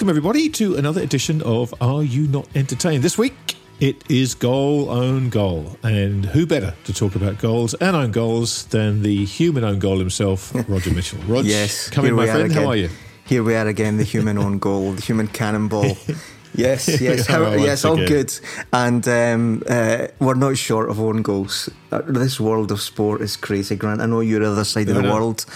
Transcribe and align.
Welcome, 0.00 0.08
everybody, 0.08 0.48
to 0.48 0.76
another 0.76 1.02
edition 1.02 1.42
of 1.42 1.74
Are 1.78 2.02
You 2.02 2.26
Not 2.26 2.48
Entertained? 2.54 3.02
This 3.02 3.18
week, 3.18 3.34
it 3.80 4.02
is 4.10 4.34
goal, 4.34 4.88
own 4.88 5.28
goal. 5.28 5.76
And 5.82 6.24
who 6.24 6.46
better 6.46 6.72
to 6.84 6.94
talk 6.94 7.16
about 7.16 7.36
goals 7.36 7.74
and 7.74 7.94
own 7.94 8.10
goals 8.10 8.64
than 8.68 9.02
the 9.02 9.26
human 9.26 9.62
own 9.62 9.78
goal 9.78 9.98
himself, 9.98 10.54
Roger 10.70 10.90
Mitchell? 10.94 11.18
Roger, 11.24 11.50
yes, 11.50 11.90
come 11.90 12.06
in, 12.06 12.14
my 12.14 12.24
friend. 12.24 12.50
How 12.50 12.68
are 12.68 12.76
you? 12.76 12.88
Here 13.26 13.42
we 13.42 13.54
are 13.54 13.68
again, 13.68 13.98
the 13.98 14.04
human 14.04 14.38
own 14.38 14.58
goal, 14.68 14.92
the 14.92 15.02
human 15.02 15.28
cannonball. 15.28 15.98
Yes, 16.52 17.00
yes, 17.00 17.28
how, 17.28 17.52
yes, 17.52 17.84
all 17.84 17.96
good. 17.96 18.32
And 18.72 19.06
um, 19.06 19.62
uh, 19.68 20.08
we're 20.18 20.34
not 20.34 20.56
short 20.56 20.90
of 20.90 20.98
own 20.98 21.22
goals. 21.22 21.70
Uh, 21.92 22.02
this 22.02 22.40
world 22.40 22.72
of 22.72 22.80
sport 22.80 23.20
is 23.20 23.36
crazy, 23.36 23.76
Grant. 23.76 24.00
I 24.00 24.06
know 24.06 24.18
you're 24.18 24.40
the 24.40 24.50
other 24.50 24.64
side 24.64 24.88
of 24.88 24.96
the 24.96 25.02
world. 25.02 25.46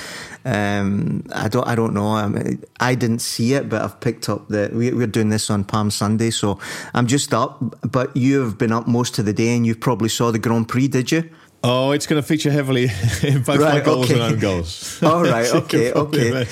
Um, 0.45 1.25
I 1.33 1.48
don't, 1.48 1.66
I 1.66 1.75
don't 1.75 1.95
know. 1.95 2.09
I, 2.09 2.29
mean, 2.29 2.62
I 2.78 2.95
didn't 2.95 3.20
see 3.20 3.55
it, 3.55 3.69
but 3.69 3.81
I've 3.83 3.98
picked 4.00 4.28
up 4.28 4.48
that 4.48 4.73
we, 4.73 4.92
we're 4.92 5.06
doing 5.06 5.31
this 5.31 5.48
on 5.51 5.64
Palm 5.64 5.91
Sunday, 5.91 6.31
so 6.31 6.59
I'm 6.92 7.06
just 7.06 7.33
up. 7.33 7.59
But 7.91 8.14
you've 8.17 8.59
been 8.59 8.73
up 8.73 8.86
most 8.86 9.19
of 9.19 9.25
the 9.25 9.33
day, 9.33 9.56
and 9.56 9.67
you 9.67 9.75
probably 9.75 10.09
saw 10.09 10.31
the 10.31 10.39
Grand 10.39 10.69
Prix, 10.69 10.89
did 10.89 11.11
you? 11.11 11.31
Oh, 11.67 11.92
it's 11.92 12.06
going 12.06 12.20
to 12.20 12.28
feature 12.28 12.51
heavily 12.51 12.84
in 13.23 13.42
both 13.42 13.59
right, 13.59 13.78
my 13.78 13.81
goals 13.81 14.11
okay. 14.11 14.20
and 14.20 14.34
own 14.34 14.39
goals. 14.39 15.03
All 15.03 15.23
right, 15.23 15.51
okay, 15.55 15.92
okay. 15.92 16.31
well, 16.31 16.45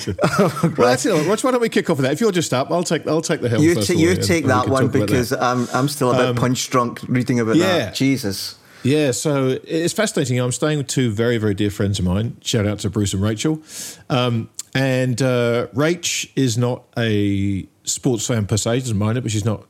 that's 0.75 1.05
it. 1.05 1.27
Watch, 1.27 1.43
why 1.43 1.51
don't 1.51 1.61
we 1.61 1.69
kick 1.69 1.87
off 1.91 1.97
with 1.97 2.05
that? 2.05 2.13
If 2.13 2.19
you're 2.19 2.31
just 2.31 2.51
up, 2.51 2.71
I'll 2.71 2.83
take 2.83 3.07
I'll 3.07 3.21
take 3.21 3.41
the 3.41 3.49
helm. 3.49 3.61
You, 3.61 3.75
t- 3.75 3.93
you 3.93 4.15
take 4.15 4.45
that 4.45 4.67
one 4.67 4.87
because 4.87 5.31
I'm 5.31 5.67
I'm 5.71 5.87
still 5.87 6.11
a 6.11 6.17
bit 6.17 6.25
um, 6.29 6.35
punch 6.35 6.67
drunk 6.71 7.01
reading 7.07 7.39
about 7.39 7.57
yeah. 7.57 7.77
that. 7.77 7.95
Jesus. 7.95 8.55
Yeah, 8.83 9.11
so 9.11 9.59
it's 9.63 9.93
fascinating. 9.93 10.39
I'm 10.39 10.51
staying 10.51 10.77
with 10.77 10.87
two 10.87 11.11
very, 11.11 11.37
very 11.37 11.53
dear 11.53 11.69
friends 11.69 11.99
of 11.99 12.05
mine. 12.05 12.37
Shout 12.41 12.67
out 12.67 12.79
to 12.79 12.89
Bruce 12.89 13.13
and 13.13 13.23
Rachel. 13.23 13.61
Um, 14.09 14.49
and 14.75 15.21
uh, 15.21 15.67
Rach 15.67 16.29
is 16.35 16.57
not 16.57 16.83
a 16.97 17.67
sports 17.83 18.27
fan 18.27 18.45
per 18.45 18.57
se, 18.57 18.79
doesn't 18.79 18.97
mind 18.97 19.17
it, 19.17 19.21
but 19.21 19.31
she's 19.31 19.45
not 19.45 19.65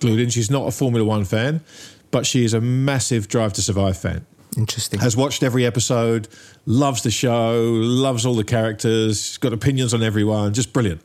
glued 0.00 0.18
in. 0.18 0.30
She's 0.30 0.50
not 0.50 0.66
a 0.66 0.70
Formula 0.70 1.04
One 1.04 1.24
fan, 1.24 1.62
but 2.10 2.26
she 2.26 2.44
is 2.44 2.54
a 2.54 2.60
massive 2.60 3.28
Drive 3.28 3.52
to 3.54 3.62
Survive 3.62 3.96
fan. 3.96 4.26
Interesting. 4.56 5.00
Has 5.00 5.16
watched 5.16 5.42
every 5.42 5.66
episode, 5.66 6.28
loves 6.64 7.02
the 7.02 7.10
show, 7.10 7.62
loves 7.62 8.24
all 8.24 8.34
the 8.34 8.44
characters, 8.44 9.36
got 9.38 9.52
opinions 9.52 9.92
on 9.92 10.02
everyone, 10.02 10.54
just 10.54 10.72
brilliant. 10.72 11.02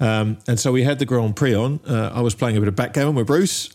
Um, 0.00 0.38
and 0.48 0.58
so 0.58 0.72
we 0.72 0.82
had 0.82 0.98
the 0.98 1.06
Grand 1.06 1.36
Prix 1.36 1.54
on. 1.54 1.80
Uh, 1.86 2.10
I 2.12 2.20
was 2.20 2.34
playing 2.34 2.56
a 2.56 2.60
bit 2.60 2.68
of 2.68 2.76
backgammon 2.76 3.14
with 3.14 3.26
Bruce 3.26 3.70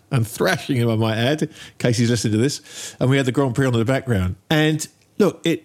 and 0.10 0.26
thrashing 0.26 0.76
him, 0.76 0.90
I 0.90 0.96
might 0.96 1.16
add, 1.16 1.42
in 1.42 1.50
case 1.78 1.98
he's 1.98 2.10
listening 2.10 2.32
to 2.32 2.38
this. 2.38 2.96
And 2.98 3.08
we 3.08 3.16
had 3.16 3.26
the 3.26 3.32
Grand 3.32 3.54
Prix 3.54 3.66
on 3.66 3.74
in 3.74 3.78
the 3.78 3.84
background. 3.84 4.36
And 4.50 4.86
look, 5.18 5.40
it 5.44 5.64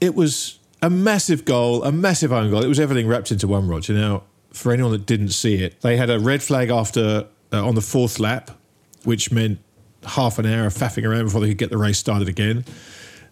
it 0.00 0.14
was 0.14 0.58
a 0.80 0.90
massive 0.90 1.44
goal, 1.44 1.82
a 1.82 1.92
massive 1.92 2.32
own 2.32 2.50
goal. 2.50 2.62
It 2.62 2.68
was 2.68 2.80
everything 2.80 3.08
wrapped 3.08 3.32
into 3.32 3.48
one, 3.48 3.68
Roger. 3.68 3.92
Now, 3.92 4.22
for 4.52 4.72
anyone 4.72 4.92
that 4.92 5.06
didn't 5.06 5.30
see 5.30 5.56
it, 5.56 5.80
they 5.80 5.96
had 5.96 6.10
a 6.10 6.18
red 6.18 6.42
flag 6.42 6.70
after 6.70 7.26
uh, 7.52 7.66
on 7.66 7.74
the 7.74 7.80
fourth 7.80 8.20
lap, 8.20 8.52
which 9.04 9.32
meant 9.32 9.58
half 10.04 10.38
an 10.38 10.46
hour 10.46 10.66
of 10.66 10.74
faffing 10.74 11.04
around 11.04 11.24
before 11.24 11.40
they 11.40 11.48
could 11.48 11.58
get 11.58 11.70
the 11.70 11.78
race 11.78 11.98
started 11.98 12.28
again. 12.28 12.64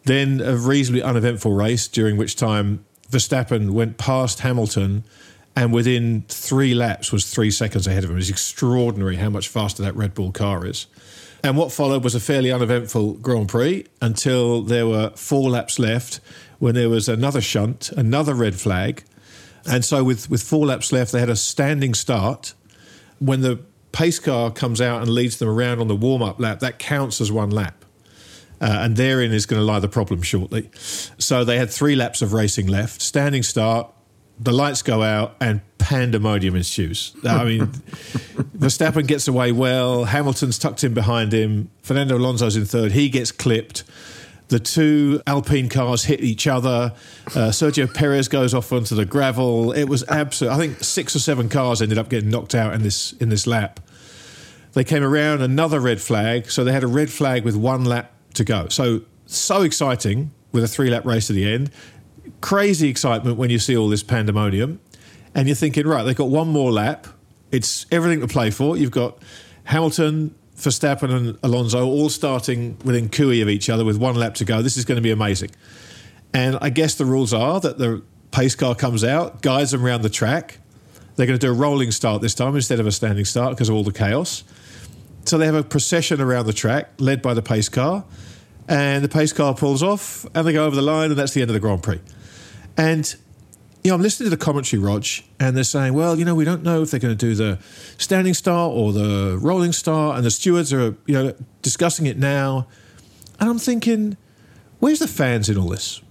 Then 0.04 0.40
a 0.40 0.56
reasonably 0.56 1.02
uneventful 1.02 1.52
race, 1.52 1.88
during 1.88 2.16
which 2.16 2.36
time 2.36 2.84
Verstappen 3.10 3.70
went 3.70 3.98
past 3.98 4.40
Hamilton 4.40 5.04
and 5.56 5.72
within 5.72 6.22
three 6.28 6.74
laps 6.74 7.10
was 7.10 7.24
three 7.24 7.50
seconds 7.50 7.86
ahead 7.86 8.04
of 8.04 8.10
him. 8.10 8.18
It's 8.18 8.28
extraordinary 8.28 9.16
how 9.16 9.30
much 9.30 9.48
faster 9.48 9.82
that 9.82 9.96
Red 9.96 10.12
Bull 10.12 10.30
car 10.30 10.66
is. 10.66 10.86
And 11.42 11.56
what 11.56 11.72
followed 11.72 12.04
was 12.04 12.14
a 12.14 12.20
fairly 12.20 12.52
uneventful 12.52 13.14
Grand 13.14 13.48
Prix 13.48 13.86
until 14.02 14.62
there 14.62 14.86
were 14.86 15.10
four 15.16 15.48
laps 15.48 15.78
left 15.78 16.20
when 16.58 16.74
there 16.74 16.90
was 16.90 17.08
another 17.08 17.40
shunt, 17.40 17.90
another 17.92 18.34
red 18.34 18.56
flag. 18.56 19.02
And 19.68 19.84
so, 19.84 20.04
with, 20.04 20.30
with 20.30 20.42
four 20.42 20.66
laps 20.66 20.92
left, 20.92 21.12
they 21.12 21.20
had 21.20 21.30
a 21.30 21.36
standing 21.36 21.94
start. 21.94 22.54
When 23.18 23.40
the 23.40 23.60
pace 23.92 24.18
car 24.18 24.50
comes 24.50 24.80
out 24.80 25.00
and 25.02 25.10
leads 25.10 25.38
them 25.38 25.48
around 25.48 25.80
on 25.80 25.88
the 25.88 25.96
warm 25.96 26.22
up 26.22 26.38
lap, 26.38 26.60
that 26.60 26.78
counts 26.78 27.20
as 27.20 27.32
one 27.32 27.50
lap. 27.50 27.84
Uh, 28.60 28.78
and 28.80 28.96
therein 28.96 29.32
is 29.32 29.46
going 29.46 29.60
to 29.60 29.64
lie 29.64 29.80
the 29.80 29.88
problem 29.88 30.22
shortly. 30.22 30.70
So 31.18 31.44
they 31.44 31.58
had 31.58 31.70
three 31.70 31.94
laps 31.94 32.22
of 32.22 32.32
racing 32.32 32.66
left, 32.66 33.02
standing 33.02 33.42
start, 33.42 33.90
the 34.38 34.52
lights 34.52 34.82
go 34.82 35.02
out, 35.02 35.36
and 35.40 35.60
pandemonium 35.78 36.56
ensues. 36.56 37.14
I 37.24 37.44
mean, 37.44 37.60
Verstappen 38.58 39.06
gets 39.06 39.28
away 39.28 39.52
well, 39.52 40.04
Hamilton's 40.04 40.58
tucked 40.58 40.84
in 40.84 40.94
behind 40.94 41.32
him, 41.32 41.70
Fernando 41.82 42.16
Alonso's 42.16 42.56
in 42.56 42.64
third, 42.64 42.92
he 42.92 43.08
gets 43.08 43.32
clipped. 43.32 43.84
The 44.48 44.60
two 44.60 45.20
Alpine 45.26 45.68
cars 45.68 46.04
hit 46.04 46.20
each 46.20 46.46
other. 46.46 46.94
Uh, 47.28 47.50
Sergio 47.50 47.92
Perez 47.92 48.28
goes 48.28 48.54
off 48.54 48.72
onto 48.72 48.94
the 48.94 49.04
gravel. 49.04 49.72
It 49.72 49.88
was 49.88 50.04
absolute. 50.08 50.52
I 50.52 50.56
think 50.56 50.84
six 50.84 51.16
or 51.16 51.18
seven 51.18 51.48
cars 51.48 51.82
ended 51.82 51.98
up 51.98 52.08
getting 52.08 52.30
knocked 52.30 52.54
out 52.54 52.72
in 52.72 52.82
this 52.82 53.12
in 53.14 53.28
this 53.28 53.48
lap. 53.48 53.80
They 54.74 54.84
came 54.84 55.02
around 55.02 55.42
another 55.42 55.80
red 55.80 56.00
flag, 56.00 56.48
so 56.48 56.62
they 56.62 56.72
had 56.72 56.84
a 56.84 56.86
red 56.86 57.10
flag 57.10 57.42
with 57.42 57.56
one 57.56 57.84
lap 57.84 58.12
to 58.34 58.44
go. 58.44 58.68
So 58.68 59.00
so 59.26 59.62
exciting 59.62 60.30
with 60.52 60.62
a 60.62 60.68
three 60.68 60.90
lap 60.90 61.04
race 61.04 61.28
at 61.28 61.34
the 61.34 61.52
end. 61.52 61.70
Crazy 62.40 62.88
excitement 62.88 63.36
when 63.36 63.50
you 63.50 63.58
see 63.58 63.76
all 63.76 63.88
this 63.88 64.02
pandemonium, 64.02 64.80
and 65.34 65.48
you're 65.48 65.54
thinking, 65.54 65.86
right, 65.86 66.02
they've 66.02 66.16
got 66.16 66.28
one 66.28 66.48
more 66.48 66.72
lap. 66.72 67.06
It's 67.52 67.86
everything 67.92 68.20
to 68.20 68.26
play 68.26 68.50
for. 68.50 68.76
You've 68.76 68.90
got 68.90 69.18
Hamilton, 69.64 70.34
Verstappen 70.56 71.10
and 71.14 71.38
Alonso 71.42 71.84
all 71.84 72.08
starting 72.08 72.78
within 72.84 73.08
cooey 73.08 73.42
of 73.42 73.48
each 73.48 73.68
other 73.68 73.84
with 73.84 73.98
one 73.98 74.14
lap 74.14 74.34
to 74.36 74.44
go. 74.44 74.62
This 74.62 74.76
is 74.76 74.84
going 74.84 74.96
to 74.96 75.02
be 75.02 75.10
amazing. 75.10 75.50
And 76.32 76.58
I 76.60 76.70
guess 76.70 76.94
the 76.94 77.04
rules 77.04 77.34
are 77.34 77.60
that 77.60 77.78
the 77.78 78.02
pace 78.30 78.54
car 78.54 78.74
comes 78.74 79.04
out, 79.04 79.42
guides 79.42 79.70
them 79.70 79.84
around 79.84 80.02
the 80.02 80.10
track. 80.10 80.58
They're 81.14 81.26
going 81.26 81.38
to 81.38 81.46
do 81.46 81.50
a 81.50 81.54
rolling 81.54 81.90
start 81.90 82.22
this 82.22 82.34
time 82.34 82.56
instead 82.56 82.80
of 82.80 82.86
a 82.86 82.92
standing 82.92 83.24
start 83.24 83.50
because 83.52 83.68
of 83.68 83.74
all 83.74 83.84
the 83.84 83.92
chaos. 83.92 84.44
So 85.24 85.38
they 85.38 85.46
have 85.46 85.54
a 85.54 85.62
procession 85.62 86.20
around 86.20 86.46
the 86.46 86.52
track 86.52 86.90
led 86.98 87.22
by 87.22 87.34
the 87.34 87.42
pace 87.42 87.68
car. 87.68 88.04
And 88.68 89.04
the 89.04 89.08
pace 89.08 89.32
car 89.32 89.54
pulls 89.54 89.82
off 89.82 90.26
and 90.34 90.46
they 90.46 90.52
go 90.52 90.66
over 90.66 90.74
the 90.74 90.82
line, 90.82 91.10
and 91.10 91.18
that's 91.18 91.32
the 91.32 91.40
end 91.40 91.50
of 91.50 91.54
the 91.54 91.60
Grand 91.60 91.82
Prix. 91.82 92.00
And 92.76 93.14
you 93.86 93.90
know, 93.90 93.94
I'm 93.94 94.02
listening 94.02 94.26
to 94.26 94.36
the 94.36 94.44
commentary, 94.44 94.82
Rog, 94.82 95.06
and 95.38 95.56
they're 95.56 95.62
saying, 95.62 95.94
well, 95.94 96.18
you 96.18 96.24
know, 96.24 96.34
we 96.34 96.44
don't 96.44 96.64
know 96.64 96.82
if 96.82 96.90
they're 96.90 96.98
going 96.98 97.16
to 97.16 97.26
do 97.26 97.36
the 97.36 97.60
standing 97.98 98.34
start 98.34 98.72
or 98.72 98.92
the 98.92 99.38
rolling 99.40 99.72
start, 99.72 100.16
and 100.16 100.26
the 100.26 100.30
stewards 100.32 100.72
are, 100.72 100.96
you 101.06 101.14
know, 101.14 101.34
discussing 101.62 102.06
it 102.06 102.18
now. 102.18 102.66
And 103.38 103.48
I'm 103.48 103.60
thinking, 103.60 104.16
where's 104.80 104.98
the 104.98 105.06
fans 105.06 105.48
in 105.48 105.56
all 105.56 105.68
this? 105.68 106.02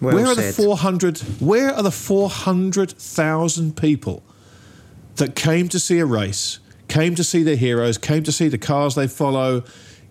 Well 0.00 0.16
where 0.16 0.26
are 0.26 0.34
said. 0.34 0.54
the 0.54 0.62
400? 0.64 1.18
Where 1.38 1.72
are 1.72 1.84
the 1.84 1.92
400,000 1.92 3.76
people 3.76 4.24
that 5.14 5.36
came 5.36 5.68
to 5.68 5.78
see 5.78 6.00
a 6.00 6.06
race, 6.06 6.58
came 6.88 7.14
to 7.14 7.22
see 7.22 7.44
their 7.44 7.54
heroes, 7.54 7.98
came 7.98 8.24
to 8.24 8.32
see 8.32 8.48
the 8.48 8.58
cars 8.58 8.96
they 8.96 9.06
follow, 9.06 9.62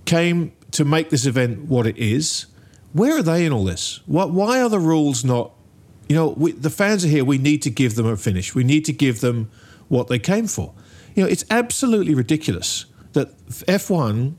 came 0.06 0.54
to 0.72 0.86
make 0.86 1.10
this 1.10 1.26
event 1.26 1.66
what 1.66 1.86
it 1.86 1.98
is? 1.98 2.46
Where 2.94 3.18
are 3.18 3.22
they 3.22 3.46
in 3.46 3.52
all 3.52 3.66
this? 3.66 4.00
What, 4.06 4.32
why 4.32 4.62
are 4.62 4.70
the 4.70 4.80
rules 4.80 5.26
not 5.26 5.52
you 6.08 6.16
know, 6.16 6.30
we, 6.30 6.52
the 6.52 6.70
fans 6.70 7.06
are 7.06 7.08
here. 7.08 7.24
We 7.24 7.38
need 7.38 7.62
to 7.64 7.70
give 7.70 7.96
them 7.96 8.06
a 8.06 8.18
finish. 8.18 8.54
We 8.54 8.64
need 8.64 8.86
to 8.86 8.94
give 8.94 9.22
them 9.22 9.50
what 9.88 10.08
they 10.08 10.20
came 10.20 10.48
for. 10.48 10.74
You 11.16 11.24
know, 11.24 11.30
it's 11.30 11.46
absolutely 11.50 12.16
ridiculous 12.16 12.86
that 13.14 13.38
F1, 13.48 14.36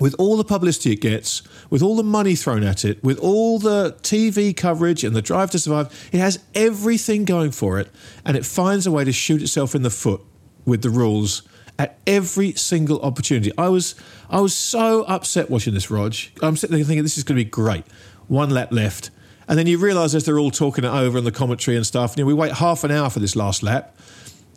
with 0.00 0.14
all 0.18 0.36
the 0.36 0.44
publicity 0.44 0.92
it 0.92 1.00
gets, 1.00 1.42
with 1.70 1.82
all 1.82 1.96
the 1.96 2.02
money 2.04 2.34
thrown 2.34 2.64
at 2.64 2.84
it, 2.84 3.02
with 3.02 3.18
all 3.18 3.58
the 3.58 3.96
TV 4.02 4.56
coverage 4.56 5.04
and 5.04 5.14
the 5.14 5.22
drive 5.22 5.50
to 5.52 5.58
survive, 5.58 6.08
it 6.12 6.18
has 6.18 6.40
everything 6.54 7.24
going 7.24 7.50
for 7.50 7.78
it, 7.78 7.88
and 8.24 8.36
it 8.36 8.44
finds 8.44 8.86
a 8.86 8.90
way 8.90 9.04
to 9.04 9.12
shoot 9.12 9.42
itself 9.42 9.74
in 9.74 9.82
the 9.82 9.90
foot 9.90 10.20
with 10.64 10.82
the 10.82 10.90
rules 10.90 11.42
at 11.78 11.98
every 12.06 12.52
single 12.52 13.00
opportunity. 13.02 13.52
I 13.56 13.68
was 13.68 13.94
I 14.28 14.40
was 14.40 14.54
so 14.54 15.04
upset 15.04 15.48
watching 15.48 15.74
this, 15.74 15.90
Rog. 15.90 16.14
I'm 16.42 16.56
sitting 16.56 16.76
there 16.76 16.84
thinking 16.84 17.02
this 17.02 17.16
is 17.16 17.24
going 17.24 17.38
to 17.38 17.44
be 17.44 17.50
great. 17.50 17.84
One 18.26 18.50
lap 18.50 18.72
left. 18.72 19.10
And 19.48 19.58
then 19.58 19.66
you 19.66 19.78
realise 19.78 20.14
as 20.14 20.24
they're 20.24 20.38
all 20.38 20.50
talking 20.50 20.84
it 20.84 20.88
over 20.88 21.18
in 21.18 21.24
the 21.24 21.32
commentary 21.32 21.76
and 21.76 21.86
stuff, 21.86 22.14
you 22.16 22.22
know, 22.22 22.26
we 22.26 22.34
wait 22.34 22.52
half 22.52 22.84
an 22.84 22.90
hour 22.90 23.08
for 23.10 23.18
this 23.18 23.34
last 23.34 23.62
lap, 23.62 23.96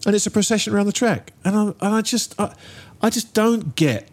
and 0.06 0.16
it's 0.16 0.28
a 0.28 0.32
procession 0.32 0.74
around 0.74 0.88
the 0.88 0.92
track. 0.92 1.34
And 1.46 1.56
I, 1.56 1.64
and 1.64 1.96
I 1.96 2.02
just, 2.02 2.40
I, 2.40 2.54
I 3.02 3.10
just 3.10 3.34
don't 3.34 3.76
get 3.76 4.10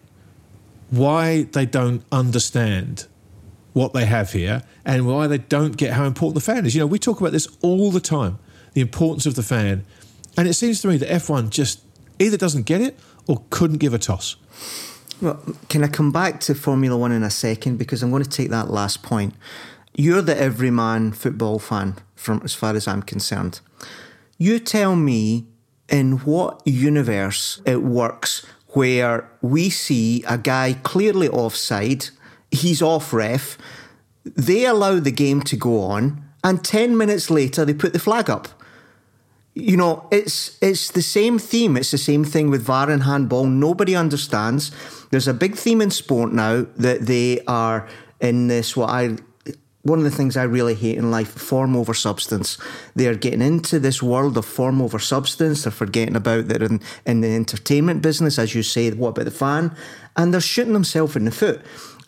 why 0.89 1.43
they 1.43 1.65
don't 1.65 2.03
understand 2.11 3.07
what 3.73 3.93
they 3.93 4.05
have 4.05 4.31
here 4.31 4.63
and 4.85 5.05
why 5.05 5.27
they 5.27 5.37
don't 5.37 5.77
get 5.77 5.93
how 5.93 6.05
important 6.05 6.35
the 6.35 6.41
fan 6.41 6.65
is. 6.65 6.73
You 6.73 6.81
know, 6.81 6.87
we 6.87 6.97
talk 6.97 7.19
about 7.19 7.31
this 7.31 7.47
all 7.61 7.91
the 7.91 7.99
time 7.99 8.39
the 8.73 8.81
importance 8.81 9.25
of 9.25 9.35
the 9.35 9.43
fan. 9.43 9.85
And 10.37 10.47
it 10.47 10.53
seems 10.53 10.81
to 10.81 10.87
me 10.87 10.97
that 10.97 11.09
F1 11.09 11.49
just 11.49 11.81
either 12.19 12.37
doesn't 12.37 12.63
get 12.63 12.81
it 12.81 12.99
or 13.27 13.43
couldn't 13.49 13.77
give 13.77 13.93
a 13.93 13.99
toss. 13.99 14.35
Well, 15.21 15.41
can 15.67 15.83
I 15.83 15.87
come 15.87 16.11
back 16.11 16.39
to 16.41 16.55
Formula 16.55 16.97
One 16.97 17.11
in 17.11 17.23
a 17.23 17.29
second? 17.29 17.77
Because 17.77 18.03
I'm 18.03 18.09
going 18.09 18.23
to 18.23 18.29
take 18.29 18.49
that 18.49 18.69
last 18.69 19.03
point. 19.03 19.33
You're 19.99 20.21
the 20.21 20.39
everyman 20.39 21.11
football 21.11 21.59
fan, 21.59 21.97
from 22.15 22.39
as 22.45 22.53
far 22.53 22.73
as 22.73 22.87
I'm 22.87 23.01
concerned. 23.01 23.59
You 24.37 24.57
tell 24.57 24.95
me 24.95 25.47
in 25.89 26.19
what 26.19 26.61
universe 26.63 27.61
it 27.65 27.83
works 27.83 28.45
where 28.67 29.29
we 29.41 29.69
see 29.69 30.23
a 30.25 30.37
guy 30.37 30.77
clearly 30.83 31.27
offside, 31.27 32.11
he's 32.49 32.81
off 32.81 33.11
ref, 33.11 33.57
they 34.23 34.65
allow 34.65 35.01
the 35.01 35.11
game 35.11 35.41
to 35.41 35.57
go 35.57 35.81
on, 35.81 36.23
and 36.45 36.63
10 36.63 36.97
minutes 36.97 37.29
later 37.29 37.65
they 37.65 37.73
put 37.73 37.91
the 37.91 37.99
flag 37.99 38.29
up. 38.29 38.47
You 39.53 39.75
know, 39.75 40.07
it's 40.13 40.57
it's 40.61 40.91
the 40.91 41.01
same 41.01 41.37
theme. 41.37 41.75
It's 41.75 41.91
the 41.91 41.97
same 41.97 42.23
thing 42.23 42.49
with 42.49 42.63
VAR 42.63 42.89
and 42.89 43.03
handball. 43.03 43.47
Nobody 43.47 43.97
understands. 43.97 44.71
There's 45.11 45.27
a 45.27 45.33
big 45.33 45.55
theme 45.57 45.81
in 45.81 45.91
sport 45.91 46.31
now 46.31 46.67
that 46.77 47.01
they 47.01 47.41
are 47.47 47.85
in 48.21 48.47
this 48.47 48.77
what 48.77 48.91
I 48.91 49.17
one 49.89 49.99
of 49.99 50.05
the 50.05 50.11
things 50.11 50.37
I 50.37 50.43
really 50.43 50.75
hate 50.75 50.97
in 50.97 51.11
life 51.11 51.29
form 51.29 51.75
over 51.75 51.93
substance. 51.93 52.57
They 52.95 53.07
are 53.07 53.15
getting 53.15 53.41
into 53.41 53.79
this 53.79 54.01
world 54.01 54.37
of 54.37 54.45
form 54.45 54.81
over 54.81 54.99
substance. 54.99 55.63
They're 55.63 55.71
forgetting 55.71 56.15
about 56.15 56.47
that 56.47 56.61
in, 56.61 56.79
in 57.05 57.21
the 57.21 57.35
entertainment 57.35 58.01
business, 58.01 58.39
as 58.39 58.55
you 58.55 58.63
say, 58.63 58.91
what 58.91 59.09
about 59.09 59.25
the 59.25 59.31
fan? 59.31 59.75
And 60.15 60.33
they're 60.33 60.41
shooting 60.41 60.73
themselves 60.73 61.15
in 61.15 61.25
the 61.25 61.31
foot. 61.31 61.61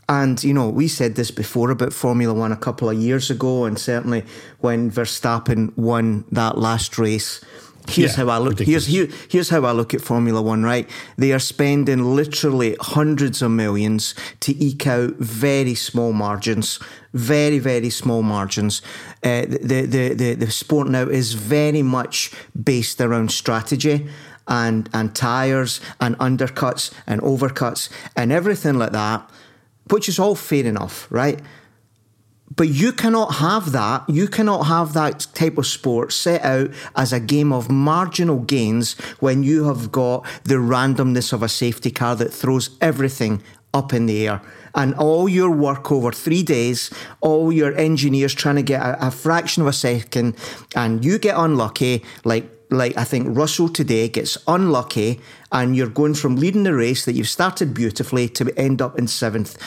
And, 0.07 0.43
you 0.43 0.53
know, 0.53 0.69
we 0.69 0.87
said 0.87 1.15
this 1.15 1.31
before 1.31 1.71
about 1.71 1.93
Formula 1.93 2.33
One 2.33 2.51
a 2.51 2.57
couple 2.57 2.89
of 2.89 2.97
years 2.97 3.29
ago, 3.29 3.65
and 3.65 3.79
certainly 3.79 4.25
when 4.59 4.91
Verstappen 4.91 5.75
won 5.77 6.25
that 6.31 6.57
last 6.57 6.97
race 6.97 7.41
Here's 7.87 8.17
yeah, 8.17 8.25
how 8.25 8.29
I 8.29 8.37
look. 8.37 8.59
Here's 8.59 8.85
here, 8.85 9.07
here's 9.29 9.49
how 9.49 9.65
I 9.65 9.71
look 9.71 9.93
at 9.93 10.01
Formula 10.01 10.41
One. 10.41 10.63
Right, 10.63 10.89
they 11.17 11.31
are 11.33 11.39
spending 11.39 12.15
literally 12.15 12.75
hundreds 12.79 13.41
of 13.41 13.51
millions 13.51 14.15
to 14.41 14.55
eke 14.63 14.87
out 14.87 15.15
very 15.17 15.75
small 15.75 16.13
margins, 16.13 16.79
very 17.13 17.59
very 17.59 17.89
small 17.89 18.23
margins. 18.23 18.81
Uh, 19.23 19.41
the, 19.41 19.85
the 19.85 20.13
the 20.13 20.33
the 20.35 20.51
sport 20.51 20.89
now 20.89 21.07
is 21.07 21.33
very 21.33 21.81
much 21.81 22.31
based 22.63 23.01
around 23.01 23.31
strategy 23.31 24.07
and 24.47 24.89
and 24.93 25.15
tires 25.15 25.81
and 25.99 26.17
undercuts 26.19 26.93
and 27.07 27.21
overcuts 27.21 27.89
and 28.15 28.31
everything 28.31 28.77
like 28.77 28.91
that, 28.91 29.27
which 29.89 30.07
is 30.07 30.19
all 30.19 30.35
fair 30.35 30.65
enough, 30.65 31.07
right? 31.09 31.41
But 32.55 32.69
you 32.69 32.91
cannot 32.91 33.35
have 33.35 33.71
that. 33.71 34.09
You 34.09 34.27
cannot 34.27 34.63
have 34.63 34.93
that 34.93 35.27
type 35.33 35.57
of 35.57 35.65
sport 35.65 36.11
set 36.11 36.43
out 36.43 36.71
as 36.95 37.13
a 37.13 37.19
game 37.19 37.53
of 37.53 37.69
marginal 37.69 38.39
gains 38.39 38.93
when 39.19 39.41
you 39.43 39.65
have 39.65 39.91
got 39.91 40.25
the 40.43 40.55
randomness 40.55 41.31
of 41.31 41.43
a 41.43 41.49
safety 41.49 41.91
car 41.91 42.15
that 42.17 42.33
throws 42.33 42.77
everything 42.81 43.41
up 43.73 43.93
in 43.93 44.05
the 44.05 44.27
air. 44.27 44.41
And 44.75 44.93
all 44.95 45.29
your 45.29 45.49
work 45.49 45.91
over 45.91 46.11
three 46.11 46.43
days, 46.43 46.91
all 47.21 47.51
your 47.53 47.73
engineers 47.77 48.33
trying 48.33 48.55
to 48.55 48.63
get 48.63 48.81
a, 48.81 49.07
a 49.07 49.11
fraction 49.11 49.61
of 49.61 49.67
a 49.67 49.73
second, 49.73 50.35
and 50.75 51.03
you 51.05 51.19
get 51.19 51.37
unlucky, 51.37 52.03
like 52.25 52.49
like 52.69 52.97
I 52.97 53.03
think 53.03 53.37
Russell 53.37 53.67
today 53.67 54.07
gets 54.07 54.37
unlucky, 54.47 55.19
and 55.51 55.75
you're 55.75 55.89
going 55.89 56.13
from 56.13 56.37
leading 56.37 56.63
the 56.63 56.73
race 56.73 57.03
that 57.03 57.13
you've 57.13 57.27
started 57.27 57.73
beautifully 57.73 58.29
to 58.29 58.51
end 58.57 58.81
up 58.81 58.97
in 58.97 59.07
seventh. 59.07 59.57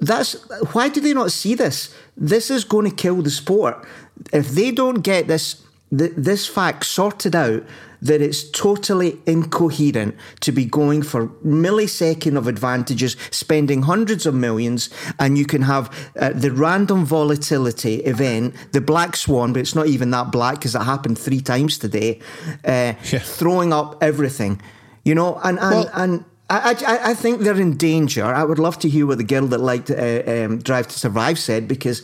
That's 0.00 0.32
why 0.72 0.88
do 0.88 1.00
they 1.00 1.14
not 1.14 1.30
see 1.30 1.54
this? 1.54 1.94
This 2.16 2.50
is 2.50 2.64
going 2.64 2.88
to 2.88 2.94
kill 2.94 3.22
the 3.22 3.30
sport. 3.30 3.86
If 4.32 4.50
they 4.50 4.70
don't 4.70 5.02
get 5.02 5.26
this 5.28 5.62
this 5.92 6.46
fact 6.46 6.86
sorted 6.86 7.34
out, 7.34 7.64
that 8.02 8.20
it's 8.20 8.48
totally 8.50 9.18
incoherent 9.26 10.14
to 10.40 10.52
be 10.52 10.64
going 10.64 11.02
for 11.02 11.26
millisecond 11.44 12.36
of 12.36 12.46
advantages, 12.46 13.16
spending 13.30 13.82
hundreds 13.82 14.26
of 14.26 14.34
millions, 14.34 14.90
and 15.18 15.36
you 15.36 15.44
can 15.44 15.62
have 15.62 16.10
uh, 16.18 16.30
the 16.30 16.50
random 16.50 17.04
volatility 17.04 17.96
event, 17.96 18.54
the 18.72 18.80
black 18.80 19.16
swan, 19.16 19.52
but 19.52 19.60
it's 19.60 19.74
not 19.74 19.86
even 19.86 20.10
that 20.10 20.30
black 20.30 20.54
because 20.54 20.74
it 20.74 20.82
happened 20.82 21.18
three 21.18 21.40
times 21.40 21.78
today, 21.78 22.20
uh, 22.64 22.94
yeah. 23.10 23.18
throwing 23.18 23.72
up 23.72 24.02
everything, 24.02 24.60
you 25.04 25.14
know, 25.14 25.40
and 25.42 25.58
and 25.58 25.70
well, 25.70 25.90
and 25.94 26.24
I, 26.50 26.76
I, 26.86 27.10
I, 27.10 27.14
think 27.14 27.42
they're 27.42 27.60
in 27.60 27.76
danger. 27.76 28.24
I 28.24 28.42
would 28.42 28.58
love 28.58 28.78
to 28.80 28.88
hear 28.88 29.06
what 29.06 29.18
the 29.18 29.24
girl 29.24 29.46
that 29.46 29.58
liked 29.58 29.88
uh, 29.88 30.22
um, 30.26 30.58
Drive 30.58 30.88
to 30.88 30.98
Survive 30.98 31.38
said 31.38 31.68
because 31.68 32.02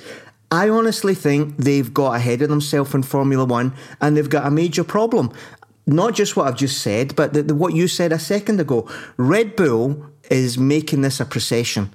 I 0.53 0.69
honestly 0.69 1.15
think 1.15 1.57
they've 1.57 1.93
got 1.93 2.13
ahead 2.13 2.43
of 2.43 2.49
themselves 2.49 2.95
in 2.95 3.03
Formula 3.03 3.45
One 3.45 3.75
and 4.01 4.17
they've 4.17 4.31
got 4.31 4.47
a 4.47 4.51
major 4.51 4.85
problem. 4.85 5.33
Not 5.85 6.15
just 6.15 6.37
what 6.37 6.47
I've 6.47 6.57
just 6.57 6.81
said, 6.81 7.17
but 7.17 7.33
the, 7.33 7.43
the, 7.43 7.55
what 7.57 7.75
you 7.75 7.89
said 7.89 8.13
a 8.13 8.19
second 8.21 8.61
ago. 8.61 8.89
Red 9.17 9.57
Bull 9.57 10.07
is 10.31 10.57
making 10.57 11.01
this 11.01 11.19
a 11.19 11.25
procession. 11.25 11.93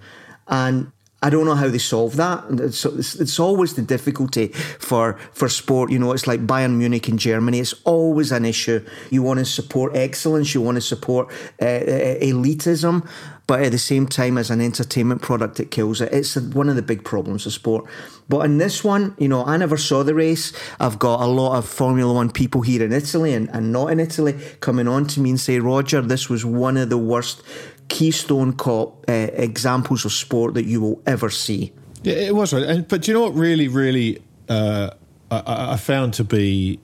And 0.48 0.92
I 1.24 1.30
don't 1.30 1.46
know 1.46 1.54
how 1.54 1.68
they 1.68 1.78
solve 1.78 2.16
that. 2.16 2.44
It's, 2.50 2.84
it's, 2.84 3.16
it's, 3.16 3.40
always 3.40 3.76
the 3.76 3.84
difficulty 3.84 4.48
for, 4.48 5.20
for 5.34 5.50
sport. 5.50 5.92
You 5.92 6.00
know, 6.00 6.14
it's 6.14 6.26
like 6.26 6.48
Bayern 6.48 6.78
Munich 6.78 7.08
in 7.08 7.20
Germany. 7.20 7.60
It's 7.60 7.76
always 7.84 8.32
an 8.32 8.44
issue. 8.44 8.84
You 9.12 9.22
want 9.22 9.38
to 9.38 9.46
support 9.46 9.96
excellence, 9.96 10.56
you 10.56 10.62
want 10.62 10.78
to 10.78 10.82
support 10.82 11.28
uh, 11.62 11.66
uh, 11.66 12.20
elitism, 12.20 13.08
but 13.52 13.64
at 13.64 13.72
the 13.72 13.78
same 13.78 14.08
time, 14.08 14.38
as 14.38 14.50
an 14.50 14.62
entertainment 14.62 15.22
product, 15.22 15.60
it 15.60 15.72
kills 15.72 16.00
it. 16.00 16.14
It's 16.14 16.38
one 16.38 16.70
of 16.70 16.78
the 16.78 16.82
big 16.82 17.04
problems 17.04 17.46
of 17.46 17.52
sport. 17.52 17.86
But 18.30 18.46
in 18.46 18.60
this 18.60 18.82
one, 18.82 19.14
you 19.20 19.28
know, 19.28 19.44
I 19.44 19.58
never 19.58 19.76
saw 19.76 20.04
the 20.04 20.16
race. 20.16 20.54
I've 20.80 20.98
got 20.98 21.20
a 21.20 21.26
lot 21.26 21.58
of 21.58 21.68
Formula 21.68 22.14
One 22.14 22.32
people 22.32 22.62
here 22.62 22.82
in 22.82 22.94
Italy 22.94 23.34
and, 23.34 23.50
and 23.50 23.74
not 23.74 23.92
in 23.92 24.00
Italy 24.00 24.40
coming 24.62 24.88
on 24.88 25.06
to 25.08 25.20
me 25.20 25.32
and 25.32 25.40
say, 25.40 25.60
Roger, 25.60 26.02
this 26.02 26.30
was 26.30 26.46
one 26.46 26.78
of 26.78 26.90
the 26.90 26.98
worst 26.98 27.44
keystone 27.92 28.54
cop 28.54 29.06
uh, 29.10 29.28
examples 29.34 30.06
of 30.06 30.14
sport 30.14 30.54
that 30.54 30.66
you 30.66 30.80
will 30.80 31.02
ever 31.06 31.30
see. 31.30 31.74
Yeah, 32.04 32.16
it 32.16 32.34
was 32.34 32.54
right. 32.54 32.64
And, 32.64 32.88
but 32.88 33.02
do 33.02 33.12
you 33.12 33.18
know 33.18 33.24
what 33.26 33.36
really, 33.36 33.68
really 33.68 34.20
uh, 34.48 34.92
I, 35.30 35.74
I 35.74 35.76
found 35.76 36.14
to 36.14 36.24
be 36.24 36.80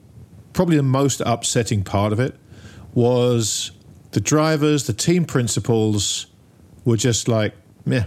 probably 0.52 0.76
the 0.76 0.82
most 0.82 1.22
upsetting 1.24 1.82
part 1.82 2.12
of 2.12 2.20
it 2.20 2.36
was 2.92 3.70
the 4.10 4.20
drivers, 4.20 4.86
the 4.86 4.92
team 4.92 5.24
principals 5.24 6.26
were 6.84 6.98
just 6.98 7.26
like, 7.26 7.54
yeah, 7.86 8.06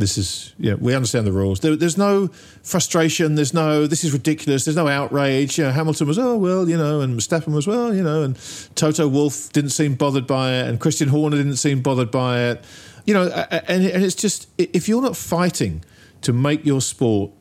this 0.00 0.18
is 0.18 0.54
yeah 0.58 0.74
we 0.74 0.94
understand 0.94 1.26
the 1.26 1.32
rules. 1.32 1.60
There, 1.60 1.76
there's 1.76 1.98
no 1.98 2.28
frustration 2.62 3.34
there's 3.34 3.54
no 3.54 3.86
this 3.86 4.04
is 4.04 4.12
ridiculous 4.12 4.64
there's 4.64 4.76
no 4.76 4.88
outrage. 4.88 5.58
You 5.58 5.64
know, 5.64 5.72
hamilton 5.72 6.06
was 6.06 6.18
oh 6.18 6.36
well 6.36 6.68
you 6.68 6.76
know 6.76 7.00
and 7.00 7.18
Verstappen 7.18 7.54
was 7.54 7.66
well 7.66 7.94
you 7.94 8.02
know 8.02 8.22
and 8.22 8.38
toto 8.74 9.06
wolff 9.08 9.52
didn't 9.52 9.70
seem 9.70 9.94
bothered 9.94 10.26
by 10.26 10.52
it 10.52 10.68
and 10.68 10.80
christian 10.80 11.08
horner 11.08 11.36
didn't 11.36 11.56
seem 11.56 11.82
bothered 11.82 12.10
by 12.10 12.40
it. 12.40 12.64
You 13.04 13.14
know 13.14 13.28
and, 13.50 13.84
and 13.86 14.04
it's 14.04 14.14
just 14.14 14.48
if 14.58 14.88
you're 14.88 15.02
not 15.02 15.16
fighting 15.16 15.84
to 16.22 16.32
make 16.32 16.64
your 16.64 16.80
sport 16.80 17.32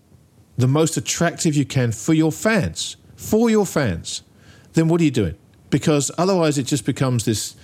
the 0.57 0.67
most 0.67 0.97
attractive 0.97 1.55
you 1.55 1.65
can 1.65 1.91
for 1.91 2.13
your 2.13 2.31
fans 2.31 2.97
for 3.15 3.49
your 3.49 3.65
fans 3.65 4.23
then 4.73 4.87
what 4.87 5.01
are 5.01 5.03
you 5.03 5.11
doing? 5.11 5.35
Because 5.69 6.11
otherwise 6.17 6.57
it 6.57 6.63
just 6.63 6.85
becomes 6.85 7.25
this 7.25 7.55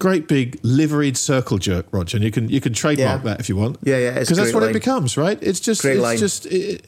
great 0.00 0.26
big 0.26 0.58
liveried 0.64 1.16
circle 1.16 1.58
jerk, 1.58 1.86
Roger. 1.92 2.16
And 2.16 2.24
you 2.24 2.32
can 2.32 2.48
you 2.48 2.60
can 2.60 2.72
trademark 2.72 3.20
yeah. 3.20 3.30
that 3.30 3.40
if 3.40 3.48
you 3.48 3.54
want. 3.54 3.78
Yeah, 3.84 3.98
yeah, 3.98 4.18
because 4.18 4.36
that's 4.36 4.52
what 4.52 4.64
line. 4.64 4.70
it 4.70 4.74
becomes, 4.74 5.16
right? 5.16 5.38
It's 5.40 5.60
just 5.60 5.82
great 5.82 5.96
it's 5.96 6.02
line. 6.02 6.18
just. 6.18 6.46
It, 6.46 6.86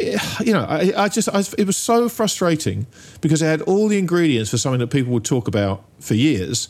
it, 0.00 0.46
you 0.46 0.52
know, 0.52 0.64
I, 0.64 0.92
I 0.96 1.08
just 1.08 1.28
I, 1.28 1.42
it 1.58 1.66
was 1.66 1.76
so 1.76 2.08
frustrating 2.08 2.86
because 3.20 3.42
it 3.42 3.46
had 3.46 3.62
all 3.62 3.88
the 3.88 3.98
ingredients 3.98 4.50
for 4.50 4.56
something 4.56 4.78
that 4.78 4.88
people 4.88 5.12
would 5.12 5.24
talk 5.24 5.48
about 5.48 5.84
for 5.98 6.14
years, 6.14 6.68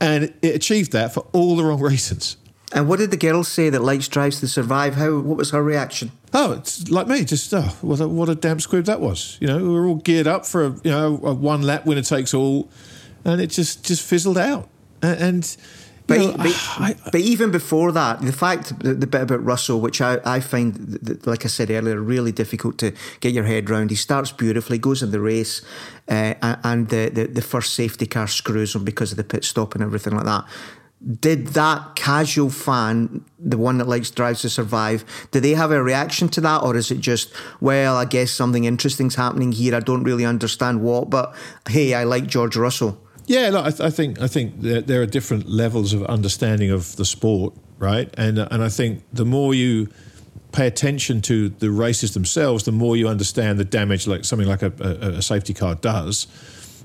and 0.00 0.34
it 0.42 0.54
achieved 0.54 0.92
that 0.92 1.14
for 1.14 1.26
all 1.32 1.56
the 1.56 1.64
wrong 1.64 1.80
reasons. 1.80 2.36
And 2.72 2.86
what 2.86 2.98
did 2.98 3.10
the 3.10 3.16
girl 3.16 3.44
say 3.44 3.70
that 3.70 3.80
likes 3.80 4.06
drives 4.08 4.40
to 4.40 4.48
survive? 4.48 4.96
How? 4.96 5.18
What 5.18 5.38
was 5.38 5.50
her 5.52 5.62
reaction? 5.62 6.12
Oh, 6.34 6.52
it's 6.52 6.90
like 6.90 7.06
me. 7.06 7.24
Just 7.24 7.54
oh, 7.54 7.74
what 7.80 8.00
a, 8.00 8.08
what 8.08 8.28
a 8.28 8.34
damn 8.34 8.60
squib 8.60 8.84
that 8.84 9.00
was. 9.00 9.38
You 9.40 9.46
know, 9.46 9.58
we 9.58 9.68
were 9.68 9.86
all 9.86 9.94
geared 9.94 10.26
up 10.26 10.44
for 10.44 10.66
a 10.66 10.70
you 10.84 10.90
know 10.90 11.18
a 11.24 11.32
one 11.32 11.62
lap 11.62 11.86
winner 11.86 12.02
takes 12.02 12.34
all, 12.34 12.68
and 13.24 13.40
it 13.40 13.46
just 13.46 13.86
just 13.86 14.06
fizzled 14.06 14.36
out 14.36 14.68
and 15.02 15.56
but, 16.08 16.18
know, 16.18 16.32
but, 16.38 16.46
I, 16.78 16.96
but, 17.04 17.20
even 17.20 17.50
before 17.50 17.92
that, 17.92 18.22
the 18.22 18.32
fact, 18.32 18.78
the, 18.80 18.94
the, 18.94 19.06
bit 19.06 19.20
about 19.20 19.44
Russell, 19.44 19.78
which 19.78 20.00
I, 20.00 20.18
I 20.24 20.40
find, 20.40 20.98
like 21.26 21.44
I 21.44 21.48
said 21.48 21.70
earlier, 21.70 22.00
really 22.00 22.32
difficult 22.32 22.78
to 22.78 22.94
get 23.20 23.34
your 23.34 23.44
head 23.44 23.68
around. 23.68 23.90
He 23.90 23.96
starts 23.96 24.32
beautifully, 24.32 24.78
goes 24.78 25.02
in 25.02 25.10
the 25.10 25.20
race, 25.20 25.60
uh, 26.08 26.34
and 26.64 26.88
the, 26.88 27.10
the, 27.10 27.26
the 27.26 27.42
first 27.42 27.74
safety 27.74 28.06
car 28.06 28.26
screws 28.26 28.74
him 28.74 28.84
because 28.84 29.10
of 29.10 29.18
the 29.18 29.24
pit 29.24 29.44
stop 29.44 29.74
and 29.74 29.84
everything 29.84 30.16
like 30.16 30.24
that. 30.24 30.46
Did 31.20 31.48
that 31.48 31.94
casual 31.94 32.48
fan, 32.48 33.22
the 33.38 33.58
one 33.58 33.76
that 33.76 33.86
likes 33.86 34.10
drives 34.10 34.40
to 34.42 34.48
survive, 34.48 35.04
do 35.30 35.40
they 35.40 35.52
have 35.52 35.70
a 35.70 35.82
reaction 35.82 36.30
to 36.30 36.40
that, 36.40 36.62
or 36.62 36.74
is 36.74 36.90
it 36.90 37.00
just, 37.00 37.34
well, 37.60 37.98
I 37.98 38.06
guess 38.06 38.30
something 38.30 38.64
interesting's 38.64 39.14
happening 39.14 39.52
here. 39.52 39.74
I 39.74 39.80
don't 39.80 40.04
really 40.04 40.24
understand 40.24 40.80
what, 40.80 41.10
but 41.10 41.36
hey, 41.68 41.92
I 41.92 42.04
like 42.04 42.26
George 42.26 42.56
Russell. 42.56 42.98
Yeah, 43.28 43.60
I, 43.62 43.70
th- 43.70 43.80
I, 43.82 43.90
think 43.90 44.22
I 44.22 44.26
think 44.26 44.62
there, 44.62 44.80
there, 44.80 45.02
are 45.02 45.06
different 45.06 45.50
levels 45.50 45.92
of 45.92 46.02
understanding 46.04 46.70
of 46.70 46.96
the 46.96 47.04
sport, 47.04 47.54
right? 47.78 48.08
And 48.16 48.38
uh, 48.38 48.48
and 48.50 48.64
I 48.64 48.70
think 48.70 49.04
the 49.12 49.26
more 49.26 49.52
you 49.52 49.88
pay 50.52 50.66
attention 50.66 51.20
to 51.20 51.50
the 51.50 51.70
races 51.70 52.14
themselves, 52.14 52.64
the 52.64 52.72
more 52.72 52.96
you 52.96 53.06
understand 53.06 53.58
the 53.58 53.66
damage, 53.66 54.06
like 54.06 54.24
something 54.24 54.48
like 54.48 54.62
a, 54.62 54.72
a, 54.80 55.18
a 55.18 55.22
safety 55.22 55.52
car 55.52 55.74
does. 55.74 56.26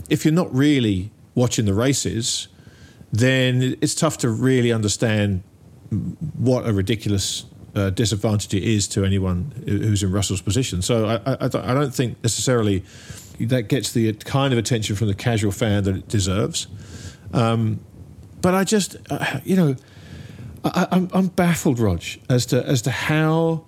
If 0.10 0.26
you're 0.26 0.34
not 0.34 0.54
really 0.54 1.12
watching 1.34 1.64
the 1.64 1.74
races, 1.74 2.50
then 3.14 3.78
it's 3.80 3.96
tough 3.96 4.18
to 4.18 4.30
really 4.30 4.74
understand 4.74 5.44
what 6.38 6.68
a 6.68 6.74
ridiculous 6.74 7.46
uh, 7.74 7.90
disadvantage 7.92 8.54
it 8.54 8.64
is 8.64 8.86
to 8.90 9.06
anyone 9.06 9.54
who's 9.66 10.04
in 10.04 10.12
Russell's 10.12 10.42
position. 10.42 10.82
So 10.82 11.08
I, 11.08 11.16
I, 11.26 11.38
I, 11.46 11.74
don't 11.74 11.94
think 11.94 12.22
necessarily 12.22 12.84
that 13.46 13.64
gets 13.64 13.92
the 13.92 14.14
kind 14.14 14.54
of 14.54 14.60
attention 14.60 14.96
from 14.96 15.08
the 15.08 15.16
casual 15.16 15.52
fan 15.52 15.84
that 15.84 15.96
it 15.96 16.08
deserves. 16.08 16.68
Um, 17.34 17.80
but 18.42 18.54
I 18.54 18.64
just, 18.64 18.98
uh, 19.10 19.40
you 19.44 19.56
know, 19.56 19.76
I, 20.64 20.84
am 20.84 20.88
I'm, 20.92 21.10
I'm 21.14 21.28
baffled, 21.28 21.80
Rog, 21.80 22.04
as 22.30 22.46
to 22.48 22.66
as 22.66 22.82
to 22.84 22.92
how 22.92 23.66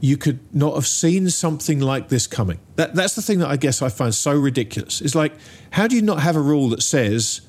you 0.00 0.16
could 0.16 0.40
not 0.54 0.74
have 0.74 0.86
seen 0.86 1.30
something 1.30 1.80
like 1.80 2.08
this 2.08 2.26
coming. 2.26 2.58
That 2.76 2.94
that's 2.94 3.14
the 3.14 3.22
thing 3.22 3.38
that 3.38 3.48
I 3.48 3.56
guess 3.56 3.82
I 3.82 3.88
find 3.88 4.14
so 4.14 4.32
ridiculous. 4.32 5.00
It's 5.00 5.14
like, 5.14 5.32
how 5.70 5.86
do 5.86 5.96
you 5.96 6.02
not 6.02 6.20
have 6.20 6.36
a 6.36 6.40
rule 6.40 6.68
that 6.70 6.82
says 6.82 7.40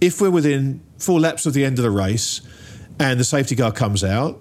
if 0.00 0.20
we're 0.20 0.30
within 0.30 0.82
four 0.98 1.20
laps 1.20 1.46
of 1.46 1.52
the 1.52 1.64
end 1.64 1.78
of 1.78 1.82
the 1.82 1.90
race 1.90 2.40
and 2.98 3.18
the 3.18 3.24
safety 3.24 3.56
car 3.56 3.72
comes 3.72 4.04
out, 4.04 4.40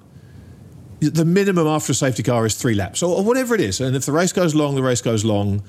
the 1.00 1.26
minimum 1.26 1.68
after 1.68 1.92
a 1.92 1.96
safety 1.96 2.24
car 2.24 2.46
is 2.46 2.56
three 2.56 2.74
laps 2.74 3.04
or, 3.04 3.18
or, 3.18 3.24
whatever 3.24 3.54
it 3.56 3.62
is. 3.62 3.82
And 3.82 3.96
if 3.96 4.06
the 4.06 4.12
race 4.12 4.32
goes 4.32 4.56
long, 4.56 4.76
the 4.76 4.84
race 4.84 5.02
goes 5.02 5.26
long, 5.26 5.64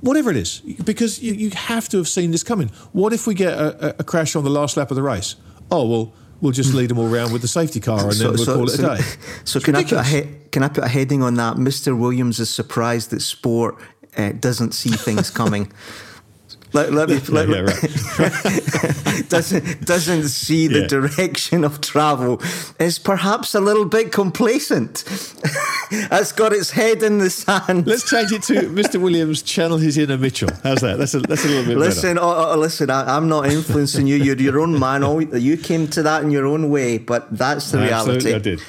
whatever 0.00 0.30
it 0.30 0.36
is, 0.36 0.60
because 0.60 1.22
you, 1.22 1.32
you 1.32 1.50
have 1.50 1.88
to 1.90 1.96
have 1.98 2.08
seen 2.08 2.30
this 2.30 2.42
coming. 2.42 2.68
What 2.92 3.12
if 3.12 3.26
we 3.26 3.34
get 3.34 3.52
a, 3.52 4.00
a, 4.00 4.04
crash 4.04 4.36
on 4.36 4.44
the 4.44 4.50
last 4.50 4.76
lap 4.76 4.90
of 4.90 4.96
the 4.96 5.02
race? 5.02 5.36
Oh, 5.70 5.88
well, 5.88 6.12
we'll 6.40 6.52
just 6.52 6.74
lead 6.74 6.90
them 6.90 6.98
all 6.98 7.12
around 7.12 7.32
with 7.32 7.42
the 7.42 7.48
safety 7.48 7.80
car 7.80 8.04
and 8.04 8.14
so, 8.14 8.24
then 8.24 8.32
we'll 8.32 8.44
so, 8.44 8.54
call 8.54 8.68
it 8.68 8.70
so, 8.70 8.92
a 8.92 8.96
day. 8.96 9.04
So, 9.44 9.60
can 9.60 9.76
I, 9.76 9.84
put 9.84 9.92
a 9.92 10.02
he- 10.02 10.28
can 10.52 10.62
I 10.62 10.68
put 10.68 10.84
a 10.84 10.88
heading 10.88 11.22
on 11.22 11.34
that? 11.34 11.56
Mr. 11.56 11.98
Williams 11.98 12.40
is 12.40 12.50
surprised 12.50 13.10
that 13.10 13.20
sport 13.20 13.76
uh, 14.16 14.32
doesn't 14.32 14.72
see 14.72 14.90
things 14.90 15.30
coming. 15.30 15.72
Let, 16.72 16.92
let 16.92 17.08
me. 17.08 17.18
Let, 17.28 17.48
yeah, 17.48 17.60
right. 17.60 17.80
doesn't 19.28 19.86
doesn't 19.86 20.28
see 20.28 20.68
the 20.68 20.80
yeah. 20.80 20.86
direction 20.86 21.64
of 21.64 21.80
travel. 21.80 22.40
Is 22.78 22.98
perhaps 22.98 23.54
a 23.54 23.60
little 23.60 23.84
bit 23.84 24.12
complacent. 24.12 25.04
Has 26.10 26.32
got 26.32 26.52
its 26.52 26.70
head 26.70 27.02
in 27.02 27.18
the 27.18 27.30
sand. 27.30 27.86
Let's 27.86 28.08
change 28.08 28.30
it 28.32 28.42
to 28.44 28.54
Mr. 28.68 29.00
Williams. 29.00 29.42
Channel 29.42 29.78
his 29.78 29.98
inner 29.98 30.16
Mitchell. 30.16 30.50
How's 30.62 30.80
that? 30.80 30.98
That's 30.98 31.14
a 31.14 31.20
that's 31.20 31.44
a 31.44 31.48
little 31.48 31.64
bit. 31.64 31.76
Listen, 31.76 32.14
better. 32.14 32.26
Oh, 32.26 32.52
oh, 32.52 32.56
listen. 32.56 32.90
I, 32.90 33.16
am 33.16 33.28
not 33.28 33.46
influencing 33.46 34.06
you. 34.06 34.16
You're 34.16 34.36
your 34.36 34.60
own 34.60 34.78
man. 34.78 35.02
Oh, 35.02 35.18
you 35.18 35.56
came 35.56 35.88
to 35.88 36.02
that 36.04 36.22
in 36.22 36.30
your 36.30 36.46
own 36.46 36.70
way, 36.70 36.98
but 36.98 37.26
that's 37.36 37.72
the 37.72 37.78
reality. 37.78 38.14
Absolutely, 38.14 38.34
I 38.34 38.38
did. 38.38 38.62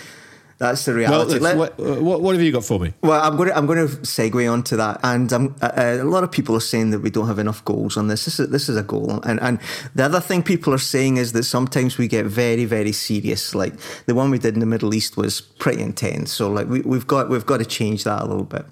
That's 0.61 0.85
the 0.85 0.93
reality. 0.93 1.39
Well, 1.39 1.57
what, 1.57 1.79
what, 1.79 2.21
what, 2.21 2.35
have 2.35 2.43
you 2.43 2.51
got 2.51 2.63
for 2.63 2.77
me? 2.77 2.93
Well, 3.01 3.19
I'm 3.19 3.35
going 3.35 3.49
to 3.49 3.57
I'm 3.57 3.65
going 3.65 3.79
to 3.79 3.95
segue 4.01 4.53
onto 4.53 4.77
that, 4.77 4.99
and 5.01 5.33
um, 5.33 5.55
uh, 5.59 5.71
a 5.75 6.03
lot 6.03 6.23
of 6.23 6.31
people 6.31 6.55
are 6.55 6.59
saying 6.59 6.91
that 6.91 6.99
we 6.99 7.09
don't 7.09 7.25
have 7.25 7.39
enough 7.39 7.65
goals 7.65 7.97
on 7.97 8.09
this. 8.09 8.25
This 8.25 8.39
is 8.39 8.51
this 8.51 8.69
is 8.69 8.77
a 8.77 8.83
goal, 8.83 9.21
and 9.23 9.41
and 9.41 9.59
the 9.95 10.03
other 10.03 10.19
thing 10.19 10.43
people 10.43 10.71
are 10.71 10.77
saying 10.77 11.17
is 11.17 11.31
that 11.31 11.45
sometimes 11.45 11.97
we 11.97 12.07
get 12.07 12.27
very 12.27 12.65
very 12.65 12.91
serious. 12.91 13.55
Like 13.55 13.73
the 14.05 14.13
one 14.13 14.29
we 14.29 14.37
did 14.37 14.53
in 14.53 14.59
the 14.59 14.67
Middle 14.67 14.93
East 14.93 15.17
was 15.17 15.41
pretty 15.41 15.81
intense. 15.81 16.31
So 16.31 16.51
like 16.51 16.67
we, 16.67 16.81
we've 16.81 17.07
got 17.07 17.27
we've 17.27 17.47
got 17.47 17.57
to 17.57 17.65
change 17.65 18.03
that 18.03 18.21
a 18.21 18.25
little 18.25 18.43
bit. 18.43 18.63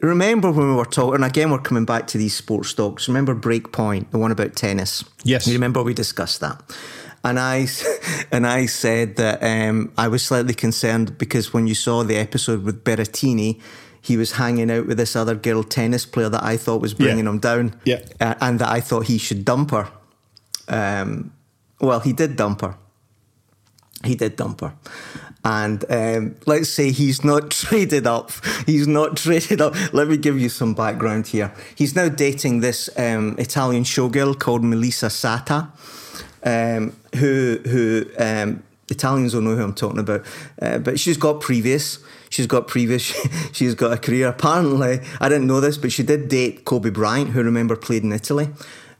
Remember 0.00 0.50
when 0.50 0.66
we 0.66 0.74
were 0.76 0.86
talking, 0.86 1.16
and 1.16 1.24
again, 1.26 1.50
we're 1.50 1.58
coming 1.58 1.84
back 1.84 2.06
to 2.06 2.16
these 2.16 2.34
sports 2.34 2.70
stocks. 2.70 3.06
Remember 3.06 3.34
Breakpoint, 3.34 4.12
the 4.12 4.18
one 4.18 4.32
about 4.32 4.56
tennis? 4.56 5.04
Yes. 5.24 5.46
You 5.46 5.52
remember 5.52 5.82
we 5.82 5.92
discussed 5.92 6.40
that? 6.40 6.62
And 7.28 7.38
I 7.38 7.66
and 8.32 8.46
I 8.46 8.66
said 8.66 9.16
that 9.16 9.42
um, 9.42 9.92
I 9.96 10.08
was 10.08 10.22
slightly 10.22 10.54
concerned 10.54 11.18
because 11.18 11.52
when 11.52 11.66
you 11.66 11.74
saw 11.74 12.02
the 12.02 12.16
episode 12.16 12.64
with 12.64 12.84
Berrettini, 12.84 13.60
he 14.00 14.16
was 14.16 14.32
hanging 14.32 14.70
out 14.70 14.86
with 14.86 14.96
this 14.96 15.14
other 15.14 15.34
girl 15.34 15.62
tennis 15.62 16.06
player 16.06 16.28
that 16.30 16.42
I 16.42 16.56
thought 16.56 16.80
was 16.80 16.94
bringing 16.94 17.24
yeah. 17.24 17.30
him 17.30 17.38
down, 17.38 17.80
yeah, 17.84 18.00
uh, 18.20 18.34
and 18.40 18.58
that 18.58 18.68
I 18.68 18.80
thought 18.80 19.06
he 19.06 19.18
should 19.18 19.44
dump 19.44 19.70
her. 19.72 19.88
Um, 20.68 21.32
well, 21.80 22.00
he 22.00 22.12
did 22.12 22.36
dump 22.36 22.62
her. 22.62 22.76
He 24.04 24.14
did 24.14 24.36
dump 24.36 24.60
her. 24.60 24.74
And 25.44 25.84
um, 25.88 26.36
let's 26.46 26.68
say 26.68 26.90
he's 26.90 27.24
not 27.24 27.50
traded 27.62 28.06
up. 28.06 28.32
He's 28.66 28.86
not 28.88 29.16
traded 29.16 29.60
up. 29.60 29.74
Let 29.92 30.08
me 30.08 30.16
give 30.16 30.38
you 30.40 30.48
some 30.48 30.74
background 30.74 31.28
here. 31.28 31.52
He's 31.74 31.94
now 31.94 32.08
dating 32.08 32.60
this 32.60 32.90
um, 32.98 33.36
Italian 33.38 33.84
showgirl 33.84 34.38
called 34.38 34.64
Melissa 34.64 35.06
Satta 35.06 35.68
um, 36.44 36.96
who 37.16 37.58
who 37.64 38.06
um, 38.18 38.62
Italians 38.88 39.34
will 39.34 39.42
know 39.42 39.56
who 39.56 39.62
I'm 39.62 39.74
talking 39.74 39.98
about, 39.98 40.24
uh, 40.60 40.78
but 40.78 40.98
she's 40.98 41.16
got 41.16 41.40
previous. 41.40 41.98
She's 42.30 42.46
got 42.46 42.68
previous. 42.68 43.02
she's 43.52 43.74
got 43.74 43.92
a 43.92 43.98
career. 43.98 44.28
Apparently, 44.28 45.00
I 45.20 45.28
didn't 45.28 45.46
know 45.46 45.60
this, 45.60 45.78
but 45.78 45.92
she 45.92 46.02
did 46.02 46.28
date 46.28 46.64
Kobe 46.64 46.90
Bryant, 46.90 47.30
who 47.30 47.42
remember 47.42 47.76
played 47.76 48.04
in 48.04 48.12
Italy. 48.12 48.48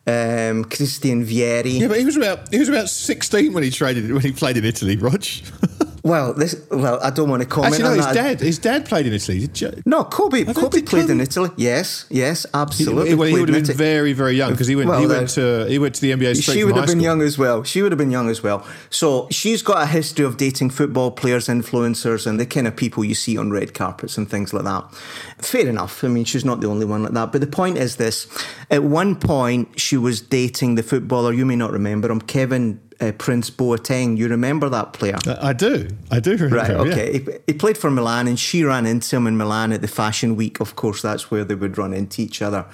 Um, 0.07 0.65
Christian 0.65 1.27
Vieri. 1.27 1.81
Yeah, 1.81 1.89
but 1.89 1.99
he 1.99 2.05
was 2.07 2.17
about 2.17 2.51
he 2.51 2.59
was 2.59 2.69
about 2.69 2.89
sixteen 2.89 3.53
when 3.53 3.63
he 3.63 3.71
traded 3.71 4.11
when 4.11 4.23
he 4.23 4.33
played 4.33 4.57
in 4.57 4.65
Italy, 4.65 4.97
Rog. 4.97 5.25
Well, 6.09 6.33
this 6.33 6.57
well, 6.71 6.99
I 7.03 7.11
don't 7.11 7.29
want 7.29 7.43
to 7.43 7.49
comment. 7.49 7.75
Actually, 7.75 7.91
no, 7.91 7.95
his 7.97 8.07
that. 8.07 8.15
dad. 8.15 8.41
His 8.41 8.59
dad 8.59 8.87
played 8.87 9.07
in 9.07 9.13
Italy. 9.13 9.49
No, 9.85 10.05
Kobe. 10.05 10.45
Kobe 10.45 10.81
played 10.83 11.03
Kobe. 11.03 11.13
in 11.13 11.21
Italy. 11.21 11.51
Yes, 11.57 12.07
yes, 12.09 12.47
absolutely. 12.55 13.11
He, 13.11 13.15
well, 13.15 13.29
he 13.29 13.39
would 13.39 13.49
have 13.51 13.67
been 13.67 13.77
very, 13.77 14.15
very 14.15 14.35
young 14.35 14.53
because 14.53 14.67
he 14.67 14.75
went. 14.75 14.89
Well, 14.89 15.01
he 15.01 15.07
went 15.07 15.29
to 15.31 15.67
he 15.67 15.79
went 15.79 15.95
to 15.97 16.01
the 16.01 16.13
NBA. 16.13 16.43
she 16.43 16.65
would 16.65 16.77
have 16.77 16.87
been 16.87 16.93
school. 16.93 17.03
young 17.03 17.23
as 17.23 17.37
well. 17.37 17.63
She 17.63 17.83
would 17.83 17.93
have 17.93 17.99
been 17.99 18.11
young 18.11 18.31
as 18.31 18.43
well. 18.43 18.67
So 18.89 19.29
she's 19.31 19.63
got 19.63 19.83
a 19.83 19.87
history 19.87 20.25
of 20.25 20.39
dating 20.39 20.71
football 20.71 21.11
players, 21.11 21.49
influencers, 21.49 22.27
and 22.27 22.41
the 22.41 22.47
kind 22.47 22.67
of 22.67 22.75
people 22.75 23.05
you 23.05 23.15
see 23.15 23.37
on 23.37 23.51
red 23.51 23.75
carpets 23.75 24.17
and 24.17 24.31
things 24.31 24.55
like 24.55 24.65
that. 24.65 24.91
Fair 25.39 25.69
enough. 25.69 26.03
I 26.03 26.09
mean, 26.09 26.25
she's 26.25 26.45
not 26.45 26.61
the 26.61 26.69
only 26.69 26.87
one 26.87 27.03
like 27.03 27.13
that. 27.13 27.33
But 27.33 27.43
the 27.43 27.47
point 27.47 27.77
is 27.77 27.97
this: 27.97 28.27
at 28.71 28.83
one 28.83 29.15
point, 29.15 29.79
she 29.79 29.99
was 29.99 30.23
dating 30.23 30.77
the 30.77 30.83
footballer. 30.83 31.35
You 31.35 31.45
may 31.45 31.57
not 31.57 31.71
remember 31.71 32.11
him, 32.11 32.21
Kevin 32.23 32.81
uh, 33.01 33.13
Prince 33.13 33.51
Boateng. 33.51 34.17
You 34.17 34.29
remember 34.29 34.69
that 34.69 34.93
player? 34.93 35.19
I 35.41 35.53
do. 35.53 35.89
I 36.11 36.21
do 36.21 36.33
remember. 36.33 36.57
Right. 36.57 36.71
Okay. 36.71 37.13
Yeah. 37.13 37.33
He, 37.47 37.53
he, 37.53 37.53
played 37.53 37.79
for 37.79 37.91
Milan, 37.91 38.29
and 38.29 38.39
she 38.39 38.65
ran 38.65 38.87
into 38.87 39.17
him 39.17 39.27
in 39.27 39.37
Milan 39.37 39.73
at 39.73 39.81
the 39.81 39.89
Fashion 39.89 40.37
Week. 40.37 40.61
Of 40.61 40.77
course, 40.77 41.03
that's 41.03 41.31
where 41.31 41.45
they 41.45 41.55
would 41.55 41.79
run 41.79 41.93
into 41.93 42.23
each 42.23 42.43
other. 42.43 42.67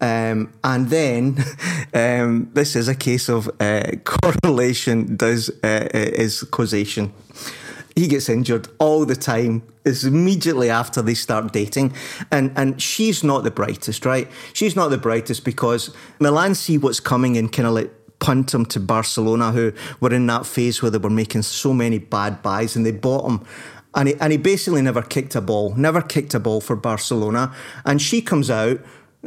Um, 0.00 0.52
and 0.64 0.90
then 0.90 1.44
um, 1.94 2.50
this 2.52 2.74
is 2.74 2.88
a 2.88 2.94
case 2.94 3.28
of 3.28 3.48
uh, 3.60 3.82
correlation 4.04 5.16
does 5.16 5.50
uh, 5.62 5.88
is 5.92 6.42
causation. 6.44 7.12
He 7.94 8.08
gets 8.08 8.28
injured 8.28 8.68
all 8.78 9.04
the 9.04 9.14
time. 9.14 9.62
It's 9.84 10.02
immediately 10.02 10.70
after 10.70 11.02
they 11.02 11.14
start 11.14 11.52
dating, 11.52 11.92
and 12.30 12.50
and 12.56 12.80
she's 12.80 13.22
not 13.22 13.44
the 13.44 13.50
brightest, 13.50 14.04
right? 14.04 14.28
She's 14.54 14.74
not 14.74 14.88
the 14.88 14.98
brightest 14.98 15.44
because 15.44 15.94
Milan 16.18 16.54
see 16.54 16.78
what's 16.78 17.00
coming 17.00 17.36
and 17.36 17.52
kind 17.52 17.68
of 17.68 17.74
like 17.74 17.92
punt 18.22 18.54
him 18.54 18.64
to 18.66 18.80
Barcelona, 18.80 19.50
who 19.50 19.72
were 20.00 20.14
in 20.14 20.26
that 20.28 20.46
phase 20.46 20.80
where 20.80 20.90
they 20.90 20.98
were 20.98 21.10
making 21.10 21.42
so 21.42 21.74
many 21.74 21.98
bad 21.98 22.40
buys, 22.40 22.76
and 22.76 22.86
they 22.86 22.92
bought 22.92 23.28
him. 23.28 23.44
And 23.94 24.08
he, 24.08 24.14
and 24.20 24.32
he 24.32 24.38
basically 24.38 24.80
never 24.80 25.02
kicked 25.02 25.34
a 25.34 25.42
ball, 25.42 25.74
never 25.74 26.00
kicked 26.00 26.32
a 26.32 26.40
ball 26.40 26.62
for 26.62 26.76
Barcelona. 26.76 27.54
And 27.84 28.00
she 28.00 28.22
comes 28.22 28.48
out 28.48 28.80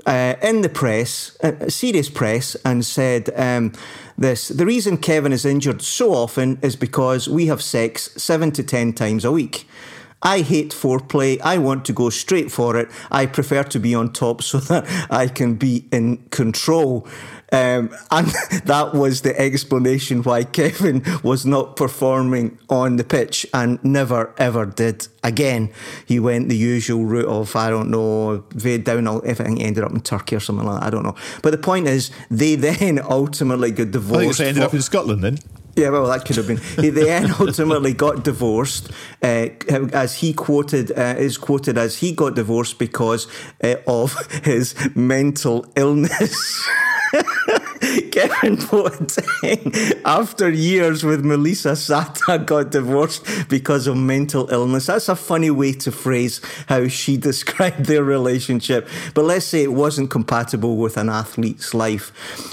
uh, 0.06 0.36
in 0.42 0.62
the 0.62 0.70
press, 0.70 1.38
uh, 1.44 1.70
serious 1.70 2.10
press, 2.10 2.56
and 2.66 2.84
said 2.86 3.30
um, 3.36 3.74
this 4.18 4.48
The 4.48 4.66
reason 4.66 4.98
Kevin 4.98 5.34
is 5.34 5.46
injured 5.46 5.82
so 5.82 6.14
often 6.14 6.58
is 6.62 6.76
because 6.76 7.30
we 7.30 7.48
have 7.48 7.62
sex 7.62 8.10
seven 8.18 8.52
to 8.54 8.64
ten 8.64 8.94
times 8.94 9.26
a 9.26 9.32
week. 9.32 9.68
I 10.22 10.42
hate 10.42 10.72
foreplay. 10.72 11.40
I 11.42 11.60
want 11.60 11.86
to 11.86 11.94
go 11.94 12.10
straight 12.10 12.52
for 12.52 12.76
it. 12.78 12.90
I 13.12 13.28
prefer 13.28 13.64
to 13.64 13.80
be 13.80 13.94
on 13.94 14.12
top 14.12 14.42
so 14.42 14.58
that 14.70 14.86
I 15.12 15.28
can 15.28 15.56
be 15.56 15.86
in 15.92 16.18
control. 16.30 17.08
Um, 17.56 17.96
and 18.12 18.28
that 18.66 18.92
was 18.94 19.22
the 19.22 19.40
explanation 19.40 20.24
why 20.24 20.44
Kevin 20.44 21.04
was 21.24 21.46
not 21.46 21.78
performing 21.78 22.58
on 22.70 22.98
the 22.98 23.06
pitch 23.06 23.48
and 23.54 23.82
never 23.82 24.34
ever 24.38 24.66
did 24.66 25.08
again. 25.24 25.72
He 26.06 26.20
went 26.20 26.50
the 26.50 26.58
usual 26.58 27.06
route 27.06 27.28
of, 27.28 27.56
I 27.56 27.70
don't 27.70 27.90
know, 27.90 28.40
down, 28.40 29.08
if 29.26 29.40
I 29.40 29.46
think 29.46 29.60
he 29.60 29.66
ended 29.66 29.86
up 29.86 29.92
in 29.92 30.02
Turkey 30.02 30.36
or 30.36 30.42
something 30.42 30.68
like 30.68 30.82
that. 30.82 30.88
I 30.88 30.90
don't 30.90 31.04
know. 31.04 31.16
But 31.42 31.52
the 31.52 31.58
point 31.58 31.88
is, 31.88 32.12
they 32.30 32.56
then 32.68 33.00
ultimately 33.00 33.72
got 33.72 33.92
divorced. 33.92 34.20
I 34.20 34.26
think 34.26 34.38
they 34.38 34.48
ended 34.48 34.64
for, 34.64 34.68
up 34.68 34.74
in 34.74 34.82
Scotland 34.82 35.24
then. 35.24 35.38
Yeah, 35.78 35.90
well, 35.90 36.08
that 36.08 36.26
could 36.26 36.36
have 36.36 36.48
been. 36.48 36.58
He 36.58 36.90
then 36.90 37.34
ultimately 37.40 37.94
got 37.94 38.24
divorced, 38.26 38.92
uh, 39.22 39.48
as 39.94 40.16
he 40.16 40.34
quoted 40.34 40.92
uh, 40.92 41.16
is 41.18 41.38
quoted 41.38 41.78
as 41.78 42.00
he 42.00 42.12
got 42.12 42.36
divorced 42.36 42.80
because 42.80 43.28
uh, 43.64 43.76
of 43.88 44.16
his 44.44 44.76
mental 44.96 45.66
illness. 45.76 46.68
Kevin 48.12 48.58
Boateng, 48.58 50.02
after 50.04 50.50
years 50.50 51.04
with 51.04 51.24
Melissa 51.24 51.76
Satta, 51.76 52.46
got 52.46 52.72
divorced 52.72 53.26
because 53.50 53.88
of 53.88 53.96
mental 53.96 54.50
illness. 54.52 54.88
That's 54.88 55.08
a 55.08 55.16
funny 55.16 55.52
way 55.52 55.74
to 55.74 55.92
phrase 55.92 56.42
how 56.68 56.88
she 56.88 57.18
described 57.32 57.86
their 57.86 58.04
relationship. 58.04 58.88
But 59.14 59.26
let's 59.26 59.46
say 59.46 59.64
it 59.64 59.74
wasn't 59.74 60.10
compatible 60.10 60.78
with 60.78 60.98
an 60.98 61.10
athlete's 61.10 61.74
life. 61.74 62.12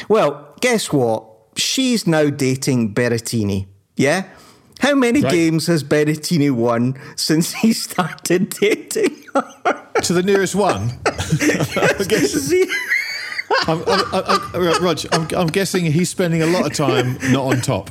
Well, 0.09 0.54
guess 0.61 0.92
what? 0.92 1.28
She's 1.57 2.07
now 2.07 2.31
dating 2.31 2.95
Berrettini. 2.95 3.66
Yeah? 3.97 4.28
How 4.78 4.95
many 4.95 5.23
right. 5.23 5.31
games 5.31 5.66
has 5.69 5.85
Berrettini 5.85 6.50
won 6.50 7.00
since 7.16 7.52
he 7.52 7.73
started 7.73 8.50
dating 8.61 9.25
her? 9.35 9.88
To 10.02 10.12
the 10.12 10.23
nearest 10.23 10.54
one. 10.54 10.99
I'm, 13.67 13.83
I'm, 13.87 14.03
I'm, 14.13 14.85
Rog, 14.85 14.99
I'm, 15.35 15.47
guessing 15.49 15.85
he's 15.87 16.11
spending 16.11 16.43
a 16.43 16.47
lot 16.47 16.67
of 16.67 16.75
time 16.77 17.19
not 17.33 17.45
on 17.45 17.61
top. 17.61 17.91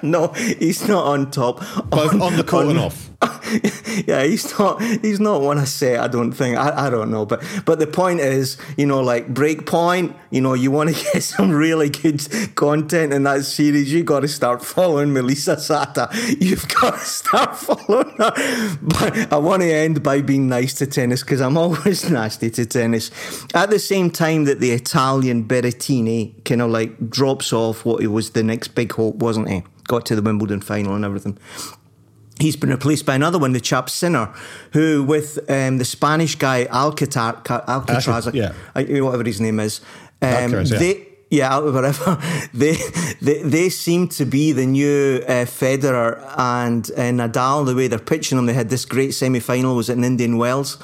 no, 0.02 0.28
he's 0.28 0.86
not 0.88 1.04
on 1.04 1.30
top. 1.30 1.58
Both 1.90 2.14
on, 2.14 2.22
on 2.22 2.36
the 2.36 2.44
court 2.44 2.66
on, 2.66 2.70
and 2.70 2.80
off. 2.80 3.10
yeah, 4.06 4.22
he's 4.22 4.58
not. 4.58 4.80
He's 4.80 5.20
not 5.20 5.42
one 5.42 5.58
I 5.58 5.64
say. 5.64 5.96
I 5.96 6.08
don't 6.08 6.32
think. 6.32 6.56
I, 6.56 6.86
I 6.86 6.90
don't 6.90 7.10
know. 7.10 7.26
But 7.26 7.44
but 7.66 7.78
the 7.78 7.86
point 7.86 8.20
is, 8.20 8.56
you 8.78 8.86
know, 8.86 9.00
like 9.00 9.28
break 9.28 9.66
point. 9.66 10.16
You 10.30 10.40
know, 10.40 10.54
you 10.54 10.70
want 10.70 10.94
to 10.94 11.04
get 11.12 11.22
some 11.22 11.50
really 11.50 11.90
good 11.90 12.26
content 12.54 13.12
in 13.12 13.24
that 13.24 13.44
series. 13.44 13.92
You 13.92 14.04
got 14.04 14.20
to 14.20 14.28
start 14.28 14.64
following 14.64 15.12
Melissa 15.12 15.56
Satta. 15.56 16.08
You've 16.40 16.66
got 16.68 16.94
to 16.94 17.04
start 17.04 17.56
following 17.56 18.14
her. 18.16 18.78
But 18.80 19.32
I 19.32 19.36
want 19.36 19.62
to 19.62 19.70
end 19.70 20.02
by 20.02 20.22
being 20.22 20.48
nice 20.48 20.74
to 20.74 20.86
tennis 20.86 21.22
because 21.22 21.42
I'm 21.42 21.58
always 21.58 22.08
nasty 22.10 22.50
to 22.50 22.64
tennis. 22.64 23.10
At 23.54 23.68
the 23.68 23.78
same 23.78 24.10
time 24.10 24.44
that 24.44 24.60
the 24.60 24.70
Italian 24.70 25.46
Berrettini 25.46 26.42
kind 26.44 26.62
of 26.62 26.70
like 26.70 27.10
drops 27.10 27.52
off 27.52 27.84
what 27.84 28.02
it 28.02 28.08
was 28.08 28.30
the 28.30 28.42
next 28.42 28.68
big 28.68 28.92
hope, 28.92 29.16
wasn't 29.16 29.50
he? 29.50 29.62
Got 29.90 30.06
to 30.06 30.14
the 30.14 30.22
Wimbledon 30.22 30.60
final 30.60 30.94
and 30.94 31.04
everything 31.04 31.36
he's 32.38 32.56
been 32.56 32.70
replaced 32.70 33.04
by 33.04 33.14
another 33.14 33.38
one, 33.38 33.52
the 33.52 33.60
chap 33.60 33.90
Sinner, 33.90 34.32
who 34.72 35.04
with 35.04 35.38
um, 35.50 35.78
the 35.78 35.84
Spanish 35.84 36.36
guy 36.36 36.64
Alcatar, 36.66 37.44
Alcatraz, 37.68 38.30
yeah. 38.32 38.52
whatever 38.74 39.24
his 39.24 39.40
name 39.40 39.60
is. 39.60 39.80
Um, 40.22 40.52
yeah. 40.52 40.62
They, 40.62 41.06
yeah, 41.30 41.58
whatever. 41.58 42.20
they, 42.54 42.76
they 43.20 43.42
they 43.42 43.68
seem 43.68 44.08
to 44.08 44.24
be 44.24 44.52
the 44.52 44.66
new 44.66 45.22
uh, 45.26 45.44
Federer 45.44 46.22
and 46.36 46.90
uh, 46.92 47.10
Nadal. 47.10 47.66
The 47.66 47.74
way 47.74 47.88
they're 47.88 47.98
pitching 47.98 48.36
them, 48.36 48.46
they 48.46 48.54
had 48.54 48.70
this 48.70 48.84
great 48.84 49.12
semi 49.12 49.40
final. 49.40 49.76
Was 49.76 49.88
it 49.88 49.98
in 49.98 50.04
Indian 50.04 50.38
Wells? 50.38 50.78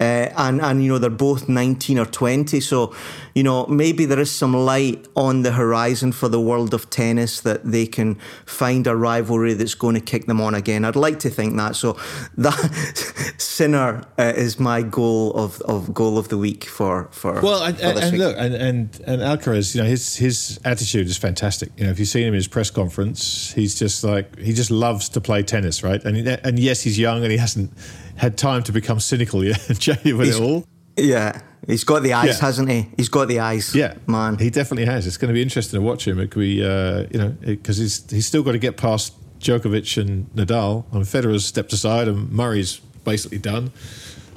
Uh, 0.00 0.30
and 0.36 0.60
and 0.60 0.82
you 0.84 0.88
know 0.88 0.98
they're 0.98 1.10
both 1.10 1.48
19 1.48 1.98
or 1.98 2.06
20 2.06 2.60
so 2.60 2.94
you 3.34 3.42
know 3.42 3.66
maybe 3.66 4.04
there 4.04 4.20
is 4.20 4.30
some 4.30 4.54
light 4.54 5.08
on 5.16 5.42
the 5.42 5.50
horizon 5.50 6.12
for 6.12 6.28
the 6.28 6.40
world 6.40 6.72
of 6.72 6.88
tennis 6.88 7.40
that 7.40 7.64
they 7.64 7.84
can 7.84 8.14
find 8.46 8.86
a 8.86 8.94
rivalry 8.94 9.54
that's 9.54 9.74
going 9.74 9.96
to 9.96 10.00
kick 10.00 10.26
them 10.26 10.40
on 10.40 10.54
again. 10.54 10.84
I'd 10.84 10.94
like 10.94 11.18
to 11.20 11.30
think 11.30 11.56
that 11.56 11.74
so 11.74 11.96
that 12.36 13.34
sinner 13.38 14.04
uh, 14.18 14.32
is 14.36 14.60
my 14.60 14.82
goal 14.82 15.32
of, 15.32 15.60
of 15.62 15.92
goal 15.92 16.16
of 16.16 16.28
the 16.28 16.38
week 16.38 16.64
for 16.64 17.08
for 17.10 17.40
well 17.40 17.64
and, 17.64 17.76
for 17.76 17.86
and 17.86 18.18
look 18.18 18.36
and, 18.38 18.54
and 18.54 19.00
and 19.04 19.20
alcaraz 19.22 19.74
you 19.74 19.82
know 19.82 19.88
his 19.88 20.14
his 20.14 20.60
attitude 20.64 21.08
is 21.08 21.16
fantastic. 21.16 21.70
You 21.76 21.86
know 21.86 21.90
if 21.90 21.98
you've 21.98 22.08
seen 22.08 22.22
him 22.22 22.34
in 22.34 22.34
his 22.34 22.48
press 22.48 22.70
conference 22.70 23.52
he's 23.52 23.76
just 23.76 24.04
like 24.04 24.38
he 24.38 24.52
just 24.52 24.70
loves 24.70 25.08
to 25.08 25.20
play 25.20 25.42
tennis 25.42 25.82
right? 25.82 26.04
And 26.04 26.16
and 26.28 26.58
yes 26.58 26.82
he's 26.82 26.98
young 26.98 27.24
and 27.24 27.32
he 27.32 27.38
hasn't 27.38 27.72
had 28.18 28.36
time 28.36 28.62
to 28.64 28.72
become 28.72 29.00
cynical 29.00 29.44
yeah, 29.44 29.56
jaded 29.70 30.16
with 30.16 30.26
he's, 30.26 30.38
it 30.38 30.42
all. 30.42 30.66
Yeah, 30.96 31.40
he's 31.66 31.84
got 31.84 32.02
the 32.02 32.12
eyes, 32.12 32.38
yeah. 32.38 32.46
hasn't 32.46 32.68
he? 32.68 32.88
He's 32.96 33.08
got 33.08 33.28
the 33.28 33.40
eyes. 33.40 33.74
Yeah, 33.74 33.94
man, 34.06 34.36
he 34.38 34.50
definitely 34.50 34.86
has. 34.86 35.06
It's 35.06 35.16
going 35.16 35.28
to 35.28 35.34
be 35.34 35.42
interesting 35.42 35.80
to 35.80 35.86
watch 35.86 36.06
him. 36.06 36.18
It 36.18 36.30
could 36.30 36.40
be, 36.40 36.64
uh, 36.64 37.06
you 37.10 37.18
know, 37.18 37.36
because 37.40 37.78
he's 37.78 38.10
he's 38.10 38.26
still 38.26 38.42
got 38.42 38.52
to 38.52 38.58
get 38.58 38.76
past 38.76 39.14
Djokovic 39.38 40.00
and 40.00 40.26
Nadal. 40.34 40.84
I 40.90 40.96
mean, 40.96 41.04
Federer's 41.04 41.46
stepped 41.46 41.72
aside, 41.72 42.08
and 42.08 42.30
Murray's 42.30 42.78
basically 43.04 43.38
done. 43.38 43.72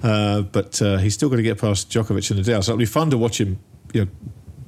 Uh, 0.03 0.41
but 0.41 0.81
uh, 0.81 0.97
he's 0.97 1.13
still 1.13 1.29
got 1.29 1.35
to 1.35 1.43
get 1.43 1.59
past 1.59 1.89
Djokovic 1.89 2.31
and 2.31 2.39
Nadal. 2.39 2.63
So 2.63 2.71
it'll 2.71 2.77
be 2.77 2.85
fun 2.85 3.09
to 3.11 3.17
watch 3.17 3.39
him, 3.39 3.59
you 3.93 4.05
know, 4.05 4.11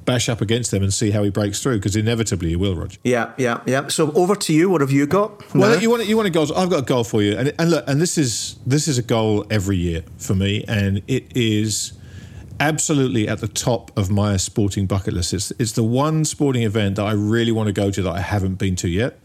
bash 0.04 0.28
up 0.28 0.40
against 0.40 0.70
them 0.70 0.82
and 0.82 0.92
see 0.92 1.10
how 1.10 1.22
he 1.22 1.30
breaks 1.30 1.62
through 1.62 1.76
because 1.76 1.96
inevitably 1.96 2.50
he 2.50 2.56
will, 2.56 2.74
Roger. 2.74 2.98
Yeah, 3.04 3.32
yeah, 3.36 3.60
yeah. 3.66 3.88
So 3.88 4.12
over 4.12 4.34
to 4.36 4.52
you. 4.52 4.70
What 4.70 4.80
have 4.80 4.90
you 4.90 5.06
got? 5.06 5.54
Well, 5.54 5.80
you 5.80 5.90
want 5.90 6.06
you 6.06 6.16
want 6.16 6.28
a 6.28 6.30
goal. 6.30 6.52
I've 6.56 6.70
got 6.70 6.80
a 6.80 6.86
goal 6.86 7.04
for 7.04 7.22
you, 7.22 7.36
and, 7.36 7.52
and 7.58 7.70
look, 7.70 7.84
and 7.88 8.00
this 8.00 8.18
is 8.18 8.56
this 8.66 8.88
is 8.88 8.98
a 8.98 9.02
goal 9.02 9.46
every 9.50 9.76
year 9.76 10.04
for 10.18 10.34
me, 10.34 10.64
and 10.68 11.02
it 11.08 11.36
is 11.36 11.92
absolutely 12.60 13.28
at 13.28 13.40
the 13.40 13.48
top 13.48 13.96
of 13.96 14.10
my 14.10 14.36
sporting 14.36 14.86
bucket 14.86 15.14
list. 15.14 15.32
It's 15.32 15.50
it's 15.58 15.72
the 15.72 15.84
one 15.84 16.24
sporting 16.24 16.62
event 16.62 16.96
that 16.96 17.04
I 17.04 17.12
really 17.12 17.52
want 17.52 17.68
to 17.68 17.72
go 17.72 17.90
to 17.90 18.02
that 18.02 18.12
I 18.12 18.20
haven't 18.20 18.56
been 18.56 18.76
to 18.76 18.88
yet, 18.88 19.18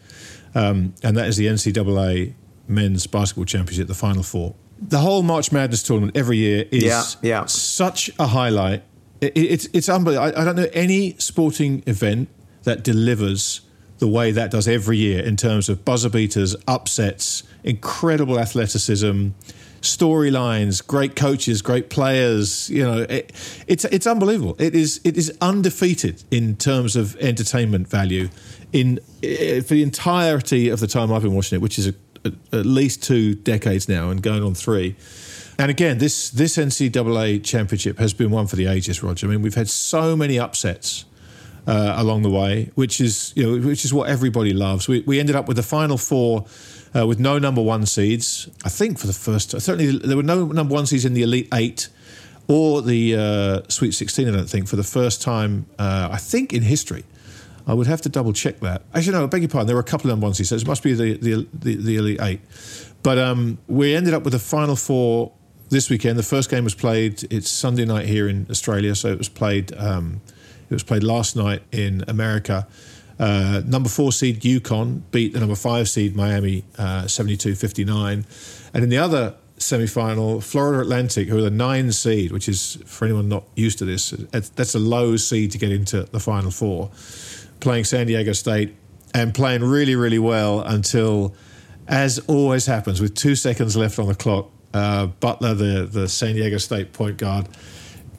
um, 0.55 0.93
and 1.03 1.17
that 1.17 1.27
is 1.27 1.37
the 1.37 1.47
NCAA 1.47 2.33
Men's 2.67 3.07
Basketball 3.07 3.45
Championship, 3.45 3.87
the 3.87 3.93
Final 3.93 4.23
Four. 4.23 4.55
The 4.81 4.99
whole 4.99 5.23
March 5.23 5.51
Madness 5.51 5.83
tournament 5.83 6.15
every 6.15 6.37
year 6.37 6.65
is 6.71 6.83
yeah, 6.83 7.03
yeah. 7.21 7.45
such 7.45 8.09
a 8.17 8.27
highlight 8.27 8.83
it, 9.21 9.33
it's 9.35 9.65
it's 9.73 9.89
unbelievable. 9.89 10.33
I, 10.37 10.41
I 10.41 10.45
don't 10.45 10.55
know 10.55 10.69
any 10.73 11.15
sporting 11.17 11.83
event 11.85 12.29
that 12.63 12.83
delivers 12.83 13.61
the 13.99 14.07
way 14.07 14.31
that 14.31 14.51
does 14.51 14.67
every 14.67 14.97
year 14.97 15.23
in 15.23 15.35
terms 15.35 15.69
of 15.69 15.83
buzzer 15.83 16.09
beaters, 16.09 16.55
upsets, 16.67 17.43
incredible 17.63 18.39
athleticism, 18.39 19.29
storylines, 19.81 20.85
great 20.85 21.15
coaches, 21.15 21.61
great 21.61 21.89
players. 21.89 22.69
You 22.69 22.83
know, 22.83 23.01
it, 23.01 23.63
it's 23.67 23.85
it's 23.85 24.07
unbelievable. 24.07 24.55
It 24.59 24.75
is 24.75 25.01
it 25.03 25.17
is 25.17 25.35
undefeated 25.41 26.23
in 26.31 26.55
terms 26.55 26.95
of 26.95 27.15
entertainment 27.17 27.87
value 27.87 28.29
in 28.71 28.99
eh, 29.23 29.61
for 29.61 29.73
the 29.73 29.83
entirety 29.83 30.69
of 30.69 30.79
the 30.79 30.87
time 30.87 31.11
I've 31.11 31.23
been 31.23 31.35
watching 31.35 31.57
it, 31.57 31.61
which 31.61 31.77
is 31.77 31.87
a, 31.87 31.93
a, 32.25 32.57
at 32.59 32.65
least 32.65 33.03
two 33.03 33.35
decades 33.35 33.89
now 33.89 34.09
and 34.09 34.21
going 34.21 34.43
on 34.43 34.53
three. 34.53 34.95
And 35.59 35.69
again, 35.69 35.97
this 35.97 36.29
this 36.29 36.55
NCAA 36.55 37.43
championship 37.43 37.99
has 37.99 38.13
been 38.13 38.31
one 38.31 38.47
for 38.47 38.55
the 38.55 38.67
ages, 38.67 39.03
Roger. 39.03 39.27
I 39.27 39.31
mean, 39.31 39.41
we've 39.41 39.55
had 39.55 39.67
so 39.67 40.15
many 40.15 40.39
upsets 40.39 41.03
uh, 41.67 41.95
along 41.97 42.21
the 42.21 42.29
way, 42.29 42.71
which 42.75 43.01
is 43.01 43.33
you 43.35 43.43
know 43.43 43.67
which 43.67 43.83
is 43.83 43.93
what 43.93 44.07
everybody 44.07 44.53
loves. 44.53 44.87
We 44.87 45.01
we 45.01 45.19
ended 45.19 45.35
up 45.35 45.49
with 45.49 45.57
the 45.57 45.63
final 45.63 45.97
four. 45.97 46.45
Uh, 46.95 47.05
with 47.05 47.19
no 47.19 47.37
number 47.37 47.61
one 47.61 47.85
seeds, 47.85 48.49
I 48.65 48.69
think 48.69 48.97
for 48.97 49.05
the 49.05 49.13
first 49.13 49.51
certainly 49.61 49.95
there 49.95 50.17
were 50.17 50.23
no 50.23 50.45
number 50.47 50.73
one 50.73 50.87
seeds 50.87 51.05
in 51.05 51.13
the 51.13 51.21
elite 51.21 51.47
eight 51.53 51.87
or 52.47 52.81
the 52.81 53.15
uh, 53.15 53.61
Sweet 53.69 53.91
Sixteen. 53.91 54.27
I 54.27 54.31
don't 54.31 54.49
think 54.49 54.67
for 54.67 54.75
the 54.75 54.83
first 54.83 55.21
time 55.21 55.67
uh, 55.77 56.07
I 56.09 56.17
think 56.17 56.53
in 56.53 56.63
history. 56.63 57.03
I 57.67 57.73
would 57.73 57.85
have 57.85 58.01
to 58.01 58.09
double 58.09 58.33
check 58.33 58.61
that. 58.61 58.81
Actually, 58.95 59.13
no, 59.13 59.25
I 59.25 59.27
beg 59.27 59.43
your 59.43 59.49
pardon. 59.49 59.67
There 59.67 59.75
were 59.75 59.81
a 59.81 59.91
couple 59.91 60.09
of 60.09 60.13
number 60.13 60.25
one 60.25 60.33
seeds, 60.33 60.49
so 60.49 60.55
it 60.55 60.65
must 60.65 60.81
be 60.81 60.93
the 60.93 61.17
the, 61.17 61.47
the, 61.53 61.75
the 61.75 61.95
elite 61.97 62.21
eight. 62.21 62.41
But 63.03 63.19
um, 63.19 63.59
we 63.67 63.93
ended 63.93 64.15
up 64.15 64.23
with 64.23 64.33
the 64.33 64.39
final 64.39 64.75
four 64.75 65.33
this 65.69 65.89
weekend. 65.89 66.17
The 66.17 66.23
first 66.23 66.49
game 66.49 66.63
was 66.63 66.75
played. 66.75 67.31
It's 67.31 67.49
Sunday 67.49 67.85
night 67.85 68.07
here 68.07 68.27
in 68.27 68.47
Australia, 68.49 68.95
so 68.95 69.09
it 69.11 69.17
was 69.17 69.29
played. 69.29 69.75
Um, 69.77 70.21
it 70.69 70.73
was 70.73 70.83
played 70.83 71.03
last 71.03 71.35
night 71.35 71.61
in 71.71 72.03
America. 72.07 72.67
Uh, 73.19 73.61
number 73.65 73.89
four 73.89 74.11
seed 74.11 74.41
UConn 74.41 75.01
beat 75.11 75.33
the 75.33 75.39
number 75.39 75.55
five 75.55 75.89
seed 75.89 76.15
Miami 76.15 76.63
uh, 76.77 77.03
72-59. 77.03 78.25
And 78.73 78.83
in 78.83 78.89
the 78.89 78.97
other 78.97 79.35
semi-final, 79.57 80.41
Florida 80.41 80.81
Atlantic, 80.81 81.27
who 81.27 81.37
are 81.37 81.41
the 81.41 81.49
nine 81.49 81.91
seed, 81.91 82.31
which 82.31 82.47
is 82.47 82.77
for 82.85 83.05
anyone 83.05 83.27
not 83.27 83.43
used 83.55 83.77
to 83.79 83.85
this, 83.85 84.11
that's 84.11 84.73
a 84.73 84.79
low 84.79 85.17
seed 85.17 85.51
to 85.51 85.57
get 85.57 85.71
into 85.71 86.03
the 86.03 86.19
final 86.19 86.51
four, 86.51 86.91
playing 87.59 87.83
San 87.83 88.07
Diego 88.07 88.31
State 88.31 88.75
and 89.13 89.33
playing 89.33 89.63
really, 89.63 89.95
really 89.95 90.19
well 90.19 90.61
until, 90.61 91.35
as 91.87 92.19
always 92.19 92.67
happens, 92.67 93.01
with 93.01 93.15
two 93.15 93.35
seconds 93.35 93.75
left 93.75 93.99
on 93.99 94.07
the 94.07 94.15
clock, 94.15 94.49
uh, 94.73 95.07
Butler, 95.07 95.53
the 95.53 95.87
the 95.91 96.07
San 96.07 96.35
Diego 96.35 96.57
State 96.57 96.93
point 96.93 97.17
guard, 97.17 97.47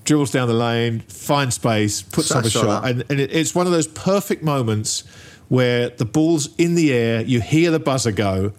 dribbles 0.04 0.30
down 0.30 0.48
the 0.48 0.54
lane, 0.54 1.00
finds 1.00 1.54
space, 1.56 2.02
puts 2.02 2.30
up 2.30 2.44
a 2.44 2.50
shot, 2.50 2.84
and, 2.88 3.04
and 3.08 3.20
it, 3.20 3.32
it's 3.32 3.54
one 3.54 3.66
of 3.66 3.72
those 3.72 3.86
perfect 3.86 4.42
moments 4.42 5.04
where 5.48 5.90
the 5.90 6.04
ball's 6.04 6.54
in 6.56 6.74
the 6.74 6.92
air, 6.92 7.22
you 7.22 7.40
hear 7.40 7.70
the 7.70 7.80
buzzer 7.80 8.12
go, 8.12 8.52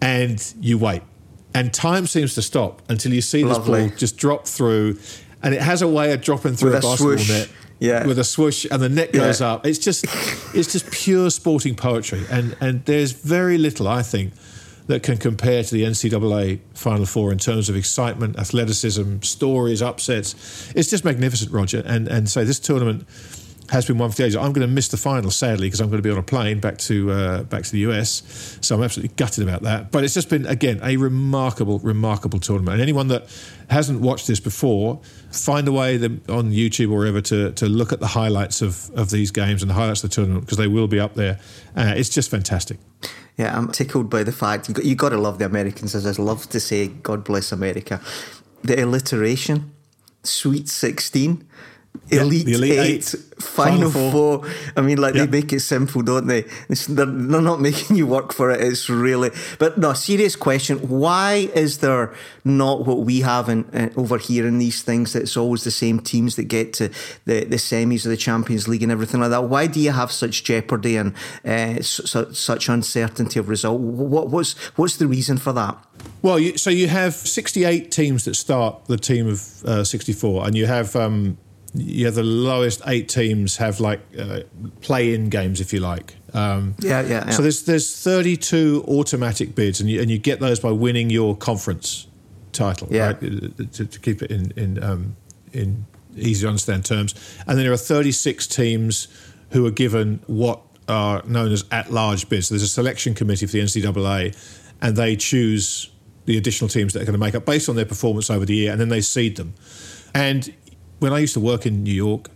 and 0.00 0.54
you 0.60 0.78
wait, 0.78 1.02
and 1.54 1.72
time 1.72 2.06
seems 2.06 2.34
to 2.34 2.42
stop 2.42 2.82
until 2.88 3.12
you 3.12 3.20
see 3.20 3.44
Lovely. 3.44 3.82
this 3.82 3.90
ball 3.90 3.98
just 3.98 4.16
drop 4.16 4.46
through, 4.46 4.98
and 5.42 5.54
it 5.54 5.60
has 5.60 5.82
a 5.82 5.88
way 5.88 6.12
of 6.12 6.20
dropping 6.22 6.54
through 6.56 6.72
With 6.72 6.84
a, 6.84 6.86
a 6.86 6.90
basketball 6.90 7.18
swoosh. 7.18 7.28
net. 7.28 7.48
Yeah. 7.82 8.06
with 8.06 8.18
a 8.18 8.24
swoosh 8.24 8.66
and 8.70 8.82
the 8.82 8.90
net 8.90 9.10
goes 9.10 9.40
yeah. 9.40 9.52
up. 9.52 9.66
It's 9.66 9.78
just 9.78 10.04
it's 10.54 10.70
just 10.70 10.90
pure 10.90 11.30
sporting 11.30 11.74
poetry, 11.74 12.22
and 12.30 12.54
and 12.60 12.84
there's 12.84 13.12
very 13.12 13.56
little 13.56 13.88
I 13.88 14.02
think 14.02 14.34
that 14.86 15.02
can 15.02 15.16
compare 15.16 15.62
to 15.62 15.74
the 15.74 15.84
NCAA 15.84 16.60
Final 16.74 17.06
Four 17.06 17.32
in 17.32 17.38
terms 17.38 17.68
of 17.68 17.76
excitement, 17.76 18.38
athleticism, 18.38 19.20
stories, 19.22 19.82
upsets. 19.82 20.72
It's 20.74 20.90
just 20.90 21.04
magnificent, 21.04 21.52
Roger. 21.52 21.82
And 21.86 22.08
and 22.08 22.28
so 22.28 22.44
this 22.44 22.58
tournament 22.58 23.06
has 23.70 23.86
been 23.86 23.98
one 23.98 24.10
for 24.10 24.16
the 24.16 24.24
ages. 24.24 24.36
I'm 24.36 24.52
going 24.52 24.66
to 24.66 24.72
miss 24.72 24.88
the 24.88 24.96
final, 24.96 25.30
sadly, 25.30 25.68
because 25.68 25.80
I'm 25.80 25.88
going 25.88 26.02
to 26.02 26.06
be 26.06 26.10
on 26.10 26.18
a 26.18 26.22
plane 26.22 26.60
back 26.60 26.78
to 26.78 27.10
uh, 27.10 27.42
back 27.44 27.62
to 27.62 27.72
the 27.72 27.78
US. 27.90 28.58
So 28.60 28.76
I'm 28.76 28.82
absolutely 28.82 29.14
gutted 29.16 29.46
about 29.46 29.62
that. 29.62 29.90
But 29.90 30.04
it's 30.04 30.14
just 30.14 30.28
been 30.28 30.46
again 30.46 30.80
a 30.82 30.96
remarkable, 30.96 31.78
remarkable 31.78 32.40
tournament. 32.40 32.74
And 32.74 32.82
anyone 32.82 33.08
that 33.08 33.26
hasn't 33.70 34.00
watched 34.00 34.26
this 34.26 34.40
before, 34.40 35.00
find 35.30 35.68
a 35.68 35.72
way 35.72 35.96
on 35.96 36.50
YouTube 36.50 36.90
or 36.90 36.98
wherever 36.98 37.20
to 37.22 37.52
to 37.52 37.66
look 37.66 37.92
at 37.92 38.00
the 38.00 38.08
highlights 38.08 38.60
of 38.62 38.90
of 38.96 39.10
these 39.10 39.30
games 39.30 39.62
and 39.62 39.70
the 39.70 39.74
highlights 39.74 40.02
of 40.02 40.10
the 40.10 40.14
tournament 40.14 40.44
because 40.44 40.58
they 40.58 40.68
will 40.68 40.88
be 40.88 40.98
up 40.98 41.14
there. 41.14 41.38
Uh, 41.76 41.94
it's 41.96 42.08
just 42.08 42.30
fantastic. 42.30 42.78
Yeah, 43.40 43.56
I'm 43.56 43.68
tickled 43.68 44.10
by 44.10 44.22
the 44.22 44.32
fact 44.32 44.68
you 44.68 44.74
got, 44.74 44.84
you 44.84 44.94
got 44.94 45.08
to 45.08 45.16
love 45.16 45.38
the 45.38 45.46
Americans, 45.46 45.94
as 45.94 46.04
I 46.06 46.22
love 46.22 46.50
to 46.50 46.60
say, 46.60 46.88
God 46.88 47.24
bless 47.24 47.52
America. 47.52 47.98
The 48.62 48.84
alliteration, 48.84 49.72
Sweet 50.22 50.68
16. 50.68 51.48
Elite, 52.10 52.48
yeah, 52.48 52.56
Elite 52.56 52.72
Eight, 52.72 53.14
eight 53.14 53.16
Final, 53.40 53.90
Final 53.90 54.10
four. 54.10 54.42
four. 54.42 54.50
I 54.76 54.80
mean, 54.82 54.98
like 54.98 55.14
they 55.14 55.26
make 55.26 55.52
it 55.52 55.60
simple, 55.60 56.02
don't 56.02 56.26
they? 56.26 56.42
They're, 56.68 57.06
they're 57.06 57.40
not 57.40 57.60
making 57.68 57.96
you 57.96 58.06
work 58.06 58.32
for 58.32 58.50
it. 58.50 58.60
It's 58.60 58.90
really, 58.90 59.30
but 59.58 59.78
no, 59.78 59.92
serious 59.92 60.36
question. 60.36 60.78
Why 60.88 61.50
is 61.54 61.78
there 61.78 62.12
not 62.44 62.84
what 62.84 63.00
we 63.00 63.20
have 63.20 63.48
in, 63.48 63.64
uh, 63.72 63.88
over 63.96 64.18
here 64.18 64.46
in 64.46 64.58
these 64.58 64.82
things? 64.82 65.12
That 65.12 65.22
it's 65.22 65.36
always 65.36 65.64
the 65.64 65.70
same 65.70 66.00
teams 66.00 66.36
that 66.36 66.44
get 66.44 66.72
to 66.74 66.88
the, 67.24 67.44
the 67.44 67.56
semis 67.56 68.04
of 68.04 68.10
the 68.10 68.16
Champions 68.16 68.68
League 68.68 68.82
and 68.82 68.92
everything 68.92 69.20
like 69.20 69.30
that. 69.30 69.44
Why 69.44 69.66
do 69.66 69.80
you 69.80 69.92
have 69.92 70.12
such 70.12 70.44
jeopardy 70.44 70.96
and 70.96 71.14
uh, 71.44 71.80
su- 71.82 72.32
such 72.34 72.68
uncertainty 72.68 73.38
of 73.38 73.48
result? 73.48 73.80
What, 73.80 74.28
what's 74.28 74.52
what's 74.76 74.96
the 74.96 75.06
reason 75.06 75.38
for 75.38 75.52
that? 75.54 75.78
Well, 76.22 76.38
you, 76.38 76.58
so 76.58 76.70
you 76.70 76.88
have 76.88 77.14
68 77.14 77.90
teams 77.90 78.24
that 78.24 78.34
start 78.34 78.86
the 78.86 78.96
team 78.96 79.28
of 79.28 79.64
uh, 79.64 79.84
64, 79.84 80.46
and 80.46 80.56
you 80.56 80.66
have 80.66 80.94
um, 80.96 81.38
yeah, 81.74 82.10
the 82.10 82.22
lowest 82.22 82.82
eight 82.86 83.08
teams 83.08 83.56
have 83.58 83.80
like 83.80 84.00
uh, 84.18 84.40
play-in 84.80 85.28
games, 85.28 85.60
if 85.60 85.72
you 85.72 85.80
like. 85.80 86.16
Um, 86.32 86.74
yeah, 86.80 87.00
yeah, 87.02 87.08
yeah, 87.26 87.30
So 87.30 87.42
there's 87.42 87.64
there's 87.64 88.02
32 88.02 88.84
automatic 88.88 89.54
bids, 89.54 89.80
and 89.80 89.88
you, 89.88 90.00
and 90.00 90.10
you 90.10 90.18
get 90.18 90.40
those 90.40 90.60
by 90.60 90.70
winning 90.70 91.10
your 91.10 91.36
conference 91.36 92.06
title, 92.52 92.88
yeah. 92.90 93.06
right? 93.06 93.20
To, 93.20 93.84
to 93.84 94.00
keep 94.00 94.22
it 94.22 94.30
in 94.30 94.52
in 94.56 94.82
um, 94.82 95.16
in 95.52 95.86
easy 96.16 96.42
to 96.42 96.48
understand 96.48 96.84
terms. 96.84 97.14
And 97.46 97.56
then 97.56 97.64
there 97.64 97.72
are 97.72 97.76
36 97.76 98.46
teams 98.48 99.08
who 99.50 99.66
are 99.66 99.70
given 99.70 100.20
what 100.26 100.60
are 100.88 101.22
known 101.24 101.52
as 101.52 101.64
at-large 101.70 102.28
bids. 102.28 102.48
So 102.48 102.54
there's 102.54 102.62
a 102.62 102.68
selection 102.68 103.14
committee 103.14 103.46
for 103.46 103.52
the 103.52 103.60
NCAA, 103.60 104.36
and 104.82 104.96
they 104.96 105.14
choose 105.16 105.90
the 106.26 106.36
additional 106.36 106.68
teams 106.68 106.92
that 106.92 107.02
are 107.02 107.04
going 107.04 107.14
to 107.14 107.18
make 107.18 107.34
up 107.34 107.44
based 107.44 107.68
on 107.68 107.76
their 107.76 107.84
performance 107.84 108.30
over 108.30 108.44
the 108.44 108.54
year, 108.54 108.72
and 108.72 108.80
then 108.80 108.88
they 108.88 109.00
seed 109.00 109.36
them. 109.36 109.54
And 110.14 110.52
when 111.00 111.12
I 111.12 111.18
used 111.18 111.34
to 111.34 111.40
work 111.40 111.66
in 111.66 111.82
New 111.82 111.92
York, 111.92 112.28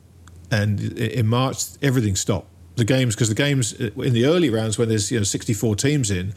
and 0.51 0.81
in 0.99 1.27
March 1.27 1.65
everything 1.81 2.17
stopped. 2.17 2.49
The 2.77 2.85
games 2.85 3.15
because 3.15 3.29
the 3.29 3.37
games 3.37 3.73
uh, 3.81 3.91
in 4.01 4.13
the 4.13 4.27
early 4.27 4.51
rounds 4.51 4.79
when 4.79 4.89
there's 4.89 5.11
you 5.11 5.19
know 5.19 5.25
64 5.25 5.77
teams 5.77 6.11
in, 6.11 6.35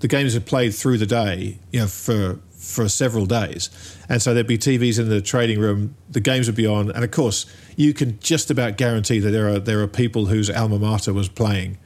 the 0.00 0.08
games 0.08 0.36
are 0.36 0.40
played 0.40 0.74
through 0.74 0.98
the 0.98 1.06
day, 1.06 1.58
you 1.72 1.80
know 1.80 1.86
for 1.86 2.40
for 2.52 2.88
several 2.88 3.24
days, 3.24 3.70
and 4.08 4.20
so 4.20 4.34
there'd 4.34 4.46
be 4.46 4.58
TVs 4.58 4.98
in 4.98 5.08
the 5.08 5.22
trading 5.22 5.58
room. 5.58 5.94
The 6.10 6.20
games 6.20 6.46
would 6.46 6.56
be 6.56 6.66
on, 6.66 6.90
and 6.90 7.04
of 7.04 7.10
course 7.10 7.46
you 7.76 7.94
can 7.94 8.18
just 8.20 8.50
about 8.50 8.76
guarantee 8.76 9.18
that 9.20 9.30
there 9.30 9.48
are 9.48 9.58
there 9.58 9.80
are 9.80 9.88
people 9.88 10.26
whose 10.26 10.50
alma 10.50 10.78
mater 10.78 11.14
was 11.14 11.28
playing 11.28 11.78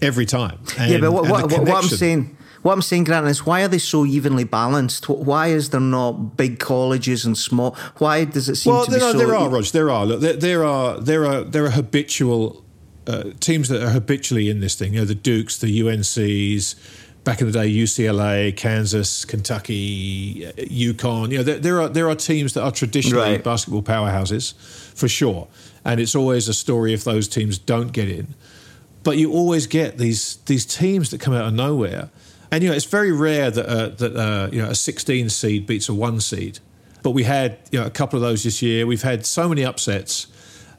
every 0.00 0.26
time. 0.26 0.58
And, 0.78 0.92
yeah, 0.92 0.98
but 0.98 1.12
what, 1.12 1.28
what, 1.28 1.50
what 1.50 1.68
I'm 1.68 1.82
saying 1.84 2.36
what 2.66 2.72
I'm 2.72 2.82
saying, 2.82 3.04
Grant, 3.04 3.28
is 3.28 3.46
why 3.46 3.62
are 3.62 3.68
they 3.68 3.78
so 3.78 4.04
evenly 4.04 4.42
balanced? 4.42 5.08
Why 5.08 5.46
is 5.46 5.70
there 5.70 5.80
not 5.80 6.36
big 6.36 6.58
colleges 6.58 7.24
and 7.24 7.38
small? 7.38 7.76
Why 7.98 8.24
does 8.24 8.48
it 8.48 8.56
seem 8.56 8.72
well, 8.72 8.84
to 8.84 8.90
there 8.90 8.98
be 8.98 9.04
are, 9.04 9.12
so? 9.12 9.18
There 9.18 9.34
are, 9.36 9.48
Rog. 9.48 9.64
There 9.66 9.88
are. 9.88 10.04
Look, 10.04 10.20
there, 10.20 10.32
there 10.32 10.64
are. 10.64 10.98
There 10.98 11.24
are. 11.24 11.44
There 11.44 11.64
are 11.66 11.70
habitual 11.70 12.64
uh, 13.06 13.30
teams 13.38 13.68
that 13.68 13.84
are 13.84 13.90
habitually 13.90 14.50
in 14.50 14.58
this 14.58 14.74
thing. 14.74 14.94
You 14.94 15.00
know, 15.00 15.04
the 15.04 15.14
Dukes, 15.14 15.58
the 15.58 15.80
UNCs. 15.80 16.74
Back 17.22 17.40
in 17.40 17.46
the 17.46 17.52
day, 17.52 17.68
UCLA, 17.68 18.56
Kansas, 18.56 19.24
Kentucky, 19.24 20.44
UConn. 20.56 21.30
You 21.30 21.38
know, 21.38 21.44
there, 21.44 21.58
there 21.60 21.80
are 21.80 21.88
there 21.88 22.08
are 22.08 22.16
teams 22.16 22.54
that 22.54 22.64
are 22.64 22.72
traditionally 22.72 23.34
right. 23.34 23.44
basketball 23.44 23.82
powerhouses, 23.82 24.54
for 24.96 25.06
sure. 25.06 25.46
And 25.84 26.00
it's 26.00 26.16
always 26.16 26.48
a 26.48 26.54
story 26.54 26.92
if 26.92 27.04
those 27.04 27.28
teams 27.28 27.58
don't 27.58 27.92
get 27.92 28.08
in. 28.08 28.34
But 29.04 29.18
you 29.18 29.32
always 29.32 29.68
get 29.68 29.98
these 29.98 30.38
these 30.46 30.66
teams 30.66 31.10
that 31.10 31.20
come 31.20 31.32
out 31.32 31.44
of 31.44 31.54
nowhere 31.54 32.10
and 32.56 32.62
you 32.62 32.70
know, 32.70 32.74
it's 32.74 32.86
very 32.86 33.12
rare 33.12 33.50
that 33.50 33.66
uh, 33.66 33.88
that 33.88 34.16
uh, 34.16 34.48
you 34.50 34.62
know 34.62 34.70
a 34.70 34.74
16 34.74 35.28
seed 35.28 35.66
beats 35.66 35.90
a 35.90 35.94
one 35.94 36.20
seed. 36.20 36.58
But 37.02 37.10
we 37.10 37.24
had 37.24 37.58
you 37.70 37.78
know 37.78 37.84
a 37.84 37.90
couple 37.90 38.16
of 38.16 38.22
those 38.22 38.44
this 38.44 38.62
year. 38.62 38.86
We've 38.86 39.02
had 39.02 39.26
so 39.26 39.46
many 39.46 39.62
upsets. 39.62 40.26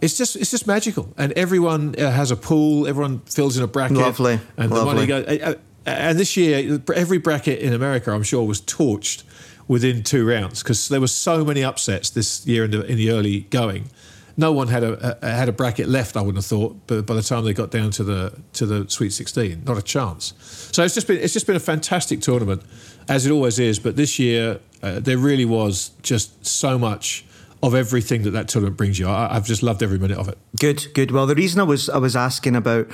It's 0.01 0.17
just 0.17 0.35
it's 0.35 0.49
just 0.49 0.65
magical, 0.65 1.13
and 1.19 1.33
everyone 1.33 1.93
uh, 1.99 2.09
has 2.09 2.31
a 2.31 2.35
pool. 2.35 2.87
Everyone 2.87 3.19
fills 3.19 3.57
in 3.57 3.63
a 3.63 3.67
bracket. 3.67 3.97
Lovely, 3.97 4.39
and 4.57 4.71
Lovely. 4.71 4.79
the 4.79 4.85
money 4.85 5.05
goes. 5.05 5.25
Uh, 5.27 5.51
uh, 5.51 5.55
and 5.85 6.17
this 6.17 6.35
year, 6.35 6.81
every 6.95 7.19
bracket 7.19 7.59
in 7.59 7.73
America, 7.73 8.11
I'm 8.11 8.23
sure, 8.23 8.43
was 8.43 8.59
torched 8.59 9.21
within 9.67 10.01
two 10.01 10.27
rounds 10.27 10.63
because 10.63 10.89
there 10.89 10.99
were 10.99 11.05
so 11.05 11.45
many 11.45 11.63
upsets 11.63 12.09
this 12.09 12.45
year 12.47 12.65
in 12.65 12.71
the, 12.71 12.85
in 12.87 12.97
the 12.97 13.11
early 13.11 13.41
going 13.51 13.91
no 14.37 14.51
one 14.51 14.67
had 14.67 14.83
a, 14.83 15.17
a, 15.25 15.31
had 15.31 15.49
a 15.49 15.51
bracket 15.51 15.89
left. 15.89 16.15
I 16.15 16.21
wouldn't 16.21 16.37
have 16.37 16.45
thought, 16.45 16.77
but 16.85 17.05
by 17.05 17.15
the 17.15 17.23
time 17.23 17.43
they 17.43 17.53
got 17.53 17.71
down 17.71 17.89
to 17.91 18.03
the 18.03 18.39
to 18.53 18.65
the 18.65 18.89
Sweet 18.89 19.11
16, 19.11 19.63
not 19.65 19.77
a 19.77 19.81
chance. 19.81 20.33
So 20.71 20.83
it's 20.83 20.93
just 20.93 21.07
been 21.07 21.17
it's 21.17 21.33
just 21.33 21.47
been 21.47 21.55
a 21.55 21.59
fantastic 21.59 22.21
tournament, 22.21 22.61
as 23.09 23.25
it 23.25 23.31
always 23.31 23.57
is. 23.57 23.79
But 23.79 23.95
this 23.95 24.19
year, 24.19 24.59
uh, 24.83 24.99
there 24.99 25.17
really 25.17 25.45
was 25.45 25.91
just 26.03 26.45
so 26.45 26.77
much 26.77 27.25
of 27.63 27.73
everything 27.73 28.21
that 28.21 28.31
that 28.31 28.47
tournament 28.47 28.77
brings 28.77 28.99
you. 28.99 29.09
I, 29.09 29.33
have 29.33 29.45
just 29.45 29.63
loved 29.63 29.81
every 29.81 29.97
minute 29.97 30.17
of 30.17 30.27
it. 30.27 30.37
Good, 30.59 30.93
good. 30.93 31.09
Well, 31.09 31.25
the 31.25 31.35
reason 31.35 31.59
I 31.59 31.63
was 31.63 31.89
I 31.89 31.97
was 31.97 32.15
asking 32.15 32.55
about 32.55 32.87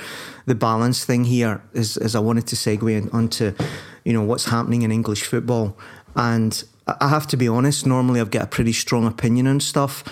the 0.46 0.54
balance 0.54 1.04
thing 1.04 1.24
here 1.24 1.62
is, 1.74 1.96
is 1.98 2.14
I 2.14 2.20
wanted 2.20 2.46
to 2.48 2.56
segue 2.56 3.12
onto, 3.12 3.54
you 4.04 4.12
know, 4.12 4.22
what's 4.22 4.46
happening 4.46 4.82
in 4.82 4.90
English 4.90 5.24
football, 5.24 5.76
and 6.16 6.64
I 6.86 7.08
have 7.08 7.26
to 7.28 7.36
be 7.36 7.48
honest. 7.48 7.86
Normally, 7.86 8.20
I've 8.20 8.30
got 8.30 8.42
a 8.42 8.46
pretty 8.46 8.72
strong 8.72 9.06
opinion 9.06 9.46
on 9.46 9.60
stuff. 9.60 10.04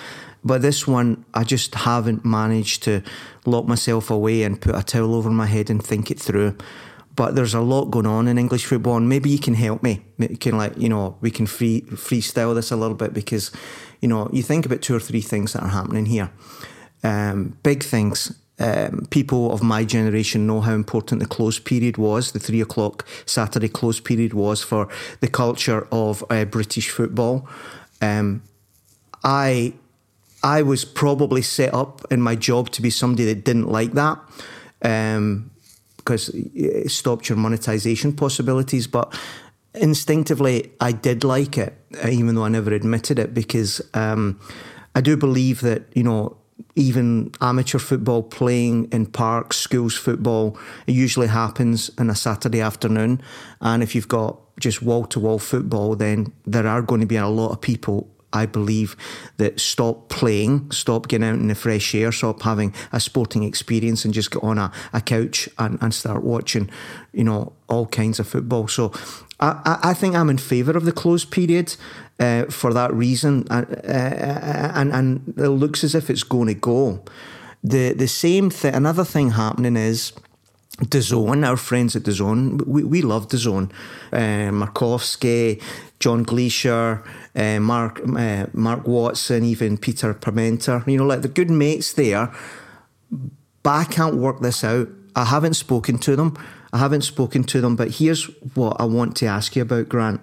But 0.44 0.62
this 0.62 0.86
one, 0.86 1.24
I 1.34 1.44
just 1.44 1.74
haven't 1.74 2.24
managed 2.24 2.82
to 2.84 3.02
lock 3.46 3.66
myself 3.66 4.10
away 4.10 4.42
and 4.42 4.60
put 4.60 4.74
a 4.74 4.82
towel 4.82 5.14
over 5.14 5.30
my 5.30 5.46
head 5.46 5.70
and 5.70 5.82
think 5.82 6.10
it 6.10 6.18
through. 6.18 6.56
But 7.14 7.34
there's 7.34 7.54
a 7.54 7.60
lot 7.60 7.86
going 7.86 8.06
on 8.06 8.26
in 8.26 8.38
English 8.38 8.64
football, 8.64 8.96
and 8.96 9.08
maybe 9.08 9.28
you 9.28 9.38
can 9.38 9.54
help 9.54 9.82
me. 9.82 10.02
You 10.18 10.36
can 10.36 10.56
like 10.56 10.76
you 10.78 10.88
know 10.88 11.18
we 11.20 11.30
can 11.30 11.46
free 11.46 11.82
freestyle 11.82 12.54
this 12.54 12.70
a 12.70 12.76
little 12.76 12.96
bit 12.96 13.12
because 13.12 13.52
you 14.00 14.08
know 14.08 14.30
you 14.32 14.42
think 14.42 14.64
about 14.64 14.82
two 14.82 14.96
or 14.96 15.00
three 15.00 15.20
things 15.20 15.52
that 15.52 15.62
are 15.62 15.68
happening 15.68 16.06
here. 16.06 16.30
Um, 17.04 17.58
big 17.62 17.82
things. 17.82 18.38
Um, 18.58 19.06
people 19.10 19.52
of 19.52 19.62
my 19.62 19.84
generation 19.84 20.46
know 20.46 20.60
how 20.60 20.72
important 20.72 21.20
the 21.20 21.26
close 21.26 21.58
period 21.58 21.98
was, 21.98 22.32
the 22.32 22.38
three 22.38 22.60
o'clock 22.60 23.04
Saturday 23.26 23.68
close 23.68 23.98
period 23.98 24.34
was 24.34 24.62
for 24.62 24.88
the 25.20 25.26
culture 25.26 25.88
of 25.90 26.24
uh, 26.30 26.44
British 26.44 26.90
football. 26.90 27.48
Um, 28.00 28.42
I 29.24 29.74
I 30.42 30.62
was 30.62 30.84
probably 30.84 31.42
set 31.42 31.72
up 31.72 32.04
in 32.10 32.20
my 32.20 32.34
job 32.34 32.70
to 32.70 32.82
be 32.82 32.90
somebody 32.90 33.24
that 33.26 33.44
didn't 33.44 33.68
like 33.68 33.92
that 33.92 34.18
um, 34.82 35.50
because 35.96 36.30
it 36.30 36.90
stopped 36.90 37.28
your 37.28 37.38
monetization 37.38 38.12
possibilities. 38.12 38.86
But 38.86 39.16
instinctively, 39.74 40.72
I 40.80 40.92
did 40.92 41.24
like 41.24 41.58
it, 41.58 41.74
even 42.08 42.34
though 42.34 42.44
I 42.44 42.48
never 42.48 42.72
admitted 42.72 43.18
it, 43.18 43.32
because 43.34 43.80
um, 43.94 44.40
I 44.94 45.00
do 45.00 45.16
believe 45.16 45.60
that, 45.60 45.82
you 45.94 46.02
know, 46.02 46.36
even 46.74 47.32
amateur 47.40 47.78
football 47.78 48.22
playing 48.22 48.88
in 48.92 49.06
parks, 49.06 49.56
schools 49.56 49.94
football, 49.94 50.58
it 50.86 50.92
usually 50.92 51.26
happens 51.26 51.90
on 51.98 52.10
a 52.10 52.14
Saturday 52.14 52.60
afternoon. 52.60 53.20
And 53.60 53.82
if 53.82 53.94
you've 53.94 54.08
got 54.08 54.38
just 54.58 54.82
wall 54.82 55.04
to 55.06 55.20
wall 55.20 55.38
football, 55.38 55.96
then 55.96 56.32
there 56.46 56.66
are 56.66 56.82
going 56.82 57.00
to 57.00 57.06
be 57.06 57.16
a 57.16 57.28
lot 57.28 57.50
of 57.50 57.60
people 57.60 58.08
I 58.32 58.46
believe 58.46 58.96
that 59.36 59.60
stop 59.60 60.08
playing, 60.08 60.70
stop 60.70 61.08
getting 61.08 61.28
out 61.28 61.38
in 61.38 61.48
the 61.48 61.54
fresh 61.54 61.94
air, 61.94 62.12
stop 62.12 62.42
having 62.42 62.74
a 62.92 63.00
sporting 63.00 63.42
experience 63.42 64.04
and 64.04 64.14
just 64.14 64.30
get 64.30 64.42
on 64.42 64.58
a, 64.58 64.72
a 64.92 65.00
couch 65.00 65.48
and, 65.58 65.78
and 65.80 65.94
start 65.94 66.22
watching, 66.22 66.70
you 67.12 67.24
know, 67.24 67.52
all 67.68 67.86
kinds 67.86 68.18
of 68.18 68.28
football. 68.28 68.68
So 68.68 68.92
I, 69.40 69.78
I 69.82 69.94
think 69.94 70.14
I'm 70.14 70.30
in 70.30 70.38
favour 70.38 70.76
of 70.76 70.84
the 70.84 70.92
closed 70.92 71.30
period 71.30 71.76
uh, 72.18 72.44
for 72.44 72.72
that 72.72 72.92
reason. 72.92 73.46
Uh, 73.50 73.64
uh, 73.84 74.72
and, 74.74 74.92
and 74.92 75.34
it 75.36 75.48
looks 75.48 75.84
as 75.84 75.94
if 75.94 76.10
it's 76.10 76.22
going 76.22 76.48
to 76.48 76.54
go. 76.54 77.04
The, 77.64 77.92
the 77.92 78.08
same 78.08 78.50
thing, 78.50 78.74
another 78.74 79.04
thing 79.04 79.30
happening 79.30 79.76
is, 79.76 80.12
DAZN, 80.84 81.46
our 81.46 81.56
friends 81.56 81.96
at 81.96 82.02
DAZN, 82.02 82.66
we, 82.66 82.84
we 82.84 83.02
love 83.02 83.28
DAZN. 83.28 83.70
Uh, 84.12 84.50
Markowski, 84.50 85.62
John 86.00 86.24
Glaisher, 86.24 87.04
uh, 87.36 87.60
Mark 87.60 88.00
uh, 88.04 88.46
Mark 88.52 88.86
Watson, 88.86 89.44
even 89.44 89.78
Peter 89.78 90.12
Parmenter. 90.14 90.86
You 90.86 90.98
know, 90.98 91.06
like 91.06 91.22
the 91.22 91.28
good 91.28 91.50
mates 91.50 91.92
there. 91.92 92.32
But 93.62 93.70
I 93.70 93.84
can't 93.84 94.16
work 94.16 94.40
this 94.40 94.64
out. 94.64 94.88
I 95.14 95.24
haven't 95.24 95.54
spoken 95.54 95.98
to 95.98 96.16
them. 96.16 96.36
I 96.72 96.78
haven't 96.78 97.02
spoken 97.02 97.44
to 97.44 97.60
them. 97.60 97.76
But 97.76 97.92
here's 97.92 98.24
what 98.54 98.80
I 98.80 98.84
want 98.84 99.16
to 99.18 99.26
ask 99.26 99.54
you 99.54 99.62
about, 99.62 99.88
Grant. 99.88 100.20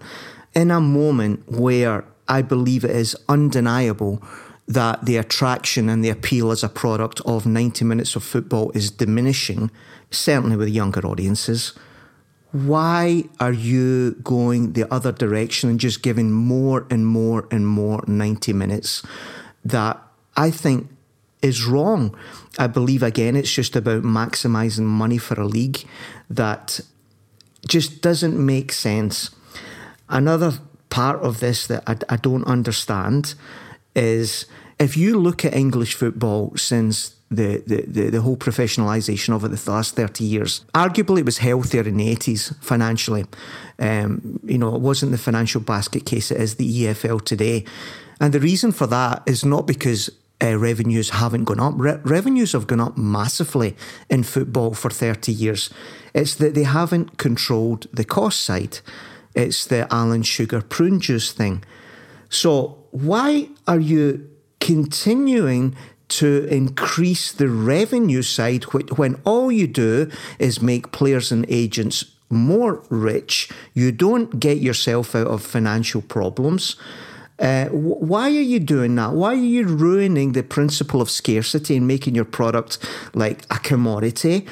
In 0.55 0.71
a 0.71 0.81
moment 0.81 1.49
where 1.49 2.03
I 2.27 2.41
believe 2.41 2.83
it 2.83 2.91
is 2.91 3.15
undeniable 3.29 4.21
that 4.67 5.05
the 5.05 5.17
attraction 5.17 5.89
and 5.89 6.05
the 6.05 6.09
appeal 6.09 6.51
as 6.51 6.63
a 6.63 6.69
product 6.69 7.21
of 7.25 7.45
90 7.45 7.83
minutes 7.85 8.15
of 8.15 8.23
football 8.23 8.71
is 8.75 8.91
diminishing, 8.91 9.71
certainly 10.11 10.55
with 10.55 10.69
younger 10.69 11.05
audiences 11.05 11.73
why 12.51 13.25
are 13.39 13.53
you 13.53 14.13
going 14.23 14.73
the 14.73 14.91
other 14.91 15.11
direction 15.11 15.69
and 15.69 15.79
just 15.79 16.01
giving 16.01 16.31
more 16.31 16.87
and 16.89 17.05
more 17.05 17.47
and 17.51 17.67
more 17.67 18.03
90 18.07 18.53
minutes 18.53 19.03
that 19.63 20.01
I 20.35 20.49
think 20.49 20.89
is 21.41 21.65
wrong? 21.65 22.17
I 22.57 22.67
believe, 22.67 23.03
again, 23.03 23.35
it's 23.35 23.53
just 23.53 23.75
about 23.75 24.03
maximizing 24.03 24.85
money 24.85 25.19
for 25.19 25.39
a 25.39 25.45
league 25.45 25.87
that 26.29 26.79
just 27.67 28.01
doesn't 28.01 28.43
make 28.43 28.71
sense. 28.71 29.29
Another 30.07 30.53
part 30.89 31.21
of 31.21 31.39
this 31.39 31.67
that 31.67 31.83
I, 31.85 31.97
I 32.09 32.15
don't 32.15 32.45
understand 32.45 33.35
is 33.95 34.47
if 34.79 34.97
you 34.97 35.19
look 35.19 35.45
at 35.45 35.53
English 35.53 35.93
football 35.93 36.53
since 36.55 37.15
the, 37.31 37.61
the, 37.67 38.09
the, 38.09 38.21
whole 38.21 38.37
professionalisation 38.37 39.35
of 39.35 39.43
it 39.43 39.49
the 39.49 39.71
last 39.71 39.95
30 39.95 40.23
years. 40.23 40.65
Arguably, 40.73 41.19
it 41.19 41.25
was 41.25 41.37
healthier 41.37 41.83
in 41.83 41.97
the 41.97 42.15
80s 42.15 42.55
financially. 42.63 43.25
Um, 43.77 44.39
you 44.43 44.57
know, 44.57 44.75
it 44.75 44.81
wasn't 44.81 45.11
the 45.11 45.17
financial 45.17 45.61
basket 45.61 46.05
case 46.05 46.31
it 46.31 46.41
is 46.41 46.55
the 46.55 46.85
EFL 46.85 47.23
today. 47.23 47.65
And 48.19 48.33
the 48.33 48.39
reason 48.39 48.71
for 48.71 48.87
that 48.87 49.23
is 49.27 49.45
not 49.45 49.67
because 49.67 50.09
uh, 50.41 50.57
revenues 50.57 51.11
haven't 51.11 51.43
gone 51.43 51.59
up. 51.59 51.73
Re- 51.77 51.99
revenues 52.03 52.53
have 52.53 52.65
gone 52.65 52.79
up 52.79 52.97
massively 52.97 53.75
in 54.09 54.23
football 54.23 54.73
for 54.73 54.89
30 54.89 55.31
years. 55.31 55.69
It's 56.13 56.35
that 56.35 56.55
they 56.55 56.63
haven't 56.63 57.17
controlled 57.17 57.87
the 57.93 58.05
cost 58.05 58.39
side. 58.39 58.79
It's 59.35 59.65
the 59.65 59.87
Alan 59.93 60.23
Sugar 60.23 60.61
prune 60.61 60.99
juice 60.99 61.31
thing. 61.31 61.63
So, 62.29 62.77
why 62.91 63.49
are 63.67 63.79
you 63.79 64.29
continuing 64.59 65.75
to 66.09 66.45
increase 66.45 67.31
the 67.31 67.47
revenue 67.47 68.21
side 68.21 68.63
when 68.97 69.21
all 69.25 69.51
you 69.51 69.67
do 69.67 70.09
is 70.37 70.61
make 70.61 70.91
players 70.91 71.31
and 71.31 71.45
agents 71.49 72.05
more 72.29 72.83
rich? 72.89 73.49
You 73.73 73.91
don't 73.91 74.39
get 74.39 74.57
yourself 74.59 75.15
out 75.15 75.27
of 75.27 75.41
financial 75.41 76.01
problems. 76.01 76.75
Uh, 77.39 77.67
why 77.67 78.25
are 78.25 78.41
you 78.41 78.59
doing 78.59 78.95
that? 78.95 79.13
Why 79.13 79.29
are 79.29 79.35
you 79.35 79.65
ruining 79.65 80.33
the 80.33 80.43
principle 80.43 81.01
of 81.01 81.09
scarcity 81.09 81.77
and 81.77 81.87
making 81.87 82.15
your 82.15 82.25
product 82.25 82.79
like 83.13 83.43
a 83.49 83.59
commodity? 83.59 84.45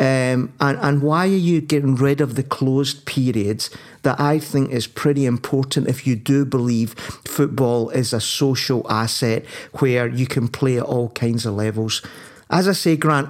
Um, 0.00 0.54
and, 0.60 0.78
and 0.80 1.02
why 1.02 1.26
are 1.26 1.28
you 1.28 1.60
getting 1.60 1.94
rid 1.94 2.22
of 2.22 2.34
the 2.34 2.42
closed 2.42 3.04
periods 3.04 3.68
that 4.00 4.18
I 4.18 4.38
think 4.38 4.70
is 4.70 4.86
pretty 4.86 5.26
important 5.26 5.88
if 5.88 6.06
you 6.06 6.16
do 6.16 6.46
believe 6.46 6.94
football 6.94 7.90
is 7.90 8.14
a 8.14 8.20
social 8.20 8.90
asset 8.90 9.44
where 9.80 10.08
you 10.08 10.26
can 10.26 10.48
play 10.48 10.78
at 10.78 10.84
all 10.84 11.10
kinds 11.10 11.44
of 11.44 11.52
levels? 11.52 12.00
As 12.48 12.66
I 12.66 12.72
say, 12.72 12.96
Grant, 12.96 13.28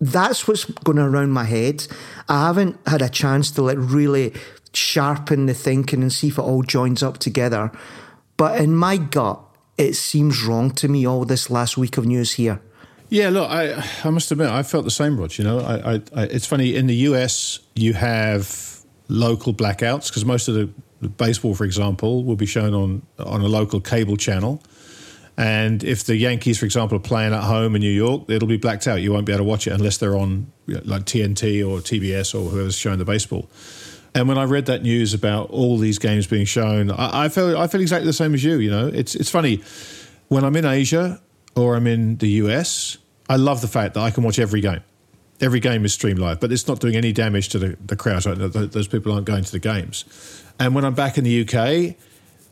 that's 0.00 0.48
what's 0.48 0.64
going 0.64 0.98
around 0.98 1.30
my 1.30 1.44
head. 1.44 1.86
I 2.28 2.48
haven't 2.48 2.80
had 2.88 3.00
a 3.00 3.08
chance 3.08 3.52
to 3.52 3.62
like 3.62 3.78
really 3.78 4.34
sharpen 4.72 5.46
the 5.46 5.54
thinking 5.54 6.02
and 6.02 6.12
see 6.12 6.28
if 6.28 6.38
it 6.38 6.42
all 6.42 6.64
joins 6.64 7.00
up 7.00 7.18
together. 7.18 7.70
But 8.36 8.60
in 8.60 8.74
my 8.74 8.96
gut, 8.96 9.40
it 9.76 9.94
seems 9.94 10.42
wrong 10.42 10.72
to 10.72 10.88
me 10.88 11.06
all 11.06 11.24
this 11.24 11.48
last 11.48 11.78
week 11.78 11.96
of 11.96 12.06
news 12.06 12.32
here. 12.32 12.60
Yeah, 13.10 13.30
look, 13.30 13.50
I 13.50 13.82
I 14.04 14.10
must 14.10 14.30
admit 14.30 14.48
I 14.48 14.62
felt 14.62 14.84
the 14.84 14.90
same, 14.90 15.18
Rog. 15.18 15.36
You 15.38 15.44
know, 15.44 15.60
I, 15.60 15.94
I, 15.94 16.02
I 16.14 16.22
it's 16.24 16.46
funny 16.46 16.74
in 16.74 16.86
the 16.86 16.96
US 16.96 17.60
you 17.74 17.94
have 17.94 18.84
local 19.08 19.54
blackouts 19.54 20.08
because 20.08 20.24
most 20.24 20.48
of 20.48 20.54
the, 20.54 20.68
the, 21.00 21.08
baseball, 21.08 21.54
for 21.54 21.64
example, 21.64 22.24
will 22.24 22.36
be 22.36 22.46
shown 22.46 22.74
on 22.74 23.02
on 23.18 23.40
a 23.40 23.48
local 23.48 23.80
cable 23.80 24.16
channel. 24.16 24.62
And 25.38 25.84
if 25.84 26.04
the 26.04 26.16
Yankees, 26.16 26.58
for 26.58 26.64
example, 26.64 26.96
are 26.96 27.00
playing 27.00 27.32
at 27.32 27.44
home 27.44 27.76
in 27.76 27.80
New 27.80 27.92
York, 27.92 28.24
it'll 28.28 28.48
be 28.48 28.56
blacked 28.56 28.88
out. 28.88 29.00
You 29.00 29.12
won't 29.12 29.24
be 29.24 29.32
able 29.32 29.44
to 29.44 29.48
watch 29.48 29.68
it 29.68 29.72
unless 29.72 29.96
they're 29.98 30.16
on 30.16 30.50
like 30.66 31.04
TNT 31.04 31.66
or 31.66 31.78
TBS 31.78 32.34
or 32.34 32.50
whoever's 32.50 32.76
showing 32.76 32.98
the 32.98 33.04
baseball. 33.04 33.48
And 34.14 34.26
when 34.26 34.36
I 34.36 34.44
read 34.44 34.66
that 34.66 34.82
news 34.82 35.14
about 35.14 35.50
all 35.50 35.78
these 35.78 35.98
games 35.98 36.26
being 36.26 36.44
shown, 36.44 36.90
I, 36.90 37.26
I 37.26 37.28
felt 37.28 37.56
I 37.56 37.68
feel 37.68 37.80
exactly 37.80 38.06
the 38.06 38.12
same 38.12 38.34
as 38.34 38.42
you. 38.42 38.58
You 38.58 38.70
know, 38.70 38.88
it's 38.88 39.14
it's 39.14 39.30
funny 39.30 39.62
when 40.26 40.44
I'm 40.44 40.56
in 40.56 40.64
Asia 40.64 41.20
or 41.58 41.76
I'm 41.76 41.86
in 41.86 42.16
the 42.16 42.28
US, 42.42 42.98
I 43.28 43.36
love 43.36 43.60
the 43.60 43.68
fact 43.68 43.94
that 43.94 44.00
I 44.00 44.10
can 44.10 44.22
watch 44.22 44.38
every 44.38 44.60
game. 44.60 44.82
Every 45.40 45.60
game 45.60 45.84
is 45.84 45.92
streamed 45.92 46.18
live, 46.18 46.40
but 46.40 46.50
it's 46.50 46.66
not 46.66 46.80
doing 46.80 46.96
any 46.96 47.12
damage 47.12 47.48
to 47.50 47.58
the, 47.58 47.76
the 47.84 47.94
crowd. 47.94 48.26
Right? 48.26 48.38
Those 48.72 48.88
people 48.88 49.12
aren't 49.12 49.26
going 49.26 49.44
to 49.44 49.52
the 49.52 49.60
games. 49.60 50.04
And 50.58 50.74
when 50.74 50.84
I'm 50.84 50.94
back 50.94 51.16
in 51.16 51.24
the 51.24 51.42
UK, 51.42 51.96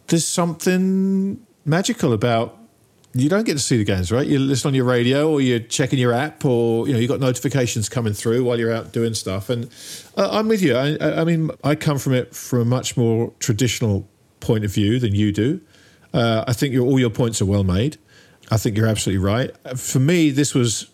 there's 0.06 0.26
something 0.26 1.44
magical 1.64 2.12
about 2.12 2.56
you 3.12 3.28
don't 3.28 3.44
get 3.44 3.54
to 3.54 3.58
see 3.58 3.78
the 3.78 3.84
games, 3.84 4.12
right? 4.12 4.26
You 4.26 4.38
listen 4.38 4.68
on 4.68 4.74
your 4.74 4.84
radio 4.84 5.30
or 5.30 5.40
you're 5.40 5.58
checking 5.58 5.98
your 5.98 6.12
app 6.12 6.44
or, 6.44 6.86
you 6.86 6.92
know, 6.92 6.98
you've 6.98 7.10
got 7.10 7.18
notifications 7.18 7.88
coming 7.88 8.12
through 8.12 8.44
while 8.44 8.58
you're 8.58 8.72
out 8.72 8.92
doing 8.92 9.14
stuff. 9.14 9.48
And 9.48 9.70
uh, 10.16 10.28
I'm 10.30 10.48
with 10.48 10.62
you. 10.62 10.76
I, 10.76 11.20
I, 11.20 11.24
mean, 11.24 11.50
I 11.64 11.74
come 11.76 11.98
from 11.98 12.12
it 12.12 12.34
from 12.34 12.60
a 12.60 12.64
much 12.64 12.96
more 12.96 13.32
traditional 13.38 14.06
point 14.40 14.64
of 14.64 14.72
view 14.72 14.98
than 14.98 15.14
you 15.14 15.32
do. 15.32 15.60
Uh, 16.12 16.44
I 16.46 16.52
think 16.52 16.78
all 16.78 17.00
your 17.00 17.10
points 17.10 17.40
are 17.40 17.46
well 17.46 17.64
made. 17.64 17.96
I 18.50 18.56
think 18.56 18.76
you're 18.76 18.86
absolutely 18.86 19.24
right. 19.24 19.50
For 19.76 19.98
me, 19.98 20.30
this 20.30 20.54
was 20.54 20.90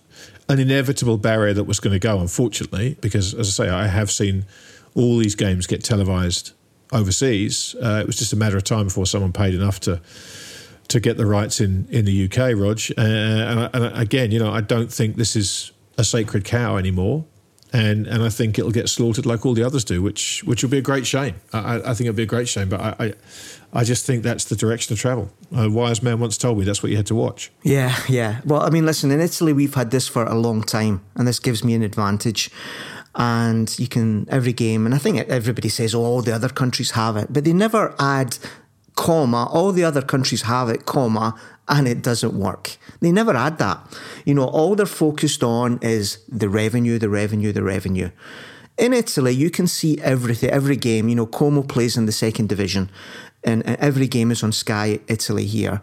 an 0.49 0.59
inevitable 0.59 1.19
barrier 1.19 1.55
that 1.55 1.65
was 1.65 1.81
going 1.81 1.93
to 1.93 1.99
go, 1.99 2.19
unfortunately, 2.21 2.97
because 3.01 3.35
as 3.35 3.49
I 3.49 3.65
say, 3.65 3.71
I 3.71 3.87
have 3.87 4.11
seen 4.11 4.47
all 4.95 5.19
these 5.19 5.35
games 5.35 5.67
get 5.67 5.83
televised 5.85 6.53
overseas. 6.93 7.75
Uh, 7.83 8.01
it 8.03 8.07
was 8.07 8.17
just 8.17 8.33
a 8.33 8.37
matter 8.37 8.57
of 8.57 8.65
time 8.65 8.85
before 8.85 9.07
someone 9.07 9.33
paid 9.33 9.55
enough 9.55 9.81
to 9.81 10.01
to 10.89 11.01
get 11.01 11.17
the 11.17 11.25
rights 11.25 11.59
in, 11.61 11.87
in 11.91 12.05
the 12.05 12.25
UK, 12.25 12.55
Rog. 12.55 12.79
Uh, 12.99 13.01
and, 13.01 13.71
and, 13.75 13.99
again, 13.99 14.31
you 14.31 14.39
know, 14.39 14.53
I 14.53 14.61
don't 14.61 14.93
think 14.93 15.17
this 15.17 15.37
is 15.37 15.73
a 15.97 16.05
sacred 16.05 16.45
cow 16.45 16.77
anymore. 16.77 17.25
And 17.73 18.07
and 18.07 18.23
I 18.23 18.29
think 18.29 18.59
it'll 18.59 18.71
get 18.71 18.89
slaughtered 18.89 19.25
like 19.25 19.47
all 19.47 19.55
the 19.55 19.65
others 19.65 19.85
do, 19.85 20.03
which 20.03 20.43
which 20.45 20.63
will 20.63 20.71
be 20.71 20.79
a 20.79 20.83
great 20.83 21.07
shame. 21.07 21.37
I, 21.53 21.77
I 21.77 21.95
think 21.95 22.03
it'll 22.03 22.15
be 22.15 22.25
a 22.25 22.27
great 22.27 22.49
shame, 22.49 22.69
but 22.69 22.81
I, 22.81 22.95
I 22.99 23.13
I 23.73 23.85
just 23.85 24.05
think 24.05 24.23
that's 24.23 24.45
the 24.45 24.57
direction 24.57 24.93
of 24.93 24.99
travel. 24.99 25.31
A 25.57 25.71
wise 25.71 26.03
man 26.03 26.21
once 26.21 26.37
told 26.37 26.59
me 26.59 26.65
that's 26.65 26.83
what 26.83 26.91
you 26.91 26.97
had 26.97 27.07
to 27.07 27.15
watch. 27.15 27.51
Yeah, 27.63 27.97
yeah. 28.09 28.41
Well, 28.45 28.61
I 28.61 28.69
mean, 28.69 28.85
listen, 28.85 29.11
in 29.11 29.21
Italy, 29.21 29.55
we've 29.55 29.75
had 29.75 29.91
this 29.91 30.07
for 30.07 30.25
a 30.25 30.35
long 30.35 30.63
time, 30.63 31.01
and 31.15 31.27
this 31.27 31.39
gives 31.39 31.65
me 31.65 31.75
an 31.75 31.83
advantage. 31.83 32.51
And 33.15 33.79
you 33.79 33.89
can, 33.89 34.27
every 34.31 34.55
game, 34.55 34.87
and 34.87 34.95
I 34.95 34.99
think 34.99 35.19
everybody 35.29 35.69
says, 35.69 35.95
oh, 35.95 36.03
all 36.03 36.23
the 36.23 36.35
other 36.35 36.49
countries 36.49 36.93
have 36.93 37.15
it, 37.19 37.31
but 37.31 37.45
they 37.45 37.53
never 37.53 37.95
add 37.99 38.39
comma, 38.97 39.49
all 39.53 39.73
the 39.73 39.85
other 39.85 40.01
countries 40.01 40.43
have 40.43 40.71
it, 40.71 40.87
comma, 40.87 41.39
and 41.73 41.89
it 41.89 42.03
doesn't 42.03 42.35
work. 42.35 42.77
They 43.01 43.11
never 43.11 43.35
add 43.35 43.57
that. 43.59 43.79
You 44.27 44.35
know, 44.35 44.45
all 44.45 44.75
they're 44.75 44.87
focused 44.87 45.43
on 45.43 45.79
is 45.81 46.19
the 46.29 46.51
revenue, 46.51 46.99
the 46.99 47.09
revenue, 47.09 47.51
the 47.51 47.63
revenue. 47.63 48.11
In 48.77 48.93
Italy, 48.93 49.33
you 49.33 49.51
can 49.51 49.67
see 49.67 49.99
everything, 50.03 50.51
every 50.51 50.77
game. 50.77 51.09
You 51.09 51.15
know, 51.15 51.27
Como 51.27 51.63
plays 51.63 51.97
in 51.97 52.05
the 52.05 52.13
second 52.13 52.51
division, 52.51 52.91
and, 53.43 53.67
and 53.67 53.77
every 53.79 54.07
game 54.07 54.31
is 54.31 54.43
on 54.43 54.53
Sky 54.53 55.01
Italy 55.09 55.47
here. 55.47 55.81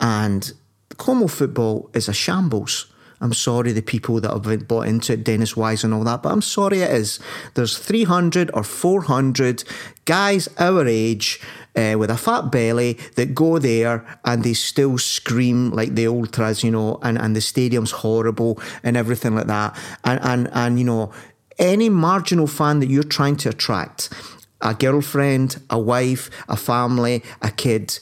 And 0.00 0.52
Como 0.96 1.28
football 1.28 1.88
is 1.94 2.08
a 2.08 2.12
shambles. 2.12 2.92
I'm 3.20 3.32
sorry, 3.32 3.72
the 3.72 3.82
people 3.82 4.20
that 4.20 4.30
have 4.30 4.68
bought 4.68 4.86
into 4.86 5.12
it, 5.12 5.24
Dennis 5.24 5.56
Wise 5.56 5.82
and 5.82 5.92
all 5.92 6.04
that, 6.04 6.22
but 6.22 6.30
I'm 6.30 6.42
sorry 6.42 6.82
it 6.82 6.90
is. 6.92 7.18
There's 7.54 7.76
300 7.76 8.50
or 8.54 8.62
400 8.62 9.64
guys 10.04 10.48
our 10.58 10.86
age 10.86 11.40
uh, 11.78 11.96
with 11.96 12.10
a 12.10 12.16
fat 12.16 12.50
belly 12.50 12.98
that 13.14 13.34
go 13.34 13.58
there 13.58 14.04
and 14.24 14.42
they 14.42 14.54
still 14.54 14.98
scream 14.98 15.70
like 15.70 15.94
the 15.94 16.06
ultras, 16.08 16.64
you 16.64 16.70
know, 16.70 16.98
and, 17.02 17.16
and 17.18 17.36
the 17.36 17.40
stadium's 17.40 17.92
horrible 17.92 18.60
and 18.82 18.96
everything 18.96 19.34
like 19.34 19.46
that. 19.46 19.76
And, 20.04 20.20
and, 20.22 20.48
and, 20.52 20.78
you 20.78 20.84
know, 20.84 21.12
any 21.58 21.88
marginal 21.88 22.46
fan 22.46 22.80
that 22.80 22.88
you're 22.88 23.02
trying 23.02 23.36
to 23.36 23.50
attract, 23.50 24.12
a 24.60 24.74
girlfriend, 24.74 25.62
a 25.70 25.78
wife, 25.78 26.30
a 26.48 26.56
family, 26.56 27.22
a 27.42 27.50
kid, 27.50 27.98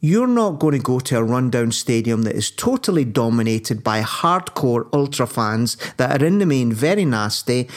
you're 0.00 0.26
not 0.26 0.58
going 0.58 0.76
to 0.76 0.82
go 0.82 1.00
to 1.00 1.16
a 1.16 1.24
rundown 1.24 1.72
stadium 1.72 2.24
that 2.24 2.34
is 2.34 2.50
totally 2.50 3.06
dominated 3.06 3.82
by 3.82 4.02
hardcore 4.02 4.86
ultra 4.92 5.26
fans 5.26 5.78
that 5.96 6.20
are 6.20 6.26
in 6.26 6.40
the 6.40 6.46
main 6.46 6.70
very 6.74 7.06
nasty 7.06 7.68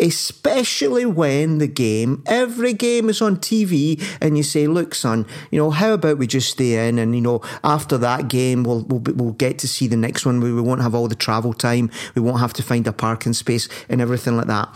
especially 0.00 1.04
when 1.04 1.58
the 1.58 1.66
game, 1.66 2.22
every 2.26 2.72
game 2.72 3.08
is 3.08 3.20
on 3.20 3.36
TV, 3.36 4.02
and 4.20 4.36
you 4.36 4.42
say, 4.42 4.66
"Look, 4.66 4.94
son, 4.94 5.26
you 5.50 5.58
know, 5.58 5.70
how 5.70 5.92
about 5.92 6.18
we 6.18 6.26
just 6.26 6.50
stay 6.50 6.88
in, 6.88 6.98
and 6.98 7.14
you 7.14 7.20
know, 7.20 7.40
after 7.62 7.98
that 7.98 8.28
game, 8.28 8.64
we'll 8.64 8.82
we'll, 8.82 9.02
we'll 9.14 9.32
get 9.32 9.58
to 9.58 9.68
see 9.68 9.86
the 9.86 9.96
next 9.96 10.24
one. 10.24 10.40
We, 10.40 10.52
we 10.52 10.60
won't 10.60 10.82
have 10.82 10.94
all 10.94 11.08
the 11.08 11.14
travel 11.14 11.52
time. 11.52 11.90
We 12.14 12.22
won't 12.22 12.40
have 12.40 12.52
to 12.54 12.62
find 12.62 12.86
a 12.86 12.92
parking 12.92 13.32
space 13.32 13.68
and 13.88 14.00
everything 14.00 14.36
like 14.36 14.46
that." 14.46 14.68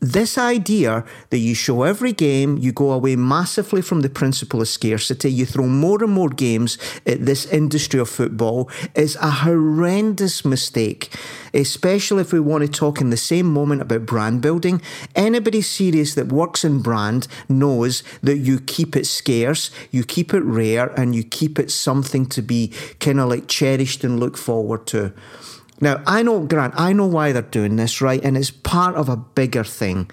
This 0.00 0.38
idea 0.38 1.04
that 1.30 1.38
you 1.38 1.54
show 1.54 1.82
every 1.82 2.12
game, 2.12 2.56
you 2.56 2.72
go 2.72 2.92
away 2.92 3.16
massively 3.16 3.82
from 3.82 4.02
the 4.02 4.08
principle 4.08 4.60
of 4.60 4.68
scarcity, 4.68 5.30
you 5.30 5.44
throw 5.44 5.66
more 5.66 6.02
and 6.04 6.12
more 6.12 6.28
games 6.28 6.78
at 7.04 7.26
this 7.26 7.46
industry 7.46 7.98
of 7.98 8.08
football 8.08 8.70
is 8.94 9.16
a 9.16 9.30
horrendous 9.30 10.44
mistake, 10.44 11.12
especially 11.52 12.20
if 12.20 12.32
we 12.32 12.38
want 12.38 12.62
to 12.64 12.70
talk 12.70 13.00
in 13.00 13.10
the 13.10 13.16
same 13.16 13.52
moment 13.52 13.82
about 13.82 14.06
brand 14.06 14.40
building. 14.40 14.80
Anybody 15.16 15.62
serious 15.62 16.14
that 16.14 16.28
works 16.28 16.64
in 16.64 16.80
brand 16.80 17.26
knows 17.48 18.04
that 18.22 18.38
you 18.38 18.60
keep 18.60 18.94
it 18.94 19.06
scarce, 19.06 19.72
you 19.90 20.04
keep 20.04 20.32
it 20.32 20.44
rare, 20.44 20.88
and 20.98 21.16
you 21.16 21.24
keep 21.24 21.58
it 21.58 21.72
something 21.72 22.26
to 22.26 22.40
be 22.40 22.72
kind 23.00 23.18
of 23.18 23.28
like 23.28 23.48
cherished 23.48 24.04
and 24.04 24.20
look 24.20 24.36
forward 24.36 24.86
to. 24.88 25.12
Now, 25.80 26.02
I 26.06 26.22
know, 26.22 26.40
Grant, 26.40 26.74
I 26.76 26.92
know 26.92 27.06
why 27.06 27.32
they're 27.32 27.42
doing 27.42 27.76
this, 27.76 28.00
right? 28.00 28.22
And 28.24 28.36
it's 28.36 28.50
part 28.50 28.94
of 28.96 29.08
a 29.08 29.16
bigger 29.16 29.64
thing. 29.64 30.10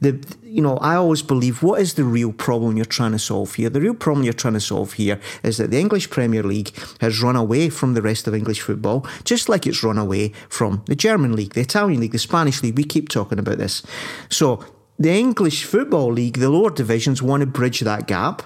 The, 0.00 0.22
you 0.42 0.60
know, 0.60 0.76
I 0.78 0.94
always 0.94 1.22
believe 1.22 1.62
what 1.62 1.80
is 1.80 1.94
the 1.94 2.04
real 2.04 2.32
problem 2.32 2.76
you're 2.76 2.84
trying 2.84 3.12
to 3.12 3.18
solve 3.18 3.54
here? 3.54 3.70
The 3.70 3.80
real 3.80 3.94
problem 3.94 4.24
you're 4.24 4.34
trying 4.34 4.54
to 4.54 4.60
solve 4.60 4.92
here 4.94 5.18
is 5.42 5.56
that 5.56 5.70
the 5.70 5.80
English 5.80 6.10
Premier 6.10 6.42
League 6.42 6.70
has 7.00 7.22
run 7.22 7.34
away 7.34 7.70
from 7.70 7.94
the 7.94 8.02
rest 8.02 8.26
of 8.26 8.34
English 8.34 8.60
football, 8.60 9.06
just 9.24 9.48
like 9.48 9.66
it's 9.66 9.82
run 9.82 9.96
away 9.96 10.32
from 10.50 10.82
the 10.86 10.94
German 10.94 11.34
League, 11.34 11.54
the 11.54 11.62
Italian 11.62 12.00
League, 12.00 12.12
the 12.12 12.18
Spanish 12.18 12.62
League. 12.62 12.76
We 12.76 12.84
keep 12.84 13.08
talking 13.08 13.38
about 13.38 13.56
this. 13.56 13.82
So, 14.28 14.62
the 14.98 15.10
English 15.10 15.64
Football 15.64 16.12
League, 16.12 16.38
the 16.38 16.48
lower 16.48 16.70
divisions, 16.70 17.22
want 17.22 17.42
to 17.42 17.46
bridge 17.46 17.80
that 17.80 18.06
gap 18.06 18.42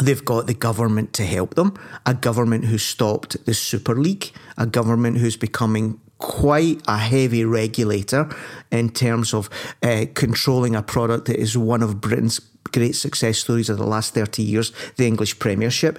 They've 0.00 0.24
got 0.24 0.46
the 0.46 0.54
government 0.54 1.12
to 1.14 1.24
help 1.24 1.54
them, 1.54 1.74
a 2.06 2.14
government 2.14 2.66
who 2.66 2.78
stopped 2.78 3.44
the 3.46 3.54
Super 3.54 3.94
League, 3.94 4.30
a 4.56 4.66
government 4.66 5.18
who's 5.18 5.36
becoming 5.36 6.00
quite 6.18 6.80
a 6.86 6.98
heavy 6.98 7.44
regulator 7.44 8.28
in 8.70 8.90
terms 8.90 9.32
of 9.32 9.48
uh, 9.82 10.06
controlling 10.14 10.74
a 10.74 10.82
product 10.82 11.26
that 11.26 11.36
is 11.36 11.56
one 11.56 11.82
of 11.82 12.00
Britain's 12.00 12.40
great 12.72 12.94
success 12.94 13.38
stories 13.38 13.70
of 13.70 13.78
the 13.78 13.86
last 13.86 14.14
30 14.14 14.42
years, 14.42 14.72
the 14.96 15.06
English 15.06 15.38
Premiership. 15.38 15.98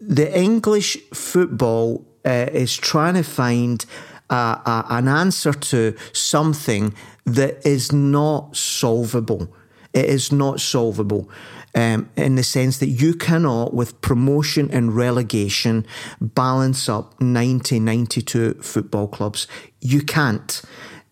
The 0.00 0.36
English 0.36 0.96
football 1.12 2.04
uh, 2.24 2.48
is 2.52 2.76
trying 2.76 3.14
to 3.14 3.22
find 3.22 3.84
an 4.30 5.06
answer 5.08 5.52
to 5.52 5.94
something 6.12 6.94
that 7.24 7.64
is 7.66 7.92
not 7.92 8.56
solvable. 8.56 9.54
It 9.92 10.06
is 10.06 10.32
not 10.32 10.60
solvable 10.60 11.30
um, 11.74 12.10
in 12.16 12.36
the 12.36 12.42
sense 12.42 12.78
that 12.78 12.88
you 12.88 13.14
cannot, 13.14 13.74
with 13.74 14.00
promotion 14.00 14.70
and 14.70 14.94
relegation, 14.94 15.86
balance 16.20 16.88
up 16.88 17.20
90, 17.20 17.80
92 17.80 18.54
football 18.54 19.08
clubs. 19.08 19.46
You 19.80 20.02
can't. 20.02 20.62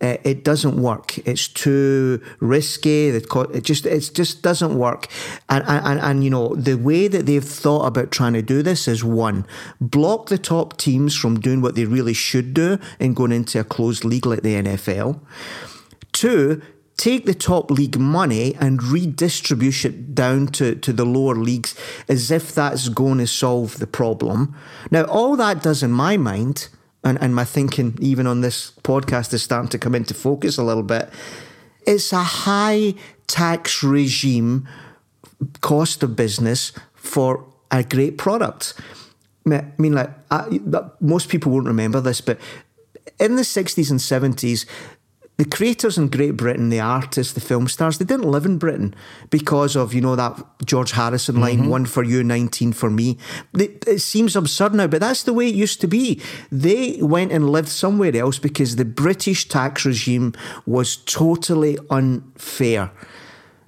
Uh, 0.03 0.16
it 0.25 0.42
doesn't 0.42 0.83
work. 0.83 1.16
It's 1.18 1.46
too 1.46 2.20
risky. 2.40 3.07
It 3.09 3.62
just 3.62 3.87
it 3.87 4.11
just 4.12 4.42
doesn't 4.42 4.77
work. 4.77 5.07
And, 5.48 5.62
and 5.64 6.01
and 6.01 6.25
you 6.25 6.31
know 6.31 6.57
the 6.57 6.75
way 6.75 7.07
that 7.07 7.27
they've 7.27 7.44
thought 7.44 7.87
about 7.87 8.11
trying 8.11 8.33
to 8.33 8.42
do 8.42 8.64
this 8.64 8.88
is 8.88 9.05
one 9.05 9.46
block 9.81 10.27
the 10.27 10.38
top 10.38 10.77
teams 10.77 11.14
from 11.14 11.38
doing 11.38 11.61
what 11.61 11.77
they 11.77 11.85
really 11.85 12.14
should 12.14 12.53
do 12.53 12.79
and 12.98 13.14
going 13.14 13.31
into 13.31 13.61
a 13.61 13.64
closed 13.64 14.05
league 14.05 14.27
like 14.27 14.42
the 14.42 14.57
NFL. 14.57 15.20
Two, 16.11 16.61
take 16.96 17.26
the 17.26 17.35
top 17.35 17.70
league 17.70 17.98
money 17.98 18.55
and 18.57 18.83
redistribute 18.83 19.85
it 19.85 20.14
down 20.14 20.46
to, 20.48 20.74
to 20.76 20.92
the 20.92 21.05
lower 21.05 21.35
leagues 21.35 21.74
as 22.09 22.31
if 22.31 22.55
that's 22.55 22.88
going 22.88 23.18
to 23.18 23.26
solve 23.26 23.78
the 23.78 23.87
problem. 23.87 24.55
Now, 24.90 25.05
all 25.05 25.37
that 25.37 25.62
does 25.62 25.83
in 25.83 25.90
my 25.90 26.16
mind, 26.16 26.68
and, 27.05 27.20
and 27.20 27.35
my 27.35 27.44
thinking 27.44 27.98
even 28.00 28.26
on 28.26 28.40
this 28.40 28.72
podcast 28.83 29.33
is 29.33 29.42
starting 29.42 29.68
to 29.70 29.78
come 29.78 29.94
into 29.94 30.14
focus 30.14 30.59
a 30.59 30.62
little 30.62 30.83
bit, 30.83 31.11
it's 31.87 32.12
a 32.12 32.22
high 32.22 32.94
tax 33.26 33.83
regime 33.83 34.68
cost 35.61 36.02
of 36.02 36.14
business 36.14 36.72
for 36.94 37.44
a 37.70 37.83
great 37.83 38.18
product. 38.18 38.74
I 39.50 39.64
mean, 39.78 39.94
like, 39.94 40.11
I, 40.31 40.61
most 41.00 41.28
people 41.28 41.50
won't 41.50 41.66
remember 41.66 42.00
this, 42.00 42.20
but 42.20 42.38
in 43.18 43.37
the 43.37 43.42
60s 43.42 43.90
and 43.90 43.98
70s, 43.98 44.66
the 45.38 45.44
creators 45.46 45.96
in 45.96 46.08
Great 46.08 46.36
Britain, 46.36 46.68
the 46.68 46.80
artists, 46.80 47.32
the 47.32 47.40
film 47.40 47.66
stars, 47.66 47.98
they 47.98 48.04
didn't 48.04 48.30
live 48.30 48.44
in 48.44 48.58
Britain 48.58 48.94
because 49.30 49.74
of, 49.74 49.94
you 49.94 50.00
know, 50.00 50.14
that 50.14 50.38
George 50.64 50.92
Harrison 50.92 51.40
line, 51.40 51.60
mm-hmm. 51.60 51.68
one 51.68 51.86
for 51.86 52.04
you, 52.04 52.22
19 52.22 52.72
for 52.72 52.90
me. 52.90 53.18
It, 53.54 53.82
it 53.88 54.00
seems 54.00 54.36
absurd 54.36 54.74
now, 54.74 54.86
but 54.86 55.00
that's 55.00 55.22
the 55.22 55.32
way 55.32 55.48
it 55.48 55.54
used 55.54 55.80
to 55.80 55.86
be. 55.86 56.20
They 56.50 56.98
went 57.00 57.32
and 57.32 57.50
lived 57.50 57.68
somewhere 57.68 58.14
else 58.14 58.38
because 58.38 58.76
the 58.76 58.84
British 58.84 59.48
tax 59.48 59.86
regime 59.86 60.34
was 60.66 60.96
totally 60.96 61.78
unfair. 61.88 62.92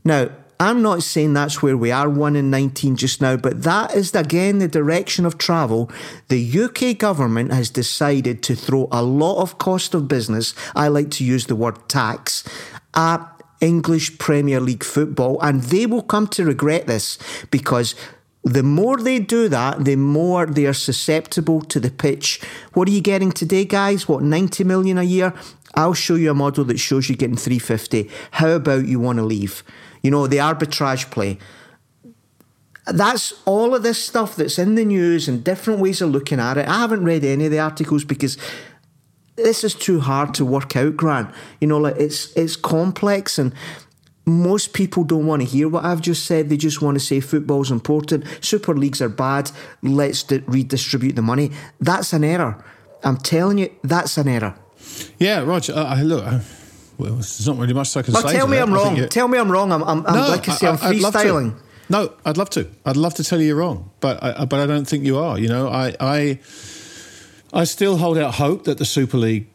Now, 0.05 0.31
I'm 0.61 0.83
not 0.83 1.03
saying 1.03 1.35
that's 1.35 1.63
where 1.63 1.77
we 1.77 1.91
are, 1.91 2.09
1 2.09 2.37
in 2.37 2.51
19 2.51 2.97
just 2.97 3.21
now, 3.21 3.37
but 3.37 3.63
that 3.65 3.95
is 3.95 4.15
again 4.15 4.59
the 4.59 4.69
direction 4.69 5.27
of 5.27 5.39
travel. 5.39 5.91
The 6.29 6.61
UK 6.61 6.97
government 6.99 7.53
has 7.53 7.71
decided 7.71 8.43
to 8.45 8.55
throw 8.55 8.89
a 8.93 9.03
lot 9.03 9.43
of 9.43 9.59
cost 9.59 9.95
of 9.95 10.09
business, 10.09 10.55
I 10.75 10.89
like 10.89 11.11
to 11.13 11.25
use 11.25 11.47
the 11.47 11.57
word 11.57 11.89
tax, 11.89 12.45
at 12.95 13.21
English 13.61 14.19
Premier 14.19 14.61
League 14.61 14.85
football, 14.85 15.41
and 15.41 15.63
they 15.63 15.87
will 15.87 16.03
come 16.03 16.29
to 16.29 16.45
regret 16.45 16.87
this 16.87 17.19
because 17.51 17.95
the 18.45 18.63
more 18.63 18.99
they 18.99 19.19
do 19.19 19.49
that, 19.49 19.85
the 19.85 19.97
more 19.97 20.47
they 20.47 20.67
are 20.67 20.75
susceptible 20.75 21.63
to 21.63 21.81
the 21.81 21.91
pitch. 21.91 22.41
What 22.75 22.89
are 22.89 22.93
you 22.93 23.01
getting 23.01 23.33
today, 23.33 23.65
guys? 23.65 24.07
What, 24.07 24.23
90 24.23 24.65
million 24.65 24.99
a 24.99 25.03
year? 25.03 25.33
I'll 25.75 25.95
show 25.95 26.15
you 26.15 26.31
a 26.31 26.35
model 26.35 26.65
that 26.67 26.79
shows 26.79 27.09
you 27.09 27.17
getting 27.17 27.37
350. 27.37 28.11
How 28.33 28.51
about 28.51 28.87
you 28.87 29.01
want 29.01 29.19
to 29.19 29.25
leave? 29.25 29.65
You 30.05 30.11
know, 30.11 30.29
the 30.29 30.37
arbitrage 30.37 31.11
play. 31.11 31.39
That's 32.87 33.33
all 33.47 33.75
of 33.75 33.83
this 33.83 34.05
stuff 34.05 34.37
that's 34.37 34.59
in 34.59 34.75
the 34.75 34.85
news 34.85 35.27
and 35.27 35.43
different 35.43 35.81
ways 35.81 36.03
of 36.03 36.11
looking 36.11 36.39
at 36.39 36.59
it. 36.59 36.69
I 36.69 36.81
haven't 36.81 37.05
read 37.05 37.25
any 37.25 37.47
of 37.47 37.51
the 37.51 37.59
articles 37.59 38.05
because 38.05 38.37
this 39.37 39.65
is 39.65 39.75
too 39.75 40.01
hard 40.01 40.35
to 40.35 40.45
work 40.45 40.77
out, 40.77 40.97
Grant. 40.97 41.35
You 41.61 41.69
know, 41.69 41.79
like 41.79 41.97
it's 41.97 42.33
it's 42.37 42.55
complex 42.55 43.39
and 43.39 43.55
most 44.27 44.75
people 44.75 45.05
don't 45.05 45.27
want 45.27 45.41
to 45.41 45.49
hear 45.49 45.69
what 45.69 45.87
I've 45.87 46.03
just 46.03 46.27
said. 46.27 46.51
They 46.51 46.59
just 46.59 46.83
want 46.83 46.97
to 46.97 47.05
say 47.05 47.21
football's 47.21 47.71
important. 47.71 48.25
Super 48.43 48.75
leagues 48.75 49.01
are 49.01 49.09
bad. 49.09 49.51
Let's 49.83 50.31
redistribute 50.31 51.17
the 51.17 51.23
money. 51.23 51.51
That's 51.81 52.13
an 52.13 52.25
error. 52.25 52.63
I'm 53.03 53.17
telling 53.17 53.59
you, 53.59 53.71
that's 53.83 54.19
an 54.19 54.29
error. 54.29 54.55
Yeah, 55.19 55.41
Roger. 55.41 55.73
Uh, 55.75 56.03
look, 56.03 56.43
well, 56.99 57.15
there's 57.15 57.47
not 57.47 57.59
really 57.59 57.75
much 57.75 57.97
I 57.97 58.03
can 58.03 58.15
well, 58.15 58.23
say. 58.23 58.33
Tell 58.35 58.47
me 58.47 58.59
I'm 58.59 58.73
wrong. 58.73 59.09
Tell 59.09 59.29
me 59.29 59.39
I'm 59.39 59.51
wrong. 59.51 59.73
I'm, 59.73 59.83
I'm, 59.83 60.07
I'm 60.07 60.15
no, 60.15 60.29
like 60.29 60.49
I 60.49 60.55
say, 60.55 60.69
I'm 60.69 60.77
freestyling. 60.77 61.59
No, 61.89 62.13
I'd 62.25 62.37
love 62.37 62.51
to. 62.51 62.69
I'd 62.87 62.97
love 62.97 63.15
to 63.15 63.25
tell 63.25 63.41
you 63.41 63.49
you're 63.49 63.57
wrong, 63.57 63.91
but 64.01 64.23
I, 64.23 64.45
but 64.45 64.61
I 64.61 64.67
don't 64.67 64.87
think 64.87 65.05
you 65.05 65.19
are. 65.19 65.39
You 65.39 65.49
know, 65.49 65.69
I, 65.69 65.95
I, 66.01 66.39
I 67.53 67.65
still 67.65 67.99
hold 67.99 68.17
out 68.17 68.35
hope 68.35 68.65
that 68.65 68.79
the 68.79 68.85
Super 68.85 69.19
League 69.19 69.49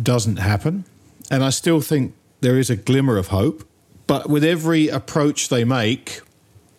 doesn't 0.00 0.36
happen, 0.36 0.84
and 1.30 1.44
I 1.44 1.50
still 1.50 1.80
think 1.80 2.14
there 2.40 2.58
is 2.58 2.70
a 2.70 2.76
glimmer 2.76 3.16
of 3.16 3.28
hope. 3.28 3.68
But 4.06 4.28
with 4.28 4.42
every 4.42 4.88
approach 4.88 5.48
they 5.48 5.62
make, 5.64 6.20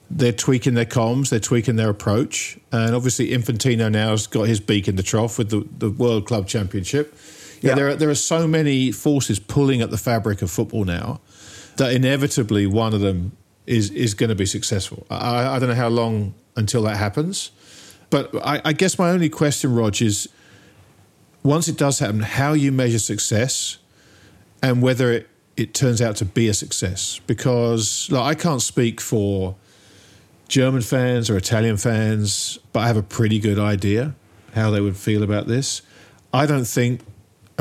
they're 0.10 0.34
tweaking 0.34 0.74
their 0.74 0.86
comms, 0.86 1.30
they're 1.30 1.40
tweaking 1.40 1.78
their 1.78 1.90
approach, 1.90 2.60
and 2.72 2.94
obviously 2.94 3.30
Infantino 3.30 3.90
now 3.90 4.10
has 4.10 4.28
got 4.28 4.44
his 4.44 4.60
beak 4.60 4.90
in 4.90 4.98
the 4.98 5.04
trough 5.04 5.38
with 5.38 5.50
the, 5.50 5.66
the 5.78 5.90
World 5.90 6.26
Club 6.26 6.48
Championship. 6.48 7.16
Yeah, 7.62 7.76
there 7.76 7.90
are, 7.90 7.96
there 7.96 8.10
are 8.10 8.16
so 8.16 8.48
many 8.48 8.92
forces 8.92 9.40
pulling 9.40 9.82
at 9.82 9.92
the 9.92 9.98
fabric 9.98 10.42
of 10.42 10.50
football 10.50 10.84
now 10.84 11.22
that 11.78 11.94
inevitably 11.94 12.66
one 12.68 12.94
of 12.94 13.02
them 13.02 13.38
is 13.68 13.92
is 13.92 14.14
going 14.14 14.30
to 14.30 14.36
be 14.36 14.46
successful. 14.46 15.06
I, 15.10 15.56
I 15.56 15.60
don't 15.60 15.70
know 15.70 15.76
how 15.76 15.90
long 15.90 16.34
until 16.56 16.82
that 16.84 16.98
happens, 16.98 17.52
but 18.10 18.30
I, 18.44 18.62
I 18.66 18.74
guess 18.74 18.98
my 18.98 19.12
only 19.12 19.30
question, 19.30 19.74
Rog, 19.74 20.02
is 20.02 20.28
once 21.44 21.68
it 21.68 21.78
does 21.78 22.00
happen, 22.00 22.20
how 22.20 22.54
you 22.54 22.72
measure 22.72 23.00
success 23.00 23.78
and 24.62 24.82
whether 24.82 25.12
it, 25.12 25.30
it 25.58 25.74
turns 25.74 26.02
out 26.02 26.16
to 26.18 26.26
be 26.26 26.48
a 26.48 26.54
success. 26.54 27.20
Because 27.28 28.10
like, 28.12 28.38
I 28.38 28.40
can't 28.40 28.62
speak 28.62 29.02
for 29.02 29.56
German 30.48 30.82
fans 30.82 31.30
or 31.30 31.38
Italian 31.38 31.78
fans, 31.78 32.60
but 32.74 32.82
I 32.82 32.88
have 32.88 32.98
a 32.98 33.04
pretty 33.04 33.40
good 33.40 33.58
idea 33.58 34.16
how 34.54 34.70
they 34.70 34.82
would 34.82 34.98
feel 34.98 35.24
about 35.24 35.48
this. 35.48 35.82
I 36.34 36.46
don't 36.46 36.66
think 36.66 37.02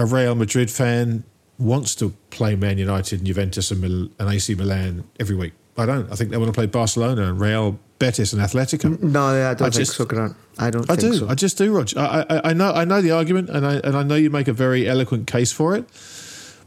a 0.00 0.06
Real 0.06 0.34
Madrid 0.34 0.70
fan 0.70 1.24
wants 1.58 1.94
to 1.96 2.10
play 2.30 2.56
Man 2.56 2.78
United 2.78 3.20
and 3.20 3.26
Juventus 3.26 3.70
and, 3.70 3.80
Mil- 3.80 4.08
and 4.18 4.28
AC 4.28 4.54
Milan 4.54 5.04
every 5.20 5.36
week. 5.36 5.52
I 5.76 5.86
don't. 5.86 6.10
I 6.12 6.16
think 6.16 6.30
they 6.30 6.36
want 6.36 6.48
to 6.48 6.52
play 6.52 6.66
Barcelona 6.66 7.22
and 7.22 7.40
Real 7.40 7.78
Betis 7.98 8.32
and 8.32 8.42
Atletico. 8.42 9.00
No, 9.02 9.26
I 9.26 9.54
don't 9.54 9.68
I 9.68 9.70
think 9.70 9.74
just, 9.74 9.96
so, 9.96 10.04
Grant. 10.04 10.36
I 10.58 10.70
don't. 10.70 10.90
I 10.90 10.96
do. 10.96 11.14
So. 11.14 11.28
I 11.28 11.34
just 11.34 11.56
do, 11.58 11.72
Roger. 11.74 11.98
I, 11.98 12.26
I, 12.28 12.50
I, 12.50 12.52
know. 12.52 12.72
I 12.72 12.84
know 12.84 13.00
the 13.00 13.12
argument, 13.12 13.50
and 13.50 13.66
I 13.66 13.76
and 13.76 13.96
I 13.96 14.02
know 14.02 14.16
you 14.16 14.30
make 14.30 14.48
a 14.48 14.52
very 14.52 14.88
eloquent 14.88 15.26
case 15.26 15.52
for 15.52 15.76
it, 15.76 15.84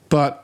but. 0.10 0.40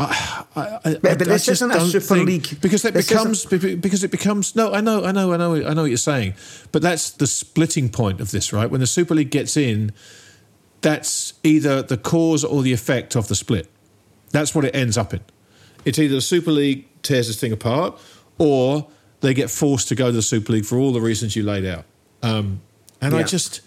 I, 0.00 0.44
I, 0.54 0.78
but, 0.84 1.02
but 1.02 1.18
this 1.18 1.48
isn't 1.48 1.72
a 1.72 1.80
Super 1.80 2.18
League 2.18 2.60
because 2.60 2.84
it 2.84 2.94
this 2.94 3.08
becomes 3.08 3.44
isn't... 3.46 3.80
because 3.80 4.04
it 4.04 4.12
becomes 4.12 4.54
no. 4.54 4.72
I 4.72 4.80
know, 4.80 5.04
I 5.04 5.10
know, 5.10 5.32
I 5.32 5.36
know, 5.36 5.56
I 5.56 5.74
know 5.74 5.82
what 5.82 5.90
you're 5.90 5.96
saying, 5.96 6.34
but 6.70 6.82
that's 6.82 7.10
the 7.10 7.26
splitting 7.26 7.88
point 7.88 8.20
of 8.20 8.30
this, 8.30 8.52
right? 8.52 8.70
When 8.70 8.78
the 8.78 8.86
Super 8.86 9.16
League 9.16 9.32
gets 9.32 9.56
in, 9.56 9.90
that's 10.80 11.34
either 11.42 11.82
the 11.82 11.96
cause 11.96 12.44
or 12.44 12.62
the 12.62 12.72
effect 12.72 13.16
of 13.16 13.28
the 13.28 13.34
split. 13.34 13.68
That's 14.30 14.54
what 14.54 14.64
it 14.64 14.74
ends 14.74 14.96
up 14.98 15.14
in. 15.14 15.20
It's 15.84 15.98
either 15.98 16.16
the 16.16 16.20
Super 16.20 16.50
League 16.50 16.86
tears 17.02 17.28
this 17.28 17.40
thing 17.40 17.52
apart, 17.52 17.98
or 18.38 18.88
they 19.20 19.34
get 19.34 19.50
forced 19.50 19.88
to 19.88 19.94
go 19.94 20.06
to 20.06 20.12
the 20.12 20.22
Super 20.22 20.52
League 20.52 20.64
for 20.64 20.78
all 20.78 20.92
the 20.92 21.00
reasons 21.00 21.34
you 21.34 21.42
laid 21.42 21.64
out. 21.64 21.84
Um, 22.22 22.60
and 23.00 23.14
yeah. 23.14 23.20
I 23.20 23.22
just, 23.22 23.60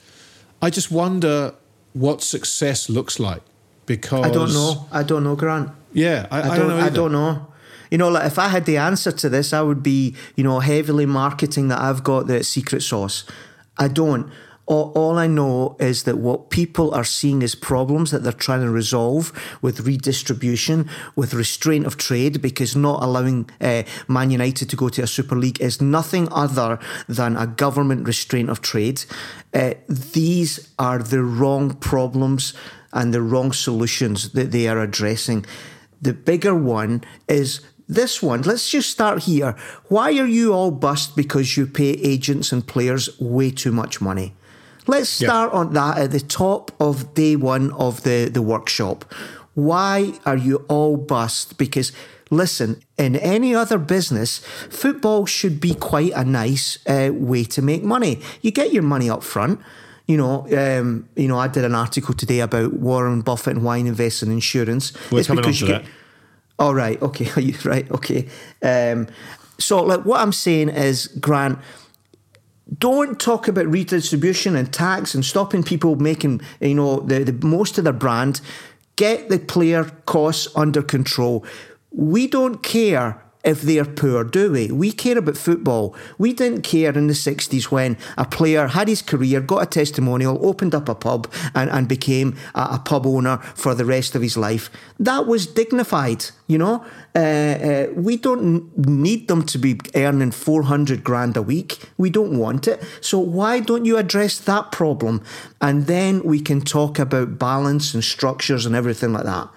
I 0.62 0.70
just 0.70 0.92
wonder 0.92 1.56
what 1.94 2.22
success 2.22 2.90
looks 2.90 3.20
like 3.20 3.42
because 3.86 4.26
I 4.26 4.30
don't 4.30 4.54
know. 4.54 4.88
I 4.92 5.04
don't 5.04 5.24
know, 5.24 5.36
Grant. 5.36 5.72
Yeah, 5.94 6.28
I, 6.32 6.40
I, 6.40 6.42
don't, 6.42 6.52
I 6.52 6.58
don't 6.58 6.68
know. 6.68 6.80
I 6.80 6.90
don't 6.90 7.12
know. 7.12 7.48
You 7.90 7.98
know, 7.98 8.10
like 8.10 8.26
if 8.26 8.40
I 8.40 8.48
had 8.48 8.66
the 8.66 8.78
answer 8.78 9.12
to 9.12 9.28
this, 9.28 9.52
I 9.52 9.62
would 9.62 9.84
be, 9.84 10.16
you 10.36 10.44
know, 10.46 10.60
heavily 10.60 11.06
marketing 11.06 11.68
that 11.68 11.80
I've 11.80 12.04
got 12.04 12.28
the 12.28 12.44
secret 12.44 12.82
sauce. 12.82 13.26
I 13.78 13.90
don't 13.90 14.32
all, 14.72 14.94
all 14.96 15.18
I 15.18 15.28
know 15.28 15.76
is 15.80 16.04
that 16.04 16.18
what 16.18 16.50
people 16.50 16.94
are 16.94 17.04
seeing 17.04 17.44
as 17.44 17.56
problems 17.56 18.12
that 18.12 18.24
they're 18.24 18.32
trying 18.32 18.62
to 18.62 18.70
resolve 18.70 19.34
with 19.62 19.82
redistribution, 19.82 20.90
with 21.14 21.34
restraint 21.34 21.86
of 21.86 21.98
trade, 21.98 22.42
because 22.42 22.74
not 22.74 23.04
allowing 23.04 23.50
uh, 23.60 23.84
Man 24.08 24.32
United 24.32 24.70
to 24.70 24.78
go 24.78 24.88
to 24.88 25.02
a 25.02 25.08
Super 25.08 25.36
League 25.36 25.60
is 25.60 25.82
nothing 25.82 26.30
other 26.32 26.80
than 27.10 27.36
a 27.36 27.48
government 27.48 28.08
restraint 28.08 28.50
of 28.50 28.62
trade. 28.62 29.04
Uh, 29.54 29.74
these 29.90 30.72
are 30.80 31.00
the 31.00 31.22
wrong 31.22 31.74
problems 31.74 32.54
and 32.94 33.14
the 33.14 33.22
wrong 33.22 33.52
solutions 33.52 34.32
that 34.32 34.52
they 34.52 34.70
are 34.70 34.80
addressing. 34.80 35.46
The 36.02 36.14
bigger 36.14 36.56
one 36.56 37.04
is 37.28 37.60
this 37.90 38.24
one, 38.24 38.44
let's 38.44 38.70
just 38.70 38.90
start 38.90 39.24
here. 39.24 39.54
Why 39.90 40.18
are 40.18 40.26
you 40.26 40.54
all 40.54 40.72
bust 40.72 41.18
because 41.18 41.58
you 41.58 41.68
pay 41.68 41.90
agents 41.90 42.54
and 42.54 42.66
players 42.66 43.20
way 43.20 43.52
too 43.52 43.74
much 43.74 44.00
money? 44.00 44.34
Let's 44.88 45.10
start 45.10 45.54
on 45.54 45.74
that 45.74 45.98
at 45.98 46.12
the 46.12 46.20
top 46.20 46.72
of 46.80 47.14
day 47.14 47.36
one 47.36 47.72
of 47.74 48.04
the, 48.04 48.30
the 48.32 48.42
workshop. 48.42 49.06
Why 49.54 50.14
are 50.26 50.38
you 50.38 50.66
all 50.70 50.98
bust? 50.98 51.58
Because 51.58 51.92
listen, 52.30 52.82
in 52.98 53.16
any 53.18 53.54
other 53.54 53.78
business, 53.78 54.40
football 54.70 55.26
should 55.26 55.60
be 55.60 55.76
quite 55.76 56.14
a 56.14 56.24
nice 56.24 56.80
uh, 56.88 57.12
way 57.14 57.44
to 57.46 57.62
make 57.62 57.84
money. 57.84 58.22
You 58.42 58.52
get 58.52 58.74
your 58.74 58.84
money 58.84 59.10
up 59.10 59.24
front. 59.24 59.60
You 60.08 60.18
know, 60.18 60.48
um, 60.58 61.08
you 61.16 61.28
know. 61.28 61.38
I 61.38 61.48
did 61.48 61.64
an 61.64 61.76
article 61.76 62.14
today 62.14 62.42
about 62.42 62.74
Warren 62.74 63.22
Buffett 63.22 63.56
and 63.56 63.64
why 63.64 63.80
he 63.80 63.88
invests 63.88 64.24
in 64.24 64.32
insurance. 64.32 64.92
We're 65.10 65.20
it's 65.20 65.28
coming 65.28 65.44
because 65.44 65.62
on 65.62 65.68
to 65.68 65.74
you. 65.74 65.80
Get, 65.80 65.90
oh 66.60 66.74
right, 66.74 67.02
okay, 67.02 67.54
right? 67.64 67.90
Okay. 67.92 68.28
Um, 68.62 69.08
so, 69.58 69.84
like, 69.84 70.04
what 70.04 70.20
I'm 70.20 70.34
saying 70.34 70.70
is, 70.70 71.08
Grant, 71.08 71.60
don't 72.78 73.20
talk 73.20 73.48
about 73.48 73.68
redistribution 73.68 74.56
and 74.56 74.72
tax 74.72 75.14
and 75.14 75.26
stopping 75.26 75.64
people 75.64 75.96
making 75.96 76.42
you 76.60 76.76
know 76.76 77.02
the, 77.02 77.24
the 77.24 77.46
most 77.46 77.78
of 77.78 77.84
their 77.84 77.94
brand. 77.94 78.42
Get 78.96 79.30
the 79.30 79.40
player 79.40 79.86
costs 80.06 80.48
under 80.56 80.82
control. 80.82 81.46
We 81.92 82.28
don't 82.28 82.62
care 82.62 83.24
if 83.44 83.62
they're 83.62 83.86
poor, 83.86 84.24
do 84.24 84.52
we? 84.52 84.72
We 84.72 84.92
care 84.92 85.18
about 85.18 85.38
football. 85.38 85.96
We 86.18 86.34
didn't 86.34 86.62
care 86.62 86.92
in 86.92 87.08
the 87.08 87.14
60s 87.14 87.66
when 87.66 87.98
a 88.18 88.26
player 88.26 88.68
had 88.68 88.88
his 88.88 89.02
career, 89.02 89.42
got 89.42 89.64
a 89.64 89.66
testimonial, 89.66 90.46
opened 90.46 90.76
up 90.76 90.88
a 90.88 90.96
pub, 90.96 91.32
and, 91.56 91.70
and 91.70 91.88
became 91.88 92.38
a, 92.54 92.62
a 92.74 92.82
pub 92.84 93.06
owner 93.06 93.38
for 93.56 93.74
the 93.74 93.86
rest 93.86 94.16
of 94.16 94.22
his 94.22 94.38
life. 94.38 94.70
That 95.00 95.26
was 95.26 95.48
dignified, 95.48 96.26
you 96.48 96.58
know? 96.58 96.86
Uh, 97.16 97.20
uh, 97.20 97.88
we 97.96 98.16
don't 98.16 98.78
need 98.78 99.28
them 99.28 99.44
to 99.46 99.58
be 99.58 99.80
earning 99.96 100.32
400 100.32 101.04
grand 101.04 101.36
a 101.36 101.42
week. 101.42 101.80
We 101.98 102.10
don't 102.10 102.38
want 102.38 102.68
it. 102.68 102.84
So 103.02 103.20
why 103.20 103.60
don't 103.60 103.86
you 103.86 103.98
address 103.98 104.40
that 104.40 104.72
problem? 104.72 105.24
And 105.60 105.88
then 105.88 106.24
we 106.24 106.40
can 106.40 106.62
talk 106.62 107.00
about 107.00 107.40
balance 107.40 107.94
and 107.94 108.04
structures 108.04 108.66
and 108.66 108.76
everything 108.76 109.14
like 109.14 109.26
that. 109.26 109.50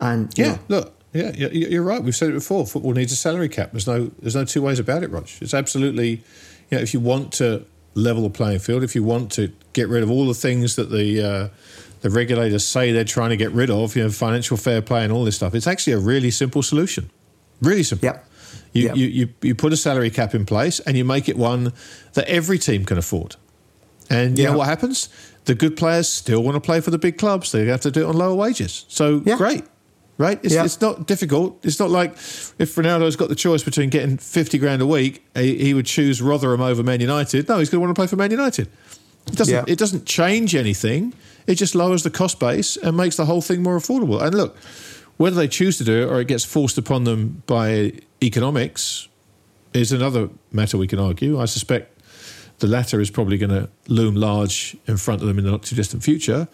And 0.00 0.36
yeah, 0.38 0.52
know, 0.52 0.58
look, 0.68 0.97
yeah, 1.12 1.30
you're 1.50 1.82
right. 1.82 2.02
We've 2.02 2.14
said 2.14 2.30
it 2.30 2.34
before. 2.34 2.66
Football 2.66 2.92
needs 2.92 3.12
a 3.12 3.16
salary 3.16 3.48
cap. 3.48 3.72
There's 3.72 3.86
no, 3.86 4.10
there's 4.20 4.36
no 4.36 4.44
two 4.44 4.62
ways 4.62 4.78
about 4.78 5.02
it, 5.02 5.10
Rog. 5.10 5.28
It's 5.40 5.54
absolutely, 5.54 6.22
you 6.70 6.76
know, 6.76 6.78
if 6.78 6.92
you 6.92 7.00
want 7.00 7.32
to 7.34 7.64
level 7.94 8.22
the 8.22 8.30
playing 8.30 8.58
field, 8.58 8.82
if 8.82 8.94
you 8.94 9.02
want 9.02 9.32
to 9.32 9.52
get 9.72 9.88
rid 9.88 10.02
of 10.02 10.10
all 10.10 10.26
the 10.26 10.34
things 10.34 10.76
that 10.76 10.90
the 10.90 11.22
uh, 11.22 11.48
the 12.00 12.10
regulators 12.10 12.64
say 12.64 12.92
they're 12.92 13.04
trying 13.04 13.30
to 13.30 13.36
get 13.36 13.50
rid 13.52 13.70
of, 13.70 13.96
you 13.96 14.04
know, 14.04 14.10
financial 14.10 14.56
fair 14.56 14.80
play 14.80 15.02
and 15.02 15.12
all 15.12 15.24
this 15.24 15.36
stuff, 15.36 15.54
it's 15.54 15.66
actually 15.66 15.94
a 15.94 15.98
really 15.98 16.30
simple 16.30 16.62
solution. 16.62 17.10
Really 17.60 17.82
simple. 17.82 18.06
Yep. 18.06 18.24
You, 18.72 18.82
yep. 18.84 18.96
you, 18.96 19.06
you, 19.06 19.28
you 19.42 19.54
put 19.54 19.72
a 19.72 19.76
salary 19.76 20.10
cap 20.10 20.34
in 20.34 20.46
place 20.46 20.78
and 20.80 20.96
you 20.96 21.04
make 21.04 21.28
it 21.28 21.36
one 21.36 21.72
that 22.12 22.28
every 22.28 22.58
team 22.58 22.84
can 22.84 22.98
afford. 22.98 23.34
And 24.10 24.38
you 24.38 24.44
yep. 24.44 24.52
know 24.52 24.58
what 24.58 24.68
happens? 24.68 25.08
The 25.46 25.54
good 25.54 25.76
players 25.76 26.08
still 26.08 26.42
want 26.42 26.54
to 26.54 26.60
play 26.60 26.80
for 26.80 26.90
the 26.90 26.98
big 26.98 27.18
clubs. 27.18 27.50
They 27.50 27.66
have 27.66 27.80
to 27.80 27.90
do 27.90 28.02
it 28.02 28.08
on 28.08 28.16
lower 28.16 28.34
wages. 28.34 28.84
So 28.88 29.22
yep. 29.24 29.38
great 29.38 29.64
right? 30.18 30.38
It's, 30.42 30.54
yeah. 30.54 30.64
it's 30.64 30.80
not 30.80 31.06
difficult. 31.06 31.64
It's 31.64 31.78
not 31.78 31.90
like 31.90 32.10
if 32.12 32.74
Ronaldo's 32.74 33.16
got 33.16 33.28
the 33.28 33.34
choice 33.34 33.62
between 33.62 33.88
getting 33.88 34.18
50 34.18 34.58
grand 34.58 34.82
a 34.82 34.86
week, 34.86 35.24
he, 35.34 35.56
he 35.58 35.74
would 35.74 35.86
choose 35.86 36.20
Rotherham 36.20 36.60
over 36.60 36.82
Man 36.82 37.00
United. 37.00 37.48
No, 37.48 37.58
he's 37.58 37.70
going 37.70 37.78
to 37.78 37.86
want 37.86 37.96
to 37.96 37.98
play 37.98 38.06
for 38.06 38.16
Man 38.16 38.30
United. 38.30 38.68
It 39.28 39.36
doesn't, 39.36 39.54
yeah. 39.54 39.64
it 39.66 39.78
doesn't 39.78 40.04
change 40.04 40.54
anything. 40.54 41.14
It 41.46 41.54
just 41.54 41.74
lowers 41.74 42.02
the 42.02 42.10
cost 42.10 42.40
base 42.40 42.76
and 42.76 42.96
makes 42.96 43.16
the 43.16 43.24
whole 43.24 43.40
thing 43.40 43.62
more 43.62 43.78
affordable. 43.78 44.20
And 44.20 44.34
look, 44.34 44.56
whether 45.16 45.36
they 45.36 45.48
choose 45.48 45.78
to 45.78 45.84
do 45.84 46.02
it 46.02 46.06
or 46.06 46.20
it 46.20 46.28
gets 46.28 46.44
forced 46.44 46.78
upon 46.78 47.04
them 47.04 47.42
by 47.46 47.92
economics 48.22 49.08
is 49.72 49.92
another 49.92 50.30
matter 50.50 50.78
we 50.78 50.86
can 50.86 50.98
argue. 50.98 51.40
I 51.40 51.44
suspect 51.44 52.00
the 52.58 52.66
latter 52.66 53.00
is 53.00 53.10
probably 53.10 53.38
going 53.38 53.50
to 53.50 53.68
loom 53.86 54.14
large 54.14 54.76
in 54.86 54.96
front 54.96 55.20
of 55.22 55.28
them 55.28 55.38
in 55.38 55.44
the 55.44 55.50
not 55.50 55.62
too 55.62 55.76
distant 55.76 56.02
future. 56.02 56.48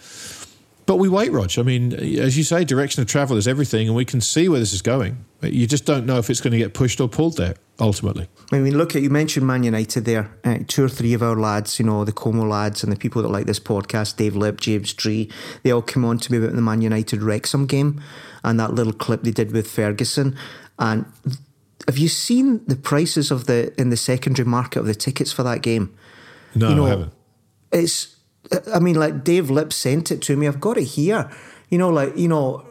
But 0.87 0.97
we 0.97 1.09
wait, 1.09 1.33
Rog. 1.33 1.51
I 1.59 1.63
mean, 1.63 1.95
as 1.95 2.37
you 2.37 2.45
say, 2.45 2.65
direction 2.65 3.01
of 3.01 3.09
travel 3.09 3.37
is 3.37 3.49
everything, 3.49 3.87
and 3.87 3.97
we 3.97 4.05
can 4.05 4.21
see 4.21 4.49
where 4.49 4.61
this 4.61 4.73
is 4.73 4.83
going. 4.83 5.25
You 5.43 5.67
just 5.67 5.85
don't 5.87 6.07
know 6.07 6.19
if 6.19 6.29
it's 6.29 6.41
going 6.41 6.53
to 6.53 6.59
get 6.59 6.75
pushed 6.75 7.01
or 7.01 7.09
pulled 7.09 7.37
there 7.37 7.55
ultimately. 7.81 8.29
I 8.53 8.59
mean, 8.59 8.77
look 8.77 8.95
at 8.95 9.03
you 9.03 9.11
mentioned 9.11 9.47
Man 9.47 9.63
United 9.63 10.05
there. 10.05 10.31
Uh, 10.45 10.59
two 10.67 10.85
or 10.85 10.89
three 10.89 11.15
of 11.15 11.23
our 11.23 11.37
lads, 11.37 11.79
you 11.79 11.85
know, 11.85 12.05
the 12.05 12.13
Como 12.13 12.45
lads 12.47 12.83
and 12.83 12.93
the 12.93 12.97
people 12.97 13.23
that 13.23 13.29
like 13.29 13.47
this 13.47 13.61
podcast, 13.61 14.17
Dave 14.17 14.37
Lip, 14.37 14.61
James 14.61 14.93
Tree, 14.93 15.31
they 15.63 15.71
all 15.71 15.83
came 15.83 16.05
on 16.05 16.19
to 16.19 16.33
me 16.33 16.39
about 16.39 16.55
the 16.55 16.63
Man 16.63 16.83
United 16.83 17.23
Wrexham 17.23 17.67
game 17.67 18.01
and 18.43 18.61
that 18.61 18.75
little 18.75 18.93
clip 18.93 19.23
they 19.23 19.31
did 19.31 19.53
with 19.53 19.71
Ferguson. 19.71 20.37
And 20.79 21.07
have 21.87 21.99
you 21.99 22.09
seen 22.09 22.65
the 22.67 22.77
prices 22.77 23.31
of 23.31 23.47
the 23.47 23.79
in 23.81 23.91
the 23.91 23.97
secondary 23.97 24.49
market 24.49 24.81
of 24.81 24.87
the 24.87 24.95
tickets 24.95 25.33
for 25.33 25.43
that 25.43 25.63
game? 25.63 25.97
No, 26.55 26.69
you 26.69 26.75
know, 26.75 26.87
I 26.87 26.89
haven't. 26.91 27.13
It's 27.73 28.17
I 28.73 28.79
mean, 28.79 28.97
like 28.97 29.25
Dave 29.25 29.51
Lip 29.51 29.73
sent 29.73 30.11
it 30.11 30.21
to 30.23 30.37
me. 30.37 30.47
I've 30.47 30.61
got 30.61 30.77
it 30.77 30.85
here. 30.85 31.31
You 31.71 31.79
know, 31.79 31.89
like 31.89 32.17
you 32.17 32.29
know, 32.29 32.65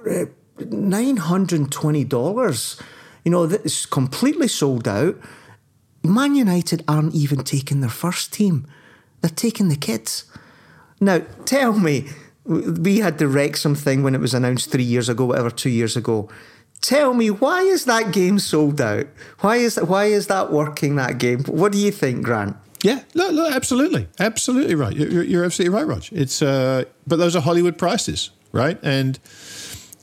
nine 0.60 1.18
hundred 1.18 1.72
twenty 1.72 2.04
dollars. 2.04 2.82
You 3.24 3.32
know, 3.32 3.44
it's 3.44 3.86
completely 3.86 4.48
sold 4.48 4.88
out. 4.88 5.18
Man 6.04 6.36
United 6.36 6.84
aren't 6.88 7.16
even 7.16 7.44
taking 7.44 7.82
their 7.82 7.90
first 7.90 8.34
team; 8.34 8.68
they're 9.22 9.32
taking 9.32 9.70
the 9.70 9.76
kids. 9.76 10.26
Now, 11.00 11.22
tell 11.46 11.74
me, 11.74 12.08
we 12.46 13.00
had 13.00 13.18
the 13.18 13.28
Wrexham 13.28 13.76
thing 13.76 14.04
when 14.04 14.16
it 14.16 14.22
was 14.22 14.34
announced 14.34 14.72
three 14.72 14.84
years 14.84 15.10
ago, 15.10 15.26
whatever, 15.26 15.50
two 15.50 15.70
years 15.70 15.98
ago. 15.98 16.30
Tell 16.82 17.14
me, 17.14 17.30
why 17.30 17.62
is 17.62 17.86
that 17.86 18.12
game 18.12 18.40
sold 18.40 18.82
out? 18.82 19.08
Why 19.40 19.56
is 19.58 19.76
that? 19.76 19.88
Why 19.88 20.06
is 20.06 20.28
that 20.28 20.52
working? 20.52 20.98
That 20.98 21.18
game? 21.18 21.44
What 21.46 21.72
do 21.72 21.78
you 21.78 21.92
think, 21.92 22.24
Grant? 22.24 22.58
Yeah, 22.84 23.02
no, 23.16 23.32
no, 23.32 23.48
absolutely, 23.48 24.10
absolutely 24.20 24.76
right. 24.76 24.94
You're, 24.94 25.24
you're 25.24 25.46
absolutely 25.46 25.74
right, 25.76 25.88
Rog. 25.88 26.04
It's 26.12 26.42
uh, 26.42 26.84
but 27.08 27.16
those 27.16 27.34
are 27.34 27.42
Hollywood 27.42 27.78
prices, 27.78 28.30
right? 28.52 28.78
And 28.84 29.18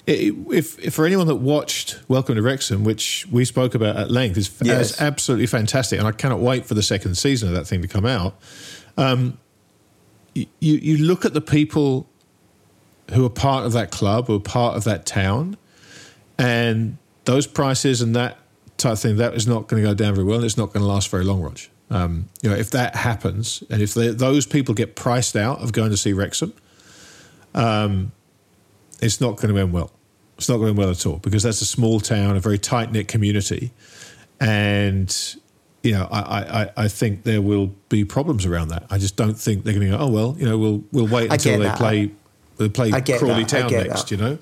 if, 0.07 0.79
if 0.83 0.95
for 0.95 1.05
anyone 1.05 1.27
that 1.27 1.37
watched 1.37 2.01
Welcome 2.09 2.37
to 2.37 2.43
Wrexham, 2.43 2.83
which 2.83 3.27
we 3.31 3.45
spoke 3.45 3.75
about 3.75 3.97
at 3.97 4.11
length, 4.11 4.39
is, 4.39 4.51
yes. 4.63 4.93
is 4.93 5.01
absolutely 5.01 5.47
fantastic, 5.47 5.99
and 5.99 6.09
I 6.09 6.13
cannot 6.13 6.41
wait 6.41 6.65
for 6.65 6.73
the 6.73 6.83
second 6.83 7.17
season 7.17 7.51
of 7.51 7.55
that 7.55 7.67
thing 7.67 7.83
to 7.83 7.89
come 7.89 8.07
out. 8.07 8.35
Um, 8.97 9.39
you 10.35 10.47
you 10.61 11.05
look 11.05 11.27
at 11.27 11.35
the 11.35 11.43
people 11.43 12.09
who 13.13 13.27
are 13.27 13.31
part 13.31 13.67
of 13.67 13.73
that 13.73 13.91
club, 13.91 14.29
who 14.29 14.37
are 14.37 14.41
part 14.41 14.77
of 14.77 14.85
that 14.85 15.05
town, 15.05 15.59
and 16.39 16.97
those 17.27 17.47
prices 17.47 18.01
and 18.01 18.17
that 18.17 18.39
type 18.79 18.95
of 18.95 19.01
thing, 19.01 19.17
that 19.17 19.35
is 19.35 19.47
not 19.47 19.69
going 19.69 19.83
to 19.83 19.89
go 19.89 19.95
down 19.95 20.15
very 20.15 20.27
well, 20.27 20.37
and 20.37 20.47
it's 20.47 20.57
not 20.57 20.73
going 20.73 20.81
to 20.81 20.87
last 20.87 21.11
very 21.11 21.25
long, 21.25 21.43
Rog. 21.43 21.59
Um, 21.91 22.29
you 22.41 22.49
know, 22.49 22.57
if 22.57 22.71
that 22.71 22.95
happens, 22.95 23.65
and 23.69 23.83
if 23.83 23.95
those 23.95 24.47
people 24.47 24.75
get 24.75 24.95
priced 24.95 25.35
out 25.35 25.59
of 25.59 25.73
going 25.73 25.91
to 25.91 25.97
see 25.97 26.13
Wrexham, 26.13 26.53
um, 27.55 28.13
it's 29.03 29.21
not 29.21 29.37
going 29.37 29.53
to 29.53 29.61
end 29.61 29.73
well. 29.73 29.91
It's 30.39 30.49
not 30.49 30.57
going 30.57 30.67
to 30.67 30.71
end 30.71 30.79
well 30.79 30.91
at 30.91 31.05
all 31.05 31.19
because 31.19 31.43
that's 31.43 31.61
a 31.63 31.67
small 31.67 31.99
town, 31.99 32.37
a 32.37 32.41
very 32.41 32.59
tight 32.59 32.93
knit 32.93 33.09
community, 33.09 33.73
and 34.41 35.37
you 35.83 35.93
know, 35.93 36.09
I, 36.11 36.63
I, 36.63 36.71
I 36.77 36.89
think 36.89 37.25
there 37.25 37.41
will 37.43 37.69
be 37.89 38.05
problems 38.05 38.45
around 38.47 38.69
that. 38.69 38.85
I 38.91 38.99
just 38.99 39.17
don't 39.17 39.35
think 39.35 39.65
they're 39.65 39.75
going 39.75 39.91
to 39.91 39.97
go. 39.97 40.05
Oh 40.05 40.09
well, 40.09 40.37
you 40.39 40.47
know, 40.47 40.59
we'll 40.59 40.85
we'll 40.93 41.09
wait 41.09 41.33
until 41.33 41.59
they 41.59 41.71
play. 41.71 42.11
They 42.59 42.69
play 42.69 42.91
Crawley 42.91 43.45
that. 43.45 43.49
Town 43.49 43.73
next. 43.73 44.03
That. 44.03 44.11
You 44.11 44.17
know. 44.19 44.39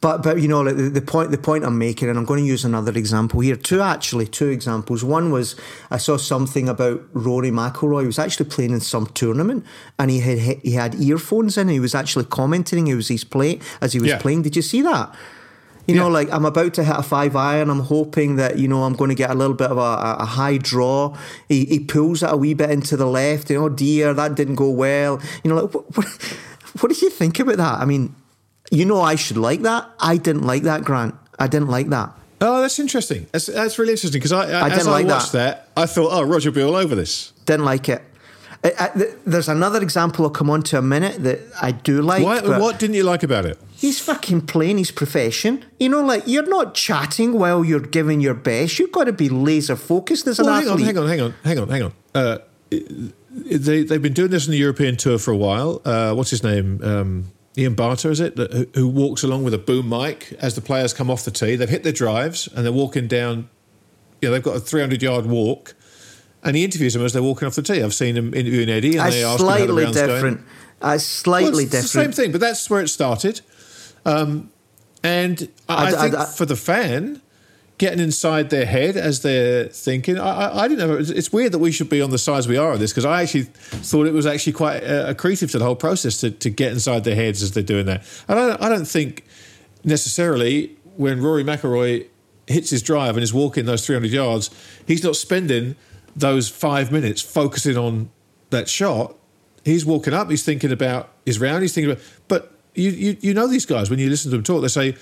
But 0.00 0.22
but 0.22 0.40
you 0.40 0.48
know 0.48 0.64
the, 0.64 0.88
the, 0.88 1.02
point 1.02 1.30
the 1.30 1.36
point 1.36 1.62
I'm 1.62 1.76
making, 1.76 2.08
and 2.08 2.18
I'm 2.18 2.24
going 2.24 2.42
to 2.42 2.46
use 2.46 2.64
another 2.64 2.92
example 2.92 3.40
here. 3.40 3.54
Two 3.54 3.82
actually 3.82 4.26
two 4.26 4.48
examples. 4.48 5.04
One 5.04 5.30
was 5.30 5.56
I 5.90 5.98
saw 5.98 6.16
something 6.16 6.70
about 6.70 7.02
Rory 7.12 7.50
McIlroy. 7.50 8.02
He 8.02 8.06
was 8.06 8.18
actually 8.18 8.48
playing 8.48 8.70
in 8.70 8.80
some 8.80 9.06
tournament, 9.08 9.64
and 9.98 10.10
he 10.10 10.20
had 10.20 10.58
he 10.62 10.72
had 10.72 10.94
earphones 10.94 11.58
in. 11.58 11.62
And 11.62 11.70
he 11.70 11.80
was 11.80 11.94
actually 11.94 12.24
commenting. 12.24 12.86
He 12.86 12.94
was 12.94 13.08
his 13.08 13.24
play 13.24 13.60
as 13.82 13.92
he 13.92 14.00
was 14.00 14.08
yeah. 14.08 14.18
playing. 14.18 14.42
Did 14.42 14.56
you 14.56 14.62
see 14.62 14.80
that? 14.82 15.14
You 15.86 15.96
yeah. 15.96 16.02
know, 16.02 16.08
like 16.08 16.30
I'm 16.32 16.46
about 16.46 16.72
to 16.74 16.84
hit 16.84 16.96
a 16.96 17.02
five 17.02 17.36
iron. 17.36 17.68
I'm 17.68 17.80
hoping 17.80 18.36
that 18.36 18.58
you 18.58 18.68
know 18.68 18.84
I'm 18.84 18.94
going 18.94 19.10
to 19.10 19.14
get 19.14 19.30
a 19.30 19.34
little 19.34 19.54
bit 19.54 19.70
of 19.70 19.76
a, 19.76 20.16
a 20.20 20.24
high 20.24 20.56
draw. 20.56 21.14
He, 21.46 21.66
he 21.66 21.80
pulls 21.80 22.22
it 22.22 22.32
a 22.32 22.36
wee 22.38 22.54
bit 22.54 22.70
into 22.70 22.96
the 22.96 23.06
left. 23.06 23.50
You 23.50 23.58
know, 23.58 23.68
dear, 23.68 24.14
that 24.14 24.34
didn't 24.34 24.54
go 24.54 24.70
well. 24.70 25.20
You 25.44 25.50
know, 25.50 25.62
like 25.62 25.74
what, 25.74 25.96
what, 25.96 26.06
what 26.80 26.92
do 26.92 26.98
you 26.98 27.10
think 27.10 27.38
about 27.38 27.58
that? 27.58 27.80
I 27.80 27.84
mean, 27.84 28.14
you 28.70 28.84
know, 28.84 29.00
I 29.00 29.16
should 29.16 29.36
like 29.36 29.62
that. 29.62 29.90
I 29.98 30.16
didn't 30.16 30.42
like 30.42 30.62
that, 30.62 30.84
Grant. 30.84 31.14
I 31.38 31.46
didn't 31.46 31.68
like 31.68 31.88
that. 31.88 32.12
Oh, 32.40 32.62
that's 32.62 32.78
interesting. 32.78 33.26
That's, 33.32 33.46
that's 33.46 33.78
really 33.78 33.92
interesting 33.92 34.18
because 34.18 34.32
I, 34.32 34.50
I, 34.50 34.66
I 34.66 34.68
didn't 34.70 34.86
like 34.86 35.06
I 35.06 35.08
watched 35.08 35.32
that. 35.32 35.74
that. 35.74 35.82
I 35.82 35.86
thought, 35.86 36.08
oh, 36.12 36.22
Roger 36.22 36.50
will 36.50 36.54
be 36.54 36.62
all 36.62 36.76
over 36.76 36.94
this. 36.94 37.32
Didn't 37.44 37.66
like 37.66 37.88
it. 37.88 38.02
I, 38.62 38.72
I, 38.78 38.90
there's 39.26 39.48
another 39.48 39.82
example 39.82 40.24
I'll 40.24 40.30
come 40.30 40.50
on 40.50 40.62
to 40.64 40.78
a 40.78 40.82
minute 40.82 41.22
that 41.22 41.40
I 41.60 41.72
do 41.72 42.02
like. 42.02 42.22
Why, 42.22 42.40
what 42.58 42.78
didn't 42.78 42.94
you 42.94 43.04
like 43.04 43.22
about 43.22 43.46
it? 43.46 43.58
He's 43.72 44.00
fucking 44.00 44.42
playing 44.42 44.78
his 44.78 44.90
profession. 44.90 45.64
You 45.78 45.88
know, 45.88 46.02
like 46.02 46.24
you're 46.26 46.46
not 46.46 46.74
chatting 46.74 47.38
while 47.38 47.64
you're 47.64 47.80
giving 47.80 48.20
your 48.20 48.34
best. 48.34 48.78
You've 48.78 48.92
got 48.92 49.04
to 49.04 49.12
be 49.12 49.28
laser 49.28 49.76
focused 49.76 50.26
as 50.26 50.38
an 50.38 50.46
well, 50.46 50.54
athlete. 50.56 50.86
Hang 50.86 50.98
on, 50.98 51.08
hang 51.08 51.20
on, 51.20 51.34
hang 51.42 51.58
on, 51.58 51.68
hang 51.68 51.82
on, 51.82 51.82
hang 51.82 51.82
on. 51.82 51.92
Uh, 52.14 52.38
they 52.70 53.82
they've 53.82 54.02
been 54.02 54.12
doing 54.12 54.30
this 54.30 54.46
in 54.46 54.52
the 54.52 54.58
European 54.58 54.96
tour 54.96 55.18
for 55.18 55.30
a 55.30 55.36
while. 55.36 55.80
Uh, 55.84 56.12
what's 56.14 56.30
his 56.30 56.42
name? 56.42 56.80
Um, 56.84 57.32
Ian 57.58 57.74
Barter, 57.74 58.10
is 58.10 58.20
it, 58.20 58.36
that, 58.36 58.52
who, 58.52 58.66
who 58.74 58.88
walks 58.88 59.22
along 59.22 59.44
with 59.44 59.54
a 59.54 59.58
boom 59.58 59.88
mic 59.88 60.32
as 60.38 60.54
the 60.54 60.60
players 60.60 60.92
come 60.92 61.10
off 61.10 61.24
the 61.24 61.30
tee. 61.30 61.56
They've 61.56 61.68
hit 61.68 61.82
their 61.82 61.92
drives 61.92 62.48
and 62.48 62.64
they're 62.64 62.72
walking 62.72 63.08
down. 63.08 63.48
You 64.20 64.28
know, 64.28 64.34
they've 64.34 64.42
got 64.42 64.56
a 64.56 64.60
300 64.60 65.02
yard 65.02 65.26
walk, 65.26 65.74
and 66.44 66.56
he 66.56 66.64
interviews 66.64 66.94
them 66.94 67.04
as 67.04 67.12
they're 67.12 67.22
walking 67.22 67.46
off 67.48 67.54
the 67.54 67.62
tee. 67.62 67.82
I've 67.82 67.94
seen 67.94 68.16
him 68.16 68.34
interviewing 68.34 68.68
Eddie, 68.68 68.98
and 68.98 69.12
they 69.12 69.24
ask 69.24 69.40
him 69.40 69.48
how 69.48 69.66
the 69.66 69.72
round's 69.72 69.96
different. 69.96 70.38
going. 70.38 70.46
Uh, 70.82 70.98
slightly 70.98 71.50
well, 71.50 71.60
different. 71.64 71.82
the 71.82 71.88
same 71.88 72.12
thing, 72.12 72.32
but 72.32 72.40
that's 72.40 72.68
where 72.70 72.80
it 72.80 72.88
started. 72.88 73.40
Um, 74.04 74.50
and 75.02 75.48
I, 75.68 75.86
I 75.86 75.90
think 75.90 76.14
I, 76.14 76.24
for 76.26 76.46
the 76.46 76.56
fan, 76.56 77.22
getting 77.80 77.98
inside 77.98 78.50
their 78.50 78.66
head 78.66 78.94
as 78.94 79.22
they're 79.22 79.64
thinking, 79.64 80.18
I, 80.18 80.54
I, 80.54 80.68
didn't 80.68 80.86
know. 80.86 80.98
It's 80.98 81.32
weird 81.32 81.52
that 81.52 81.60
we 81.60 81.72
should 81.72 81.88
be 81.88 82.02
on 82.02 82.10
the 82.10 82.18
size 82.18 82.46
we 82.46 82.58
are 82.58 82.72
of 82.72 82.78
this 82.78 82.92
because 82.92 83.06
I 83.06 83.22
actually 83.22 83.44
thought 83.44 84.06
it 84.06 84.12
was 84.12 84.26
actually 84.26 84.52
quite 84.52 84.84
uh, 84.84 85.14
accretive 85.14 85.50
to 85.52 85.58
the 85.58 85.64
whole 85.64 85.76
process 85.76 86.18
to, 86.18 86.30
to 86.30 86.50
get 86.50 86.72
inside 86.72 87.04
their 87.04 87.14
heads 87.14 87.42
as 87.42 87.52
they're 87.52 87.62
doing 87.62 87.86
that. 87.86 88.02
And 88.28 88.38
I 88.38 88.48
don't, 88.48 88.62
I 88.64 88.68
don't 88.68 88.84
think 88.84 89.24
necessarily 89.82 90.76
when 90.98 91.22
Rory 91.22 91.42
McIlroy 91.42 92.06
hits 92.46 92.68
his 92.68 92.82
drive 92.82 93.16
and 93.16 93.24
is 93.24 93.32
walking 93.32 93.64
those 93.64 93.86
300 93.86 94.10
yards, 94.10 94.50
he's 94.86 95.02
not 95.02 95.16
spending 95.16 95.74
those 96.14 96.50
five 96.50 96.92
minutes 96.92 97.22
focusing 97.22 97.78
on 97.78 98.10
that 98.50 98.68
shot. 98.68 99.16
He's 99.64 99.86
walking 99.86 100.12
up, 100.12 100.28
he's 100.28 100.44
thinking 100.44 100.70
about 100.70 101.14
his 101.24 101.40
round, 101.40 101.62
he's 101.62 101.72
thinking 101.72 101.92
about, 101.92 102.04
but 102.28 102.52
you, 102.74 102.90
you, 102.90 103.16
you 103.20 103.32
know 103.32 103.46
these 103.46 103.64
guys 103.64 103.88
when 103.88 103.98
you 103.98 104.10
listen 104.10 104.30
to 104.32 104.36
them 104.36 104.44
talk. 104.44 104.60
They 104.60 104.68
say, 104.68 104.96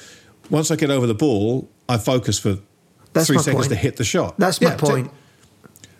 once 0.48 0.70
I 0.70 0.76
get 0.76 0.90
over 0.90 1.08
the 1.08 1.14
ball, 1.14 1.68
I 1.88 1.98
focus 1.98 2.38
for 2.38 2.58
That's 3.12 3.26
three 3.26 3.38
seconds 3.38 3.66
point. 3.66 3.70
to 3.70 3.76
hit 3.76 3.96
the 3.96 4.04
shot. 4.04 4.38
That's 4.38 4.60
yeah, 4.60 4.70
my 4.70 4.76
point. 4.76 5.10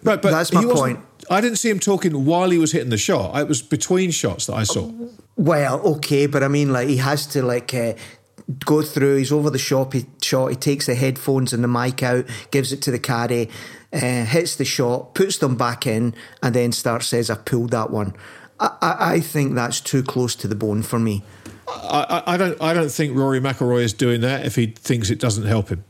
right, 0.02 0.20
but 0.20 0.30
that's 0.30 0.52
my 0.52 0.64
point. 0.64 1.00
I 1.30 1.40
didn't 1.40 1.58
see 1.58 1.68
him 1.68 1.78
talking 1.78 2.24
while 2.24 2.50
he 2.50 2.58
was 2.58 2.72
hitting 2.72 2.90
the 2.90 2.98
shot. 2.98 3.38
It 3.38 3.48
was 3.48 3.60
between 3.60 4.10
shots 4.10 4.46
that 4.46 4.54
I 4.54 4.62
saw. 4.62 4.90
Well, 5.36 5.80
okay, 5.96 6.26
but 6.26 6.42
I 6.42 6.48
mean, 6.48 6.72
like 6.72 6.88
he 6.88 6.96
has 6.98 7.26
to 7.28 7.42
like 7.42 7.74
uh, 7.74 7.94
go 8.64 8.82
through. 8.82 9.16
He's 9.16 9.32
over 9.32 9.50
the 9.50 9.58
shop. 9.58 9.92
He 9.92 10.06
shot. 10.22 10.48
He 10.48 10.56
takes 10.56 10.86
the 10.86 10.94
headphones 10.94 11.52
and 11.52 11.62
the 11.62 11.68
mic 11.68 12.02
out, 12.02 12.24
gives 12.50 12.72
it 12.72 12.82
to 12.82 12.90
the 12.90 12.98
caddy, 12.98 13.50
uh, 13.92 14.24
hits 14.24 14.56
the 14.56 14.64
shot, 14.64 15.14
puts 15.14 15.38
them 15.38 15.56
back 15.56 15.86
in, 15.86 16.14
and 16.42 16.54
then 16.54 16.72
starts 16.72 17.08
says, 17.08 17.30
"I 17.30 17.34
pulled 17.34 17.70
that 17.70 17.90
one." 17.90 18.14
I, 18.60 18.76
I, 18.80 19.12
I 19.14 19.20
think 19.20 19.54
that's 19.54 19.80
too 19.80 20.02
close 20.02 20.34
to 20.36 20.48
the 20.48 20.56
bone 20.56 20.82
for 20.82 20.98
me. 20.98 21.22
I, 21.68 22.22
I, 22.26 22.36
don't. 22.36 22.60
I 22.62 22.72
don't 22.72 22.90
think 22.90 23.16
Rory 23.16 23.40
McIlroy 23.40 23.82
is 23.82 23.92
doing 23.92 24.22
that 24.22 24.46
if 24.46 24.56
he 24.56 24.66
thinks 24.66 25.10
it 25.10 25.20
doesn't 25.20 25.44
help 25.44 25.68
him. 25.68 25.84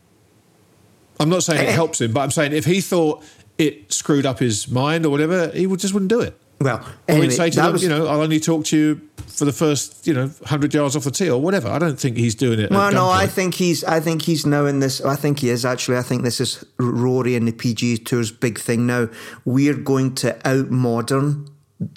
I'm 1.20 1.28
not 1.28 1.42
saying 1.42 1.68
it 1.68 1.74
helps 1.74 2.00
him, 2.00 2.12
but 2.12 2.20
I'm 2.20 2.30
saying 2.30 2.52
if 2.52 2.64
he 2.64 2.80
thought 2.80 3.24
it 3.58 3.92
screwed 3.92 4.26
up 4.26 4.38
his 4.38 4.68
mind 4.68 5.04
or 5.04 5.10
whatever, 5.10 5.48
he 5.48 5.66
would 5.66 5.80
just 5.80 5.94
wouldn't 5.94 6.10
do 6.10 6.20
it. 6.20 6.38
Well, 6.60 6.84
anyway, 7.06 7.26
or 7.26 7.30
he'd 7.30 7.36
say 7.36 7.50
to 7.50 7.56
them, 7.56 7.72
was, 7.72 7.82
you 7.82 7.88
know, 7.88 8.08
I'll 8.08 8.20
only 8.20 8.40
talk 8.40 8.64
to 8.66 8.76
you 8.76 9.00
for 9.28 9.44
the 9.44 9.52
first, 9.52 10.06
you 10.08 10.14
know, 10.14 10.30
hundred 10.44 10.74
yards 10.74 10.96
off 10.96 11.04
the 11.04 11.12
tee 11.12 11.30
or 11.30 11.40
whatever. 11.40 11.68
I 11.68 11.78
don't 11.78 11.98
think 11.98 12.16
he's 12.16 12.34
doing 12.34 12.58
it. 12.58 12.70
Well, 12.70 12.90
no, 12.90 13.08
I 13.08 13.28
think 13.28 13.54
he's. 13.54 13.84
I 13.84 14.00
think 14.00 14.22
he's 14.22 14.44
now 14.44 14.66
in 14.66 14.80
this. 14.80 15.00
I 15.00 15.14
think 15.14 15.38
he 15.38 15.50
is 15.50 15.64
actually. 15.64 15.98
I 15.98 16.02
think 16.02 16.22
this 16.22 16.40
is 16.40 16.64
Rory 16.78 17.36
and 17.36 17.46
the 17.46 17.52
PGA 17.52 18.04
Tour's 18.04 18.32
big 18.32 18.58
thing 18.58 18.86
now. 18.86 19.08
We're 19.44 19.74
going 19.74 20.16
to 20.16 20.36
out 20.48 20.70
modern 20.70 21.48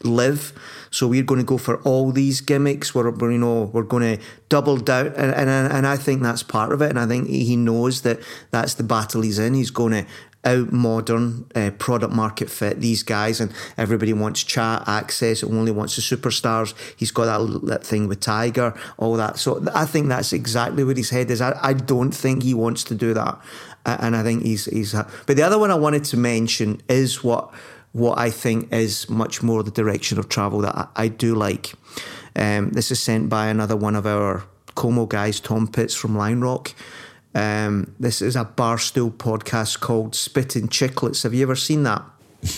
LIV. 0.04 0.54
So 0.92 1.08
we're 1.08 1.24
going 1.24 1.40
to 1.40 1.46
go 1.46 1.58
for 1.58 1.82
all 1.82 2.12
these 2.12 2.42
gimmicks. 2.42 2.94
We're, 2.94 3.10
we're 3.10 3.32
you 3.32 3.38
know 3.38 3.64
we're 3.74 3.84
going 3.84 4.18
to 4.18 4.24
double 4.50 4.78
down, 4.78 5.08
and, 5.08 5.34
and 5.34 5.50
and 5.50 5.88
I 5.88 5.98
think 5.98 6.22
that's 6.22 6.44
part 6.44 6.72
of 6.72 6.82
it. 6.82 6.90
And 6.90 7.00
I 7.00 7.08
think 7.08 7.28
he 7.30 7.56
knows 7.56 8.02
that 8.02 8.20
that's 8.52 8.76
the 8.76 8.84
battle 8.84 9.22
he's 9.22 9.40
in. 9.40 9.54
He's 9.54 9.72
going 9.72 9.94
to 9.94 10.06
out 10.44 10.72
modern 10.72 11.46
uh, 11.54 11.70
product 11.78 12.14
market 12.14 12.50
fit 12.50 12.82
these 12.82 13.04
guys 13.04 13.40
and 13.40 13.54
everybody 13.78 14.12
wants 14.12 14.44
chat 14.44 14.84
access 14.88 15.44
only 15.44 15.72
wants 15.72 15.96
the 15.96 16.02
superstars 16.02 16.74
he's 16.98 17.12
got 17.12 17.26
that, 17.26 17.62
that 17.68 17.86
thing 17.86 18.08
with 18.08 18.20
tiger 18.20 18.74
all 18.98 19.16
that 19.16 19.38
so 19.38 19.64
i 19.76 19.86
think 19.86 20.08
that's 20.08 20.34
exactly 20.34 20.84
where 20.84 20.96
his 20.96 21.12
head 21.12 21.30
is 21.30 21.42
i, 21.42 21.58
I 21.62 21.74
don't 21.74 22.12
think 22.12 22.42
he 22.42 22.54
wants 22.54 22.84
to 22.86 22.96
do 22.96 23.14
that 23.14 23.40
and 23.86 24.16
i 24.16 24.24
think 24.24 24.44
he's 24.44 24.66
he's 24.66 24.94
but 24.94 25.38
the 25.38 25.44
other 25.44 25.60
one 25.60 25.70
i 25.70 25.76
wanted 25.76 26.06
to 26.06 26.18
mention 26.18 26.82
is 26.90 27.24
what 27.24 27.54
what 27.94 28.18
I 28.18 28.30
think 28.30 28.72
is 28.72 29.10
much 29.10 29.44
more 29.44 29.64
the 29.64 29.72
direction 29.72 30.18
of 30.18 30.30
travel 30.30 30.60
that 30.62 30.76
I, 30.76 30.88
I 30.96 31.08
do 31.08 31.36
like. 31.36 31.74
Um, 32.36 32.70
this 32.72 32.92
is 32.92 33.00
sent 33.00 33.30
by 33.30 33.48
another 33.48 33.76
one 33.76 33.96
of 33.96 34.06
our 34.06 34.44
Como 34.76 35.06
guys, 35.06 35.40
Tom 35.40 35.68
Pitts 35.68 35.94
from 35.94 36.16
Line 36.16 36.40
Rock. 36.40 36.74
Um, 37.34 37.94
this 38.00 38.22
is 38.22 38.36
a 38.36 38.46
barstool 38.46 39.12
podcast 39.12 39.80
called 39.80 40.16
Spitting 40.16 40.68
Chicklets. 40.68 41.24
Have 41.24 41.34
you 41.34 41.44
ever 41.44 41.56
seen 41.56 41.84
that? 41.84 42.04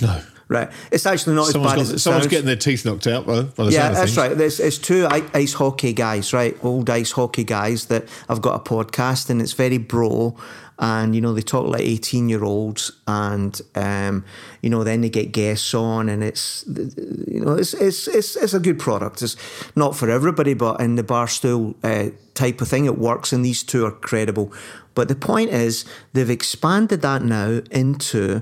No. 0.01 0.21
Right. 0.53 0.69
It's 0.91 1.05
actually 1.07 1.35
not 1.35 1.47
someone's 1.47 1.73
as 1.73 1.77
bad 1.79 1.85
got, 1.87 1.95
as 1.95 2.03
Someone's 2.03 2.23
sounds. 2.23 2.31
getting 2.31 2.45
their 2.45 2.55
teeth 2.55 2.85
knocked 2.85 3.07
out 3.07 3.25
the 3.25 3.51
Yeah, 3.71 3.89
that's 3.89 4.15
right. 4.15 4.37
There's, 4.37 4.59
it's 4.59 4.77
two 4.77 5.07
ice 5.09 5.53
hockey 5.53 5.93
guys, 5.93 6.31
right? 6.31 6.55
Old 6.63 6.89
ice 6.89 7.11
hockey 7.11 7.43
guys 7.43 7.87
that 7.87 8.07
have 8.29 8.41
got 8.41 8.55
a 8.55 8.63
podcast 8.63 9.31
and 9.31 9.41
it's 9.41 9.53
very 9.53 9.79
bro 9.79 10.37
and 10.79 11.15
you 11.15 11.21
know 11.21 11.33
they 11.33 11.41
talk 11.41 11.67
like 11.67 11.81
18 11.81 12.29
year 12.29 12.43
olds 12.43 12.91
and 13.07 13.61
um, 13.75 14.25
you 14.61 14.69
know 14.69 14.83
then 14.83 15.01
they 15.01 15.09
get 15.09 15.31
guests 15.31 15.73
on 15.73 16.09
and 16.09 16.23
it's 16.23 16.65
you 16.67 17.39
know 17.39 17.53
it's 17.53 17.73
it's 17.73 18.07
it's, 18.07 18.35
it's 18.35 18.53
a 18.53 18.59
good 18.59 18.79
product 18.79 19.21
it's 19.21 19.35
not 19.75 19.95
for 19.95 20.09
everybody 20.09 20.53
but 20.53 20.79
in 20.81 20.95
the 20.95 21.03
barstool 21.03 21.75
uh, 21.83 22.11
type 22.33 22.59
of 22.61 22.67
thing 22.67 22.85
it 22.85 22.97
works 22.97 23.31
and 23.31 23.45
these 23.45 23.63
two 23.63 23.85
are 23.85 23.91
credible 23.91 24.51
but 24.95 25.07
the 25.07 25.15
point 25.15 25.51
is 25.51 25.85
they've 26.13 26.29
expanded 26.29 27.01
that 27.01 27.21
now 27.21 27.61
into 27.71 28.41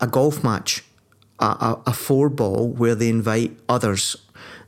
a 0.00 0.06
golf 0.06 0.44
match 0.44 0.84
a, 1.46 1.82
a, 1.86 1.92
four 1.92 2.28
ball 2.28 2.68
where 2.68 2.94
they 2.94 3.08
invite 3.08 3.58
others 3.68 4.16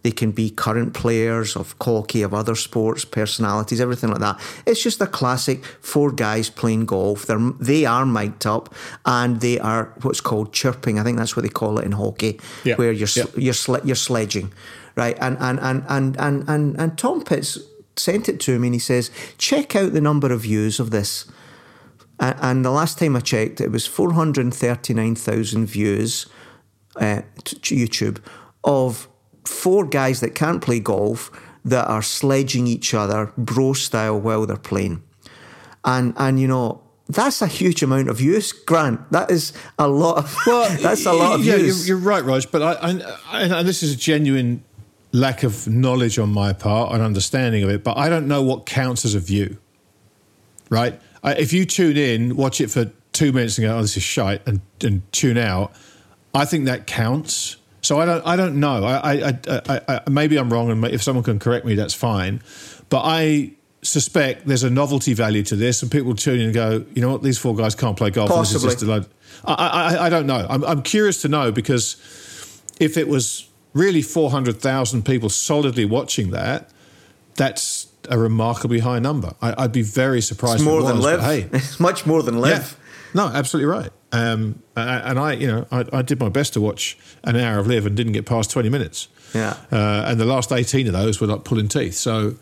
they 0.05 0.13
can 0.13 0.33
be 0.33 0.51
current 0.51 0.93
players 0.93 1.57
of 1.57 1.75
hockey, 1.81 2.21
of 2.21 2.35
other 2.35 2.55
sports, 2.55 3.07
personalities, 3.07 3.81
everything 3.81 4.11
like 4.11 4.21
that. 4.21 4.39
It's 4.67 4.83
just 4.83 5.01
a 5.01 5.07
classic 5.07 5.65
four 5.65 6.13
guys 6.13 6.51
playing 6.51 6.85
golf. 6.85 7.25
They're 7.25 7.41
they 7.59 7.87
are 7.87 8.05
mic'd 8.05 8.47
up 8.47 8.75
and 9.07 9.41
they 9.41 9.59
are 9.59 9.95
what's 10.03 10.21
called 10.21 10.53
chirping. 10.53 10.99
I 10.99 11.05
think 11.05 11.17
that's 11.17 11.37
what 11.37 11.43
they 11.43 11.49
call 11.49 11.79
it 11.79 11.87
in 11.87 11.93
hockey, 11.93 12.39
yeah. 12.65 12.75
where 12.75 12.93
you're 12.93 13.09
yeah. 13.17 13.25
you're 13.35 13.81
you're 13.83 13.95
sledging, 13.95 14.53
right? 14.95 15.17
And 15.23 15.39
and 15.41 15.59
and 15.61 15.85
and 15.89 16.17
and 16.21 16.49
and, 16.51 16.79
and 16.79 16.99
Tom 16.99 17.25
Pitts 17.25 17.59
sent 17.97 18.29
it 18.29 18.41
to 18.41 18.59
me 18.59 18.69
and 18.69 18.75
he 18.75 18.81
says, 18.81 19.11
check 19.39 19.75
out 19.75 19.95
the 19.95 20.01
number 20.03 20.31
of 20.33 20.43
views 20.43 20.81
of 20.81 20.91
this. 20.91 21.25
And 22.21 22.65
the 22.65 22.71
last 22.71 22.99
time 22.99 23.17
I 23.17 23.21
checked, 23.21 23.61
it 23.61 23.71
was 23.73 23.87
439,000 23.87 25.67
views 25.67 26.27
uh, 26.97 27.23
YouTube 27.45 28.19
of 28.63 29.09
four 29.45 29.85
guys 29.85 30.21
that 30.21 30.35
can't 30.35 30.63
play 30.63 30.81
golf 30.81 31.31
that 31.65 31.87
are 31.87 32.03
sledging 32.03 32.67
each 32.67 32.95
other 32.95 33.33
bro 33.39 33.73
style 33.73 34.21
while 34.21 34.47
they're 34.47 34.57
playing. 34.57 35.03
And 35.85 36.15
and 36.17 36.41
you 36.41 36.49
know, 36.49 36.83
that's 37.09 37.43
a 37.43 37.47
huge 37.47 37.83
amount 37.83 38.09
of 38.09 38.21
use, 38.21 38.53
Grant. 38.53 39.11
That 39.13 39.31
is 39.31 39.53
a 39.79 39.89
lot 39.89 40.19
of 40.19 40.37
well, 40.47 40.77
that's 40.81 41.07
a 41.07 41.13
lot 41.13 41.41
of 41.41 41.45
yeah, 41.45 41.57
use. 41.57 41.89
You're, 41.89 41.99
you're 41.99 42.07
right, 42.07 42.25
Rog, 42.25 42.45
but 42.51 42.63
I, 42.63 42.73
I, 43.31 43.43
and 43.43 43.69
this 43.69 43.83
is 43.83 43.95
a 43.95 43.97
genuine 43.97 44.63
lack 45.13 45.43
of 45.43 45.69
knowledge 45.69 46.19
on 46.19 46.31
my 46.33 46.53
part 46.53 46.93
and 46.93 47.03
understanding 47.03 47.63
of 47.63 47.71
it, 47.71 47.85
but 47.85 47.97
I 47.97 48.09
don't 48.09 48.27
know 48.27 48.43
what 48.43 48.67
counts 48.67 49.05
as 49.05 49.15
a 49.15 49.21
view. 49.21 49.59
Right? 50.71 51.01
I, 51.23 51.35
if 51.35 51.53
you 51.53 51.67
tune 51.67 51.97
in, 51.97 52.37
watch 52.37 52.61
it 52.61 52.71
for 52.71 52.91
two 53.13 53.33
minutes 53.33 53.59
and 53.59 53.67
go, 53.67 53.77
"Oh, 53.77 53.83
this 53.83 53.97
is 53.97 54.03
shite," 54.03 54.47
and, 54.47 54.61
and 54.83 55.01
tune 55.13 55.39
out, 55.39 55.73
I 56.35 56.45
think 56.45 56.67
that 56.67 56.87
counts 56.87 57.57
so 57.85 58.01
I 58.01 58.07
don't, 58.07 58.27
I 58.27 58.37
don't 58.37 58.61
know. 58.61 58.83
I, 58.83 59.29
I, 59.29 59.39
I, 59.47 59.81
I, 59.89 60.11
maybe 60.11 60.39
I'm 60.39 60.51
wrong, 60.51 60.71
and 60.71 60.83
if 60.87 61.03
someone 61.03 61.23
can 61.23 61.39
correct 61.39 61.67
me, 61.67 61.75
that's 61.75 61.93
fine. 61.93 62.41
But 62.89 63.03
I 63.05 63.53
suspect 63.83 64.47
there's 64.47 64.63
a 64.63 64.71
novelty 64.71 65.13
value 65.13 65.43
to 65.43 65.55
this, 65.55 65.83
and 65.83 65.93
people 65.93 66.15
tune 66.15 66.41
in 66.41 66.47
and 66.47 66.55
go, 66.55 66.87
you 66.95 67.03
know 67.03 67.13
what, 67.13 67.23
these 67.23 67.37
four 67.37 67.55
guys 67.55 67.75
can't 67.75 67.95
play 67.95 68.09
golf. 68.09 68.31
Possibly. 68.31 69.05
I, 69.45 69.55
I, 69.55 70.07
I 70.07 70.09
don't 70.09 70.27
know. 70.27 70.47
I'm, 70.49 70.65
I'm 70.65 70.81
curious 70.81 71.21
to 71.23 71.29
know 71.29 71.53
because 71.53 71.97
if 72.81 72.97
it 72.97 73.07
was 73.07 73.51
really 73.75 74.01
400,000 74.01 75.05
people 75.05 75.29
solidly 75.29 75.85
watching 75.85 76.31
that, 76.31 76.71
that's 77.35 77.89
a 78.09 78.19
remarkably 78.19 78.79
high 78.79 78.99
number. 78.99 79.35
I, 79.43 79.61
would 79.61 79.73
be 79.73 79.83
very 79.83 80.23
surprised. 80.23 80.57
It's 80.57 80.65
more 80.65 80.81
it 80.81 80.85
than 80.85 80.97
was, 80.97 81.05
LIV. 81.05 81.21
Hey, 81.21 81.49
it's 81.53 81.79
much 81.79 82.07
more 82.07 82.23
than 82.23 82.39
LIV. 82.39 82.51
Yeah. 82.51 82.67
No, 83.13 83.27
absolutely 83.27 83.71
right. 83.71 83.91
Um, 84.15 84.63
and 84.77 85.19
I, 85.19 85.33
you 85.33 85.49
know, 85.49 85.67
I, 85.73 85.85
I, 85.93 86.03
did 86.03 86.21
my 86.21 86.29
best 86.29 86.53
to 86.53 86.61
watch 86.61 86.97
an 87.25 87.35
hour 87.35 87.59
of 87.59 87.67
LIV 87.67 87.87
and 87.87 87.97
didn't 87.97 88.13
get 88.13 88.27
past 88.27 88.49
twenty 88.49 88.69
minutes. 88.69 89.09
Yeah. 89.35 89.57
Uh, 89.73 90.05
and 90.07 90.21
the 90.21 90.25
last 90.25 90.53
eighteen 90.53 90.87
of 90.87 90.93
those 90.93 91.21
were 91.21 91.27
like 91.27 91.43
pulling 91.43 91.67
teeth. 91.67 91.95
So, 91.95 92.37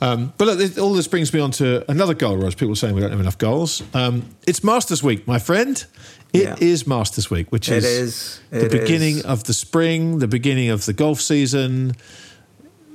um, 0.00 0.32
but 0.36 0.48
look, 0.48 0.78
all 0.78 0.92
this 0.94 1.06
brings 1.06 1.32
me 1.32 1.38
on 1.38 1.52
to 1.52 1.88
another 1.88 2.14
goal. 2.14 2.36
Rog, 2.36 2.56
people 2.56 2.74
saying 2.74 2.96
we 2.96 3.00
don't 3.00 3.12
have 3.12 3.20
enough 3.20 3.38
goals. 3.38 3.84
Um, 3.94 4.34
it's 4.48 4.64
Masters 4.64 5.00
Week, 5.02 5.26
my 5.28 5.38
friend. 5.38 5.84
It 6.32 6.42
yeah. 6.42 6.56
is 6.58 6.88
Masters 6.88 7.30
Week, 7.30 7.52
which 7.52 7.68
is, 7.68 7.84
is 7.84 8.40
the 8.50 8.68
beginning 8.68 9.18
is. 9.18 9.24
of 9.24 9.44
the 9.44 9.54
spring, 9.54 10.18
the 10.18 10.26
beginning 10.26 10.70
of 10.70 10.86
the 10.86 10.92
golf 10.92 11.20
season. 11.20 11.92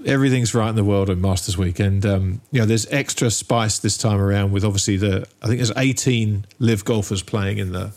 Everything's 0.05 0.53
right 0.53 0.69
in 0.69 0.75
the 0.75 0.83
world 0.83 1.09
at 1.09 1.17
Masters 1.17 1.57
Week, 1.57 1.79
and 1.79 2.05
um, 2.05 2.41
you 2.51 2.59
know 2.59 2.65
there's 2.65 2.87
extra 2.91 3.31
spice 3.31 3.79
this 3.79 3.97
time 3.97 4.19
around 4.19 4.51
with 4.51 4.65
obviously 4.65 4.97
the 4.97 5.27
I 5.41 5.47
think 5.47 5.59
there's 5.59 5.71
18 5.77 6.45
LIV 6.59 6.83
golfers 6.83 7.21
playing 7.21 7.59
in 7.59 7.71
the 7.71 7.93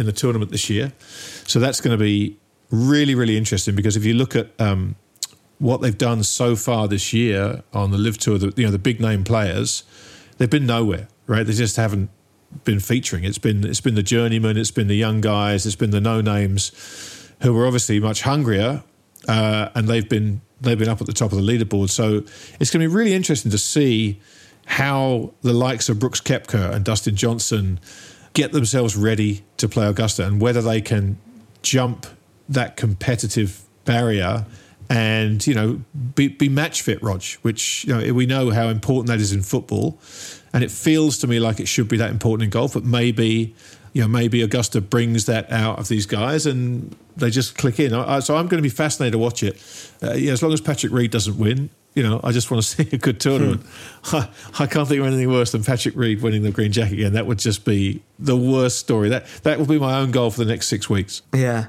in 0.00 0.06
the 0.06 0.12
tournament 0.12 0.50
this 0.50 0.68
year. 0.68 0.92
So 1.46 1.60
that's 1.60 1.80
going 1.80 1.96
to 1.96 2.02
be 2.02 2.38
really, 2.70 3.14
really 3.14 3.36
interesting 3.36 3.76
because 3.76 3.96
if 3.96 4.04
you 4.04 4.14
look 4.14 4.34
at 4.34 4.48
um, 4.58 4.96
what 5.58 5.82
they've 5.82 5.96
done 5.96 6.22
so 6.22 6.56
far 6.56 6.88
this 6.88 7.12
year 7.12 7.62
on 7.72 7.90
the 7.90 7.98
LIV 7.98 8.18
tour, 8.18 8.38
the, 8.38 8.52
you 8.56 8.64
know, 8.64 8.72
the 8.72 8.78
big 8.78 9.00
name 9.00 9.22
players, 9.22 9.84
they've 10.38 10.50
been 10.50 10.66
nowhere, 10.66 11.08
right? 11.26 11.46
They 11.46 11.52
just 11.52 11.76
haven't 11.76 12.10
been 12.64 12.80
featuring. 12.80 13.24
It's 13.24 13.38
been 13.38 13.64
it's 13.64 13.80
been 13.80 13.94
the 13.94 14.02
journeyman, 14.02 14.56
it's 14.56 14.70
been 14.70 14.88
the 14.88 14.96
young 14.96 15.20
guys, 15.20 15.66
it's 15.66 15.76
been 15.76 15.90
the 15.90 16.00
no 16.00 16.20
names 16.20 16.72
who 17.42 17.52
were 17.52 17.66
obviously 17.66 18.00
much 18.00 18.22
hungrier, 18.22 18.82
uh, 19.28 19.68
and 19.74 19.86
they've 19.86 20.08
been 20.08 20.40
they've 20.60 20.78
been 20.78 20.88
up 20.88 21.00
at 21.00 21.06
the 21.06 21.12
top 21.12 21.32
of 21.32 21.38
the 21.38 21.44
leaderboard. 21.44 21.90
So 21.90 22.24
it's 22.58 22.70
going 22.70 22.82
to 22.82 22.88
be 22.88 22.94
really 22.94 23.14
interesting 23.14 23.50
to 23.50 23.58
see 23.58 24.20
how 24.66 25.32
the 25.42 25.52
likes 25.52 25.88
of 25.88 25.98
Brooks 25.98 26.20
Koepka 26.20 26.72
and 26.72 26.84
Dustin 26.84 27.16
Johnson 27.16 27.80
get 28.32 28.52
themselves 28.52 28.96
ready 28.96 29.44
to 29.56 29.68
play 29.68 29.86
Augusta 29.86 30.26
and 30.26 30.40
whether 30.40 30.62
they 30.62 30.80
can 30.80 31.18
jump 31.62 32.06
that 32.48 32.76
competitive 32.76 33.62
barrier 33.84 34.46
and 34.90 35.46
you 35.46 35.54
know 35.54 35.80
be, 36.14 36.28
be 36.28 36.48
match 36.48 36.82
fit, 36.82 37.02
Rog. 37.02 37.22
Which 37.42 37.84
you 37.84 37.96
know 37.96 38.12
we 38.12 38.26
know 38.26 38.50
how 38.50 38.68
important 38.68 39.06
that 39.06 39.20
is 39.20 39.32
in 39.32 39.42
football, 39.42 39.98
and 40.52 40.64
it 40.64 40.70
feels 40.70 41.16
to 41.18 41.28
me 41.28 41.38
like 41.38 41.60
it 41.60 41.68
should 41.68 41.88
be 41.88 41.96
that 41.98 42.10
important 42.10 42.44
in 42.44 42.50
golf. 42.50 42.74
But 42.74 42.84
maybe 42.84 43.54
you 43.92 44.02
know 44.02 44.08
maybe 44.08 44.42
Augusta 44.42 44.80
brings 44.80 45.26
that 45.26 45.50
out 45.52 45.78
of 45.78 45.86
these 45.88 46.06
guys 46.06 46.44
and 46.44 46.96
they 47.16 47.30
just 47.30 47.56
click 47.56 47.78
in. 47.78 47.90
So 48.22 48.36
I'm 48.36 48.48
going 48.48 48.58
to 48.58 48.62
be 48.62 48.68
fascinated 48.68 49.12
to 49.12 49.18
watch 49.18 49.42
it. 49.44 49.62
Uh, 50.02 50.14
yeah, 50.14 50.32
as 50.32 50.42
long 50.42 50.52
as 50.52 50.60
Patrick 50.60 50.92
Reed 50.92 51.12
doesn't 51.12 51.38
win, 51.38 51.70
you 52.00 52.08
know, 52.08 52.18
I 52.24 52.32
just 52.32 52.50
want 52.50 52.62
to 52.62 52.68
see 52.84 52.96
a 52.96 52.98
good 52.98 53.20
tournament. 53.20 53.62
Hmm. 54.04 54.16
I, 54.16 54.28
I, 54.60 54.66
can't 54.66 54.88
think 54.88 55.00
of 55.00 55.06
anything 55.06 55.30
worse 55.30 55.52
than 55.52 55.62
Patrick 55.62 55.94
Reed 55.94 56.22
winning 56.22 56.42
the 56.42 56.50
green 56.50 56.72
jacket 56.72 56.94
again. 56.94 57.12
That 57.12 57.26
would 57.26 57.38
just 57.38 57.66
be 57.66 58.02
the 58.18 58.38
worst 58.38 58.78
story. 58.78 59.10
That 59.10 59.26
that 59.42 59.58
will 59.58 59.66
be 59.66 59.78
my 59.78 59.98
own 59.98 60.10
goal 60.10 60.30
for 60.30 60.42
the 60.42 60.50
next 60.50 60.68
six 60.68 60.88
weeks. 60.88 61.20
Yeah. 61.34 61.66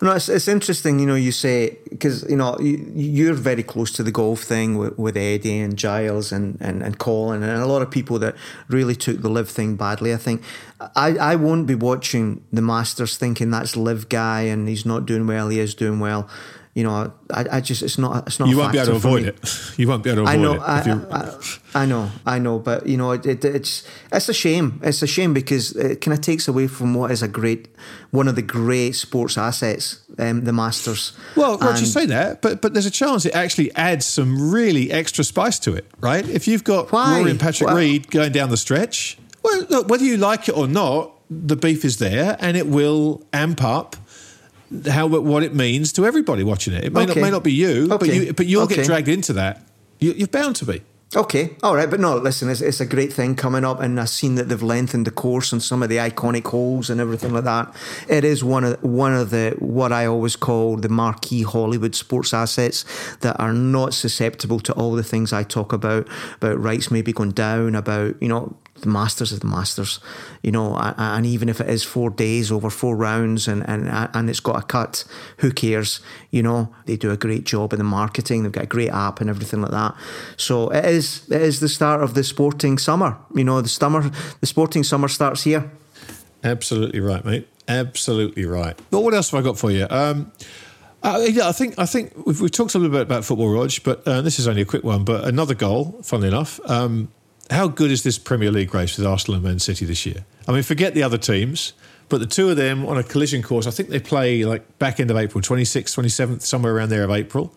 No, 0.00 0.12
it's, 0.12 0.28
it's 0.28 0.48
interesting, 0.48 0.98
you 0.98 1.06
know, 1.06 1.14
you 1.14 1.32
say, 1.32 1.78
because, 1.88 2.28
you 2.28 2.36
know, 2.36 2.58
you, 2.58 3.30
are 3.30 3.34
very 3.34 3.62
close 3.62 3.92
to 3.92 4.02
the 4.02 4.10
golf 4.10 4.40
thing 4.42 4.76
with, 4.76 4.98
with 4.98 5.16
Eddie 5.16 5.60
and 5.60 5.76
Giles 5.76 6.32
and, 6.32 6.58
and, 6.60 6.82
and 6.82 6.98
Colin 6.98 7.42
and 7.42 7.62
a 7.62 7.66
lot 7.66 7.80
of 7.80 7.90
people 7.92 8.18
that 8.18 8.34
really 8.68 8.96
took 8.96 9.22
the 9.22 9.30
LIV 9.30 9.48
thing 9.48 9.76
badly. 9.76 10.12
I 10.12 10.16
think 10.16 10.42
I, 10.96 11.16
I 11.16 11.36
won't 11.36 11.66
be 11.66 11.76
watching 11.76 12.42
the 12.52 12.60
Masters 12.60 13.16
thinking 13.16 13.50
that's 13.50 13.76
LIV 13.76 14.08
guy 14.08 14.42
and 14.42 14.68
he's 14.68 14.84
not 14.84 15.06
doing 15.06 15.28
well, 15.28 15.48
he 15.48 15.60
is 15.60 15.74
doing 15.74 16.00
well 16.00 16.28
you 16.74 16.82
know, 16.82 17.12
I, 17.30 17.46
I 17.52 17.60
just 17.60 17.82
it's 17.82 17.98
not 17.98 18.26
it's 18.26 18.40
not. 18.40 18.48
You 18.48 18.56
won't 18.58 18.72
be 18.72 18.78
able 18.78 18.90
to 18.90 18.96
avoid 18.96 19.24
it. 19.24 19.38
You 19.78 19.88
won't 19.88 20.02
be 20.02 20.10
able 20.10 20.24
to 20.24 20.30
avoid 20.30 20.34
I 20.34 20.42
know, 20.42 20.54
it. 20.54 20.60
I, 20.60 21.30
I, 21.74 21.82
I, 21.82 21.86
know, 21.86 22.10
I 22.26 22.38
know, 22.38 22.58
but 22.58 22.86
you 22.86 22.96
know, 22.96 23.12
it, 23.12 23.24
it, 23.26 23.44
it's 23.44 23.88
it's 24.12 24.28
a 24.28 24.34
shame. 24.34 24.80
It's 24.82 25.00
a 25.02 25.06
shame 25.06 25.34
because 25.34 25.72
it 25.76 26.00
kind 26.00 26.16
of 26.16 26.20
takes 26.20 26.48
away 26.48 26.66
from 26.66 26.94
what 26.94 27.12
is 27.12 27.22
a 27.22 27.28
great, 27.28 27.68
one 28.10 28.26
of 28.26 28.34
the 28.34 28.42
great 28.42 28.92
sports 28.92 29.38
assets, 29.38 30.00
um, 30.18 30.44
the 30.44 30.52
Masters. 30.52 31.12
Well, 31.36 31.58
Roger, 31.58 31.80
you 31.80 31.86
say 31.86 32.06
that, 32.06 32.42
but 32.42 32.60
but 32.60 32.72
there's 32.72 32.86
a 32.86 32.90
chance 32.90 33.24
it 33.24 33.34
actually 33.36 33.72
adds 33.76 34.04
some 34.04 34.50
really 34.50 34.90
extra 34.90 35.22
spice 35.22 35.60
to 35.60 35.74
it, 35.74 35.86
right? 36.00 36.28
If 36.28 36.48
you've 36.48 36.64
got 36.64 36.90
why? 36.90 37.18
Rory 37.18 37.30
and 37.30 37.40
Patrick 37.40 37.68
well, 37.68 37.76
Reed 37.76 38.10
going 38.10 38.32
down 38.32 38.50
the 38.50 38.56
stretch, 38.56 39.16
well, 39.44 39.64
look, 39.70 39.88
whether 39.88 40.04
you 40.04 40.16
like 40.16 40.48
it 40.48 40.56
or 40.56 40.66
not, 40.66 41.12
the 41.30 41.56
beef 41.56 41.84
is 41.84 41.98
there, 41.98 42.36
and 42.40 42.56
it 42.56 42.66
will 42.66 43.22
amp 43.32 43.62
up 43.62 43.96
how 44.86 45.06
what 45.06 45.42
it 45.42 45.54
means 45.54 45.92
to 45.94 46.06
everybody 46.06 46.44
watching 46.44 46.74
it. 46.74 46.84
It 46.84 46.92
may 46.92 47.02
okay. 47.02 47.20
not 47.20 47.24
may 47.26 47.30
not 47.30 47.44
be 47.44 47.52
you, 47.52 47.92
okay. 47.92 48.06
but 48.06 48.14
you 48.14 48.32
but 48.32 48.46
you'll 48.46 48.64
okay. 48.64 48.76
get 48.76 48.86
dragged 48.86 49.08
into 49.08 49.32
that. 49.34 49.62
You, 49.98 50.12
you're 50.12 50.28
bound 50.28 50.56
to 50.56 50.64
be. 50.64 50.82
Okay, 51.16 51.54
all 51.62 51.76
right, 51.76 51.88
but 51.88 52.00
no, 52.00 52.16
listen, 52.16 52.50
it's, 52.50 52.60
it's, 52.60 52.80
a 52.80 52.86
great 52.86 53.12
thing 53.12 53.36
coming 53.36 53.64
up, 53.64 53.78
and 53.78 54.00
I've 54.00 54.08
seen 54.08 54.34
that 54.34 54.48
they've 54.48 54.60
lengthened 54.60 55.06
the 55.06 55.12
course 55.12 55.52
and 55.52 55.62
some 55.62 55.80
of 55.80 55.88
the 55.88 55.98
iconic 55.98 56.44
holes 56.44 56.90
and 56.90 57.00
everything 57.00 57.32
like 57.32 57.44
that. 57.44 57.72
It 58.08 58.24
is 58.24 58.42
one 58.42 58.64
of 58.64 58.82
one 58.82 59.14
of 59.14 59.30
the 59.30 59.54
what 59.60 59.92
I 59.92 60.06
always 60.06 60.34
call 60.34 60.76
the 60.76 60.88
marquee 60.88 61.42
Hollywood 61.42 61.94
sports 61.94 62.34
assets 62.34 62.84
that 63.18 63.38
are 63.38 63.52
not 63.52 63.94
susceptible 63.94 64.58
to 64.60 64.72
all 64.72 64.94
the 64.94 65.04
things 65.04 65.32
I 65.32 65.44
talk 65.44 65.72
about 65.72 66.08
about 66.36 66.58
rights 66.58 66.90
maybe 66.90 67.12
going 67.12 67.30
down, 67.30 67.76
about 67.76 68.20
you 68.20 68.28
know 68.28 68.56
the 68.84 68.90
Masters 68.90 69.32
is 69.32 69.40
the 69.40 69.46
Masters, 69.46 69.98
you 70.42 70.52
know, 70.52 70.76
and 70.78 71.26
even 71.26 71.48
if 71.48 71.60
it 71.60 71.68
is 71.68 71.82
four 71.82 72.10
days 72.10 72.52
over 72.52 72.70
four 72.70 72.96
rounds 72.96 73.48
and, 73.48 73.68
and, 73.68 73.88
and 73.88 74.30
it's 74.30 74.40
got 74.40 74.56
a 74.56 74.62
cut, 74.62 75.04
who 75.38 75.50
cares? 75.50 76.00
You 76.30 76.42
know, 76.42 76.72
they 76.86 76.96
do 76.96 77.10
a 77.10 77.16
great 77.16 77.44
job 77.44 77.72
in 77.72 77.78
the 77.78 77.84
marketing. 77.84 78.42
They've 78.42 78.52
got 78.52 78.64
a 78.64 78.68
great 78.68 78.90
app 78.90 79.20
and 79.20 79.28
everything 79.28 79.60
like 79.60 79.72
that. 79.72 79.94
So 80.36 80.68
it 80.70 80.84
is 80.84 81.28
it 81.30 81.42
is 81.42 81.60
the 81.60 81.68
start 81.68 82.02
of 82.02 82.14
the 82.14 82.22
sporting 82.22 82.78
summer. 82.78 83.18
You 83.34 83.44
know, 83.44 83.60
the 83.60 83.68
summer 83.68 84.10
the 84.40 84.46
sporting 84.46 84.84
summer 84.84 85.08
starts 85.08 85.42
here. 85.42 85.70
Absolutely 86.42 87.00
right, 87.00 87.24
mate. 87.24 87.48
Absolutely 87.66 88.44
right. 88.44 88.78
But 88.90 89.00
what 89.00 89.14
else 89.14 89.30
have 89.30 89.40
I 89.40 89.42
got 89.42 89.58
for 89.58 89.70
you? 89.70 89.86
Um, 89.88 90.32
uh, 91.04 91.20
yeah, 91.28 91.48
I 91.48 91.52
think 91.52 91.78
I 91.78 91.84
think 91.84 92.12
we've, 92.26 92.40
we've, 92.40 92.50
talked 92.50 92.74
a 92.74 92.78
little 92.78 92.92
bit 92.92 93.02
about 93.02 93.26
football, 93.26 93.50
Rog, 93.50 93.70
but 93.84 94.06
uh, 94.08 94.22
this 94.22 94.38
is 94.38 94.48
only 94.48 94.62
a 94.62 94.64
quick 94.64 94.84
one. 94.84 95.04
But 95.04 95.24
another 95.24 95.54
goal, 95.54 96.00
funnily 96.02 96.28
enough, 96.28 96.58
um, 96.64 97.08
how 97.50 97.68
good 97.68 97.90
is 97.90 98.02
this 98.02 98.18
Premier 98.18 98.50
League 98.50 98.74
race 98.74 98.96
with 98.96 99.06
Arsenal 99.06 99.36
and 99.36 99.44
Man 99.44 99.58
City 99.58 99.84
this 99.84 100.06
year? 100.06 100.24
I 100.48 100.52
mean, 100.52 100.62
forget 100.62 100.94
the 100.94 101.02
other 101.02 101.18
teams, 101.18 101.72
but 102.08 102.18
the 102.18 102.26
two 102.26 102.50
of 102.50 102.56
them 102.56 102.86
on 102.86 102.96
a 102.96 103.02
collision 103.02 103.42
course, 103.42 103.66
I 103.66 103.70
think 103.70 103.88
they 103.88 104.00
play 104.00 104.44
like 104.44 104.78
back 104.78 105.00
end 105.00 105.10
of 105.10 105.16
April, 105.16 105.42
26th, 105.42 105.94
27th, 105.94 106.42
somewhere 106.42 106.74
around 106.74 106.88
there 106.90 107.04
of 107.04 107.10
April. 107.10 107.54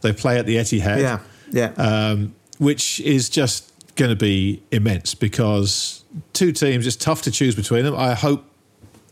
They 0.00 0.12
play 0.12 0.38
at 0.38 0.46
the 0.46 0.56
Etihad. 0.56 1.00
Yeah, 1.00 1.20
yeah. 1.50 1.72
Um, 1.76 2.34
which 2.58 3.00
is 3.00 3.28
just 3.28 3.72
going 3.96 4.10
to 4.10 4.16
be 4.16 4.62
immense 4.70 5.14
because 5.14 6.04
two 6.32 6.52
teams, 6.52 6.86
it's 6.86 6.96
tough 6.96 7.22
to 7.22 7.30
choose 7.30 7.54
between 7.54 7.84
them. 7.84 7.94
I 7.96 8.14
hope 8.14 8.44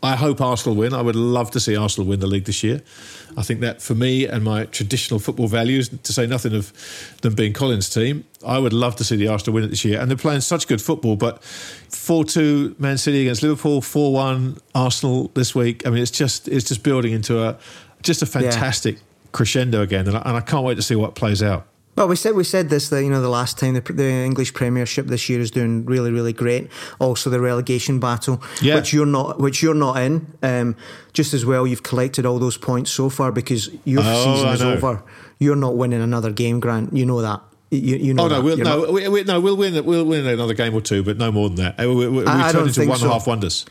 I 0.03 0.17
hope 0.17 0.41
Arsenal 0.41 0.77
win. 0.77 0.95
I 0.95 1.03
would 1.03 1.17
love 1.17 1.51
to 1.53 1.61
see 1.61 1.77
Arsenal 1.77 2.09
win 2.09 2.21
the 2.21 2.27
league 2.27 2.45
this 2.45 2.63
year. 2.63 2.81
I 3.37 3.43
think 3.43 3.61
that 3.61 3.83
for 3.83 3.95
me 3.95 4.27
and 4.27 4.43
my 4.43 4.65
traditional 4.65 5.21
football 5.21 5.47
values, 5.47 5.91
to 5.91 6.13
say 6.13 6.27
nothing 6.27 6.55
of 6.55 6.73
them 7.21 7.35
being 7.35 7.53
Colin's 7.53 7.91
team, 7.91 8.25
I 8.45 8.59
would 8.59 8.73
love 8.73 8.97
to 8.97 9.05
see 9.05 9.17
the 9.17 9.29
Arsenal 9.29 9.55
win 9.55 9.65
it 9.65 9.69
this 9.69 9.85
year. 9.85 10.01
And 10.01 10.11
they're 10.11 10.17
playing 10.17 10.41
such 10.41 10.67
good 10.67 10.81
football. 10.81 11.17
But 11.17 11.43
4 11.45 12.25
2 12.25 12.77
Man 12.79 12.99
City 12.99 13.23
against 13.23 13.43
Liverpool, 13.43 13.81
4 13.81 14.13
1 14.13 14.59
Arsenal 14.75 15.31
this 15.35 15.55
week. 15.55 15.87
I 15.87 15.91
mean, 15.91 16.03
it's 16.03 16.11
just 16.11 16.49
it's 16.49 16.67
just 16.67 16.83
building 16.83 17.13
into 17.13 17.43
a 17.43 17.59
just 18.03 18.23
a 18.23 18.27
fantastic 18.27 18.97
yeah. 18.97 19.03
crescendo 19.33 19.83
again. 19.83 20.07
And 20.09 20.17
I, 20.17 20.23
and 20.25 20.37
I 20.37 20.41
can't 20.41 20.65
wait 20.65 20.77
to 20.77 20.83
see 20.83 20.95
what 20.95 21.15
plays 21.15 21.43
out. 21.43 21.67
Well, 21.97 22.09
we 22.09 22.17
said 22.17 22.35
we 22.35 22.45
said 22.45 22.71
this 22.71 22.89
that 22.89 23.03
you 23.03 23.11
know 23.11 23.21
the 23.21 23.29
last 23.29 23.59
time 23.59 23.75
the, 23.75 23.81
the, 23.81 24.05
English 24.05 24.55
Premiership 24.55 25.07
this 25.07 25.29
year 25.29 25.41
is 25.41 25.51
doing 25.51 25.85
really 25.85 26.11
really 26.11 26.33
great. 26.33 26.71
Also 26.99 27.29
the 27.29 27.41
relegation 27.41 28.01
battle, 28.01 28.43
yeah. 28.63 28.77
which 28.77 28.95
you're 28.95 29.05
not 29.05 29.39
which 29.39 29.63
you're 29.63 29.75
not 29.75 29.99
in. 29.99 30.33
Um, 30.43 30.77
just 31.13 31.35
as 31.35 31.45
well, 31.45 31.67
you've 31.67 31.83
collected 31.83 32.25
all 32.25 32.39
those 32.39 32.57
points 32.57 32.91
so 32.91 33.11
far 33.11 33.33
because 33.33 33.69
your 33.85 34.03
oh, 34.03 34.25
season 34.25 34.49
is 34.51 34.63
over. 34.63 35.03
You're 35.39 35.57
not 35.57 35.77
winning 35.77 36.01
another 36.01 36.31
game, 36.31 36.59
Grant. 36.61 36.97
You 36.97 37.05
know 37.05 37.21
that. 37.21 37.43
You, 37.71 37.97
you 37.97 38.15
know 38.15 38.25
oh 38.25 38.29
no, 38.29 38.43
we'll, 38.43 38.57
no, 38.57 38.85
not... 38.85 38.93
we, 38.93 39.09
we, 39.09 39.23
no, 39.23 39.41
we'll 39.41 39.57
win. 39.57 39.85
We'll 39.85 40.05
win 40.05 40.27
another 40.27 40.55
game 40.55 40.75
or 40.75 40.81
two, 40.81 41.05
but 41.05 41.19
no 41.19 41.31
more 41.31 41.49
than 41.49 41.57
that. 41.59 41.81
Uh, 41.81 41.89
we, 41.89 42.09
we, 42.09 42.09
we 42.09 42.25
turn 42.25 42.67
into 42.67 42.89
one 42.89 42.99
so. 42.99 43.09
half 43.09 43.27
wonders. 43.29 43.65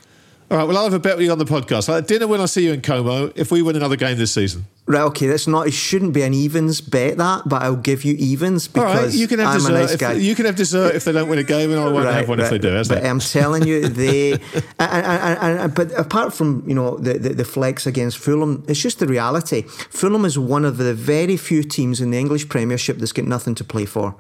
All 0.50 0.58
right, 0.58 0.68
well, 0.68 0.78
I'll 0.78 0.86
have 0.86 0.94
a 0.94 1.00
bet 1.00 1.18
with 1.18 1.26
you 1.26 1.32
on 1.32 1.38
the 1.38 1.46
podcast. 1.46 1.90
Like 1.90 2.08
dinner 2.08 2.26
when 2.26 2.42
I 2.42 2.46
see 2.46 2.64
you 2.64 2.74
in 2.74 2.82
Como 2.82 3.32
if 3.36 3.52
we 3.52 3.62
win 3.62 3.76
another 3.76 3.98
game 3.98 4.18
this 4.18 4.34
season. 4.34 4.66
Right, 4.90 5.04
okay, 5.04 5.28
that's 5.28 5.46
not. 5.46 5.68
It 5.68 5.74
shouldn't 5.74 6.14
be 6.14 6.24
an 6.24 6.34
evens 6.34 6.82
bet 6.82 7.18
that, 7.18 7.44
but 7.48 7.62
I'll 7.62 7.76
give 7.76 8.04
you 8.04 8.16
evens 8.16 8.68
because 8.68 9.16
you 9.16 9.28
can 9.28 9.38
have 9.38 9.50
I'm 9.50 9.58
dessert. 9.58 9.70
a 9.70 9.80
nice 9.80 9.92
if, 9.92 10.00
guy. 10.00 10.14
You 10.14 10.34
can 10.34 10.48
have 10.48 10.56
dessert 10.56 10.96
if 10.96 11.04
they 11.04 11.12
don't 11.12 11.30
win 11.30 11.38
a 11.38 11.44
game, 11.44 11.70
and 11.70 11.80
I 11.80 11.84
won't 11.84 12.06
right, 12.06 12.16
have 12.16 12.28
one 12.28 12.40
right. 12.40 12.46
if 12.46 12.50
they 12.50 12.58
do. 12.58 12.84
But 12.90 13.06
I'm 13.06 13.20
telling 13.20 13.68
you, 13.68 13.88
they. 13.88 14.32
and, 14.32 14.42
and, 14.80 15.60
and, 15.60 15.76
but 15.76 15.92
apart 15.92 16.34
from 16.34 16.64
you 16.68 16.74
know 16.74 16.98
the, 16.98 17.20
the, 17.20 17.30
the 17.36 17.46
flex 17.46 17.86
against 17.86 18.18
Fulham, 18.18 18.66
it's 18.68 18.82
just 18.82 18.98
the 18.98 19.06
reality. 19.06 19.62
Fulham 19.62 20.26
is 20.26 20.40
one 20.40 20.66
of 20.66 20.78
the 20.78 20.96
very 20.96 21.38
few 21.38 21.62
teams 21.62 22.02
in 22.02 22.10
the 22.10 22.18
English 22.18 22.50
Premiership 22.50 22.98
that's 22.98 23.12
got 23.12 23.26
nothing 23.26 23.54
to 23.54 23.64
play 23.64 23.86
for. 23.86 24.16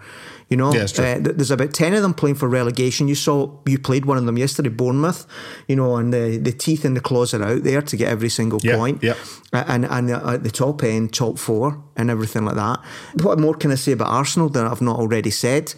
You 0.49 0.57
know, 0.57 0.73
yeah, 0.73 0.85
uh, 0.97 1.19
there's 1.19 1.51
about 1.51 1.73
ten 1.73 1.93
of 1.93 2.01
them 2.01 2.15
playing 2.15 2.35
for 2.35 2.49
relegation. 2.49 3.07
You 3.07 3.13
saw 3.13 3.55
you 3.67 3.77
played 3.77 4.05
one 4.05 4.17
of 4.17 4.25
them 4.25 4.35
yesterday, 4.35 4.69
Bournemouth. 4.69 5.27
You 5.67 5.75
know, 5.75 5.95
and 5.97 6.11
the, 6.11 6.37
the 6.37 6.51
teeth 6.51 6.85
and 6.85 6.97
the 6.97 7.01
claws 7.01 7.35
are 7.35 7.43
out 7.43 7.61
there 7.63 7.83
to 7.83 7.95
get 7.95 8.07
every 8.07 8.29
single 8.29 8.59
yeah, 8.63 8.75
point. 8.75 9.03
Yeah. 9.03 9.13
And 9.53 9.85
and 9.85 10.09
at 10.09 10.43
the 10.43 10.49
top 10.59 10.83
end, 10.83 11.13
top 11.13 11.39
four, 11.39 11.81
and 11.95 12.09
everything 12.09 12.43
like 12.43 12.55
that. 12.55 12.77
What 13.23 13.39
more 13.39 13.55
can 13.55 13.71
I 13.71 13.75
say 13.75 13.93
about 13.93 14.09
Arsenal 14.09 14.49
that 14.49 14.65
I've 14.65 14.81
not 14.81 14.99
already 14.99 15.31
said? 15.31 15.73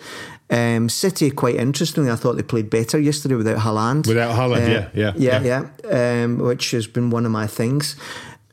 Um, 0.49 0.89
City, 0.89 1.29
quite 1.31 1.55
interestingly, 1.55 2.09
I 2.11 2.15
thought 2.15 2.35
they 2.35 2.43
played 2.43 2.69
better 2.69 2.99
yesterday 2.99 3.35
without 3.35 3.59
Haaland. 3.59 4.07
Without 4.07 4.35
Haaland, 4.35 4.67
uh, 4.67 4.89
yeah, 4.93 5.13
yeah, 5.15 5.39
yeah, 5.43 5.63
yeah. 5.89 6.23
Um, 6.23 6.39
which 6.39 6.71
has 6.71 6.87
been 6.87 7.11
one 7.11 7.25
of 7.25 7.31
my 7.31 7.47
things. 7.47 7.95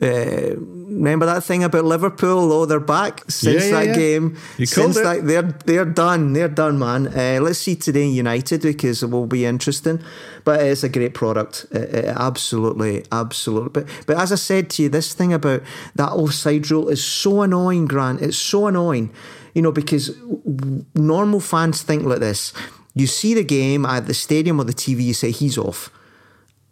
Uh, 0.01 0.55
remember 0.55 1.25
that 1.25 1.43
thing 1.43 1.63
about 1.63 1.83
Liverpool? 1.83 2.51
Oh, 2.53 2.65
they're 2.65 2.79
back 2.79 3.23
since 3.29 3.65
yeah, 3.65 3.69
yeah, 3.69 3.79
that 3.79 3.87
yeah. 3.87 3.95
game. 3.95 4.37
You 4.57 4.65
since 4.65 4.97
it. 4.97 5.03
that, 5.03 5.25
they're 5.25 5.41
they're 5.41 5.85
done. 5.85 6.33
They're 6.33 6.47
done, 6.47 6.79
man. 6.79 7.07
Uh, 7.07 7.39
let's 7.41 7.59
see 7.59 7.75
today 7.75 8.07
United 8.07 8.61
because 8.61 9.03
it 9.03 9.09
will 9.09 9.27
be 9.27 9.45
interesting. 9.45 10.01
But 10.45 10.61
it's 10.61 10.83
a 10.83 10.89
great 10.89 11.13
product. 11.13 11.65
Uh, 11.73 11.79
uh, 11.79 12.13
absolutely, 12.17 13.05
absolutely. 13.11 13.69
But 13.69 13.87
but 14.07 14.17
as 14.17 14.31
I 14.31 14.35
said 14.35 14.69
to 14.71 14.83
you, 14.83 14.89
this 14.89 15.13
thing 15.13 15.33
about 15.33 15.63
that 15.95 16.11
offside 16.11 16.69
rule 16.71 16.87
is 16.87 17.03
so 17.03 17.41
annoying, 17.41 17.85
Grant. 17.85 18.21
It's 18.21 18.37
so 18.37 18.67
annoying. 18.67 19.11
You 19.53 19.63
know 19.63 19.71
because 19.71 20.15
normal 20.95 21.41
fans 21.41 21.81
think 21.81 22.03
like 22.05 22.19
this. 22.19 22.53
You 22.95 23.07
see 23.07 23.33
the 23.33 23.43
game 23.43 23.85
at 23.85 24.07
the 24.07 24.13
stadium 24.13 24.59
or 24.59 24.63
the 24.63 24.73
TV, 24.73 25.03
you 25.03 25.13
say 25.13 25.31
he's 25.31 25.57
off 25.57 25.91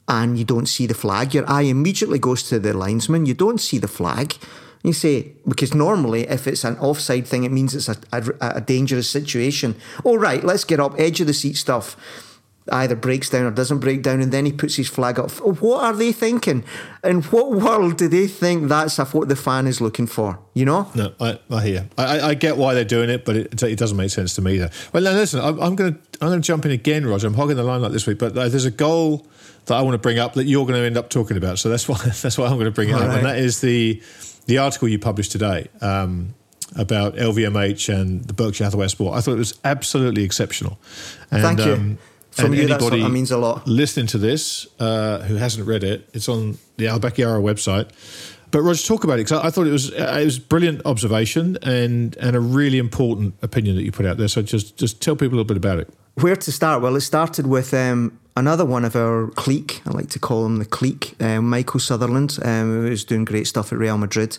and 0.08 0.38
you 0.38 0.46
don't 0.46 0.68
see 0.68 0.86
the 0.86 0.94
flag, 0.94 1.34
your 1.34 1.50
eye 1.50 1.64
immediately 1.64 2.20
goes 2.20 2.44
to 2.44 2.60
the 2.60 2.74
linesman. 2.74 3.26
You 3.26 3.34
don't 3.34 3.60
see 3.60 3.78
the 3.78 3.88
flag. 3.88 4.36
You 4.84 4.94
say, 4.94 5.34
because 5.48 5.74
normally 5.74 6.28
if 6.28 6.48
it's 6.48 6.64
an 6.64 6.78
offside 6.78 7.28
thing, 7.28 7.44
it 7.44 7.52
means 7.52 7.76
it's 7.76 7.90
a, 7.90 7.98
a, 8.14 8.24
a 8.58 8.62
dangerous 8.62 9.10
situation. 9.10 9.76
All 10.04 10.18
right, 10.18 10.44
let's 10.44 10.64
get 10.64 10.80
up, 10.80 10.98
edge 11.00 11.20
of 11.20 11.28
the 11.28 11.34
seat 11.34 11.58
stuff 11.58 11.98
either 12.72 12.96
breaks 12.96 13.30
down 13.30 13.46
or 13.46 13.52
doesn't 13.52 13.80
break 13.80 14.02
down, 14.02 14.22
and 14.22 14.32
then 14.32 14.46
he 14.46 14.52
puts 14.52 14.76
his 14.76 14.88
flag 14.88 15.20
up. 15.20 15.32
What 15.40 15.84
are 15.84 15.94
they 15.94 16.12
thinking? 16.12 16.64
In 17.04 17.22
what 17.24 17.52
world 17.52 17.98
do 17.98 18.08
they 18.08 18.28
think 18.28 18.68
that's 18.68 18.98
what 18.98 19.30
the 19.30 19.36
fan 19.36 19.68
is 19.68 19.82
looking 19.82 20.08
for? 20.08 20.40
You 20.54 20.66
know? 20.66 20.92
No, 20.96 21.14
I, 21.20 21.40
I 21.50 21.64
hear. 21.64 21.90
I, 21.98 22.20
I 22.20 22.34
get 22.34 22.58
why 22.58 22.74
they're 22.74 22.86
doing 22.86 23.10
it, 23.10 23.26
but 23.26 23.36
it, 23.36 23.64
it 23.64 23.80
doesn't 23.80 23.98
make 23.98 24.12
sense 24.12 24.36
to 24.36 24.42
me 24.42 24.56
either. 24.56 24.70
Well, 24.94 25.04
now 25.04 25.12
listen, 25.12 25.40
I'm, 25.40 25.60
I'm 25.60 25.76
going 25.76 25.94
to 25.94 26.00
I'm 26.22 26.30
going 26.30 26.42
to 26.42 26.46
jump 26.46 26.66
in 26.66 26.72
again, 26.72 27.06
Roger. 27.06 27.28
I'm 27.28 27.36
hogging 27.36 27.58
the 27.58 27.64
line 27.64 27.82
like 27.82 27.92
this 27.92 28.08
week, 28.08 28.18
but 28.18 28.36
uh, 28.38 28.50
there's 28.50 28.66
a 28.66 28.72
goal 28.72 29.28
that 29.68 29.76
I 29.76 29.82
want 29.82 29.94
to 29.94 30.00
bring 30.00 30.20
up 30.20 30.34
that 30.34 30.46
you're 30.46 30.66
going 30.66 30.80
to 30.80 30.86
end 30.86 30.98
up 30.98 31.10
talking 31.10 31.38
about. 31.38 31.60
So 31.60 31.70
that's 31.70 31.88
why 31.88 31.98
that's 32.22 32.38
why 32.38 32.46
I'm 32.46 32.54
going 32.54 32.66
to 32.66 32.72
bring 32.72 32.90
it 32.90 32.94
All 32.94 33.02
up, 33.02 33.10
right. 33.10 33.18
and 33.18 33.26
that 33.26 33.38
is 33.38 33.62
the 33.62 34.02
the 34.46 34.58
article 34.58 34.88
you 34.88 35.00
published 35.00 35.32
today. 35.32 35.68
Um, 35.82 36.34
about 36.76 37.16
LVMH 37.16 37.94
and 37.94 38.26
the 38.26 38.34
Berkshire 38.34 38.66
Hathaway 38.66 38.90
Sport. 38.90 39.16
I 39.16 39.22
thought 39.22 39.34
it 39.34 39.38
was 39.38 39.58
absolutely 39.64 40.24
exceptional. 40.24 40.78
And, 41.32 41.42
Thank 41.42 41.60
you. 41.60 41.74
Um, 41.74 41.98
from 42.32 42.54
you, 42.54 42.64
anybody 42.64 43.02
that 43.02 43.10
means 43.10 43.32
a 43.32 43.38
lot. 43.38 43.66
Listening 43.68 44.06
to 44.08 44.18
this 44.18 44.68
uh, 44.80 45.20
who 45.20 45.36
hasn't 45.36 45.66
read 45.66 45.84
it, 45.84 46.08
it's 46.14 46.30
on 46.30 46.58
the 46.76 46.88
Al 46.88 47.00
website. 47.00 47.90
But 48.52 48.62
Roger, 48.62 48.86
talk 48.86 49.04
about 49.04 49.16
it 49.16 49.26
because 49.26 49.44
I 49.44 49.50
thought 49.50 49.68
it 49.68 49.72
was 49.72 49.92
uh, 49.92 50.18
it 50.22 50.26
was 50.26 50.40
brilliant 50.40 50.86
observation 50.86 51.58
and 51.64 52.16
and 52.18 52.36
a 52.36 52.40
really 52.40 52.78
important 52.78 53.36
opinion 53.42 53.76
that 53.76 53.84
you 53.84 53.92
put 53.92 54.06
out 54.06 54.18
there. 54.18 54.28
So 54.28 54.42
just 54.42 54.78
just 54.78 55.02
tell 55.02 55.16
people 55.16 55.36
a 55.36 55.38
little 55.38 55.46
bit 55.46 55.58
about 55.58 55.80
it. 55.80 55.90
Where 56.16 56.36
to 56.36 56.52
start? 56.52 56.82
Well, 56.82 56.96
it 56.96 57.02
started 57.02 57.48
with 57.48 57.74
um, 57.74 58.20
another 58.38 58.66
one 58.66 58.86
of 58.86 58.96
our 58.96 59.28
clique. 59.32 59.82
I 59.86 59.92
like 59.92 60.10
to 60.12 60.20
call 60.20 60.46
him 60.46 60.58
the 60.58 60.66
clique. 60.66 61.16
Um, 61.20 61.50
Michael 61.50 61.80
Sutherland, 61.80 62.38
um, 62.44 62.84
who's 62.84 63.04
doing 63.04 63.26
great 63.26 63.48
stuff 63.48 63.74
at 63.74 63.80
Real 63.80 63.98
Madrid 63.98 64.38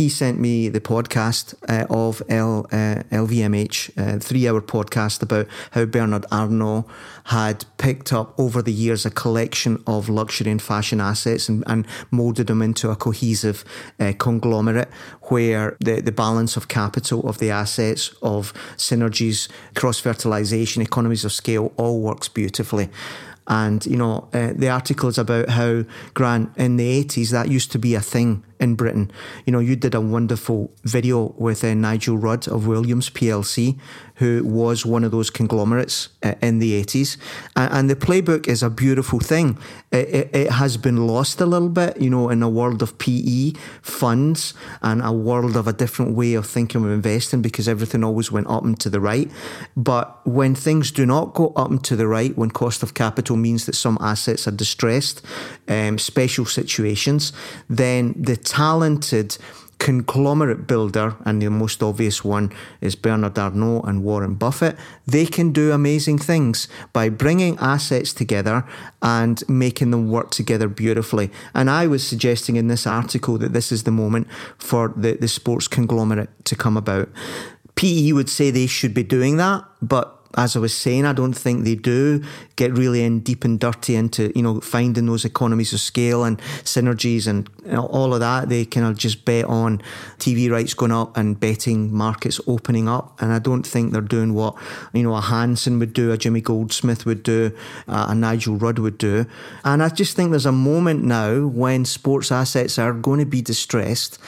he 0.00 0.08
sent 0.08 0.40
me 0.40 0.70
the 0.70 0.80
podcast 0.80 1.54
uh, 1.68 1.86
of 1.90 2.22
L, 2.28 2.66
uh, 2.72 3.02
LVMH, 3.10 3.90
uh, 3.98 4.18
three 4.18 4.48
hour 4.48 4.62
podcast 4.62 5.22
about 5.22 5.46
how 5.72 5.84
Bernard 5.84 6.24
Arnault 6.32 6.86
had 7.24 7.66
picked 7.76 8.10
up 8.10 8.32
over 8.38 8.62
the 8.62 8.72
years 8.72 9.04
a 9.04 9.10
collection 9.10 9.82
of 9.86 10.08
luxury 10.08 10.50
and 10.50 10.62
fashion 10.62 11.00
assets 11.00 11.50
and, 11.50 11.62
and 11.66 11.86
molded 12.10 12.46
them 12.46 12.62
into 12.62 12.88
a 12.90 12.96
cohesive 12.96 13.62
uh, 13.98 14.12
conglomerate 14.18 14.88
where 15.24 15.76
the, 15.80 16.00
the 16.00 16.12
balance 16.12 16.56
of 16.56 16.68
capital 16.68 17.28
of 17.28 17.38
the 17.38 17.50
assets, 17.50 18.08
of 18.22 18.54
synergies, 18.76 19.48
cross 19.74 20.00
fertilization, 20.00 20.80
economies 20.80 21.26
of 21.26 21.32
scale 21.32 21.72
all 21.76 22.00
works 22.00 22.28
beautifully. 22.28 22.88
And, 23.50 23.84
you 23.84 23.96
know, 23.96 24.28
uh, 24.32 24.52
the 24.54 24.70
articles 24.70 25.18
about 25.18 25.50
how, 25.50 25.84
Grant, 26.14 26.56
in 26.56 26.76
the 26.76 27.04
80s, 27.04 27.30
that 27.30 27.50
used 27.50 27.72
to 27.72 27.78
be 27.78 27.96
a 27.96 28.00
thing 28.00 28.44
in 28.60 28.74
Britain. 28.74 29.10
You 29.46 29.52
know, 29.52 29.58
you 29.58 29.74
did 29.74 29.94
a 29.94 30.00
wonderful 30.00 30.70
video 30.84 31.34
with 31.38 31.64
uh, 31.64 31.74
Nigel 31.74 32.18
Rudd 32.18 32.46
of 32.46 32.66
Williams 32.66 33.08
PLC, 33.08 33.78
who 34.16 34.44
was 34.44 34.84
one 34.84 35.02
of 35.02 35.10
those 35.10 35.30
conglomerates 35.30 36.10
uh, 36.22 36.34
in 36.42 36.58
the 36.58 36.80
80s. 36.84 37.16
And, 37.56 37.72
and, 37.72 37.90
the 37.90 37.96
playbook 37.96 38.46
is 38.46 38.62
a 38.62 38.68
beautiful 38.68 39.18
thing. 39.18 39.58
It, 39.90 40.08
it, 40.08 40.36
it, 40.36 40.50
has 40.50 40.76
been 40.76 41.06
lost 41.06 41.40
a 41.40 41.46
little 41.46 41.70
bit, 41.70 41.98
you 41.98 42.10
know, 42.10 42.28
in 42.28 42.42
a 42.42 42.48
world 42.48 42.82
of 42.82 42.98
PE 42.98 43.52
funds 43.80 44.52
and 44.82 45.00
a 45.02 45.10
world 45.10 45.56
of 45.56 45.66
a 45.66 45.72
different 45.72 46.14
way 46.14 46.34
of 46.34 46.46
thinking 46.46 46.84
of 46.84 46.90
investing 46.90 47.40
because 47.40 47.66
everything 47.66 48.04
always 48.04 48.30
went 48.30 48.46
up 48.48 48.62
and 48.62 48.78
to 48.80 48.90
the 48.90 49.00
right. 49.00 49.30
But 49.74 50.20
when 50.26 50.54
things 50.54 50.90
do 50.92 51.06
not 51.06 51.32
go 51.32 51.54
up 51.56 51.70
and 51.70 51.82
to 51.84 51.96
the 51.96 52.06
right, 52.06 52.36
when 52.36 52.50
cost 52.50 52.82
of 52.82 52.92
capital 52.92 53.36
means 53.36 53.64
that 53.64 53.74
some 53.74 53.96
assets 54.02 54.46
are 54.46 54.52
distressed, 54.52 55.22
um, 55.66 55.98
special 55.98 56.44
situations, 56.44 57.32
then 57.70 58.14
the 58.18 58.36
talented 58.50 59.38
conglomerate 59.78 60.66
builder, 60.66 61.16
and 61.24 61.40
the 61.40 61.48
most 61.48 61.82
obvious 61.82 62.22
one 62.22 62.52
is 62.80 62.94
Bernard 62.96 63.38
Arnault 63.38 63.82
and 63.82 64.04
Warren 64.04 64.34
Buffett, 64.34 64.76
they 65.06 65.24
can 65.24 65.52
do 65.52 65.72
amazing 65.72 66.18
things 66.18 66.68
by 66.92 67.08
bringing 67.08 67.56
assets 67.58 68.12
together 68.12 68.66
and 69.00 69.42
making 69.48 69.90
them 69.90 70.10
work 70.10 70.32
together 70.32 70.68
beautifully. 70.68 71.30
And 71.54 71.70
I 71.70 71.86
was 71.86 72.06
suggesting 72.06 72.56
in 72.56 72.68
this 72.68 72.86
article 72.86 73.38
that 73.38 73.54
this 73.54 73.72
is 73.72 73.84
the 73.84 73.90
moment 73.90 74.26
for 74.58 74.92
the, 74.94 75.14
the 75.14 75.28
sports 75.28 75.66
conglomerate 75.66 76.28
to 76.44 76.56
come 76.56 76.76
about. 76.76 77.08
PE 77.76 78.12
would 78.12 78.28
say 78.28 78.50
they 78.50 78.66
should 78.66 78.92
be 78.92 79.04
doing 79.04 79.38
that, 79.38 79.64
but 79.80 80.19
as 80.36 80.54
I 80.54 80.60
was 80.60 80.76
saying, 80.76 81.06
I 81.06 81.12
don't 81.12 81.32
think 81.32 81.64
they 81.64 81.74
do 81.74 82.22
get 82.56 82.72
really 82.72 83.02
in 83.02 83.20
deep 83.20 83.44
and 83.44 83.58
dirty 83.58 83.96
into 83.96 84.32
you 84.36 84.42
know 84.42 84.60
finding 84.60 85.06
those 85.06 85.24
economies 85.24 85.72
of 85.72 85.80
scale 85.80 86.24
and 86.24 86.38
synergies 86.62 87.26
and 87.26 87.48
you 87.64 87.72
know, 87.72 87.86
all 87.86 88.14
of 88.14 88.20
that. 88.20 88.48
They 88.48 88.64
kind 88.64 88.86
of 88.86 88.96
just 88.96 89.24
bet 89.24 89.44
on 89.46 89.82
TV 90.18 90.50
rights 90.50 90.74
going 90.74 90.92
up 90.92 91.16
and 91.16 91.38
betting 91.38 91.92
markets 91.92 92.40
opening 92.46 92.88
up, 92.88 93.20
and 93.20 93.32
I 93.32 93.38
don't 93.38 93.66
think 93.66 93.92
they're 93.92 94.00
doing 94.00 94.34
what 94.34 94.54
you 94.92 95.02
know 95.02 95.14
a 95.14 95.20
Hanson 95.20 95.78
would 95.80 95.92
do, 95.92 96.12
a 96.12 96.18
Jimmy 96.18 96.40
Goldsmith 96.40 97.04
would 97.06 97.22
do, 97.22 97.56
uh, 97.88 98.06
a 98.10 98.14
Nigel 98.14 98.56
Rudd 98.56 98.78
would 98.78 98.98
do. 98.98 99.26
And 99.64 99.82
I 99.82 99.88
just 99.88 100.14
think 100.14 100.30
there's 100.30 100.46
a 100.46 100.52
moment 100.52 101.02
now 101.02 101.46
when 101.46 101.84
sports 101.84 102.30
assets 102.30 102.78
are 102.78 102.92
going 102.92 103.18
to 103.18 103.26
be 103.26 103.42
distressed 103.42 104.18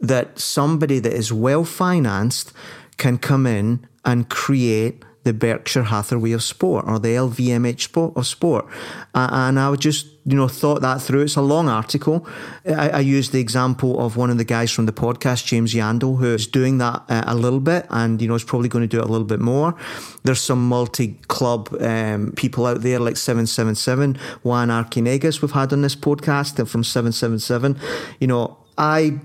that 0.00 0.38
somebody 0.38 0.98
that 0.98 1.12
is 1.12 1.32
well 1.32 1.64
financed 1.64 2.52
can 2.96 3.18
come 3.18 3.46
in 3.46 3.86
and 4.04 4.28
create 4.28 5.04
the 5.22 5.34
Berkshire 5.34 5.84
Hathaway 5.84 6.32
of 6.32 6.42
sport 6.42 6.86
or 6.88 6.98
the 6.98 7.08
LVMH 7.08 8.16
of 8.16 8.26
sport. 8.26 8.66
And 9.14 9.58
I 9.58 9.74
just, 9.76 10.06
you 10.24 10.36
know, 10.36 10.48
thought 10.48 10.80
that 10.80 11.02
through. 11.02 11.22
It's 11.22 11.36
a 11.36 11.42
long 11.42 11.68
article. 11.68 12.26
I, 12.66 12.90
I 12.90 13.00
used 13.00 13.32
the 13.32 13.40
example 13.40 14.00
of 14.00 14.16
one 14.16 14.30
of 14.30 14.38
the 14.38 14.44
guys 14.44 14.70
from 14.70 14.86
the 14.86 14.92
podcast, 14.92 15.44
James 15.44 15.74
Yandle, 15.74 16.18
who 16.18 16.34
is 16.34 16.46
doing 16.46 16.78
that 16.78 17.02
uh, 17.08 17.24
a 17.26 17.34
little 17.34 17.60
bit 17.60 17.86
and, 17.90 18.20
you 18.22 18.28
know, 18.28 18.34
is 18.34 18.44
probably 18.44 18.68
going 18.68 18.82
to 18.82 18.88
do 18.88 18.98
it 18.98 19.04
a 19.04 19.08
little 19.08 19.26
bit 19.26 19.40
more. 19.40 19.74
There's 20.22 20.40
some 20.40 20.66
multi 20.66 21.18
club 21.28 21.74
um, 21.80 22.32
people 22.32 22.66
out 22.66 22.80
there 22.80 22.98
like 22.98 23.16
777, 23.16 24.18
Juan 24.42 24.68
Arciniegas, 24.68 25.42
we've 25.42 25.50
had 25.52 25.72
on 25.72 25.82
this 25.82 25.96
podcast 25.96 26.66
from 26.66 26.84
777. 26.84 27.78
You 28.20 28.26
know, 28.26 28.56
I 28.78 29.20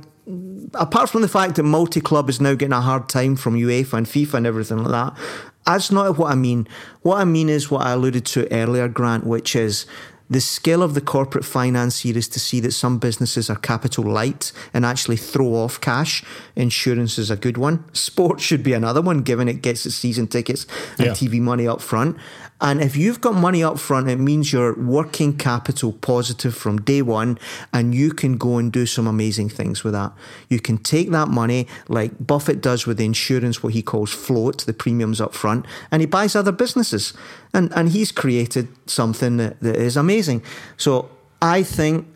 apart 0.74 1.10
from 1.10 1.22
the 1.22 1.28
fact 1.28 1.56
that 1.56 1.64
multi 1.64 2.02
club 2.02 2.30
is 2.30 2.41
now 2.41 2.56
getting 2.56 2.74
a 2.74 2.82
hard 2.82 3.08
time 3.08 3.36
from 3.36 3.56
UEFA 3.56 3.93
and 3.93 4.08
FIFA 4.08 4.34
and 4.36 4.48
everything 4.48 4.84
like 4.84 4.91
that, 4.91 5.18
that's 5.66 5.91
not 5.91 6.18
what 6.18 6.32
I 6.32 6.36
mean. 6.36 6.68
What 7.01 7.18
I 7.18 7.26
mean 7.26 7.49
is 7.49 7.72
what 7.72 7.86
I 7.86 7.91
alluded 7.91 8.26
to 8.28 8.51
earlier, 8.51 8.88
Grant, 8.88 9.26
which 9.26 9.55
is 9.55 9.86
the 10.30 10.41
skill 10.41 10.82
of 10.82 10.95
the 10.95 11.01
corporate 11.01 11.45
financier 11.45 12.18
is 12.18 12.28
to 12.30 12.39
see 12.39 12.59
that 12.61 12.72
some 12.72 12.97
businesses 12.97 13.49
are 13.49 13.57
capital 13.57 14.03
light 14.03 14.51
and 14.74 14.86
actually 14.86 15.18
throw 15.18 15.53
off 15.53 15.80
cash. 15.80 16.24
Insurance 16.55 17.20
is 17.20 17.30
a 17.30 17.36
good 17.36 17.57
one. 17.57 17.84
Sports 17.93 18.43
should 18.43 18.63
be 18.63 18.74
another 18.74 19.01
one, 19.01 19.22
given 19.22 19.47
it 19.47 19.61
gets 19.61 19.86
its 19.86 19.95
season 19.95 20.28
tickets 20.28 20.66
and 20.97 21.07
yeah. 21.07 21.11
TV 21.13 21.39
money 21.39 21.68
up 21.68 21.82
front. 21.82 22.18
And 22.62 22.82
if 22.82 22.95
you've 22.95 23.20
got 23.20 23.36
money 23.36 23.64
up 23.64 23.80
front, 23.80 24.10
it 24.10 24.18
means 24.18 24.53
you're 24.53 24.74
working 24.76 25.38
capital 25.38 25.91
positive 25.91 26.56
from 26.56 26.82
day 26.82 27.01
one, 27.01 27.38
and 27.74 27.93
you 27.93 28.12
can 28.12 28.38
go 28.38 28.58
and 28.58 28.72
do 28.72 28.86
some 28.86 29.08
amazing 29.08 29.49
things 29.49 29.84
with 29.84 29.93
that. 29.93 30.14
You 30.49 30.62
can 30.62 30.78
take 30.78 31.12
that 31.12 31.28
money, 31.28 31.68
like 31.89 32.14
Buffett 32.26 32.62
does 32.62 32.88
with 32.88 32.97
the 32.97 33.06
insurance, 33.06 33.62
what 33.62 33.74
he 33.74 33.82
calls 33.82 34.14
float, 34.14 34.66
the 34.66 34.74
premiums 34.74 35.20
up 35.20 35.34
front, 35.34 35.66
and 35.91 36.01
he 36.01 36.06
buys 36.06 36.36
other 36.36 36.53
businesses. 36.53 37.14
And, 37.53 37.74
and 37.76 37.89
he's 37.89 38.12
created 38.12 38.70
something 38.89 39.38
that, 39.38 39.60
that 39.60 39.76
is 39.76 39.97
amazing. 39.97 40.41
So 40.78 41.10
I 41.41 41.62
think 41.62 42.08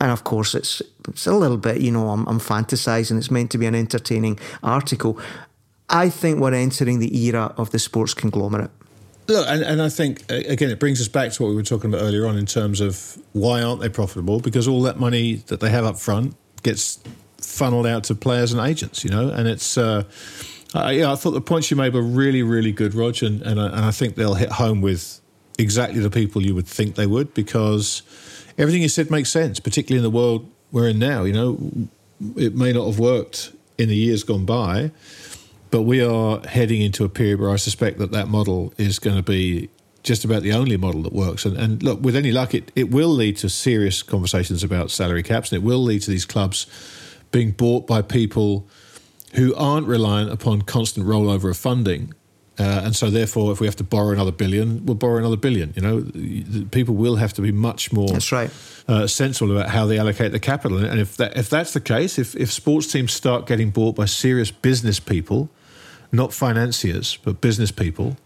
and 0.00 0.10
of 0.10 0.24
course 0.24 0.54
it's 0.54 0.82
it's 1.08 1.26
a 1.26 1.34
little 1.34 1.56
bit 1.56 1.80
you 1.80 1.90
know 1.90 2.08
I'm, 2.08 2.26
I'm 2.26 2.40
fantasizing 2.40 3.16
it's 3.16 3.30
meant 3.30 3.50
to 3.52 3.58
be 3.58 3.66
an 3.66 3.74
entertaining 3.74 4.38
article 4.62 5.18
i 5.88 6.08
think 6.08 6.40
we're 6.40 6.52
entering 6.52 6.98
the 6.98 7.16
era 7.26 7.54
of 7.56 7.70
the 7.70 7.78
sports 7.78 8.12
conglomerate 8.12 8.72
Look, 9.26 9.46
and, 9.48 9.62
and 9.62 9.80
I 9.80 9.88
think 9.88 10.30
again, 10.30 10.70
it 10.70 10.78
brings 10.78 11.00
us 11.00 11.08
back 11.08 11.32
to 11.32 11.42
what 11.42 11.48
we 11.48 11.54
were 11.54 11.62
talking 11.62 11.92
about 11.92 12.02
earlier 12.02 12.26
on 12.26 12.36
in 12.36 12.46
terms 12.46 12.80
of 12.80 13.18
why 13.32 13.62
aren't 13.62 13.80
they 13.80 13.88
profitable? 13.88 14.40
Because 14.40 14.68
all 14.68 14.82
that 14.82 14.98
money 14.98 15.36
that 15.46 15.60
they 15.60 15.70
have 15.70 15.84
up 15.84 15.98
front 15.98 16.36
gets 16.62 17.02
funneled 17.38 17.86
out 17.86 18.04
to 18.04 18.14
players 18.14 18.52
and 18.52 18.66
agents, 18.66 19.04
you 19.04 19.10
know. 19.10 19.28
And 19.28 19.48
it's, 19.48 19.78
uh, 19.78 20.04
I, 20.74 20.92
yeah, 20.92 21.12
I 21.12 21.14
thought 21.14 21.30
the 21.30 21.40
points 21.40 21.70
you 21.70 21.76
made 21.76 21.94
were 21.94 22.02
really, 22.02 22.42
really 22.42 22.72
good, 22.72 22.94
Rog, 22.94 23.22
and 23.22 23.40
and 23.42 23.60
I, 23.60 23.66
and 23.66 23.84
I 23.84 23.90
think 23.90 24.16
they'll 24.16 24.34
hit 24.34 24.52
home 24.52 24.80
with 24.82 25.20
exactly 25.58 26.00
the 26.00 26.10
people 26.10 26.42
you 26.42 26.54
would 26.54 26.66
think 26.66 26.96
they 26.96 27.06
would 27.06 27.32
because 27.32 28.02
everything 28.58 28.82
you 28.82 28.88
said 28.88 29.10
makes 29.10 29.30
sense, 29.30 29.60
particularly 29.60 30.04
in 30.04 30.12
the 30.12 30.16
world 30.16 30.50
we're 30.72 30.88
in 30.88 30.98
now. 30.98 31.22
You 31.24 31.32
know, 31.32 31.88
it 32.36 32.54
may 32.54 32.72
not 32.72 32.86
have 32.86 32.98
worked 32.98 33.52
in 33.78 33.88
the 33.88 33.96
years 33.96 34.22
gone 34.22 34.44
by 34.44 34.90
but 35.74 35.82
we 35.82 36.00
are 36.00 36.40
heading 36.46 36.80
into 36.82 37.02
a 37.04 37.08
period 37.08 37.40
where 37.40 37.50
I 37.50 37.56
suspect 37.56 37.98
that 37.98 38.12
that 38.12 38.28
model 38.28 38.72
is 38.78 39.00
going 39.00 39.16
to 39.16 39.24
be 39.24 39.68
just 40.04 40.24
about 40.24 40.44
the 40.44 40.52
only 40.52 40.76
model 40.76 41.02
that 41.02 41.12
works. 41.12 41.44
And, 41.44 41.56
and 41.56 41.82
look, 41.82 42.00
with 42.00 42.14
any 42.14 42.30
luck, 42.30 42.54
it, 42.54 42.70
it 42.76 42.92
will 42.92 43.08
lead 43.08 43.38
to 43.38 43.48
serious 43.48 44.00
conversations 44.00 44.62
about 44.62 44.92
salary 44.92 45.24
caps, 45.24 45.50
and 45.50 45.60
it 45.60 45.66
will 45.66 45.82
lead 45.82 46.02
to 46.02 46.12
these 46.12 46.24
clubs 46.24 46.68
being 47.32 47.50
bought 47.50 47.88
by 47.88 48.02
people 48.02 48.68
who 49.34 49.52
aren't 49.56 49.88
reliant 49.88 50.30
upon 50.30 50.62
constant 50.62 51.04
rollover 51.08 51.50
of 51.50 51.56
funding 51.56 52.14
Uh, 52.56 52.82
and 52.84 52.94
so, 52.94 53.10
therefore, 53.10 53.52
if 53.52 53.60
we 53.60 53.66
have 53.66 53.74
to 53.74 53.84
borrow 53.84 54.12
another 54.12 54.30
billion, 54.30 54.86
we'll 54.86 54.94
borrow 54.94 55.18
another 55.18 55.36
billion. 55.36 55.72
You 55.74 55.82
know, 55.82 56.66
people 56.70 56.94
will 56.94 57.16
have 57.16 57.32
to 57.32 57.42
be 57.42 57.50
much 57.50 57.92
more 57.92 58.08
that's 58.08 58.30
right. 58.30 58.50
Uh, 58.86 59.06
sensible 59.08 59.50
about 59.56 59.70
how 59.70 59.86
they 59.86 59.98
allocate 59.98 60.30
the 60.30 60.38
capital. 60.38 60.78
And 60.78 61.00
if 61.00 61.16
that 61.16 61.36
if 61.36 61.48
that's 61.50 61.72
the 61.72 61.80
case, 61.80 62.16
if 62.16 62.36
if 62.36 62.52
sports 62.52 62.86
teams 62.92 63.12
start 63.12 63.46
getting 63.46 63.70
bought 63.70 63.96
by 63.96 64.06
serious 64.06 64.52
business 64.52 65.00
people, 65.00 65.48
not 66.14 66.32
financiers 66.32 67.18
but 67.24 67.40
business 67.40 67.70
people, 67.70 68.16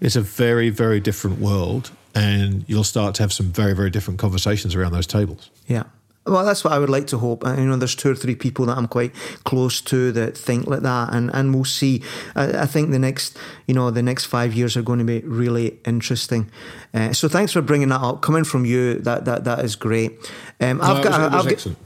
it's 0.00 0.16
a 0.16 0.22
very 0.22 0.70
very 0.70 1.00
different 1.00 1.38
world, 1.38 1.90
and 2.14 2.64
you'll 2.66 2.84
start 2.84 3.14
to 3.16 3.22
have 3.22 3.32
some 3.32 3.46
very 3.46 3.74
very 3.74 3.90
different 3.90 4.18
conversations 4.18 4.74
around 4.74 4.92
those 4.92 5.06
tables. 5.06 5.50
Yeah. 5.66 5.84
Well, 6.26 6.44
that's 6.44 6.62
what 6.64 6.74
I 6.74 6.78
would 6.78 6.90
like 6.90 7.06
to 7.08 7.18
hope. 7.18 7.44
You 7.46 7.64
know, 7.64 7.76
there's 7.76 7.94
two 7.94 8.10
or 8.10 8.14
three 8.14 8.34
people 8.34 8.66
that 8.66 8.76
I'm 8.76 8.86
quite 8.86 9.12
close 9.44 9.80
to 9.82 10.12
that 10.12 10.36
think 10.36 10.66
like 10.66 10.80
that, 10.80 11.14
and, 11.14 11.30
and 11.32 11.54
we'll 11.54 11.64
see. 11.64 12.02
I, 12.36 12.62
I 12.62 12.66
think 12.66 12.90
the 12.90 12.98
next, 12.98 13.38
you 13.66 13.74
know, 13.74 13.90
the 13.90 14.02
next 14.02 14.26
five 14.26 14.52
years 14.52 14.76
are 14.76 14.82
going 14.82 14.98
to 14.98 15.04
be 15.04 15.20
really 15.20 15.78
interesting. 15.86 16.50
Uh, 16.92 17.14
so 17.14 17.26
thanks 17.26 17.52
for 17.52 17.62
bringing 17.62 17.88
that 17.88 18.02
up. 18.02 18.20
Coming 18.20 18.44
from 18.44 18.66
you, 18.66 18.94
that 18.98 19.24
that 19.24 19.44
that 19.44 19.64
is 19.64 19.76
great. 19.76 20.12
Um, 20.60 20.80
I've 20.82 21.02
got. 21.02 21.32
Was, 21.32 21.46
I've 21.46 21.64
got, 21.64 21.76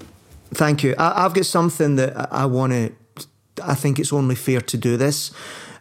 thank 0.52 0.82
you. 0.82 0.96
I, 0.98 1.22
have 1.22 1.34
got 1.34 1.46
something 1.46 1.96
that 1.96 2.32
I 2.32 2.46
want 2.46 2.72
to. 2.72 2.92
I 3.62 3.74
think 3.74 3.98
it's 3.98 4.12
only 4.12 4.34
fair 4.34 4.60
to 4.60 4.76
do 4.76 4.96
this. 4.96 5.32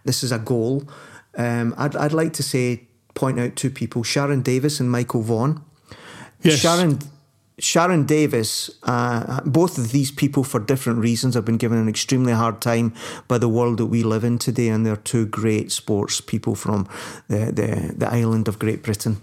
This 0.06 0.24
is 0.24 0.32
a 0.32 0.40
goal. 0.40 0.84
Um, 1.38 1.74
I'd 1.78 1.96
I'd 1.96 2.14
like 2.14 2.34
to 2.34 2.44
say 2.44 2.88
point 3.14 3.40
out 3.40 3.56
two 3.56 3.70
people: 3.70 4.04
Sharron 4.04 4.44
Davies 4.44 4.80
and 4.80 4.92
Michael 4.92 5.22
Vaughan. 5.22 5.62
Yes. 6.42 6.60
Sharon 6.60 7.00
Sharron 7.62 8.08
Davies, 8.08 8.72
uh, 8.84 9.42
both 9.46 9.78
of 9.78 9.92
these 9.92 10.12
people, 10.12 10.44
for 10.44 10.60
different 10.60 11.00
reasons, 11.00 11.36
have 11.36 11.46
been 11.46 11.58
given 11.58 11.78
an 11.78 11.88
extremely 11.88 12.34
hard 12.34 12.62
time 12.62 12.94
by 13.28 13.38
the 13.38 13.48
world 13.48 13.78
that 13.78 13.86
we 13.86 14.04
live 14.04 14.24
in 14.24 14.40
today, 14.40 14.70
and 14.70 14.86
they're 14.86 14.96
two 14.96 15.28
great 15.28 15.72
sports 15.72 16.20
people 16.20 16.56
from 16.56 16.88
the, 17.28 17.52
the, 17.52 17.94
the 17.96 18.12
island 18.12 18.48
of 18.48 18.58
Great 18.58 18.82
Britain. 18.82 19.22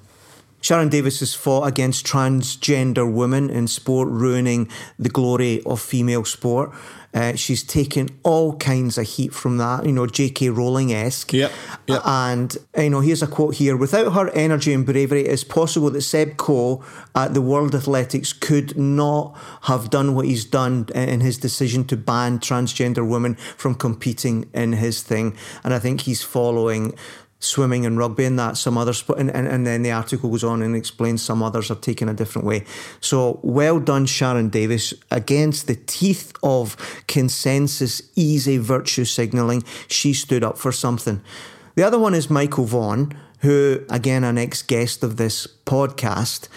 Sharron 0.62 0.90
Davies 0.90 1.20
has 1.20 1.34
fought 1.34 1.66
against 1.66 2.06
transgender 2.06 3.10
women 3.10 3.50
in 3.50 3.66
sport, 3.66 4.08
ruining 4.08 4.68
the 4.98 5.08
glory 5.08 5.62
of 5.64 5.80
female 5.80 6.24
sport. 6.24 6.70
Uh, 7.12 7.34
she's 7.34 7.64
taken 7.64 8.08
all 8.22 8.56
kinds 8.56 8.96
of 8.96 9.06
heat 9.06 9.34
from 9.34 9.58
that, 9.58 9.84
you 9.84 9.92
know, 9.92 10.06
J.K. 10.06 10.50
Rowling 10.50 10.92
esque. 10.92 11.32
Yep, 11.32 11.52
yep. 11.88 12.02
And, 12.04 12.56
you 12.76 12.90
know, 12.90 13.00
here's 13.00 13.22
a 13.22 13.26
quote 13.26 13.56
here 13.56 13.76
Without 13.76 14.12
her 14.12 14.30
energy 14.30 14.72
and 14.72 14.86
bravery, 14.86 15.22
it 15.22 15.30
is 15.30 15.42
possible 15.42 15.90
that 15.90 16.02
Seb 16.02 16.36
Coe 16.36 16.84
at 17.14 17.34
the 17.34 17.42
World 17.42 17.74
Athletics 17.74 18.32
could 18.32 18.78
not 18.78 19.36
have 19.62 19.90
done 19.90 20.14
what 20.14 20.26
he's 20.26 20.44
done 20.44 20.86
in 20.94 21.20
his 21.20 21.36
decision 21.36 21.84
to 21.86 21.96
ban 21.96 22.38
transgender 22.38 23.06
women 23.06 23.34
from 23.56 23.74
competing 23.74 24.48
in 24.54 24.74
his 24.74 25.02
thing. 25.02 25.36
And 25.64 25.74
I 25.74 25.78
think 25.78 26.02
he's 26.02 26.22
following 26.22 26.94
swimming 27.40 27.86
and 27.86 27.96
rugby 27.96 28.26
and 28.26 28.38
that 28.38 28.56
some 28.58 28.76
others 28.76 28.98
sport 28.98 29.18
and, 29.18 29.30
and, 29.34 29.48
and 29.48 29.66
then 29.66 29.82
the 29.82 29.90
article 29.90 30.30
goes 30.30 30.44
on 30.44 30.62
and 30.62 30.76
explains 30.76 31.22
some 31.22 31.42
others 31.42 31.70
are 31.70 31.74
taken 31.74 32.08
a 32.08 32.14
different 32.14 32.46
way. 32.46 32.64
So 33.00 33.40
well 33.42 33.80
done 33.80 34.06
sharron 34.06 34.50
davies 34.50 34.92
against 35.10 35.66
the 35.66 35.74
teeth 35.74 36.34
of 36.42 36.76
consensus 37.08 38.02
easy 38.14 38.58
virtue 38.58 39.06
signalling 39.06 39.64
she 39.88 40.12
stood 40.12 40.44
up 40.44 40.58
for 40.58 40.70
something. 40.70 41.22
The 41.74 41.82
other 41.82 41.98
one 41.98 42.14
is 42.14 42.28
michael 42.28 42.66
vaughan 42.66 43.18
who 43.40 43.84
again 43.88 44.22
an 44.22 44.36
ex-guest 44.36 45.02
of 45.02 45.16
this 45.16 45.46
podcast 45.64 46.48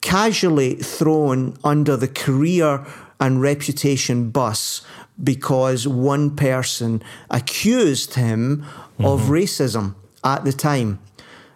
casually 0.00 0.76
thrown 0.76 1.54
under 1.62 1.98
the 1.98 2.08
career 2.08 2.86
and 3.20 3.42
reputation 3.42 4.30
bus 4.30 4.80
because 5.22 5.86
one 5.86 6.34
person 6.34 7.02
accused 7.28 8.14
him 8.14 8.62
mm-hmm. 8.62 9.04
of 9.04 9.20
racism 9.28 9.94
at 10.24 10.44
the 10.44 10.52
time. 10.52 11.00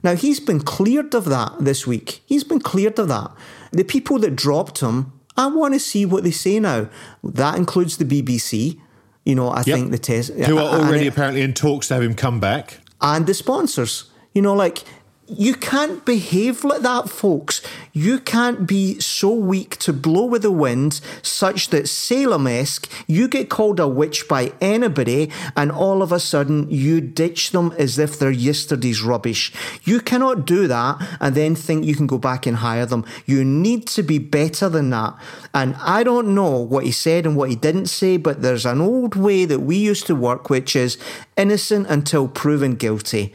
Now, 0.02 0.14
he's 0.14 0.38
been 0.38 0.60
cleared 0.60 1.14
of 1.14 1.24
that 1.26 1.54
this 1.58 1.86
week. 1.86 2.22
He's 2.26 2.44
been 2.44 2.60
cleared 2.60 2.98
of 2.98 3.08
that. 3.08 3.30
The 3.72 3.84
people 3.84 4.18
that 4.18 4.36
dropped 4.36 4.80
him, 4.80 5.12
I 5.36 5.46
want 5.46 5.74
to 5.74 5.80
see 5.80 6.04
what 6.04 6.24
they 6.24 6.30
say 6.30 6.60
now. 6.60 6.88
That 7.22 7.56
includes 7.56 7.96
the 7.96 8.04
BBC. 8.04 8.78
You 9.24 9.34
know, 9.34 9.48
I 9.48 9.58
yep. 9.58 9.64
think 9.64 9.90
the 9.90 9.98
test. 9.98 10.32
Who 10.32 10.58
are 10.58 10.78
already 10.78 11.06
it, 11.06 11.08
apparently 11.08 11.40
in 11.40 11.54
talks 11.54 11.88
to 11.88 11.94
have 11.94 12.02
him 12.02 12.14
come 12.14 12.38
back. 12.38 12.80
And 13.00 13.26
the 13.26 13.32
sponsors. 13.32 14.10
You 14.34 14.42
know, 14.42 14.54
like 14.54 14.84
you 15.26 15.54
can't 15.54 16.04
behave 16.04 16.64
like 16.64 16.82
that, 16.82 17.08
folks. 17.08 17.62
You 17.92 18.18
can't 18.18 18.66
be 18.66 19.00
so 19.00 19.32
weak 19.32 19.78
to 19.78 19.92
blow 19.92 20.26
with 20.26 20.42
the 20.42 20.50
wind, 20.50 21.00
such 21.22 21.70
that 21.70 21.88
Salem 21.88 22.46
esque, 22.46 22.90
you 23.06 23.26
get 23.28 23.48
called 23.48 23.80
a 23.80 23.88
witch 23.88 24.28
by 24.28 24.52
anybody, 24.60 25.30
and 25.56 25.72
all 25.72 26.02
of 26.02 26.12
a 26.12 26.20
sudden 26.20 26.70
you 26.70 27.00
ditch 27.00 27.52
them 27.52 27.72
as 27.78 27.98
if 27.98 28.18
they're 28.18 28.30
yesterday's 28.30 29.02
rubbish. 29.02 29.52
You 29.84 30.00
cannot 30.00 30.46
do 30.46 30.66
that 30.68 31.00
and 31.20 31.34
then 31.34 31.54
think 31.54 31.84
you 31.84 31.94
can 31.94 32.06
go 32.06 32.18
back 32.18 32.46
and 32.46 32.58
hire 32.58 32.86
them. 32.86 33.06
You 33.24 33.44
need 33.44 33.86
to 33.88 34.02
be 34.02 34.18
better 34.18 34.68
than 34.68 34.90
that. 34.90 35.16
And 35.54 35.74
I 35.76 36.02
don't 36.02 36.34
know 36.34 36.58
what 36.58 36.84
he 36.84 36.92
said 36.92 37.24
and 37.24 37.36
what 37.36 37.48
he 37.48 37.56
didn't 37.56 37.86
say, 37.86 38.18
but 38.18 38.42
there's 38.42 38.66
an 38.66 38.80
old 38.80 39.14
way 39.14 39.46
that 39.46 39.60
we 39.60 39.76
used 39.76 40.06
to 40.08 40.14
work, 40.14 40.50
which 40.50 40.76
is 40.76 40.98
innocent 41.36 41.86
until 41.88 42.28
proven 42.28 42.74
guilty. 42.74 43.32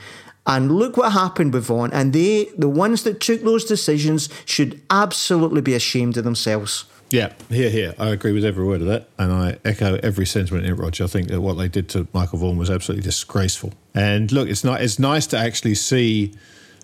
And 0.49 0.71
look 0.71 0.97
what 0.97 1.11
happened 1.11 1.53
with 1.53 1.65
Vaughan. 1.65 1.93
And 1.93 2.11
they, 2.11 2.45
the 2.57 2.67
ones 2.67 3.03
that 3.03 3.21
took 3.21 3.43
those 3.43 3.63
decisions, 3.63 4.29
should 4.45 4.81
absolutely 4.89 5.61
be 5.61 5.75
ashamed 5.75 6.17
of 6.17 6.23
themselves. 6.23 6.85
Yeah, 7.11 7.33
here, 7.49 7.69
here. 7.69 7.95
I 7.97 8.09
agree 8.09 8.33
with 8.33 8.45
every 8.45 8.65
word 8.65 8.81
of 8.81 8.87
that, 8.87 9.09
and 9.17 9.31
I 9.31 9.57
echo 9.65 9.95
every 10.03 10.25
sentiment 10.25 10.65
in 10.65 10.73
it, 10.73 10.75
Roger. 10.75 11.05
I 11.05 11.07
think 11.07 11.29
that 11.29 11.41
what 11.41 11.53
they 11.53 11.67
did 11.67 11.89
to 11.89 12.07
Michael 12.13 12.39
Vaughan 12.39 12.57
was 12.57 12.69
absolutely 12.69 13.03
disgraceful. 13.03 13.73
And 13.95 14.31
look, 14.31 14.47
it's 14.47 14.63
not. 14.63 14.81
It's 14.81 14.99
nice 14.99 15.25
to 15.27 15.37
actually 15.37 15.75
see 15.75 16.33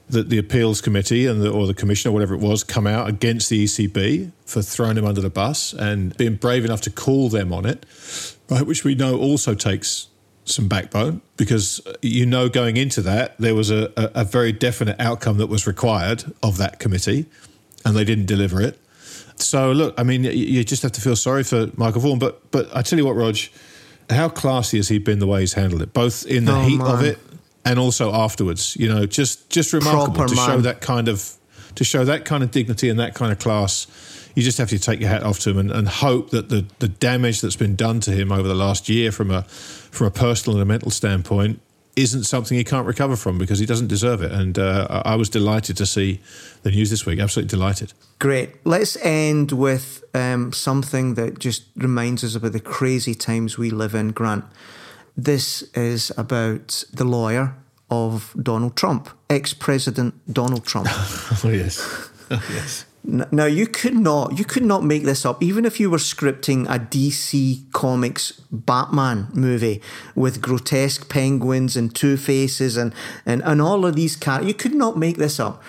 that 0.10 0.30
the 0.30 0.38
appeals 0.38 0.82
committee 0.82 1.26
and 1.26 1.42
the, 1.42 1.52
or 1.52 1.68
the 1.68 1.74
commissioner, 1.74 2.12
whatever 2.12 2.34
it 2.36 2.42
was, 2.42 2.64
come 2.64 2.86
out 2.86 3.08
against 3.08 3.50
the 3.50 3.64
ECB 3.64 4.32
for 4.46 4.62
throwing 4.62 4.98
him 4.98 5.06
under 5.06 5.22
the 5.22 5.30
bus 5.30 5.74
and 5.74 6.16
being 6.18 6.36
brave 6.36 6.66
enough 6.66 6.82
to 6.82 6.92
call 6.92 7.30
them 7.30 7.52
on 7.52 7.66
it, 7.66 7.86
right? 8.50 8.66
Which 8.66 8.84
we 8.84 8.94
know 8.94 9.18
also 9.18 9.56
takes 9.56 10.08
some 10.46 10.68
backbone 10.68 11.22
because 11.38 11.86
uh, 11.88 11.94
you 12.02 12.26
know 12.26 12.48
going 12.48 12.78
into 12.78 13.02
that 13.02 13.36
there 13.40 13.56
was 13.56 13.72
a, 13.72 13.92
a, 13.98 14.22
a, 14.22 14.24
very 14.24 14.52
definite 14.52 14.96
outcome 15.00 15.38
that 15.38 15.48
was 15.48 15.66
required 15.66 16.24
of 16.44 16.58
that 16.58 16.80
committee 16.80 17.26
and 17.84 17.96
they 17.96 18.04
didn't 18.04 18.28
deliver 18.28 18.62
it. 18.62 18.80
So 19.38 19.72
look, 19.72 20.00
I 20.00 20.04
mean, 20.04 20.24
you 20.24 20.64
just 20.64 20.84
have 20.84 20.94
to 20.94 21.02
feel 21.02 21.16
sorry 21.16 21.44
for 21.44 21.68
Michael 21.76 22.02
Vaughan. 22.02 22.20
But 22.20 22.52
but 22.52 22.74
I 22.76 22.84
tell 22.84 22.98
you 22.98 23.06
what, 23.06 23.16
Rog, 23.16 23.36
how 24.10 24.30
classy 24.30 24.78
has 24.78 24.88
he 24.88 25.00
been 25.00 25.20
the 25.20 25.28
way 25.28 25.42
he's 25.42 25.54
handled 25.54 25.82
it, 25.82 25.94
both 25.94 26.26
in 26.26 26.46
the 26.46 26.56
oh, 26.56 26.62
heat 26.62 26.78
man. 26.78 26.88
of 26.88 27.04
it 27.04 27.20
and 27.66 27.80
also 27.80 28.14
afterwards. 28.14 28.78
You 28.78 28.88
know, 28.88 29.06
just 29.06 29.50
just 29.50 29.74
remarkable 29.74 30.16
Proper 30.16 30.30
to 30.30 30.36
man. 30.36 30.48
show 30.48 30.62
that 30.62 30.82
kind 30.82 31.08
of 31.08 31.34
to 31.74 31.84
show 31.84 32.06
that 32.06 32.24
kind 32.24 32.44
of 32.44 32.52
dignity 32.52 32.88
and 32.88 33.00
that 33.00 33.16
kind 33.16 33.32
of 33.32 33.40
class 33.40 33.88
you 34.36 34.44
just 34.44 34.58
have 34.58 34.70
to 34.70 34.78
take 34.78 35.00
your 35.00 35.10
hat 35.10 35.24
off 35.24 35.40
to 35.40 35.50
him 35.50 35.58
and, 35.58 35.72
and 35.72 35.88
hope 35.88 36.30
that 36.32 36.50
the, 36.50 36.66
the 36.80 36.90
damage 36.90 37.42
that's 37.42 37.56
been 37.56 37.76
done 37.76 38.02
to 38.02 38.12
him 38.12 38.32
over 38.32 38.48
the 38.48 38.56
last 38.56 38.90
year 38.90 39.12
from 39.12 39.32
a 39.32 39.46
from 39.96 40.08
a 40.08 40.12
personal 40.12 40.58
and 40.58 40.64
a 40.64 40.66
mental 40.66 40.92
standpoint 40.92 41.60
isn't 41.96 42.26
something 42.26 42.58
he 42.58 42.64
can't 42.64 42.86
recover 42.86 43.16
from 43.16 43.38
because 43.38 43.60
he 43.60 43.66
doesn't 43.66 43.88
deserve 43.88 44.22
it. 44.22 44.32
And 44.32 44.60
uh, 44.60 45.02
I 45.06 45.16
was 45.16 45.30
delighted 45.30 45.78
to 45.78 45.86
see 45.86 46.20
the 46.64 46.72
news 46.72 46.90
this 46.90 47.06
week. 47.06 47.20
Absolutely 47.20 47.50
delighted. 47.50 47.94
Great. 48.20 48.66
Let's 48.66 48.98
end 48.98 49.52
with 49.54 50.04
um, 50.14 50.52
something 50.52 51.16
that 51.16 51.40
just 51.40 51.64
reminds 51.76 52.24
us 52.24 52.36
about 52.36 52.52
the 52.52 52.60
crazy 52.60 53.16
times 53.16 53.58
we 53.58 53.70
live 53.70 53.96
in, 53.96 54.12
Grant. 54.12 54.46
This 55.16 55.64
is 55.74 56.12
about 56.18 56.84
the 56.92 57.06
lawyer 57.06 57.56
of 57.90 58.36
Donald 58.42 58.76
Trump, 58.76 59.10
ex 59.30 59.54
President 59.54 60.14
Donald 60.32 60.66
Trump. 60.66 60.88
oh, 60.92 61.50
yes. 61.50 62.10
Oh, 62.30 62.44
yes. 62.52 62.86
Now 63.08 63.46
you 63.46 63.68
could 63.68 63.94
not 63.94 64.38
you 64.40 64.46
could 64.46 64.66
not 64.66 64.84
make 64.84 65.04
this 65.04 65.26
up 65.26 65.44
even 65.44 65.64
if 65.64 65.80
you 65.80 65.92
were 65.92 66.00
scripting 66.00 66.66
a 66.66 66.80
DC 66.80 67.72
Comics 67.72 68.32
Batman 68.52 69.28
movie 69.34 69.82
with 70.16 70.42
grotesque 70.42 71.08
penguins 71.08 71.76
and 71.76 71.94
Two 71.94 72.18
Faces 72.18 72.78
and, 72.78 72.94
and 73.26 73.44
and 73.44 73.62
all 73.62 73.86
of 73.86 73.96
these 73.96 74.16
characters. 74.16 74.48
You 74.48 74.54
could 74.56 74.74
not 74.74 74.98
make 74.98 75.18
this 75.18 75.40
up. 75.40 75.62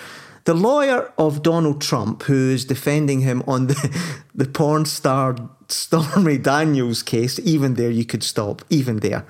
The 0.44 0.54
lawyer 0.54 1.12
of 1.18 1.42
Donald 1.42 1.80
Trump, 1.80 2.22
who 2.22 2.50
is 2.50 2.64
defending 2.64 3.20
him 3.20 3.42
on 3.46 3.66
the 3.66 4.22
the 4.34 4.46
porn 4.46 4.86
star 4.86 5.36
Stormy 5.68 6.38
Daniels 6.52 7.02
case, 7.02 7.38
even 7.40 7.74
there 7.74 7.90
you 7.90 8.06
could 8.06 8.22
stop. 8.22 8.62
Even 8.70 9.00
there, 9.00 9.26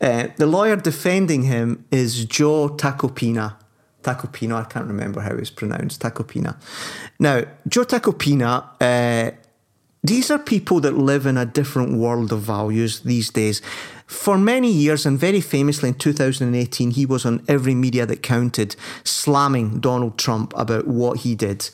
uh, 0.00 0.28
the 0.36 0.46
lawyer 0.46 0.76
defending 0.76 1.44
him 1.44 1.86
is 1.90 2.26
Joe 2.26 2.68
Tacopina. 2.68 3.54
Tacopina, 4.02 4.60
I 4.60 4.64
can't 4.64 4.86
remember 4.86 5.20
how 5.20 5.34
it's 5.34 5.50
pronounced, 5.50 6.00
Tacopina. 6.00 6.56
Now, 7.18 7.42
Joe 7.66 7.84
Tacopina, 7.84 8.64
uh, 8.80 9.36
these 10.02 10.30
are 10.30 10.38
people 10.38 10.80
that 10.80 10.96
live 10.96 11.26
in 11.26 11.36
a 11.36 11.44
different 11.44 11.98
world 11.98 12.32
of 12.32 12.40
values 12.40 13.00
these 13.00 13.30
days. 13.30 13.60
For 14.06 14.38
many 14.38 14.70
years, 14.70 15.04
and 15.04 15.18
very 15.18 15.40
famously 15.40 15.90
in 15.90 15.96
2018, 15.96 16.92
he 16.92 17.04
was 17.04 17.26
on 17.26 17.44
every 17.48 17.74
media 17.74 18.06
that 18.06 18.22
counted, 18.22 18.76
slamming 19.04 19.80
Donald 19.80 20.16
Trump 20.16 20.54
about 20.56 20.86
what 20.86 21.18
he 21.20 21.34
did. 21.34 21.68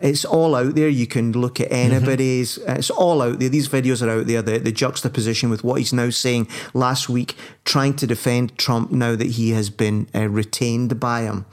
It's 0.00 0.24
all 0.24 0.54
out 0.54 0.74
there. 0.74 0.88
You 0.88 1.06
can 1.06 1.32
look 1.32 1.60
at 1.60 1.70
mm-hmm. 1.70 1.92
anybody's. 1.92 2.58
Mm-hmm. 2.58 2.78
It's 2.78 2.90
all 2.90 3.22
out 3.22 3.38
there. 3.38 3.48
These 3.48 3.68
videos 3.68 4.04
are 4.06 4.10
out 4.10 4.26
there. 4.26 4.42
The, 4.42 4.58
the 4.58 4.72
juxtaposition 4.72 5.50
with 5.50 5.62
what 5.62 5.76
he's 5.76 5.92
now 5.92 6.10
saying 6.10 6.48
last 6.74 7.08
week, 7.08 7.36
trying 7.64 7.94
to 7.96 8.06
defend 8.06 8.56
Trump 8.56 8.90
now 8.90 9.14
that 9.14 9.32
he 9.32 9.50
has 9.50 9.70
been 9.70 10.08
uh, 10.14 10.28
retained 10.28 10.98
by 10.98 11.22
him. 11.22 11.46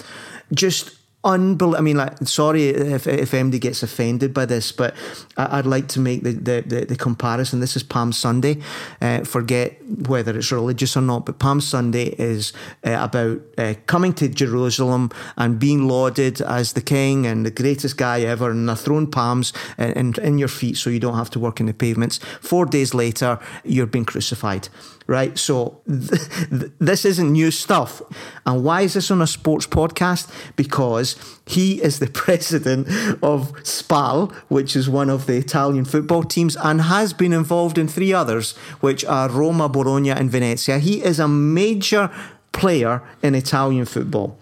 Just 0.53 0.96
unbelievable. 1.27 1.77
I 1.77 1.81
mean, 1.81 1.97
like, 1.97 2.17
sorry 2.27 2.69
if, 2.69 3.05
if 3.05 3.31
MD 3.31 3.59
gets 3.59 3.83
offended 3.83 4.33
by 4.33 4.45
this, 4.45 4.71
but 4.71 4.95
I, 5.35 5.57
would 5.57 5.67
like 5.67 5.87
to 5.89 5.99
make 5.99 6.23
the, 6.23 6.31
the, 6.31 6.63
the, 6.65 6.85
the, 6.85 6.95
comparison. 6.95 7.59
This 7.59 7.75
is 7.75 7.83
Palm 7.83 8.11
Sunday. 8.13 8.61
Uh, 9.01 9.23
forget 9.23 9.77
whether 10.07 10.35
it's 10.37 10.51
religious 10.51 10.95
or 10.95 11.01
not, 11.01 11.25
but 11.25 11.37
Palm 11.37 11.61
Sunday 11.61 12.15
is 12.17 12.53
uh, 12.85 12.97
about 12.99 13.41
uh, 13.57 13.73
coming 13.85 14.13
to 14.13 14.29
Jerusalem 14.29 15.11
and 15.35 15.59
being 15.59 15.87
lauded 15.87 16.41
as 16.41 16.73
the 16.73 16.81
king 16.81 17.27
and 17.27 17.45
the 17.45 17.51
greatest 17.51 17.97
guy 17.97 18.21
ever, 18.21 18.49
and 18.49 18.67
they're 18.67 18.75
throwing 18.75 19.11
palms 19.11 19.53
in, 19.77 19.91
in, 19.91 20.13
in 20.21 20.37
your 20.37 20.47
feet 20.47 20.77
so 20.77 20.89
you 20.89 20.99
don't 20.99 21.17
have 21.17 21.29
to 21.31 21.39
work 21.39 21.59
in 21.59 21.65
the 21.65 21.73
pavements. 21.73 22.19
Four 22.41 22.65
days 22.65 22.93
later, 22.93 23.39
you're 23.63 23.85
being 23.85 24.05
crucified 24.05 24.69
right? 25.07 25.37
So 25.37 25.81
th- 25.87 26.21
th- 26.49 26.71
this 26.79 27.05
isn't 27.05 27.31
new 27.31 27.49
stuff. 27.49 28.01
And 28.45 28.63
why 28.63 28.81
is 28.81 28.93
this 28.93 29.09
on 29.09 29.21
a 29.21 29.27
sports 29.27 29.65
podcast? 29.65 30.29
Because 30.55 31.15
he 31.45 31.81
is 31.81 31.99
the 31.99 32.07
president 32.25 32.87
of 33.23 33.53
SPAL, 33.65 34.27
which 34.49 34.75
is 34.75 34.89
one 34.89 35.09
of 35.09 35.25
the 35.25 35.37
Italian 35.37 35.85
football 35.85 36.23
teams, 36.23 36.55
and 36.57 36.81
has 36.81 37.13
been 37.13 37.33
involved 37.33 37.77
in 37.77 37.87
three 37.87 38.13
others, 38.13 38.55
which 38.81 39.03
are 39.05 39.29
Roma, 39.29 39.69
Bologna, 39.69 40.11
and 40.11 40.29
Venezia. 40.29 40.79
He 40.79 41.01
is 41.03 41.19
a 41.19 41.27
major 41.27 42.11
player 42.51 43.01
in 43.21 43.35
Italian 43.35 43.85
football. 43.85 44.37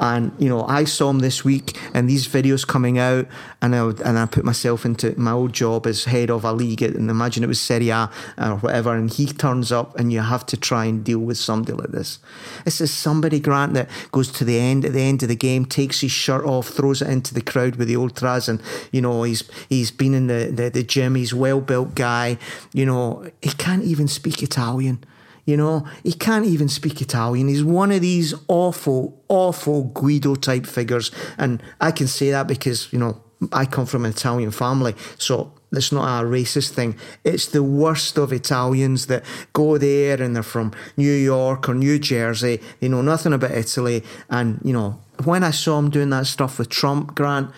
And 0.00 0.32
you 0.38 0.48
know, 0.48 0.64
I 0.64 0.84
saw 0.84 1.10
him 1.10 1.20
this 1.20 1.44
week, 1.44 1.78
and 1.94 2.08
these 2.08 2.28
videos 2.28 2.66
coming 2.66 2.98
out, 2.98 3.26
and 3.62 3.74
I 3.74 3.84
would, 3.84 4.00
and 4.00 4.18
I 4.18 4.26
put 4.26 4.44
myself 4.44 4.84
into 4.84 5.18
my 5.18 5.32
old 5.32 5.52
job 5.52 5.86
as 5.86 6.04
head 6.04 6.30
of 6.30 6.44
a 6.44 6.52
league, 6.52 6.82
and 6.82 7.10
imagine 7.10 7.42
it 7.42 7.48
was 7.48 7.60
Serie 7.60 7.90
A 7.90 8.10
or 8.38 8.56
whatever, 8.56 8.94
and 8.94 9.10
he 9.10 9.26
turns 9.26 9.72
up, 9.72 9.98
and 9.98 10.12
you 10.12 10.20
have 10.20 10.44
to 10.46 10.56
try 10.56 10.84
and 10.84 11.04
deal 11.04 11.20
with 11.20 11.38
somebody 11.38 11.72
like 11.72 11.90
this. 11.90 12.18
This 12.64 12.80
is 12.80 12.92
somebody 12.92 13.40
Grant 13.40 13.74
that 13.74 13.88
goes 14.12 14.30
to 14.32 14.44
the 14.44 14.58
end 14.58 14.84
at 14.84 14.92
the 14.92 15.02
end 15.02 15.22
of 15.22 15.28
the 15.28 15.36
game, 15.36 15.64
takes 15.64 16.00
his 16.00 16.10
shirt 16.10 16.44
off, 16.44 16.68
throws 16.68 17.02
it 17.02 17.08
into 17.08 17.34
the 17.34 17.40
crowd 17.42 17.76
with 17.76 17.88
the 17.88 17.96
ultras, 17.96 18.48
and 18.48 18.60
you 18.92 19.00
know 19.00 19.22
he's 19.22 19.48
he's 19.68 19.90
been 19.90 20.14
in 20.14 20.26
the 20.26 20.50
the, 20.52 20.70
the 20.70 20.82
gym, 20.82 21.14
he's 21.14 21.34
well 21.34 21.60
built 21.60 21.94
guy, 21.94 22.38
you 22.72 22.84
know 22.84 23.30
he 23.42 23.50
can't 23.50 23.84
even 23.84 24.08
speak 24.08 24.42
Italian. 24.42 25.04
You 25.46 25.56
know, 25.56 25.86
he 26.02 26.12
can't 26.12 26.44
even 26.44 26.68
speak 26.68 27.00
Italian. 27.00 27.48
He's 27.48 27.64
one 27.64 27.92
of 27.92 28.00
these 28.00 28.34
awful, 28.48 29.22
awful 29.28 29.84
Guido 29.84 30.34
type 30.34 30.66
figures. 30.66 31.12
And 31.38 31.62
I 31.80 31.92
can 31.92 32.08
say 32.08 32.30
that 32.32 32.48
because, 32.48 32.92
you 32.92 32.98
know, 32.98 33.22
I 33.52 33.64
come 33.64 33.86
from 33.86 34.04
an 34.04 34.10
Italian 34.10 34.50
family. 34.50 34.94
So 35.18 35.52
it's 35.72 35.92
not 35.92 36.22
a 36.22 36.26
racist 36.26 36.70
thing. 36.70 36.96
It's 37.22 37.46
the 37.46 37.62
worst 37.62 38.18
of 38.18 38.32
Italians 38.32 39.06
that 39.06 39.24
go 39.52 39.78
there 39.78 40.20
and 40.20 40.34
they're 40.34 40.42
from 40.42 40.72
New 40.96 41.12
York 41.12 41.68
or 41.68 41.74
New 41.74 41.98
Jersey. 41.98 42.60
They 42.80 42.88
know 42.88 43.02
nothing 43.02 43.32
about 43.32 43.52
Italy. 43.52 44.02
And, 44.28 44.60
you 44.64 44.72
know, 44.72 45.00
when 45.24 45.44
I 45.44 45.50
saw 45.52 45.78
him 45.78 45.90
doing 45.90 46.10
that 46.10 46.26
stuff 46.26 46.58
with 46.58 46.70
Trump, 46.70 47.14
Grant, 47.14 47.50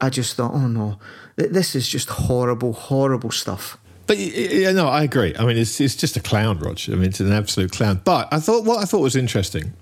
I 0.00 0.10
just 0.10 0.36
thought, 0.36 0.54
oh 0.54 0.66
no, 0.66 0.98
this 1.36 1.74
is 1.74 1.88
just 1.88 2.08
horrible, 2.08 2.72
horrible 2.72 3.30
stuff. 3.30 3.78
But 4.08 4.16
yeah, 4.16 4.72
no, 4.72 4.88
I 4.88 5.02
agree. 5.02 5.34
I 5.38 5.44
mean, 5.44 5.58
it's 5.58 5.78
it's 5.82 5.94
just 5.94 6.16
a 6.16 6.20
clown, 6.20 6.58
Roger. 6.58 6.92
I 6.92 6.94
mean, 6.94 7.10
it's 7.10 7.20
an 7.20 7.30
absolute 7.30 7.70
clown. 7.70 8.00
But 8.02 8.26
I 8.32 8.40
thought 8.40 8.64
what 8.64 8.78
I 8.78 8.86
thought 8.86 9.00
was 9.00 9.14
interesting. 9.14 9.74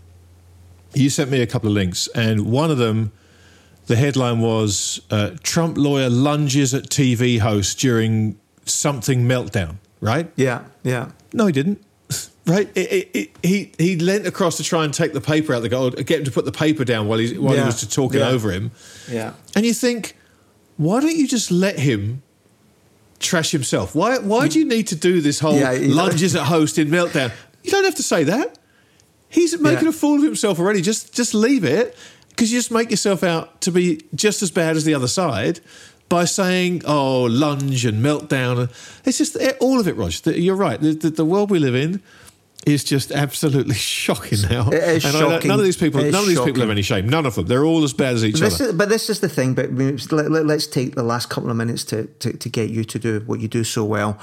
You 0.94 1.10
sent 1.10 1.30
me 1.30 1.42
a 1.42 1.46
couple 1.46 1.68
of 1.68 1.74
links, 1.74 2.08
and 2.08 2.50
one 2.50 2.72
of 2.72 2.76
them, 2.76 3.12
the 3.86 3.94
headline 3.94 4.40
was 4.40 5.00
uh, 5.12 5.30
"Trump 5.44 5.78
lawyer 5.78 6.10
lunges 6.10 6.74
at 6.74 6.88
TV 6.88 7.38
host 7.38 7.78
during 7.78 8.36
something 8.64 9.28
meltdown." 9.28 9.76
Right? 10.00 10.28
Yeah, 10.34 10.64
yeah. 10.82 11.12
No, 11.32 11.46
he 11.46 11.52
didn't. 11.52 11.82
Right? 12.46 12.70
It, 12.76 12.92
it, 12.92 13.10
it, 13.12 13.30
he 13.42 13.72
he 13.76 13.96
leant 13.96 14.24
across 14.24 14.56
to 14.58 14.62
try 14.62 14.84
and 14.84 14.94
take 14.94 15.12
the 15.12 15.20
paper 15.20 15.52
out 15.52 15.62
the 15.62 15.68
goal, 15.68 15.90
get 15.90 16.20
him 16.20 16.24
to 16.26 16.30
put 16.30 16.44
the 16.44 16.52
paper 16.52 16.84
down 16.84 17.08
while 17.08 17.18
he 17.18 17.36
while 17.36 17.54
yeah. 17.56 17.62
he 17.62 17.66
was 17.66 17.84
talking 17.92 18.20
yeah. 18.20 18.28
over 18.28 18.52
him. 18.52 18.70
Yeah. 19.10 19.32
And 19.56 19.66
you 19.66 19.74
think, 19.74 20.16
why 20.76 21.00
don't 21.00 21.16
you 21.16 21.26
just 21.26 21.50
let 21.50 21.76
him 21.80 22.22
trash 23.18 23.50
himself. 23.50 23.94
Why 23.94 24.18
why 24.18 24.48
do 24.48 24.58
you 24.58 24.64
need 24.64 24.88
to 24.88 24.96
do 24.96 25.20
this 25.20 25.40
whole 25.40 25.58
yeah, 25.58 25.76
lunges 25.80 26.34
at 26.36 26.44
host 26.46 26.78
in 26.78 26.88
meltdown? 26.88 27.32
You 27.62 27.70
don't 27.70 27.84
have 27.84 27.96
to 27.96 28.02
say 28.02 28.24
that. 28.24 28.58
He's 29.28 29.58
making 29.60 29.84
yeah. 29.84 29.90
a 29.90 29.92
fool 29.92 30.16
of 30.16 30.22
himself 30.22 30.58
already. 30.58 30.80
Just 30.80 31.14
just 31.14 31.34
leave 31.34 31.64
it 31.64 31.96
because 32.30 32.52
you 32.52 32.58
just 32.58 32.70
make 32.70 32.90
yourself 32.90 33.22
out 33.22 33.60
to 33.62 33.72
be 33.72 34.02
just 34.14 34.42
as 34.42 34.50
bad 34.50 34.76
as 34.76 34.84
the 34.84 34.94
other 34.94 35.08
side 35.08 35.60
by 36.08 36.24
saying, 36.24 36.82
"Oh, 36.84 37.24
lunge 37.24 37.84
and 37.84 38.04
meltdown." 38.04 38.70
It's 39.04 39.18
just 39.18 39.36
eh, 39.40 39.52
all 39.60 39.80
of 39.80 39.88
it, 39.88 39.96
Roger. 39.96 40.32
You're 40.32 40.56
right. 40.56 40.80
The, 40.80 40.92
the, 40.92 41.10
the 41.10 41.24
world 41.24 41.50
we 41.50 41.58
live 41.58 41.74
in 41.74 42.02
is 42.66 42.82
just 42.82 43.12
absolutely 43.12 43.74
shocking 43.76 44.42
now. 44.50 44.68
It 44.68 44.82
is 44.82 45.02
shocking. 45.02 45.48
none 45.48 45.58
of 45.58 45.64
these 45.64 45.76
people, 45.76 46.02
none 46.02 46.14
of 46.14 46.26
these 46.26 46.36
shocking. 46.36 46.52
people 46.52 46.60
have 46.62 46.70
any 46.70 46.82
shame. 46.82 47.08
None 47.08 47.24
of 47.24 47.36
them. 47.36 47.46
They're 47.46 47.64
all 47.64 47.84
as 47.84 47.92
bad 47.92 48.14
as 48.14 48.24
each 48.24 48.40
this 48.40 48.60
other. 48.60 48.70
Is, 48.70 48.76
but 48.76 48.88
this 48.88 49.08
is 49.08 49.20
the 49.20 49.28
thing. 49.28 49.54
But 49.54 49.72
let, 49.72 50.50
us 50.50 50.66
take 50.66 50.96
the 50.96 51.04
last 51.04 51.30
couple 51.30 51.48
of 51.48 51.56
minutes 51.56 51.84
to, 51.84 52.06
to, 52.06 52.32
to 52.36 52.48
get 52.48 52.70
you 52.70 52.84
to 52.84 52.98
do 52.98 53.20
what 53.20 53.40
you 53.40 53.48
do 53.48 53.62
so 53.62 53.84
well. 53.84 54.18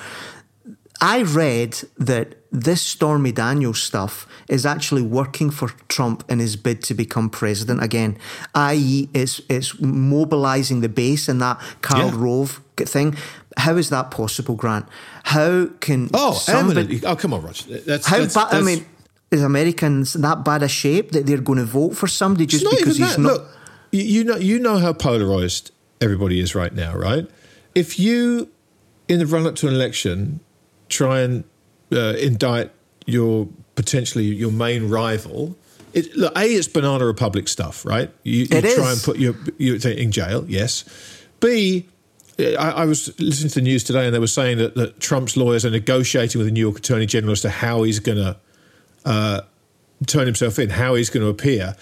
I 1.02 1.24
read 1.24 1.80
that 1.98 2.36
this 2.52 2.82
Stormy 2.82 3.32
Daniels 3.32 3.82
stuff 3.82 4.28
is 4.48 4.66
actually 4.66 5.02
working 5.02 5.50
for 5.50 5.70
Trump 5.88 6.24
in 6.30 6.40
his 6.40 6.56
bid 6.56 6.84
to 6.84 6.94
become 6.94 7.30
president 7.30 7.82
again, 7.82 8.18
i.e., 8.54 9.10
it's 9.14 9.42
it's 9.50 9.80
mobilizing 9.82 10.82
the 10.82 10.90
base 10.90 11.28
in 11.28 11.40
that 11.40 11.60
Karl 11.82 12.10
yeah. 12.10 12.16
Rove 12.16 12.62
thing. 12.78 13.16
How 13.58 13.78
is 13.78 13.90
that 13.90 14.12
possible, 14.12 14.56
Grant? 14.56 14.88
How 15.24 15.68
can 15.80 16.10
oh 16.14 16.34
somebody, 16.34 17.06
oh 17.06 17.16
come 17.16 17.34
on, 17.34 17.42
Roger? 17.42 17.80
That's, 17.80 18.06
how 18.06 18.26
bad? 18.26 18.54
I 18.54 18.62
mean, 18.62 18.86
is 19.32 19.42
Americans 19.42 20.14
that 20.14 20.44
bad 20.46 20.64
a 20.64 20.68
shape 20.68 21.12
that 21.12 21.26
they're 21.26 21.42
going 21.42 21.60
to 21.60 21.66
vote 21.66 21.96
for 21.96 22.08
somebody 22.08 22.46
just 22.46 22.66
because 22.70 22.98
he's 22.98 23.16
that. 23.16 23.22
not? 23.22 23.34
Look, 23.34 23.58
you 23.92 24.24
know, 24.24 24.38
you 24.38 24.60
know 24.60 24.78
how 24.78 24.94
polarized 24.94 25.72
everybody 26.02 26.40
is 26.40 26.56
right 26.56 26.74
now, 26.74 26.96
right? 26.96 27.30
If 27.76 28.00
you, 28.00 28.50
in 29.08 29.20
the 29.20 29.26
run 29.26 29.46
up 29.46 29.56
to 29.58 29.68
an 29.68 29.74
election, 29.74 30.40
try 30.90 31.22
and 31.22 31.44
uh, 31.92 32.16
indict 32.20 32.72
your 33.06 33.48
potentially 33.76 34.26
your 34.26 34.52
main 34.52 34.90
rival. 34.90 35.56
It, 35.94 36.16
look, 36.16 36.36
a 36.36 36.46
it's 36.46 36.68
banana 36.68 37.06
republic 37.06 37.48
stuff, 37.48 37.86
right? 37.86 38.12
You, 38.24 38.46
you 38.46 38.48
try 38.48 38.92
and 38.92 39.02
put 39.02 39.18
your 39.18 39.36
you 39.58 39.76
in 39.76 40.12
jail, 40.12 40.46
yes. 40.48 40.86
B, 41.40 41.88
I, 42.40 42.54
I, 42.56 42.86
was 42.86 43.20
listening 43.20 43.50
to 43.50 43.56
the 43.56 43.62
news 43.62 43.84
today, 43.84 44.06
and 44.06 44.14
they 44.14 44.20
were 44.20 44.28
saying 44.28 44.58
that, 44.58 44.76
that 44.76 45.00
Trump's 45.00 45.38
lawyers 45.38 45.66
are 45.66 45.70
negotiating 45.70 46.40
with 46.40 46.48
the 46.48 46.52
New 46.52 46.62
York 46.62 46.78
Attorney 46.78 47.06
General 47.06 47.34
as 47.34 47.42
to 47.42 47.50
how 47.50 47.84
he's 47.84 48.00
going 48.00 48.18
to 48.18 48.38
uh, 49.06 49.42
turn 50.08 50.26
himself 50.26 50.58
in, 50.60 50.70
how 50.70 50.96
he's 50.96 51.10
going 51.10 51.24
to 51.24 51.30
appear. 51.30 51.76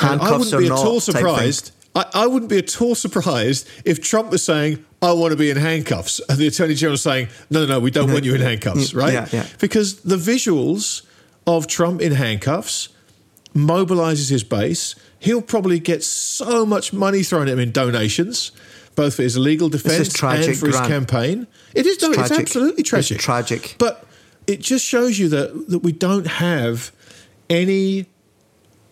And 0.00 0.20
I 0.20 0.36
wouldn't 0.36 0.58
be 0.58 0.66
at 0.66 0.72
all 0.72 1.00
surprised. 1.00 1.72
I, 1.94 2.06
I, 2.14 2.26
wouldn't 2.26 2.50
be 2.50 2.58
at 2.58 2.80
all 2.80 2.94
surprised 2.94 3.68
if 3.84 4.02
Trump 4.02 4.30
was 4.30 4.42
saying, 4.42 4.84
I 5.02 5.12
want 5.12 5.32
to 5.32 5.36
be 5.36 5.50
in 5.50 5.58
handcuffs. 5.58 6.20
And 6.28 6.38
the 6.38 6.46
Attorney 6.46 6.74
General 6.74 6.96
saying, 6.96 7.28
no, 7.50 7.60
no, 7.60 7.66
no, 7.66 7.80
we 7.80 7.90
don't 7.90 8.10
want 8.10 8.24
you 8.24 8.34
in 8.34 8.40
handcuffs, 8.40 8.94
right? 8.94 9.12
Yeah, 9.12 9.28
yeah. 9.30 9.46
Because 9.60 10.00
the 10.00 10.16
visuals 10.16 11.04
of 11.46 11.66
Trump 11.66 12.00
in 12.00 12.12
handcuffs 12.12 12.88
mobilizes 13.54 14.30
his 14.30 14.44
base. 14.44 14.94
He'll 15.18 15.42
probably 15.42 15.78
get 15.78 16.02
so 16.02 16.64
much 16.64 16.92
money 16.92 17.22
thrown 17.22 17.42
at 17.42 17.52
him 17.52 17.58
in 17.58 17.72
donations, 17.72 18.52
both 18.94 19.14
for 19.16 19.22
his 19.22 19.38
legal 19.38 19.68
defense 19.68 20.22
and 20.22 20.56
for 20.56 20.66
his 20.66 20.80
campaign. 20.80 21.46
It 21.74 21.86
is, 21.86 21.94
it's, 21.96 22.02
no, 22.02 22.12
it's 22.12 22.30
absolutely 22.30 22.82
tragic. 22.82 23.16
It's 23.16 23.24
tragic. 23.24 23.76
But 23.78 24.06
it 24.46 24.60
just 24.60 24.84
shows 24.84 25.18
you 25.18 25.28
that, 25.28 25.68
that 25.68 25.78
we 25.78 25.92
don't 25.92 26.26
have 26.26 26.92
any 27.48 28.06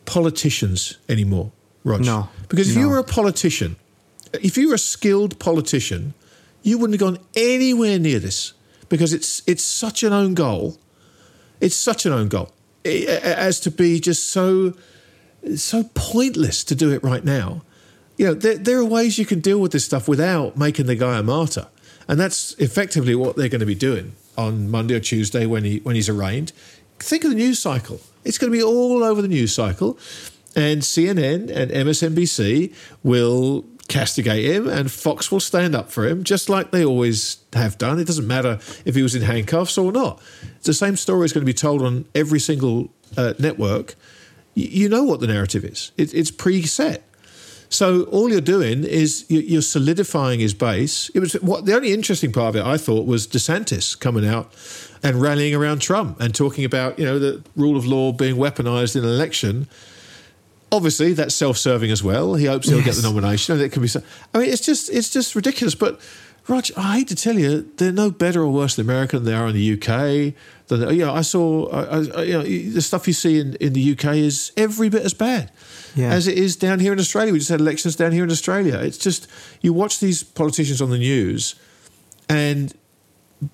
politicians 0.05 0.99
anymore, 1.09 1.53
Roger. 1.85 2.05
No. 2.05 2.29
Because 2.49 2.71
if 2.71 2.77
no. 2.77 2.83
you 2.83 2.89
were 2.89 2.99
a 2.99 3.05
politician, 3.05 3.77
if 4.33 4.57
you 4.57 4.69
were 4.69 4.75
a 4.75 4.79
skilled 4.79 5.39
politician, 5.39 6.15
you 6.63 6.79
wouldn't 6.79 7.01
have 7.01 7.15
gone 7.15 7.25
anywhere 7.35 7.99
near 7.99 8.19
this 8.19 8.53
because 8.89 9.13
it's 9.13 9.43
it's 9.47 9.63
such 9.63 10.03
an 10.03 10.13
own 10.13 10.35
goal. 10.35 10.79
It's 11.61 11.77
such 11.77 12.07
an 12.07 12.13
own 12.13 12.29
goal 12.29 12.53
as 12.85 13.61
to 13.61 13.71
be 13.71 14.01
just 14.01 14.29
so 14.29 14.75
so 15.57 15.85
pointless 15.95 16.65
to 16.65 16.75
do 16.75 16.91
it 16.93 17.03
right 17.03 17.25
now. 17.25 17.63
You 18.21 18.27
know, 18.27 18.35
there, 18.35 18.59
there 18.59 18.79
are 18.79 18.85
ways 18.85 19.19
you 19.19 19.25
can 19.25 19.41
deal 19.41 19.59
with 19.59 19.73
this 19.73 19.87
stuff 19.87 20.07
without 20.07 20.55
making 20.55 20.85
the 20.85 20.95
guy 20.95 21.19
a 21.19 21.23
martyr, 21.23 21.69
and 22.07 22.21
that's 22.21 22.53
effectively 22.59 23.15
what 23.15 23.35
they're 23.35 23.49
going 23.49 23.61
to 23.61 23.67
be 23.67 23.75
doing 23.75 24.13
on 24.37 24.71
Monday 24.71 24.95
or 24.95 25.01
Tuesday 25.01 25.47
when 25.47 25.65
he 25.65 25.79
when 25.79 25.95
he's 25.95 26.11
arraigned. 26.11 26.53
Think 26.99 27.25
of 27.25 27.31
the 27.31 27.37
news 27.37 27.59
cycle; 27.61 27.99
it's 28.23 28.37
going 28.37 28.53
to 28.53 28.59
be 28.59 28.63
all 28.63 29.03
over 29.03 29.23
the 29.23 29.29
news 29.29 29.55
cycle, 29.55 29.99
and 30.55 30.83
CNN 30.83 31.49
and 31.51 31.71
MSNBC 31.71 32.75
will 33.03 33.65
castigate 33.89 34.45
him, 34.45 34.69
and 34.69 34.93
Fox 34.93 35.33
will 35.33 35.41
stand 35.41 35.75
up 35.75 35.91
for 35.91 36.07
him, 36.07 36.23
just 36.23 36.51
like 36.51 36.73
they 36.73 36.85
always 36.85 37.39
have 37.55 37.79
done. 37.79 37.99
It 37.99 38.07
doesn't 38.07 38.27
matter 38.27 38.59
if 38.85 38.95
he 38.97 39.03
was 39.03 39.15
in 39.15 39.23
handcuffs 39.23 39.79
or 39.79 39.93
not. 39.93 40.21
It's 40.57 40.67
the 40.67 40.75
same 40.75 40.97
story 40.97 41.25
is 41.25 41.33
going 41.33 41.47
to 41.47 41.51
be 41.51 41.55
told 41.55 41.81
on 41.81 42.05
every 42.15 42.39
single 42.39 42.93
uh, 43.17 43.33
network. 43.39 43.95
Y- 44.55 44.69
you 44.71 44.91
know 44.91 45.05
what 45.05 45.21
the 45.21 45.27
narrative 45.27 45.65
is. 45.65 45.93
It, 45.97 46.13
it's 46.13 46.31
preset. 46.31 47.01
So 47.71 48.03
all 48.05 48.29
you're 48.29 48.41
doing 48.41 48.83
is 48.83 49.25
you're 49.29 49.63
solidifying 49.63 50.41
his 50.41 50.55
base. 50.55 51.09
It 51.15 51.21
was 51.21 51.35
what 51.35 51.67
the 51.67 51.75
only 51.75 51.93
interesting 51.93 52.33
part 52.33 52.49
of 52.49 52.57
it 52.57 52.67
I 52.67 52.77
thought 52.77 53.07
was 53.07 53.29
DeSantis 53.29 53.99
coming 53.99 54.27
out 54.27 54.53
and 55.05 55.23
rallying 55.23 55.55
around 55.55 55.81
Trump 55.81 56.21
and 56.21 56.35
talking 56.35 56.65
about 56.65 56.99
you 56.99 57.05
know 57.05 57.21
the 57.21 57.43
rule 57.55 57.77
of 57.77 57.87
law 57.87 58.13
being 58.13 58.35
weaponized 58.35 58.97
in 58.97 59.05
an 59.05 59.11
election. 59.11 59.69
Obviously, 60.73 61.13
that's 61.13 61.35
self-serving 61.35 61.93
as 61.93 62.03
well. 62.03 62.35
He 62.35 62.47
hopes 62.47 62.69
he'll 62.69 62.79
yes. 62.79 62.87
get 62.87 62.95
the 62.97 63.09
nomination, 63.09 63.55
and 63.55 63.63
it 63.63 63.71
can 63.71 63.83
be. 63.83 63.89
I 64.35 64.39
mean, 64.39 64.51
it's 64.51 64.67
just 64.67 64.91
it's 64.91 65.11
just 65.11 65.37
ridiculous. 65.37 65.77
But 65.77 66.01
Rog, 66.49 66.65
I 66.77 66.99
hate 66.99 67.09
to 67.09 67.15
tell 67.15 67.39
you, 67.39 67.71
they're 67.77 67.93
no 67.93 68.11
better 68.11 68.43
or 68.43 68.51
worse 68.53 68.75
than 68.75 68.87
America 68.87 69.17
than 69.17 69.27
they 69.27 69.35
are 69.35 69.47
in 69.47 69.55
the 69.55 69.75
UK. 69.75 70.35
Than, 70.67 70.93
you 70.97 71.05
know, 71.05 71.15
I 71.15 71.21
saw, 71.21 71.69
I, 71.69 71.99
I, 71.99 72.23
you 72.23 72.33
know, 72.33 72.43
the 72.43 72.81
stuff 72.81 73.07
you 73.07 73.13
see 73.13 73.39
in, 73.39 73.55
in 73.57 73.73
the 73.75 73.93
UK 73.93 74.17
is 74.17 74.51
every 74.57 74.89
bit 74.89 75.03
as 75.03 75.15
bad 75.15 75.53
yeah. 75.95 76.11
as 76.13 76.27
it 76.27 76.39
is 76.39 76.57
down 76.57 76.81
here 76.81 76.93
in 76.93 76.99
Australia. 76.99 77.33
We 77.33 77.39
just 77.39 77.51
had 77.51 77.61
elections 77.61 77.97
down 77.97 78.13
here 78.13 78.25
in 78.25 78.31
Australia. 78.31 78.79
It's 78.79 78.99
just, 78.99 79.27
you 79.61 79.73
watch 79.73 80.01
these 80.01 80.23
politicians 80.23 80.81
on 80.81 80.91
the 80.91 80.99
news 80.99 81.55
and 82.29 82.75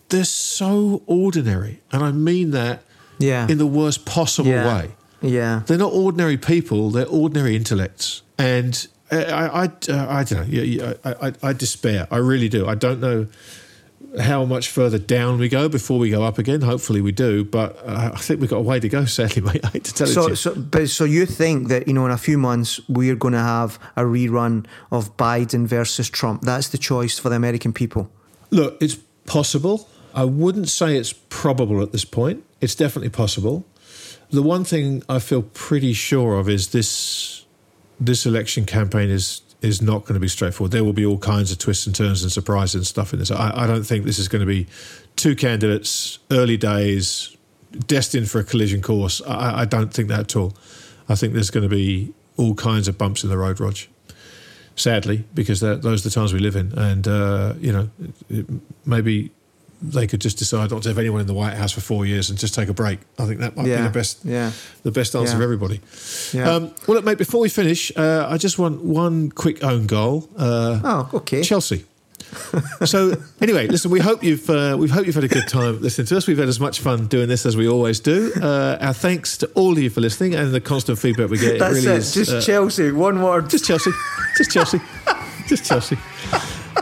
they're 0.09 0.25
so 0.25 1.03
ordinary. 1.07 1.81
And 1.93 2.03
I 2.03 2.13
mean 2.13 2.51
that 2.51 2.83
yeah. 3.19 3.49
in 3.49 3.59
the 3.59 3.67
worst 3.67 4.05
possible 4.05 4.51
yeah. 4.51 4.67
way. 4.67 4.91
Yeah. 5.23 5.63
They're 5.67 5.79
not 5.79 5.93
ordinary 5.93 6.37
people, 6.37 6.91
they're 6.91 7.09
ordinary 7.09 7.57
intellects. 7.57 8.23
And 8.39 8.87
uh, 9.11 9.17
I, 9.17 9.65
I, 9.65 9.71
I, 9.89 10.19
I 10.21 10.25
don't 10.25 10.49
know. 10.49 10.95
I, 11.05 11.29
I, 11.29 11.33
I 11.43 11.53
despair. 11.53 12.07
I 12.11 12.17
really 12.19 12.49
do. 12.49 12.67
I 12.67 12.75
don't 12.75 13.01
know 13.01 13.27
how 14.19 14.45
much 14.45 14.71
further 14.71 14.99
down 14.99 15.39
we 15.39 15.49
go 15.49 15.69
before 15.69 15.99
we 15.99 16.11
go 16.11 16.23
up 16.23 16.39
again. 16.39 16.63
Hopefully 16.63 17.01
we 17.01 17.13
do, 17.13 17.45
but 17.45 17.77
uh, 17.85 18.13
I 18.15 18.19
think 18.19 18.41
we've 18.41 18.51
got 18.51 18.59
a 18.59 18.63
way 18.63 18.81
to 18.81 18.89
go. 18.89 19.05
Sadly, 19.17 19.43
mate, 19.43 19.65
I 19.65 19.69
hate 19.69 19.85
to 19.85 19.95
tell 19.95 20.07
so, 20.07 20.29
you. 20.29 20.35
So, 20.37 20.55
but 20.55 20.89
so 20.89 21.05
you 21.05 21.27
think 21.27 21.69
that 21.69 21.87
you 21.87 21.95
know 21.95 22.07
in 22.07 22.13
a 22.13 22.19
few 22.19 22.39
months 22.39 22.81
we're 22.89 23.17
going 23.17 23.35
to 23.35 23.41
have 23.41 23.79
a 23.97 24.03
rerun 24.03 24.67
of 24.91 25.17
Biden 25.17 25.67
versus 25.67 26.09
Trump? 26.09 26.43
That's 26.43 26.69
the 26.69 26.79
choice 26.79 27.19
for 27.19 27.29
the 27.29 27.37
American 27.37 27.73
people. 27.73 28.11
Look, 28.51 28.81
it's 28.81 28.97
possible. 29.27 29.89
I 30.15 30.25
wouldn't 30.25 30.69
say 30.69 30.97
it's 30.97 31.13
probable 31.13 31.83
at 31.83 31.93
this 31.93 32.05
point. 32.05 32.45
It's 32.61 32.75
definitely 32.75 33.11
possible. 33.11 33.67
The 34.31 34.43
one 34.43 34.65
thing 34.65 35.03
I 35.09 35.19
feel 35.19 35.43
pretty 35.43 35.93
sure 35.93 36.39
of 36.39 36.49
is 36.49 36.69
this 36.69 37.45
this 37.99 38.27
election 38.27 38.67
campaign 38.67 39.11
is 39.11 39.41
is 39.63 39.81
not 39.81 40.03
going 40.03 40.15
to 40.15 40.21
be 40.21 40.29
straightforward. 40.29 40.73
There 40.73 40.85
will 40.85 40.93
be 40.93 41.07
all 41.07 41.19
kinds 41.19 41.51
of 41.51 41.59
twists 41.59 41.87
and 41.87 41.95
turns 41.95 42.23
and 42.23 42.31
surprises 42.31 42.75
and 42.75 42.87
stuff 42.87 43.13
in 43.13 43.19
this. 43.19 43.31
I, 43.31 43.65
I 43.65 43.67
don't 43.67 43.85
think 43.85 44.05
this 44.05 44.19
is 44.19 44.29
going 44.29 44.41
to 44.41 44.47
be 44.47 44.67
two 45.17 45.35
candidates, 45.35 46.19
early 46.31 46.57
days, 46.57 47.37
destined 47.87 48.31
for 48.31 48.39
a 48.39 48.45
collision 48.45 48.83
course. 48.83 49.23
I, 49.27 49.63
I 49.63 49.65
don't 49.65 49.93
think 49.93 50.09
that 50.09 50.21
at 50.21 50.37
all. 50.37 50.55
I 51.09 51.15
think 51.15 51.33
there's 51.33 51.51
going 51.51 51.69
to 51.69 51.75
be 51.75 52.13
all 52.37 52.55
kinds 52.55 52.89
of 52.89 52.99
bumps 52.99 53.25
in 53.25 53.31
the 53.31 53.39
road, 53.39 53.61
Rog. 53.61 53.77
Sadly, 54.79 55.25
because 55.33 55.61
those 55.61 56.05
are 56.05 56.09
the 56.09 56.11
times 56.11 56.35
we 56.35 56.39
live 56.39 56.55
in, 56.55 56.79
and 56.79 57.09
uh, 57.09 57.55
you 57.59 57.73
know, 57.73 57.89
it, 58.29 58.45
maybe 58.85 59.31
they 59.83 60.07
could 60.07 60.21
just 60.21 60.39
decide 60.39 60.71
not 60.71 60.83
to 60.83 60.89
have 60.89 60.99
anyone 60.99 61.21
in 61.21 61.27
the 61.27 61.35
White 61.35 61.55
House 61.55 61.73
for 61.73 61.81
four 61.81 62.07
years 62.07 62.31
and 62.31 62.39
just 62.39 62.55
take 62.55 62.69
a 62.69 62.75
break. 62.75 63.01
I 63.19 63.27
think 63.27 63.41
that 63.41 63.57
might 63.57 63.67
yeah. 63.67 63.79
be 63.79 63.83
the 63.85 63.91
best, 63.91 64.25
yeah. 64.25 64.53
the 64.83 64.91
best 64.91 65.15
answer 65.15 65.33
yeah. 65.33 65.39
for 65.39 65.43
everybody. 65.43 65.81
Yeah. 66.33 66.51
Um, 66.51 66.75
well, 66.87 66.97
look, 66.97 67.05
mate. 67.05 67.19
Before 67.19 67.41
we 67.41 67.49
finish, 67.49 67.93
uh, 67.97 68.27
I 68.31 68.39
just 68.39 68.59
want 68.59 68.83
one 68.83 69.31
quick 69.31 69.63
own 69.63 69.87
goal. 69.87 70.29
Uh, 70.37 70.81
oh, 70.83 71.11
okay. 71.15 71.43
Chelsea. 71.43 71.85
so 72.85 73.15
anyway, 73.41 73.67
listen. 73.67 73.91
We 73.91 74.01
hope 74.01 74.23
you've 74.23 74.49
uh, 74.51 74.77
we 74.79 74.89
hope 74.89 75.07
you've 75.07 75.15
had 75.15 75.25
a 75.25 75.29
good 75.29 75.49
time 75.49 75.81
listening 75.81 76.07
to 76.09 76.17
us. 76.17 76.27
We've 76.27 76.39
had 76.39 76.49
as 76.49 76.61
much 76.61 76.81
fun 76.81 77.07
doing 77.07 77.29
this 77.29 77.47
as 77.47 77.57
we 77.57 77.69
always 77.69 78.01
do. 78.01 78.33
Uh, 78.41 78.79
our 78.81 78.93
thanks 78.93 79.39
to 79.39 79.47
all 79.55 79.73
of 79.73 79.79
you 79.79 79.91
for 79.91 80.01
listening 80.01 80.35
and 80.35 80.53
the 80.53 80.61
constant 80.61 80.99
feedback 80.99 81.31
we 81.31 81.39
get. 81.39 81.59
That's 81.59 81.79
it 81.79 81.87
really 81.87 81.97
it. 81.97 81.99
Is, 81.99 82.15
just 82.15 82.33
uh, 82.33 82.41
Chelsea. 82.41 82.91
One 82.91 83.23
word. 83.23 83.49
Just 83.49 83.65
Chelsea. 83.65 83.93
Just 84.37 84.51
Chelsea. 84.51 84.81
just 85.47 85.65
Chelsea. 85.65 85.97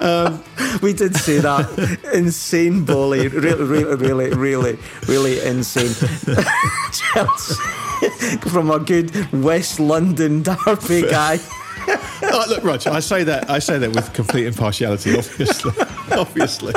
Um, 0.05 0.45
we 0.83 0.93
did 0.93 1.17
say 1.17 1.39
that. 1.39 1.99
insane 2.13 2.85
bully. 2.85 3.29
Really, 3.29 3.65
really, 3.65 3.97
really, 3.97 4.31
really, 4.31 4.79
really 5.09 5.41
insane. 5.41 5.95
From 8.51 8.71
a 8.71 8.79
good 8.79 9.33
West 9.33 9.81
London 9.81 10.43
derby 10.43 11.03
guy. 11.11 11.39
oh, 12.23 12.45
look, 12.49 12.63
Roger, 12.63 12.91
I 12.91 13.01
say 13.01 13.25
that 13.25 13.49
I 13.49 13.59
say 13.59 13.79
that 13.79 13.95
with 13.95 14.13
complete 14.13 14.47
impartiality, 14.47 15.17
obviously. 15.17 15.73
obviously. 16.13 16.75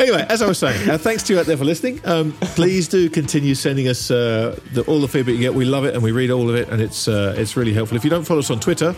Anyway, 0.00 0.24
as 0.30 0.40
I 0.40 0.46
was 0.46 0.58
saying, 0.58 0.88
uh, 0.88 0.96
thanks 0.96 1.22
to 1.24 1.34
you 1.34 1.40
out 1.40 1.44
there 1.44 1.58
for 1.58 1.66
listening. 1.66 2.00
Um, 2.04 2.32
please 2.40 2.88
do 2.88 3.10
continue 3.10 3.54
sending 3.54 3.86
us 3.86 4.10
uh, 4.10 4.58
the, 4.72 4.82
all 4.84 4.98
the 4.98 5.08
feedback 5.08 5.34
you 5.34 5.40
get. 5.40 5.52
We 5.52 5.66
love 5.66 5.84
it 5.84 5.92
and 5.94 6.02
we 6.02 6.10
read 6.10 6.30
all 6.30 6.48
of 6.48 6.56
it, 6.56 6.70
and 6.70 6.80
it's 6.80 7.06
uh, 7.06 7.34
it's 7.36 7.54
really 7.54 7.74
helpful. 7.74 7.98
If 7.98 8.04
you 8.04 8.08
don't 8.08 8.24
follow 8.24 8.40
us 8.40 8.50
on 8.50 8.60
Twitter, 8.60 8.94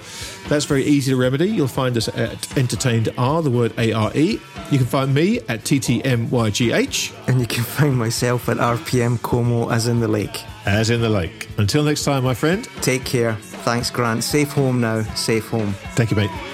that's 0.48 0.64
very 0.64 0.84
easy 0.84 1.11
to 1.11 1.16
remedy. 1.16 1.46
You'll 1.46 1.66
find 1.66 1.96
us 1.96 2.07
at 2.09 2.57
Entertained 2.57 3.12
R, 3.18 3.42
the 3.42 3.50
word 3.50 3.72
A 3.78 3.92
R 3.92 4.12
E. 4.14 4.40
You 4.70 4.78
can 4.78 4.86
find 4.86 5.12
me 5.12 5.38
at 5.48 5.64
TTMYGH. 5.64 7.28
And 7.28 7.40
you 7.40 7.46
can 7.46 7.64
find 7.64 7.96
myself 7.96 8.48
at 8.48 8.59
RPM 8.59 9.20
Como, 9.22 9.70
as 9.70 9.88
in 9.88 9.98
the 9.98 10.09
lake. 10.09 10.44
As 10.66 10.90
in 10.90 11.00
the 11.00 11.09
lake. 11.09 11.48
Until 11.59 11.82
next 11.82 12.05
time, 12.05 12.22
my 12.22 12.34
friend. 12.34 12.68
Take 12.80 13.05
care. 13.05 13.34
Thanks, 13.64 13.90
Grant. 13.90 14.22
Safe 14.22 14.50
home 14.53 14.80
now. 14.80 15.03
Safe 15.14 15.48
home. 15.48 15.72
Thank 15.94 16.12
you, 16.12 16.16
mate. 16.16 16.51